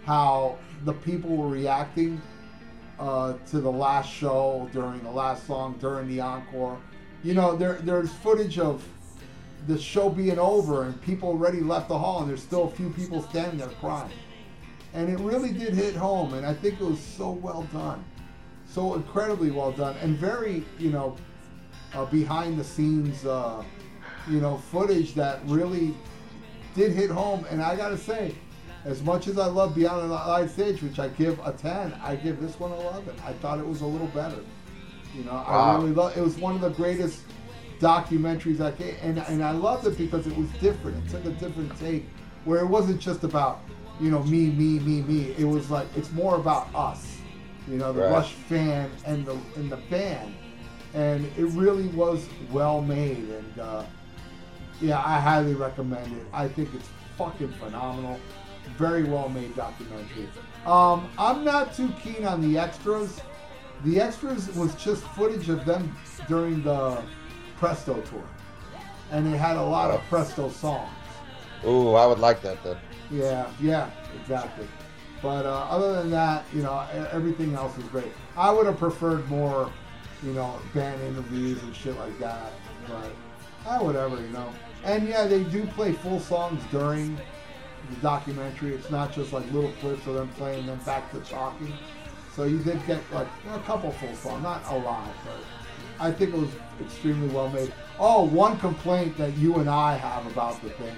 How 0.04 0.58
the 0.84 0.92
people 0.92 1.36
were 1.36 1.48
reacting 1.48 2.20
uh, 2.98 3.34
to 3.50 3.60
the 3.60 3.70
last 3.70 4.10
show, 4.10 4.68
during 4.72 5.02
the 5.02 5.10
last 5.10 5.46
song, 5.46 5.76
during 5.80 6.08
the 6.08 6.20
encore. 6.20 6.78
You 7.22 7.34
know, 7.34 7.56
there 7.56 7.78
there's 7.82 8.12
footage 8.12 8.58
of 8.58 8.86
the 9.66 9.78
show 9.78 10.08
being 10.10 10.38
over 10.38 10.84
and 10.84 11.00
people 11.02 11.30
already 11.30 11.60
left 11.60 11.88
the 11.88 11.98
hall, 11.98 12.20
and 12.20 12.28
there's 12.28 12.42
still 12.42 12.64
a 12.64 12.70
few 12.70 12.90
people 12.90 13.22
standing 13.22 13.58
there 13.58 13.68
crying. 13.80 14.12
And 14.92 15.08
it 15.08 15.18
really 15.20 15.52
did 15.52 15.74
hit 15.74 15.96
home, 15.96 16.34
and 16.34 16.46
I 16.46 16.54
think 16.54 16.80
it 16.80 16.84
was 16.84 17.00
so 17.00 17.30
well 17.30 17.62
done, 17.72 18.04
so 18.66 18.94
incredibly 18.94 19.50
well 19.50 19.72
done, 19.72 19.96
and 20.00 20.16
very, 20.16 20.64
you 20.78 20.90
know, 20.90 21.16
uh, 21.94 22.04
behind 22.06 22.58
the 22.58 22.64
scenes, 22.64 23.24
uh, 23.24 23.62
you 24.28 24.40
know, 24.40 24.56
footage 24.56 25.14
that 25.14 25.40
really 25.46 25.94
did 26.74 26.92
hit 26.92 27.10
home. 27.10 27.46
And 27.50 27.62
I 27.62 27.76
gotta 27.76 27.98
say, 27.98 28.34
as 28.84 29.02
much 29.02 29.28
as 29.28 29.38
I 29.38 29.46
love 29.46 29.74
Beyond 29.74 30.10
the 30.10 30.14
Light 30.14 30.50
Stage, 30.50 30.82
which 30.82 30.98
I 30.98 31.08
give 31.08 31.38
a 31.44 31.52
10, 31.52 31.94
I 32.02 32.16
give 32.16 32.40
this 32.40 32.58
one 32.60 32.70
a 32.72 32.80
11. 32.80 33.14
I 33.24 33.32
thought 33.34 33.58
it 33.58 33.66
was 33.66 33.80
a 33.80 33.86
little 33.86 34.08
better. 34.08 34.40
You 35.16 35.24
know, 35.24 35.32
I 35.32 35.76
really 35.76 35.92
love. 35.92 36.16
It 36.16 36.20
was 36.20 36.36
one 36.36 36.54
of 36.56 36.60
the 36.60 36.70
greatest 36.70 37.20
documentaries 37.84 38.60
I 38.60 38.72
came, 38.72 38.96
and 39.02 39.18
and 39.18 39.44
I 39.44 39.50
loved 39.50 39.86
it 39.86 39.98
because 39.98 40.26
it 40.26 40.36
was 40.36 40.48
different. 40.60 40.96
It 41.04 41.10
took 41.10 41.24
a 41.26 41.30
different 41.30 41.78
take, 41.78 42.06
where 42.46 42.60
it 42.60 42.66
wasn't 42.66 43.00
just 43.00 43.24
about 43.24 43.60
you 44.00 44.10
know 44.10 44.22
me, 44.24 44.46
me, 44.50 44.78
me, 44.80 45.02
me. 45.02 45.34
It 45.38 45.44
was 45.44 45.70
like 45.70 45.86
it's 45.96 46.10
more 46.12 46.36
about 46.36 46.68
us. 46.74 47.18
You 47.68 47.76
know, 47.78 47.92
the 47.92 48.00
Right. 48.02 48.10
Rush 48.10 48.32
fan 48.32 48.90
and 49.06 49.24
the 49.26 49.36
and 49.56 49.70
the 49.70 49.76
band, 49.92 50.34
and 50.94 51.26
it 51.36 51.46
really 51.62 51.88
was 51.88 52.26
well 52.50 52.80
made. 52.80 53.28
And 53.28 53.58
uh, 53.58 53.84
yeah, 54.80 54.98
I 54.98 55.20
highly 55.20 55.54
recommend 55.54 56.06
it. 56.16 56.26
I 56.32 56.48
think 56.48 56.70
it's 56.74 56.88
fucking 57.18 57.52
phenomenal. 57.52 58.18
Very 58.78 59.04
well 59.04 59.28
made 59.28 59.54
documentary. 59.54 60.26
Um, 60.64 61.08
I'm 61.18 61.44
not 61.44 61.74
too 61.74 61.90
keen 62.02 62.24
on 62.24 62.40
the 62.40 62.58
extras. 62.58 63.20
The 63.84 64.00
extras 64.00 64.50
was 64.54 64.74
just 64.76 65.02
footage 65.08 65.50
of 65.50 65.66
them 65.66 65.94
during 66.28 66.62
the 66.62 67.02
Presto 67.56 68.00
tour, 68.02 68.24
and 69.10 69.26
it 69.32 69.36
had 69.36 69.56
a 69.56 69.62
lot 69.62 69.90
of 69.90 70.00
Presto 70.08 70.48
songs. 70.48 70.90
Ooh, 71.66 71.94
I 71.94 72.06
would 72.06 72.18
like 72.18 72.42
that 72.42 72.62
then. 72.62 72.76
Yeah, 73.10 73.50
yeah, 73.60 73.90
exactly. 74.20 74.66
But 75.22 75.46
uh, 75.46 75.66
other 75.70 75.94
than 75.94 76.10
that, 76.10 76.44
you 76.52 76.62
know, 76.62 76.86
everything 77.10 77.54
else 77.54 77.76
was 77.76 77.86
great. 77.86 78.12
I 78.36 78.50
would 78.50 78.66
have 78.66 78.78
preferred 78.78 79.26
more, 79.30 79.72
you 80.22 80.32
know, 80.32 80.60
band 80.74 81.00
interviews 81.02 81.62
and 81.62 81.74
shit 81.74 81.96
like 81.98 82.18
that. 82.18 82.52
But 82.86 83.10
ah, 83.66 83.82
whatever, 83.82 84.20
you 84.20 84.28
know. 84.28 84.52
And 84.84 85.08
yeah, 85.08 85.26
they 85.26 85.44
do 85.44 85.64
play 85.68 85.92
full 85.92 86.20
songs 86.20 86.62
during 86.70 87.16
the 87.88 87.96
documentary. 88.02 88.74
It's 88.74 88.90
not 88.90 89.12
just 89.12 89.32
like 89.32 89.50
little 89.50 89.72
clips 89.80 90.06
of 90.06 90.14
them 90.14 90.28
playing 90.36 90.66
them 90.66 90.78
back 90.80 91.10
to 91.12 91.20
talking. 91.20 91.72
So 92.34 92.44
you 92.44 92.58
did 92.58 92.84
get 92.86 93.00
like 93.12 93.28
a 93.50 93.58
couple 93.60 93.92
full 93.92 94.14
songs, 94.16 94.42
not 94.42 94.62
a 94.68 94.76
lot, 94.76 95.08
but 95.24 96.04
I 96.04 96.10
think 96.10 96.34
it 96.34 96.38
was 96.38 96.50
extremely 96.80 97.28
well 97.28 97.48
made. 97.48 97.72
Oh, 97.98 98.24
one 98.24 98.58
complaint 98.58 99.16
that 99.18 99.36
you 99.36 99.56
and 99.56 99.68
I 99.68 99.96
have 99.96 100.26
about 100.26 100.60
the 100.62 100.70
thing, 100.70 100.94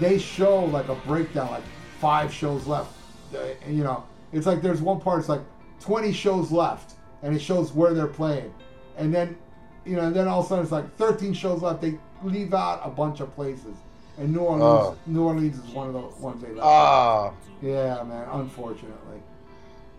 they 0.00 0.18
show 0.18 0.64
like 0.66 0.88
a 0.88 0.94
breakdown, 0.94 1.50
like 1.50 1.62
five 2.00 2.32
shows 2.32 2.66
left. 2.66 2.92
Uh, 3.34 3.38
and, 3.64 3.76
you 3.76 3.84
know, 3.84 4.04
it's 4.32 4.46
like 4.46 4.62
there's 4.62 4.80
one 4.80 5.00
part, 5.00 5.20
it's 5.20 5.28
like 5.28 5.42
20 5.80 6.12
shows 6.12 6.50
left, 6.50 6.94
and 7.22 7.34
it 7.34 7.40
shows 7.40 7.72
where 7.72 7.92
they're 7.94 8.06
playing, 8.06 8.52
and 8.96 9.14
then, 9.14 9.36
you 9.84 9.96
know, 9.96 10.02
and 10.02 10.14
then 10.16 10.28
all 10.28 10.40
of 10.40 10.46
a 10.46 10.48
sudden 10.48 10.62
it's 10.64 10.72
like 10.72 10.96
13 10.96 11.32
shows 11.32 11.62
left. 11.62 11.80
They 11.80 11.98
leave 12.22 12.54
out 12.54 12.80
a 12.84 12.90
bunch 12.90 13.20
of 13.20 13.34
places, 13.34 13.76
and 14.18 14.32
New 14.32 14.40
Orleans, 14.40 14.62
Oh. 14.96 14.96
New 15.06 15.24
Orleans 15.24 15.58
is 15.58 15.70
one 15.74 15.86
of 15.88 15.92
the 15.94 16.00
ones 16.22 16.42
they 16.42 16.48
left. 16.48 16.60
Ah. 16.62 17.32
yeah, 17.62 18.02
man. 18.02 18.26
Unfortunately. 18.32 19.20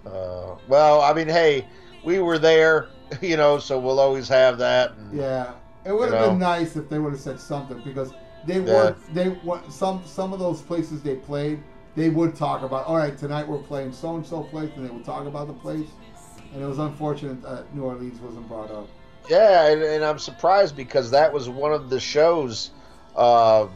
Uh, 0.06 0.56
well, 0.68 1.01
I 1.01 1.14
mean, 1.14 1.27
hey, 1.27 1.65
we 2.03 2.19
were 2.19 2.39
there, 2.39 2.88
you 3.22 3.38
know, 3.38 3.60
so 3.60 3.80
we'll 3.80 3.99
always 3.99 4.27
have 4.27 4.57
that. 4.60 4.91
And, 4.91 5.19
Yeah, 5.19 5.53
it 5.86 5.91
would 5.91 6.11
have 6.11 6.30
been 6.30 6.40
nice 6.40 6.76
if 6.76 6.90
they 6.90 6.99
would 6.99 7.14
have 7.14 7.22
said 7.22 7.40
something 7.40 7.80
because 7.81 8.14
they 8.45 8.60
Yeah. 8.60 8.65
were 8.73 8.95
they 9.14 9.30
were 9.44 9.61
some 9.69 10.03
some 10.06 10.34
of 10.34 10.40
those 10.40 10.61
places 10.61 11.02
they 11.02 11.15
played 11.15 11.60
they 11.95 12.10
would 12.10 12.36
talk 12.36 12.64
about, 12.64 12.86
all 12.86 12.95
right, 12.98 13.18
tonight 13.18 13.48
we're 13.48 13.57
playing 13.57 13.91
so 13.91 14.15
and 14.15 14.26
so 14.26 14.44
place, 14.44 14.69
and 14.77 14.86
they 14.86 14.90
would 14.91 15.03
talk 15.03 15.26
about 15.27 15.48
the 15.48 15.53
place. 15.53 15.90
And 16.53 16.64
it 16.64 16.65
was 16.65 16.80
unfortunate 16.80 17.41
that 17.41 17.76
New 17.76 17.84
Orleans 17.84 18.19
wasn't 18.22 18.48
brought 18.48 18.72
up. 18.72 18.88
Yeah, 19.30 19.68
and, 19.68 19.84
and 19.84 20.03
I'm 20.03 20.18
surprised 20.18 20.76
because 20.77 21.11
that 21.11 21.31
was 21.31 21.49
one 21.49 21.73
of 21.73 21.90
the 21.90 21.99
shows 21.99 22.72
uh, 23.15 23.68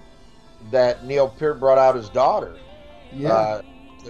that 0.72 1.06
Neil 1.06 1.28
Peart 1.28 1.60
brought 1.60 1.78
out 1.78 1.96
his 1.96 2.10
daughter 2.10 2.56
Yeah. 3.18 3.32
uh, 3.34 3.62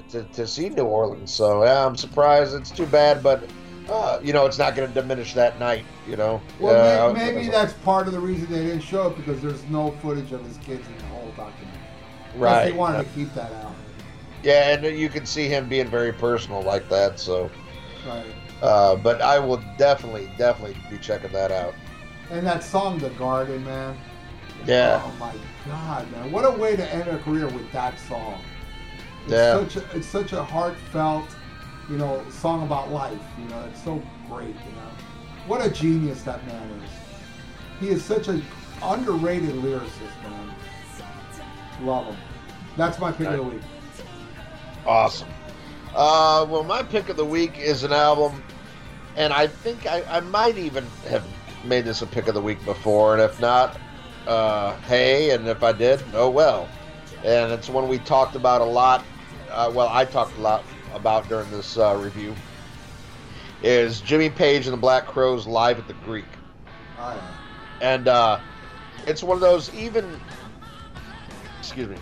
to, 0.10 0.24
to 0.24 0.48
see 0.48 0.70
New 0.70 0.84
Orleans. 0.84 1.32
So 1.34 1.64
yeah, 1.64 1.86
I'm 1.86 1.96
surprised. 1.96 2.54
It's 2.56 2.72
too 2.72 2.86
bad, 2.86 3.24
but 3.24 3.50
uh, 3.90 4.20
you 4.24 4.34
know, 4.34 4.46
it's 4.46 4.58
not 4.58 4.76
going 4.76 4.88
to 4.88 4.94
diminish 4.94 5.34
that 5.34 5.60
night. 5.60 5.86
You 6.08 6.16
know. 6.18 6.42
well, 6.60 7.10
Uh, 7.10 7.14
may, 7.14 7.32
maybe 7.34 7.50
that's 7.50 7.74
part 7.74 8.08
of 8.08 8.14
the 8.14 8.20
reason 8.20 8.52
they 8.52 8.64
didn't 8.64 8.82
show 8.82 9.08
it 9.08 9.16
because 9.18 9.42
there's 9.42 9.64
no 9.70 9.92
footage 10.02 10.32
of 10.32 10.44
his 10.46 10.58
kids 10.58 10.86
in 10.88 10.98
the 10.98 11.06
whole 11.06 11.32
documentary. 11.38 11.80
Right. 12.36 12.66
They 12.66 12.72
wanted 12.72 13.00
to 13.00 13.10
keep 13.14 13.34
that 13.36 13.52
out. 13.54 13.74
Yeah, 14.44 14.74
and 14.74 14.98
you 14.98 15.08
can 15.08 15.26
see 15.26 15.48
him 15.48 15.70
being 15.70 15.88
very 15.88 16.12
personal 16.12 16.62
like 16.62 16.90
that. 16.90 17.20
So, 17.20 17.50
Right. 18.06 18.26
uh, 18.62 18.96
but 18.98 19.22
I 19.22 19.40
will 19.40 19.64
definitely, 19.78 20.30
definitely 20.38 20.76
be 20.90 20.98
checking 20.98 21.32
that 21.32 21.52
out. 21.52 21.74
And 22.32 22.46
that 22.46 22.64
song, 22.64 22.98
The 22.98 23.10
Garden, 23.12 23.64
man. 23.64 23.96
Yeah. 24.66 25.02
Oh 25.04 25.12
my 25.20 25.34
God, 25.68 26.10
man! 26.12 26.32
What 26.32 26.46
a 26.46 26.52
way 26.52 26.76
to 26.76 26.94
end 26.94 27.08
a 27.10 27.18
career 27.20 27.48
with 27.48 27.70
that 27.74 28.00
song. 28.00 28.40
It's 29.26 29.34
Yeah. 29.34 29.60
Such 29.60 29.76
a, 29.78 29.98
it's 29.98 30.08
such 30.08 30.34
a 30.34 30.44
heartfelt, 30.44 31.26
you 31.94 32.00
know, 32.00 32.26
song 32.32 32.64
about 32.64 32.92
life. 32.92 33.22
You 33.38 33.48
know, 33.50 33.64
it's 33.66 33.84
so 33.84 34.02
great. 34.28 34.48
You 34.48 34.54
know, 34.54 34.90
what 35.46 35.64
a 35.64 35.70
genius 35.70 36.24
that 36.24 36.44
man 36.48 36.82
is. 36.82 36.90
He 37.80 37.90
is 37.90 38.04
such 38.04 38.30
an 38.30 38.44
underrated 38.82 39.52
lyricist, 39.52 40.24
man. 40.24 40.56
Love 41.84 42.08
him. 42.08 42.18
That's 42.78 42.98
my 42.98 43.12
pick 43.12 43.28
of 43.28 43.38
the 43.38 43.44
week. 43.44 43.62
Awesome. 44.88 45.30
Uh, 45.94 46.48
well, 46.50 46.64
my 46.64 46.82
pick 46.82 47.10
of 47.10 47.16
the 47.16 47.26
week 47.26 47.60
is 47.60 47.84
an 47.84 47.94
album, 47.94 48.44
and 49.16 49.32
I 49.32 49.46
think 49.46 49.86
I, 49.86 50.04
I 50.10 50.20
might 50.22 50.58
even 50.58 50.88
have 51.10 51.24
made 51.64 51.86
this 51.86 52.02
a 52.02 52.08
pick 52.08 52.28
of 52.28 52.34
the 52.34 52.42
week 52.42 52.64
before, 52.66 53.14
and 53.14 53.22
if 53.22 53.40
not, 53.40 53.80
uh, 54.26 54.76
hey, 54.88 55.30
and 55.30 55.48
if 55.48 55.62
I 55.62 55.74
did, 55.74 56.02
oh 56.16 56.32
well. 56.32 56.68
And 57.24 57.52
it's 57.52 57.70
one 57.70 57.88
we 57.88 58.00
talked 58.00 58.36
about 58.36 58.62
a 58.62 58.66
lot. 58.66 59.06
Uh, 59.52 59.72
well, 59.72 59.90
I 59.90 60.06
talked 60.06 60.36
a 60.40 60.42
lot 60.42 60.64
about 60.94 61.28
during 61.28 61.50
this 61.52 61.78
uh, 61.78 61.96
review. 61.96 62.36
Is 63.62 64.02
Jimmy 64.02 64.30
Page 64.30 64.66
and 64.68 64.74
the 64.74 64.78
Black 64.80 65.06
Crowes 65.08 65.48
live 65.48 65.80
at 65.80 65.88
the 65.88 65.94
Greek? 65.94 66.26
Oh, 67.00 67.14
yeah. 67.14 67.22
and 67.82 68.08
uh, 68.08 68.40
it's 69.08 69.24
one 69.24 69.36
of 69.36 69.42
those 69.42 69.74
even 69.74 70.20
excuse 71.60 71.88
me 71.90 71.98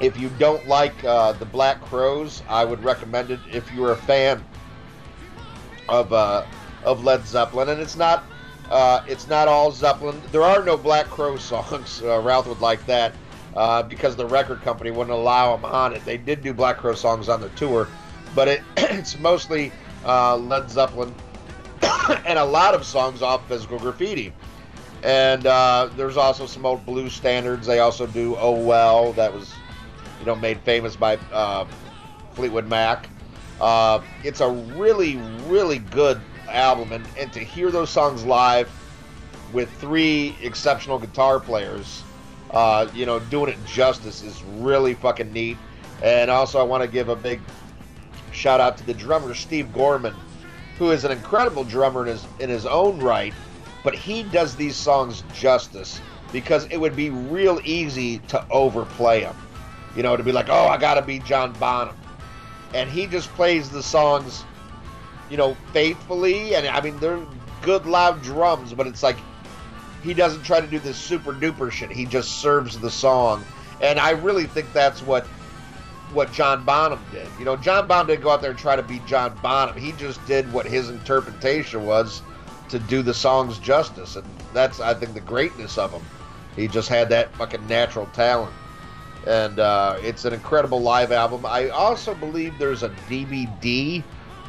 if 0.00 0.18
you 0.18 0.30
don't 0.38 0.66
like 0.66 1.02
uh, 1.04 1.32
the 1.32 1.44
black 1.44 1.80
crowes 1.82 2.42
i 2.48 2.64
would 2.64 2.82
recommend 2.84 3.30
it 3.30 3.40
if 3.52 3.70
you're 3.72 3.92
a 3.92 3.96
fan 3.96 4.42
of 5.88 6.12
uh, 6.12 6.44
of 6.84 7.04
led 7.04 7.26
zeppelin 7.26 7.68
and 7.70 7.80
it's 7.80 7.96
not 7.96 8.24
uh, 8.70 9.02
it's 9.06 9.28
not 9.28 9.48
all 9.48 9.70
zeppelin 9.70 10.20
there 10.32 10.42
are 10.42 10.62
no 10.64 10.76
black 10.76 11.06
crowe 11.06 11.36
songs 11.52 12.02
uh, 12.02 12.20
ralph 12.20 12.46
would 12.46 12.60
like 12.60 12.84
that 12.86 13.12
uh, 13.56 13.82
because 13.82 14.16
the 14.16 14.26
record 14.26 14.60
company 14.62 14.90
wouldn't 14.90 15.10
allow 15.16 15.54
them 15.56 15.64
on 15.64 15.92
it 15.92 16.04
they 16.04 16.16
did 16.16 16.40
do 16.42 16.54
black 16.54 16.78
crowe 16.78 16.94
songs 16.94 17.28
on 17.28 17.40
the 17.40 17.48
tour 17.50 17.88
but 18.34 18.48
it, 18.48 18.62
it's 18.76 19.18
mostly 19.18 19.72
uh, 20.04 20.36
led 20.36 20.70
zeppelin 20.70 21.14
and 22.26 22.38
a 22.38 22.44
lot 22.44 22.74
of 22.74 22.84
songs 22.84 23.22
off 23.22 23.46
physical 23.48 23.78
graffiti 23.78 24.32
and 25.04 25.46
uh, 25.46 25.90
there's 25.96 26.16
also 26.16 26.46
some 26.46 26.64
old 26.64 26.84
blues 26.86 27.12
standards. 27.12 27.66
They 27.66 27.78
also 27.78 28.06
do 28.06 28.36
"Oh 28.38 28.58
Well," 28.58 29.12
that 29.12 29.32
was, 29.32 29.52
you 30.18 30.26
know, 30.26 30.34
made 30.34 30.58
famous 30.60 30.96
by 30.96 31.18
uh, 31.30 31.66
Fleetwood 32.32 32.66
Mac. 32.66 33.10
Uh, 33.60 34.00
it's 34.24 34.40
a 34.40 34.50
really, 34.50 35.16
really 35.46 35.78
good 35.78 36.20
album, 36.48 36.92
and, 36.92 37.04
and 37.18 37.32
to 37.34 37.40
hear 37.40 37.70
those 37.70 37.90
songs 37.90 38.24
live 38.24 38.70
with 39.52 39.70
three 39.72 40.34
exceptional 40.42 40.98
guitar 40.98 41.38
players, 41.38 42.02
uh, 42.50 42.88
you 42.94 43.04
know, 43.04 43.18
doing 43.20 43.50
it 43.50 43.64
justice 43.66 44.22
is 44.22 44.42
really 44.42 44.94
fucking 44.94 45.32
neat. 45.32 45.58
And 46.02 46.30
also, 46.30 46.58
I 46.58 46.62
want 46.62 46.82
to 46.82 46.88
give 46.88 47.10
a 47.10 47.16
big 47.16 47.40
shout 48.34 48.60
out 48.60 48.76
to 48.78 48.86
the 48.86 48.94
drummer 48.94 49.34
Steve 49.34 49.72
Gorman, 49.72 50.14
who 50.78 50.90
is 50.90 51.04
an 51.04 51.12
incredible 51.12 51.64
drummer 51.64 52.02
in 52.02 52.08
his 52.08 52.26
in 52.40 52.50
his 52.50 52.66
own 52.66 52.98
right 52.98 53.32
but 53.84 53.94
he 53.94 54.22
does 54.24 54.56
these 54.56 54.74
songs 54.74 55.22
justice 55.34 56.00
because 56.32 56.66
it 56.70 56.78
would 56.78 56.96
be 56.96 57.10
real 57.10 57.60
easy 57.64 58.18
to 58.18 58.44
overplay 58.50 59.20
them. 59.20 59.36
You 59.94 60.02
know, 60.02 60.16
to 60.16 60.24
be 60.24 60.32
like, 60.32 60.48
oh, 60.48 60.66
I 60.66 60.78
gotta 60.78 61.02
be 61.02 61.20
John 61.20 61.52
Bonham. 61.52 61.94
And 62.72 62.90
he 62.90 63.06
just 63.06 63.28
plays 63.34 63.70
the 63.70 63.82
songs, 63.82 64.42
you 65.30 65.36
know, 65.36 65.54
faithfully. 65.72 66.56
And 66.56 66.66
I 66.66 66.80
mean, 66.80 66.98
they're 66.98 67.24
good, 67.62 67.86
loud 67.86 68.22
drums, 68.22 68.72
but 68.72 68.88
it's 68.88 69.04
like 69.04 69.16
he 70.02 70.14
doesn't 70.14 70.42
try 70.42 70.60
to 70.60 70.66
do 70.66 70.80
this 70.80 70.96
super 70.96 71.32
duper 71.32 71.70
shit. 71.70 71.92
He 71.92 72.06
just 72.06 72.40
serves 72.40 72.80
the 72.80 72.90
song. 72.90 73.44
And 73.80 74.00
I 74.00 74.10
really 74.10 74.46
think 74.46 74.72
that's 74.72 75.02
what 75.02 75.26
what 76.12 76.32
John 76.32 76.64
Bonham 76.64 77.02
did. 77.10 77.26
You 77.38 77.44
know, 77.44 77.56
John 77.56 77.86
Bonham 77.86 78.06
didn't 78.06 78.22
go 78.22 78.30
out 78.30 78.40
there 78.40 78.50
and 78.50 78.58
try 78.58 78.76
to 78.76 78.82
be 78.82 79.00
John 79.06 79.36
Bonham. 79.42 79.76
He 79.76 79.92
just 79.92 80.24
did 80.26 80.50
what 80.52 80.66
his 80.66 80.90
interpretation 80.90 81.84
was 81.84 82.22
to 82.68 82.78
do 82.78 83.02
the 83.02 83.14
songs 83.14 83.58
justice, 83.58 84.16
and 84.16 84.26
that's 84.52 84.80
I 84.80 84.94
think 84.94 85.14
the 85.14 85.20
greatness 85.20 85.78
of 85.78 85.92
him. 85.92 86.02
He 86.56 86.68
just 86.68 86.88
had 86.88 87.08
that 87.10 87.34
fucking 87.36 87.66
natural 87.66 88.06
talent, 88.06 88.52
and 89.26 89.58
uh, 89.58 89.96
it's 90.00 90.24
an 90.24 90.32
incredible 90.32 90.80
live 90.80 91.12
album. 91.12 91.44
I 91.46 91.68
also 91.68 92.14
believe 92.14 92.58
there's 92.58 92.82
a 92.82 92.90
DVD 93.08 94.02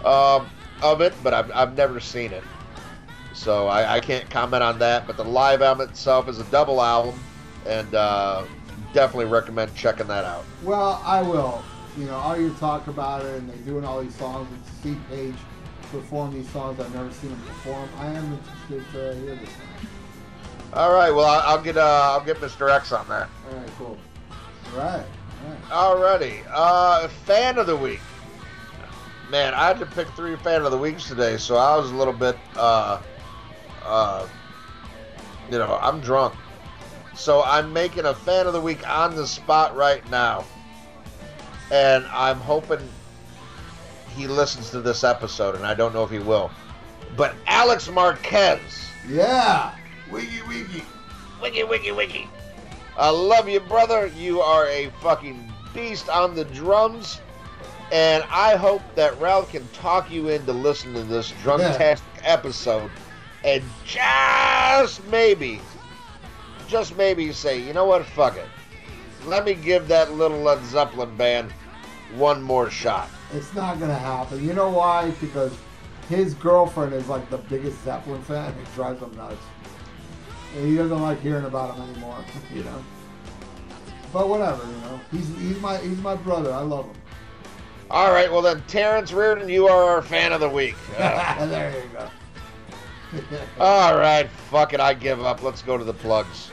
um, 0.03 0.47
of 0.81 1.01
it, 1.01 1.13
but 1.23 1.33
I've, 1.33 1.51
I've 1.51 1.75
never 1.75 1.99
seen 1.99 2.31
it, 2.31 2.43
so 3.33 3.67
I, 3.67 3.95
I 3.95 3.99
can't 3.99 4.29
comment 4.29 4.63
on 4.63 4.79
that. 4.79 5.07
But 5.07 5.17
the 5.17 5.25
live 5.25 5.61
album 5.61 5.89
itself 5.89 6.29
is 6.29 6.39
a 6.39 6.45
double 6.45 6.81
album, 6.81 7.19
and 7.65 7.93
uh, 7.95 8.45
definitely 8.95 9.25
recommend 9.25 9.75
checking 9.75 10.07
that 10.07 10.23
out. 10.23 10.45
Well, 10.63 11.01
I 11.05 11.21
will. 11.21 11.61
You 11.97 12.05
know, 12.05 12.15
all 12.15 12.39
you 12.39 12.51
talk 12.55 12.87
about 12.87 13.23
it, 13.23 13.35
and 13.37 13.49
they're 13.49 13.57
doing 13.57 13.85
all 13.85 14.01
these 14.01 14.15
songs. 14.15 14.47
And 14.51 14.65
Steve 14.79 15.01
Page 15.09 15.35
perform 15.91 16.33
these 16.33 16.49
songs. 16.49 16.79
I've 16.79 16.93
never 16.95 17.11
seen 17.11 17.29
him 17.29 17.41
perform. 17.41 17.89
I 17.99 18.07
am 18.07 18.33
interested 18.33 18.91
to 18.93 19.15
hear 19.19 19.35
this. 19.35 19.49
One. 19.49 19.89
All 20.73 20.93
right, 20.93 21.11
well 21.11 21.25
I'll, 21.25 21.57
I'll 21.57 21.61
get 21.61 21.77
uh, 21.77 22.09
I'll 22.13 22.23
get 22.23 22.37
Mr. 22.37 22.73
X 22.73 22.91
on 22.91 23.07
that. 23.09 23.29
All 23.49 23.57
right, 23.57 23.69
cool. 23.77 23.97
All 24.73 24.79
right, 24.79 25.05
all 25.69 25.95
right. 25.97 26.19
Alrighty. 26.19 26.45
Uh, 26.51 27.07
fan 27.07 27.57
of 27.59 27.67
the 27.67 27.75
week. 27.77 28.01
Man, 29.29 29.53
I 29.53 29.67
had 29.67 29.79
to 29.79 29.85
pick 29.85 30.07
three 30.09 30.35
fan 30.37 30.63
of 30.63 30.71
the 30.71 30.77
weeks 30.77 31.07
today, 31.07 31.37
so 31.37 31.55
I 31.55 31.75
was 31.75 31.91
a 31.91 31.95
little 31.95 32.13
bit, 32.13 32.37
uh, 32.55 33.01
uh, 33.83 34.27
you 35.51 35.57
know, 35.57 35.79
I'm 35.81 35.99
drunk. 35.99 36.35
So 37.15 37.43
I'm 37.43 37.71
making 37.73 38.05
a 38.05 38.13
fan 38.13 38.45
of 38.45 38.53
the 38.53 38.61
week 38.61 38.87
on 38.87 39.15
the 39.15 39.25
spot 39.25 39.75
right 39.75 40.07
now. 40.09 40.43
And 41.71 42.05
I'm 42.07 42.37
hoping 42.37 42.79
he 44.15 44.27
listens 44.27 44.69
to 44.71 44.81
this 44.81 45.03
episode, 45.03 45.55
and 45.55 45.65
I 45.65 45.73
don't 45.73 45.93
know 45.93 46.03
if 46.03 46.11
he 46.11 46.19
will. 46.19 46.51
But 47.17 47.35
Alex 47.47 47.89
Marquez. 47.89 48.59
Yeah. 49.07 49.73
Wiggy 50.11 50.41
wiggy. 50.47 50.83
Wiggy, 51.41 51.63
wiggy, 51.63 51.91
wiggy. 51.91 52.29
I 52.97 53.09
love 53.09 53.49
you, 53.49 53.59
brother. 53.59 54.07
You 54.15 54.41
are 54.41 54.67
a 54.67 54.89
fucking 55.01 55.51
beast 55.73 56.09
on 56.09 56.35
the 56.35 56.45
drums. 56.45 57.19
And 57.91 58.23
I 58.29 58.55
hope 58.55 58.81
that 58.95 59.19
Ralph 59.19 59.51
can 59.51 59.67
talk 59.69 60.09
you 60.09 60.29
into 60.29 60.53
listening 60.53 60.95
to 60.95 61.03
this 61.03 61.33
drunk-tastic 61.43 62.07
episode. 62.23 62.89
And 63.43 63.63
just 63.85 65.05
maybe, 65.07 65.61
just 66.67 66.97
maybe 66.97 67.31
say, 67.31 67.59
you 67.61 67.73
know 67.73 67.85
what, 67.85 68.05
fuck 68.05 68.37
it. 68.37 68.47
Let 69.25 69.45
me 69.45 69.53
give 69.53 69.87
that 69.87 70.13
little 70.13 70.39
Led 70.39 70.63
Zeppelin 70.65 71.15
band 71.17 71.51
one 72.15 72.41
more 72.41 72.69
shot. 72.69 73.09
It's 73.33 73.53
not 73.53 73.79
gonna 73.79 73.97
happen. 73.97 74.45
You 74.45 74.53
know 74.53 74.69
why? 74.69 75.11
Because 75.21 75.57
his 76.09 76.33
girlfriend 76.35 76.93
is 76.93 77.07
like 77.07 77.29
the 77.29 77.37
biggest 77.37 77.83
Zeppelin 77.83 78.21
fan. 78.23 78.53
It 78.53 78.75
drives 78.75 79.01
him 79.01 79.15
nuts. 79.15 79.41
And 80.55 80.67
he 80.67 80.75
doesn't 80.75 81.01
like 81.01 81.19
hearing 81.21 81.45
about 81.45 81.75
him 81.75 81.89
anymore. 81.89 82.17
You 82.53 82.63
know. 82.63 82.83
But 84.13 84.29
whatever. 84.29 84.63
You 84.63 84.77
know. 84.81 85.01
He's 85.11 85.27
he's 85.39 85.59
my 85.59 85.77
he's 85.77 85.99
my 85.99 86.15
brother. 86.15 86.53
I 86.53 86.61
love 86.61 86.85
him. 86.85 86.95
All 87.91 88.11
right, 88.11 88.31
well 88.31 88.41
then, 88.41 88.63
Terrence 88.67 89.13
Reardon, 89.13 89.47
you 89.47 89.67
are 89.67 89.83
our 89.83 90.01
fan 90.01 90.33
of 90.33 90.39
the 90.39 90.49
week. 90.49 90.75
Uh, 90.97 91.45
there 91.45 91.71
you 91.71 91.89
go. 91.93 92.09
all 93.59 93.95
right, 93.97 94.27
fuck 94.49 94.73
it, 94.73 94.79
I 94.79 94.93
give 94.93 95.23
up. 95.23 95.43
Let's 95.43 95.61
go 95.61 95.77
to 95.77 95.83
the 95.83 95.93
plugs. 95.93 96.49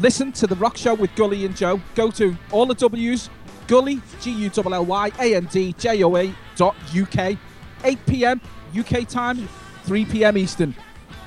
Listen 0.00 0.32
to 0.32 0.46
The 0.46 0.56
Rock 0.56 0.76
Show 0.76 0.94
with 0.94 1.14
Gully 1.14 1.46
and 1.46 1.56
Joe. 1.56 1.80
Go 1.94 2.10
to 2.12 2.36
all 2.50 2.66
the 2.66 2.74
W's, 2.74 3.30
Gully, 3.68 4.00
G-U-L-L-Y, 4.20 5.12
A-N-D-J-O-A 5.20 6.34
dot 6.56 6.76
UK. 6.96 7.38
8 7.84 7.98
p.m. 8.06 8.40
UK 8.76 9.06
time, 9.06 9.48
3 9.84 10.04
p.m. 10.06 10.36
Eastern. 10.36 10.74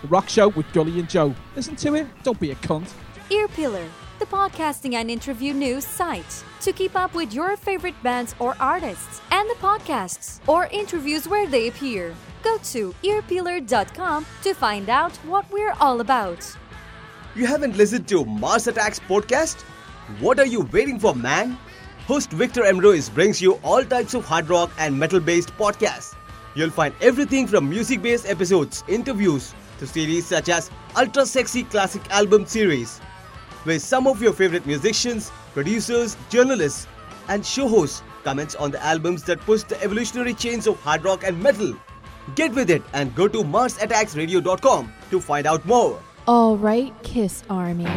The 0.02 0.07
Rock 0.10 0.27
Show 0.27 0.49
with 0.49 0.72
Gully 0.73 0.99
and 0.99 1.10
Joe. 1.10 1.34
Listen 1.56 1.76
to 1.77 1.95
it. 1.95 2.07
Don't 2.23 2.39
be 2.39 2.52
a 2.52 2.56
cunt. 2.56 2.91
Ear 3.30 3.48
Pillar, 3.48 3.85
the 4.19 4.26
podcasting 4.26 4.95
and 4.95 5.10
interview 5.10 5.53
news 5.53 5.85
site. 5.85 6.44
To 6.61 6.73
keep 6.73 6.95
up 6.95 7.14
with 7.14 7.34
your 7.34 7.56
favorite 7.56 8.02
bands 8.03 8.35
or 8.39 8.56
artists 8.60 9.22
and 9.31 9.49
the 9.49 9.56
podcasts 9.56 10.39
or 10.48 10.68
interviews 10.68 11.27
where 11.27 11.48
they 11.48 11.69
appear, 11.69 12.14
go 12.44 12.57
to 12.57 12.94
earpeeler.com 13.03 14.26
to 14.41 14.53
find 14.53 14.89
out 14.89 15.15
what 15.18 15.49
we're 15.52 15.73
all 15.80 16.02
about. 16.02 16.57
You 17.38 17.46
haven't 17.46 17.78
listened 17.78 18.08
to 18.08 18.26
Mars 18.26 18.66
Attacks 18.66 19.00
podcast? 19.00 19.62
What 20.20 20.40
are 20.40 20.46
you 20.48 20.62
waiting 20.74 20.98
for, 20.98 21.14
man? 21.14 21.56
Host 22.08 22.32
Victor 22.32 22.66
M. 22.66 22.80
Ruiz 22.80 23.10
brings 23.10 23.40
you 23.40 23.60
all 23.64 23.84
types 23.86 24.16
of 24.16 24.26
hard 24.26 24.50
rock 24.50 24.72
and 24.80 24.98
metal 24.98 25.20
based 25.20 25.56
podcasts. 25.56 26.16
You'll 26.56 26.72
find 26.72 26.96
everything 27.00 27.46
from 27.46 27.70
music 27.70 28.02
based 28.02 28.28
episodes, 28.28 28.84
interviews, 28.88 29.54
to 29.78 29.86
series 29.86 30.26
such 30.26 30.50
as 30.50 30.72
Ultra 30.98 31.28
Sexy 31.28 31.62
Classic 31.62 32.02
Album 32.10 32.48
Series, 32.48 32.98
where 33.66 33.78
some 33.78 34.08
of 34.08 34.20
your 34.20 34.34
favorite 34.34 34.66
musicians, 34.66 35.32
producers, 35.54 36.18
journalists, 36.32 36.88
and 37.28 37.46
show 37.46 37.68
hosts 37.68 38.02
comments 38.24 38.56
on 38.56 38.72
the 38.72 38.84
albums 38.84 39.22
that 39.26 39.40
push 39.42 39.62
the 39.62 39.80
evolutionary 39.84 40.34
chains 40.34 40.66
of 40.66 40.80
hard 40.80 41.06
rock 41.06 41.24
and 41.24 41.40
metal. 41.40 41.76
Get 42.34 42.56
with 42.56 42.72
it 42.72 42.82
and 42.94 43.14
go 43.14 43.28
to 43.28 43.44
MarsAttacksRadio.com 43.44 44.92
to 45.12 45.22
find 45.22 45.46
out 45.46 45.64
more. 45.68 46.02
All 46.28 46.58
right, 46.58 46.94
Kiss 47.04 47.41
Army. 47.49 47.88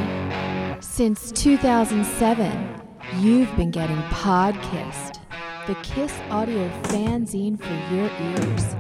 Since 0.79 1.33
2007, 1.33 2.81
you've 3.19 3.57
been 3.57 3.73
getting 3.73 3.97
Podkissed, 4.03 5.19
the 5.67 5.75
Kiss 5.83 6.15
audio 6.31 6.69
fanzine 6.85 7.59
for 7.59 7.93
your 7.93 8.09
ears. 8.31 8.77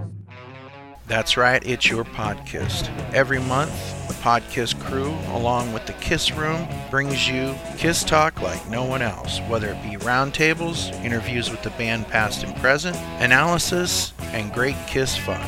That's 1.09 1.37
right, 1.37 1.61
it's 1.67 1.91
your 1.91 2.05
podcast. 2.05 2.89
Every 3.13 3.41
month, 3.41 3.73
the 4.07 4.15
Podkiss 4.15 4.81
crew, 4.85 5.13
along 5.35 5.73
with 5.73 5.85
the 5.85 5.95
Kiss 5.95 6.31
Room, 6.31 6.69
brings 6.89 7.29
you 7.29 7.53
Kiss 7.77 8.05
Talk 8.05 8.41
like 8.41 8.65
no 8.71 8.85
one 8.85 9.03
else, 9.03 9.41
whether 9.49 9.71
it 9.71 9.83
be 9.83 9.97
roundtables, 9.97 10.93
interviews 11.05 11.51
with 11.51 11.65
the 11.65 11.71
band 11.71 12.07
past 12.07 12.45
and 12.45 12.55
present, 12.59 12.97
analysis, 13.19 14.13
and 14.27 14.53
great 14.53 14.77
Kiss 14.87 15.17
fun. 15.17 15.41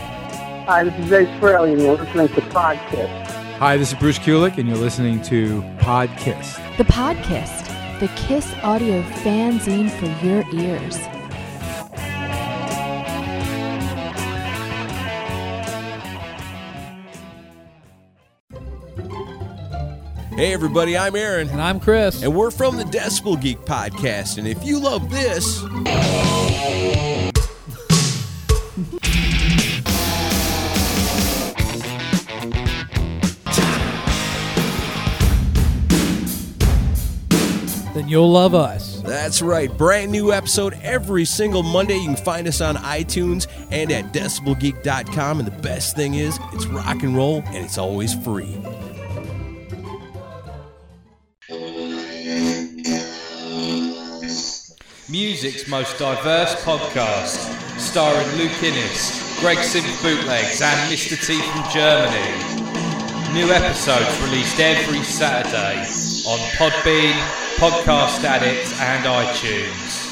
Hi, 0.67 0.83
this 0.83 1.07
is 1.07 1.13
Ace 1.13 1.29
Frehley, 1.41 1.75
and 1.75 1.83
you're 1.83 1.97
listening 1.97 2.27
to 2.31 2.41
Podkiss. 2.51 3.42
Hi, 3.63 3.77
this 3.77 3.93
is 3.93 3.95
Bruce 4.01 4.19
Kulick, 4.19 4.59
and 4.59 4.69
you're 4.69 4.77
listening 4.77 5.23
to 5.23 5.63
Podkiss. 5.79 6.77
The 6.79 6.83
Podkissed, 6.83 8.01
the 8.01 8.09
Kiss 8.17 8.53
audio 8.65 9.03
fanzine 9.03 9.89
for 9.89 10.27
your 10.27 10.45
ears. 10.53 10.97
Hey, 20.35 20.53
everybody, 20.53 20.99
I'm 20.99 21.15
Aaron. 21.15 21.49
And 21.49 21.63
I'm 21.63 21.79
Chris. 21.79 22.25
And 22.25 22.35
we're 22.35 22.51
from 22.51 22.77
the 22.77 22.83
Decibel 22.83 23.41
Geek 23.41 23.59
Podcast. 23.59 24.39
And 24.39 24.49
if 24.49 24.65
you 24.65 24.81
love 24.81 25.09
this. 25.09 25.63
Then 38.03 38.11
you'll 38.11 38.31
love 38.31 38.55
us. 38.55 39.01
That's 39.03 39.43
right. 39.43 39.71
Brand 39.77 40.11
new 40.11 40.33
episode 40.33 40.75
every 40.83 41.25
single 41.25 41.63
Monday. 41.63 41.97
You 41.97 42.07
can 42.07 42.17
find 42.17 42.49
us 42.49 42.61
on 42.61 42.77
iTunes 42.77 43.47
and 43.71 43.93
at 43.93 44.13
decibelgeek.com. 44.13 45.39
And 45.39 45.47
the 45.47 45.63
best 45.63 45.97
thing 45.97 46.15
is, 46.15 46.39
it's 46.53 46.67
rock 46.67 47.03
and 47.03 47.17
roll 47.17 47.43
and 47.47 47.65
it's 47.65 47.79
always 47.79 48.15
free. 48.15 48.57
Music's 55.11 55.69
most 55.69 55.99
diverse 55.99 56.55
podcast, 56.65 57.37
starring 57.79 58.27
Luke 58.39 58.63
Innes, 58.63 59.37
Greg 59.41 59.59
Simp 59.59 59.87
Bootlegs, 60.01 60.63
and 60.63 60.91
Mr. 60.91 61.21
T 61.27 61.39
from 61.39 61.71
Germany. 61.71 62.63
New 63.35 63.53
episodes 63.53 64.21
released 64.23 64.59
every 64.59 65.03
Saturday 65.03 65.81
on 66.27 66.39
Podbean, 66.57 67.52
Podcast 67.63 68.25
Addict, 68.25 68.75
and 68.81 69.05
iTunes. 69.05 70.09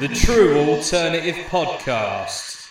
The 0.00 0.08
true 0.08 0.58
alternative 0.58 1.36
podcast. 1.46 2.68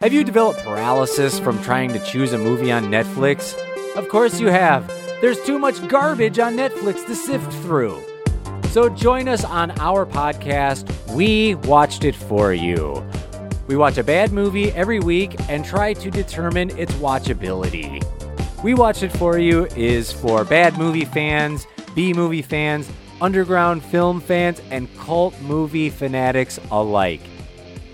Have 0.00 0.12
you 0.12 0.24
developed 0.24 0.58
paralysis 0.64 1.38
from 1.38 1.62
trying 1.62 1.92
to 1.92 2.00
choose 2.00 2.32
a 2.32 2.38
movie 2.38 2.72
on 2.72 2.86
Netflix? 2.86 3.54
Of 3.94 4.08
course 4.08 4.40
you 4.40 4.48
have. 4.48 4.88
There's 5.20 5.40
too 5.44 5.60
much 5.60 5.86
garbage 5.86 6.40
on 6.40 6.56
Netflix 6.56 7.06
to 7.06 7.14
sift 7.14 7.52
through. 7.62 8.02
So 8.70 8.88
join 8.88 9.28
us 9.28 9.44
on 9.44 9.70
our 9.78 10.04
podcast, 10.04 10.90
We 11.14 11.54
Watched 11.54 12.02
It 12.02 12.16
For 12.16 12.52
You. 12.52 13.08
We 13.68 13.76
watch 13.76 13.98
a 13.98 14.02
bad 14.02 14.32
movie 14.32 14.72
every 14.72 14.98
week 14.98 15.36
and 15.48 15.64
try 15.64 15.92
to 15.92 16.10
determine 16.10 16.76
its 16.76 16.92
watchability. 16.94 18.04
We 18.64 18.72
Watched 18.72 19.02
It 19.02 19.12
For 19.12 19.36
You 19.36 19.66
is 19.76 20.10
for 20.10 20.42
bad 20.42 20.78
movie 20.78 21.04
fans, 21.04 21.66
B 21.94 22.14
movie 22.14 22.40
fans, 22.40 22.90
underground 23.20 23.84
film 23.84 24.22
fans, 24.22 24.62
and 24.70 24.88
cult 24.96 25.38
movie 25.42 25.90
fanatics 25.90 26.58
alike. 26.70 27.20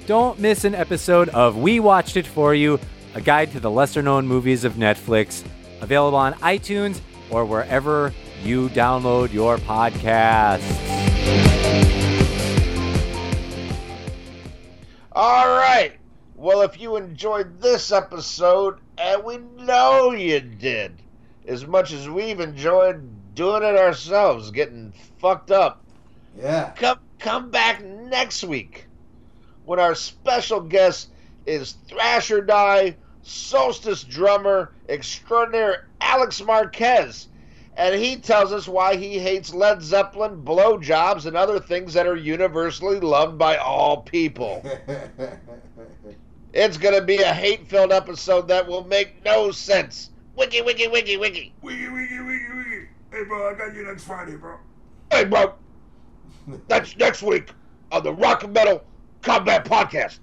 Don't 0.06 0.38
miss 0.38 0.64
an 0.64 0.76
episode 0.76 1.28
of 1.30 1.56
We 1.56 1.80
Watched 1.80 2.16
It 2.16 2.24
For 2.24 2.55
You, 2.55 2.78
a 3.16 3.20
guide 3.20 3.51
to 3.51 3.59
the 3.59 3.68
lesser 3.68 4.01
known 4.01 4.28
movies 4.28 4.62
of 4.62 4.74
Netflix, 4.74 5.44
available 5.80 6.18
on 6.18 6.34
iTunes 6.34 7.01
or 7.30 7.44
wherever 7.44 8.14
you 8.44 8.68
download 8.68 9.32
your 9.32 9.59
podcasts. 9.59 10.62
All 15.10 15.48
right. 15.48 15.94
Well, 16.36 16.62
if 16.62 16.80
you 16.80 16.94
enjoyed 16.94 17.60
this 17.60 17.90
episode, 17.90 18.78
and 19.01 19.24
we 19.24 19.39
know 19.39 20.12
you 20.12 20.40
did, 20.40 20.93
as 21.47 21.66
much 21.66 21.93
as 21.93 22.09
we've 22.09 22.40
enjoyed 22.40 23.35
doing 23.35 23.62
it 23.62 23.77
ourselves, 23.77 24.51
getting 24.51 24.93
fucked 25.18 25.51
up. 25.51 25.82
Yeah. 26.39 26.72
Come 26.77 26.98
come 27.18 27.51
back 27.51 27.82
next 27.82 28.44
week 28.44 28.86
when 29.64 29.81
our 29.81 29.94
special 29.94 30.60
guest 30.60 31.09
is 31.47 31.72
Thrasher 31.89 32.43
Die 32.43 32.97
Solstice 33.22 34.05
drummer 34.05 34.72
extraordinaire 34.89 35.89
Alex 36.01 36.43
Marquez. 36.43 37.28
And 37.77 37.94
he 37.94 38.16
tells 38.16 38.52
us 38.52 38.68
why 38.68 38.97
he 38.97 39.18
hates 39.18 39.55
Led 39.55 39.81
Zeppelin, 39.81 40.43
blowjobs, 40.43 41.24
and 41.24 41.36
other 41.36 41.60
things 41.60 41.94
that 41.94 42.06
are 42.06 42.16
universally 42.16 43.01
loved 43.01 43.39
by 43.39 43.56
all 43.56 44.02
people. 44.02 44.62
it's 46.52 46.77
going 46.77 46.94
to 46.94 47.02
be 47.02 47.16
a 47.18 47.32
hate 47.32 47.68
filled 47.68 47.93
episode 47.93 48.48
that 48.48 48.66
will 48.66 48.85
make 48.85 49.24
no 49.24 49.51
sense. 49.51 50.10
Wiki, 50.36 50.62
wiki, 50.62 50.89
wiki, 50.89 51.16
wiki. 51.16 51.52
Wiki, 51.62 51.89
wiki, 51.89 52.18
wiki, 52.20 52.52
wiki. 52.56 52.86
Hey, 53.12 53.24
bro, 53.24 53.51
I 53.51 53.55
got 53.59 53.74
you 53.74 53.85
next 53.85 54.05
Friday, 54.05 54.36
bro. 54.36 54.56
Hey, 55.10 55.24
bro. 55.24 55.55
That's 56.68 56.97
next 56.97 57.22
week 57.22 57.51
on 57.93 58.05
the 58.05 58.12
Rock 58.12 58.44
and 58.44 58.52
Metal 58.52 58.82
Combat 59.22 59.64
Podcast. 59.64 60.20